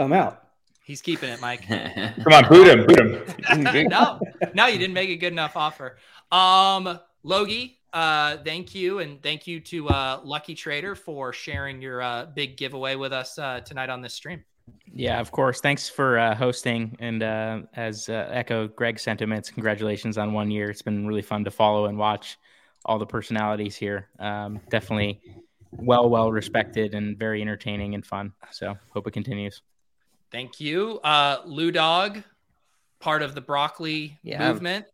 [0.01, 0.43] I'm out.
[0.83, 1.67] He's keeping it, Mike.
[1.67, 3.87] Come on, boot him, boot him.
[3.89, 4.19] no,
[4.53, 5.97] no, you didn't make a good enough offer.
[6.31, 12.01] Um, Logie, uh, thank you, and thank you to uh, Lucky Trader for sharing your
[12.01, 14.43] uh, big giveaway with us uh, tonight on this stream.
[14.93, 15.61] Yeah, of course.
[15.61, 16.95] Thanks for uh, hosting.
[16.99, 20.69] And uh, as uh, echo Greg's sentiments, congratulations on one year.
[20.69, 22.37] It's been really fun to follow and watch
[22.85, 24.09] all the personalities here.
[24.19, 25.21] Um, definitely
[25.71, 28.33] well, well respected and very entertaining and fun.
[28.51, 29.61] So hope it continues.
[30.31, 32.23] Thank you, uh, Lou Dog,
[32.99, 34.51] part of the broccoli Yeah.
[34.51, 34.85] movement.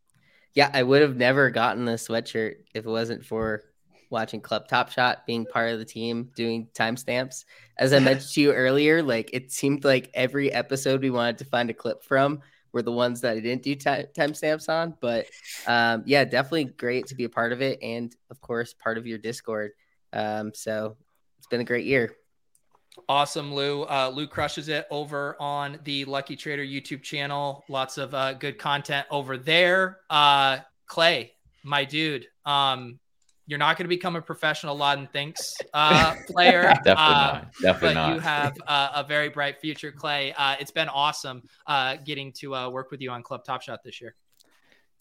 [0.53, 3.61] Yeah, I would have never gotten the sweatshirt if it wasn't for
[4.09, 7.45] watching Club Top Shot, being part of the team, doing timestamps.
[7.77, 11.45] As I mentioned to you earlier, like it seemed like every episode we wanted to
[11.45, 12.41] find a clip from
[12.71, 14.95] were the ones that I didn't do ti- timestamps on.
[14.99, 15.27] But
[15.67, 19.05] um, yeah, definitely great to be a part of it, and of course, part of
[19.05, 19.71] your Discord.
[20.13, 20.97] Um, so
[21.37, 22.15] it's been a great year.
[23.09, 23.83] Awesome, Lou.
[23.83, 27.63] Uh, Lou crushes it over on the Lucky Trader YouTube channel.
[27.69, 29.99] Lots of uh, good content over there.
[30.09, 32.99] Uh, Clay, my dude, um,
[33.47, 36.63] you're not going to become a professional Laden thinks uh, player.
[36.83, 37.53] Definitely uh, not.
[37.61, 38.13] Definitely but not.
[38.13, 40.33] you have uh, a very bright future, Clay.
[40.33, 43.83] Uh, it's been awesome uh, getting to uh, work with you on Club Top Shot
[43.83, 44.15] this year.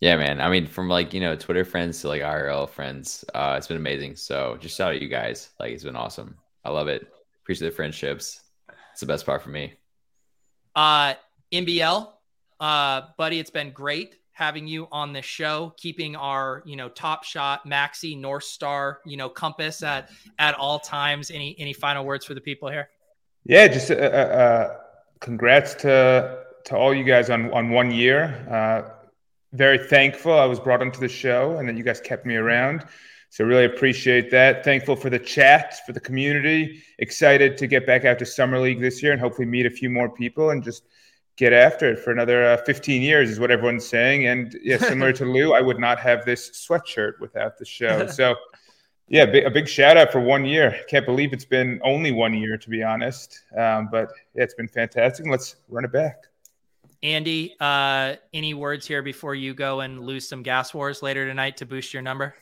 [0.01, 0.41] Yeah, man.
[0.41, 3.79] I mean, from like, you know, Twitter friends to like IRL friends, uh, it's been
[3.79, 4.15] amazing.
[4.15, 5.51] So just shout out you guys.
[5.59, 6.37] Like, it's been awesome.
[6.65, 7.09] I love it.
[7.47, 8.41] Appreciate the friendships.
[8.91, 9.75] It's the best part for me.
[10.75, 11.15] Uh,
[11.53, 12.09] MBL,
[12.59, 17.23] uh, buddy, it's been great having you on this show, keeping our, you know, top
[17.23, 20.11] shot, Maxi, North Star, you know, compass at,
[20.41, 21.31] at all times.
[21.31, 22.89] Any, any final words for the people here?
[23.45, 24.77] Yeah, just uh, uh, uh,
[25.21, 28.45] congrats to to all you guys on on one year.
[28.51, 28.91] Uh,
[29.53, 32.87] very thankful I was brought onto the show and that you guys kept me around.
[33.31, 34.65] So really appreciate that.
[34.65, 36.83] Thankful for the chat, for the community.
[36.99, 39.91] Excited to get back out to summer league this year and hopefully meet a few
[39.91, 40.85] more people and just
[41.37, 44.27] get after it for another uh, 15 years is what everyone's saying.
[44.27, 48.07] And yeah, similar to Lou, I would not have this sweatshirt without the show.
[48.17, 48.37] So
[49.09, 50.81] yeah, a big shout out for one year.
[50.89, 53.45] Can't believe it's been only one year, to be honest.
[53.57, 55.25] Um, but yeah, it's been fantastic.
[55.25, 56.25] And let's run it back.
[57.03, 61.59] Andy, uh, any words here before you go and lose some gas wars later tonight
[61.59, 62.35] to boost your number?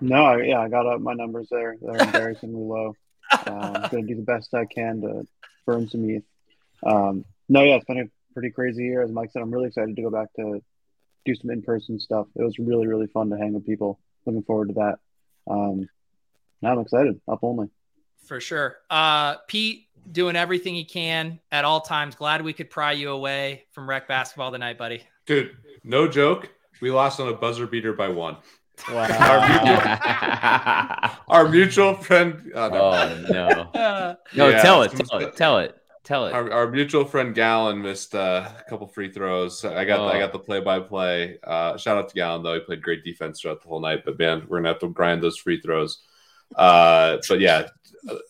[0.00, 1.76] No, I- yeah, I got up my numbers there.
[1.80, 2.94] They're embarrassingly low.
[3.32, 5.26] Uh, I'm gonna do the best I can to
[5.66, 6.24] burn some ETH.
[6.84, 9.02] Um, no, yeah, it's been a pretty crazy year.
[9.02, 10.62] As Mike said, I'm really excited to go back to
[11.24, 12.26] do some in-person stuff.
[12.36, 13.98] It was really, really fun to hang with people.
[14.24, 14.98] Looking forward to that.
[15.50, 15.88] Um,
[16.62, 17.20] now I'm excited.
[17.28, 17.68] Up only.
[18.26, 18.76] For sure.
[18.90, 22.14] Uh, Pete doing everything he can at all times.
[22.14, 25.02] Glad we could pry you away from rec basketball tonight, buddy.
[25.26, 26.50] Dude, no joke.
[26.80, 28.36] We lost on a buzzer beater by one.
[31.28, 32.52] Our mutual friend.
[32.54, 32.80] Oh, no.
[32.82, 34.16] Oh, no.
[34.34, 36.32] No, tell it, tell it, tell it, tell it.
[36.32, 39.64] Our, our mutual friend Gallon missed uh, a couple free throws.
[39.64, 40.20] I got I Oh.
[40.20, 41.38] got the play by play.
[41.44, 44.02] Shout out to Gallon though; he played great defense throughout the whole night.
[44.04, 46.02] But man, we're gonna have to grind those free throws.
[46.56, 47.68] Uh, but yeah,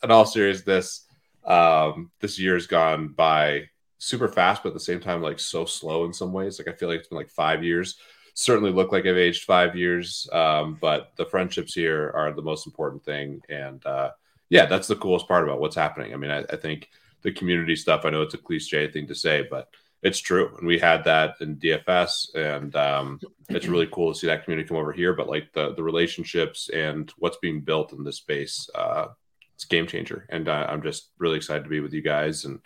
[0.02, 1.06] in all seriousness,
[1.44, 3.68] um, this year's gone by
[3.98, 6.58] super fast, but at the same time, like so slow in some ways.
[6.58, 7.96] Like I feel like it's been like five years.
[8.38, 12.68] Certainly look like I've aged five years, um, but the friendships here are the most
[12.68, 13.42] important thing.
[13.48, 14.10] And uh,
[14.48, 16.14] yeah, that's the coolest part about what's happening.
[16.14, 16.88] I mean, I, I think
[17.22, 18.04] the community stuff.
[18.04, 19.68] I know it's a cliche thing to say, but
[20.04, 20.54] it's true.
[20.56, 24.68] And we had that in DFS, and um, it's really cool to see that community
[24.68, 25.14] come over here.
[25.14, 29.08] But like the the relationships and what's being built in this space, uh,
[29.56, 30.28] it's game changer.
[30.28, 32.60] And uh, I'm just really excited to be with you guys and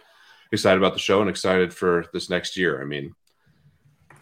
[0.53, 2.83] excited about the show and excited for this next year.
[2.83, 3.15] I mean,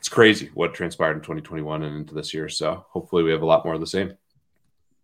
[0.01, 2.49] it's crazy what transpired in 2021 and into this year.
[2.49, 4.15] So hopefully we have a lot more of the same.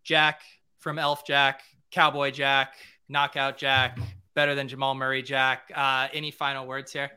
[0.05, 0.41] Jack
[0.79, 1.61] from Elf Jack,
[1.91, 2.77] Cowboy Jack,
[3.11, 3.99] Knockout Jack,
[4.33, 5.71] better than Jamal Murray Jack.
[5.75, 7.11] Uh, any final words here?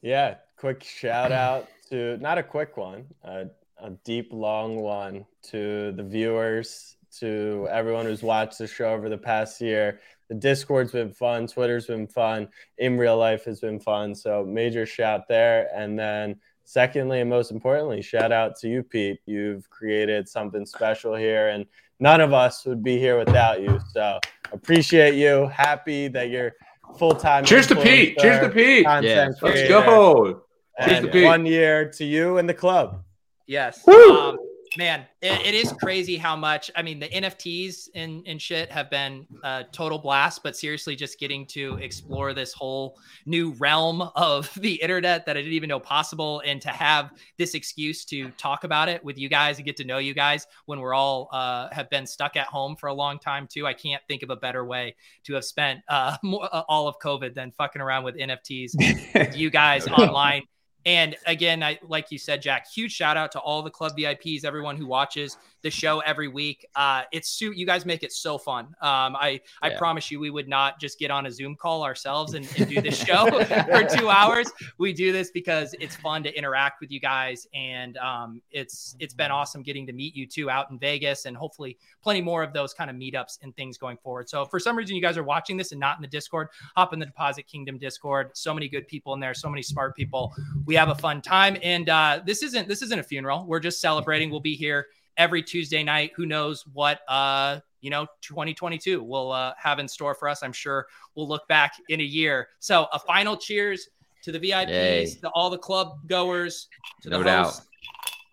[0.00, 5.92] Yeah, quick shout out to not a quick one, a, a deep, long one to
[5.92, 10.00] the viewers, to everyone who's watched the show over the past year.
[10.28, 14.14] The Discord's been fun, Twitter's been fun, in real life has been fun.
[14.14, 15.68] So, major shout there.
[15.74, 16.36] And then,
[16.70, 19.18] secondly, and most importantly, shout out to you, Pete.
[19.26, 21.66] You've created something special here, and
[21.98, 23.80] none of us would be here without you.
[23.92, 24.20] So,
[24.52, 25.48] appreciate you.
[25.48, 26.52] Happy that you're
[26.96, 27.44] full time.
[27.44, 28.18] Cheers to Pete.
[28.18, 28.84] Cheers to Pete.
[28.84, 29.68] Yeah, let's creator.
[29.68, 30.42] go.
[30.84, 31.24] Cheers And to Pete.
[31.24, 33.02] One year to you and the club.
[33.48, 33.86] Yes.
[33.88, 34.38] Um,
[34.76, 36.70] man, it, it is crazy how much.
[36.76, 41.18] I mean, the NFTs and, and shit have been a total blast, but seriously, just
[41.18, 45.80] getting to explore this whole new realm of the internet that I didn't even know
[45.80, 49.76] possible, and to have this excuse to talk about it with you guys and get
[49.78, 52.94] to know you guys when we're all uh, have been stuck at home for a
[52.94, 53.66] long time too.
[53.66, 56.96] I can't think of a better way to have spent uh, more, uh, all of
[57.02, 58.72] COVID than fucking around with NFTs,
[59.14, 60.42] with you guys online.
[60.86, 62.66] And again, I like you said, Jack.
[62.68, 66.66] Huge shout out to all the club VIPs, everyone who watches the show every week.
[66.74, 68.66] Uh, it's su- you guys make it so fun.
[68.80, 69.78] Um, I I Yeah.
[69.78, 72.80] promise you, we would not just get on a Zoom call ourselves and, and do
[72.80, 74.50] this show for two hours.
[74.78, 79.14] We do this because it's fun to interact with you guys, and um, it's it's
[79.14, 82.52] been awesome getting to meet you two out in Vegas, and hopefully plenty more of
[82.52, 84.28] those kind of meetups and things going forward.
[84.28, 86.48] So if for some reason you guys are watching this and not in the Discord,
[86.76, 88.30] hop in the Deposit Kingdom Discord.
[88.34, 90.32] So many good people in there, so many smart people.
[90.64, 93.44] We have a fun time, and uh, this isn't this isn't a funeral.
[93.46, 94.30] We're just celebrating.
[94.30, 96.12] We'll be here every Tuesday night.
[96.16, 100.42] Who knows what uh, you know 2022 will uh, have in store for us?
[100.42, 102.48] I'm sure we'll look back in a year.
[102.58, 103.88] So a final cheers
[104.22, 105.06] to the VIPs, Yay.
[105.22, 106.68] to all the club goers,
[107.02, 107.44] to No the doubt.
[107.46, 107.66] hosts.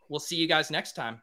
[0.09, 1.21] We'll see you guys next time.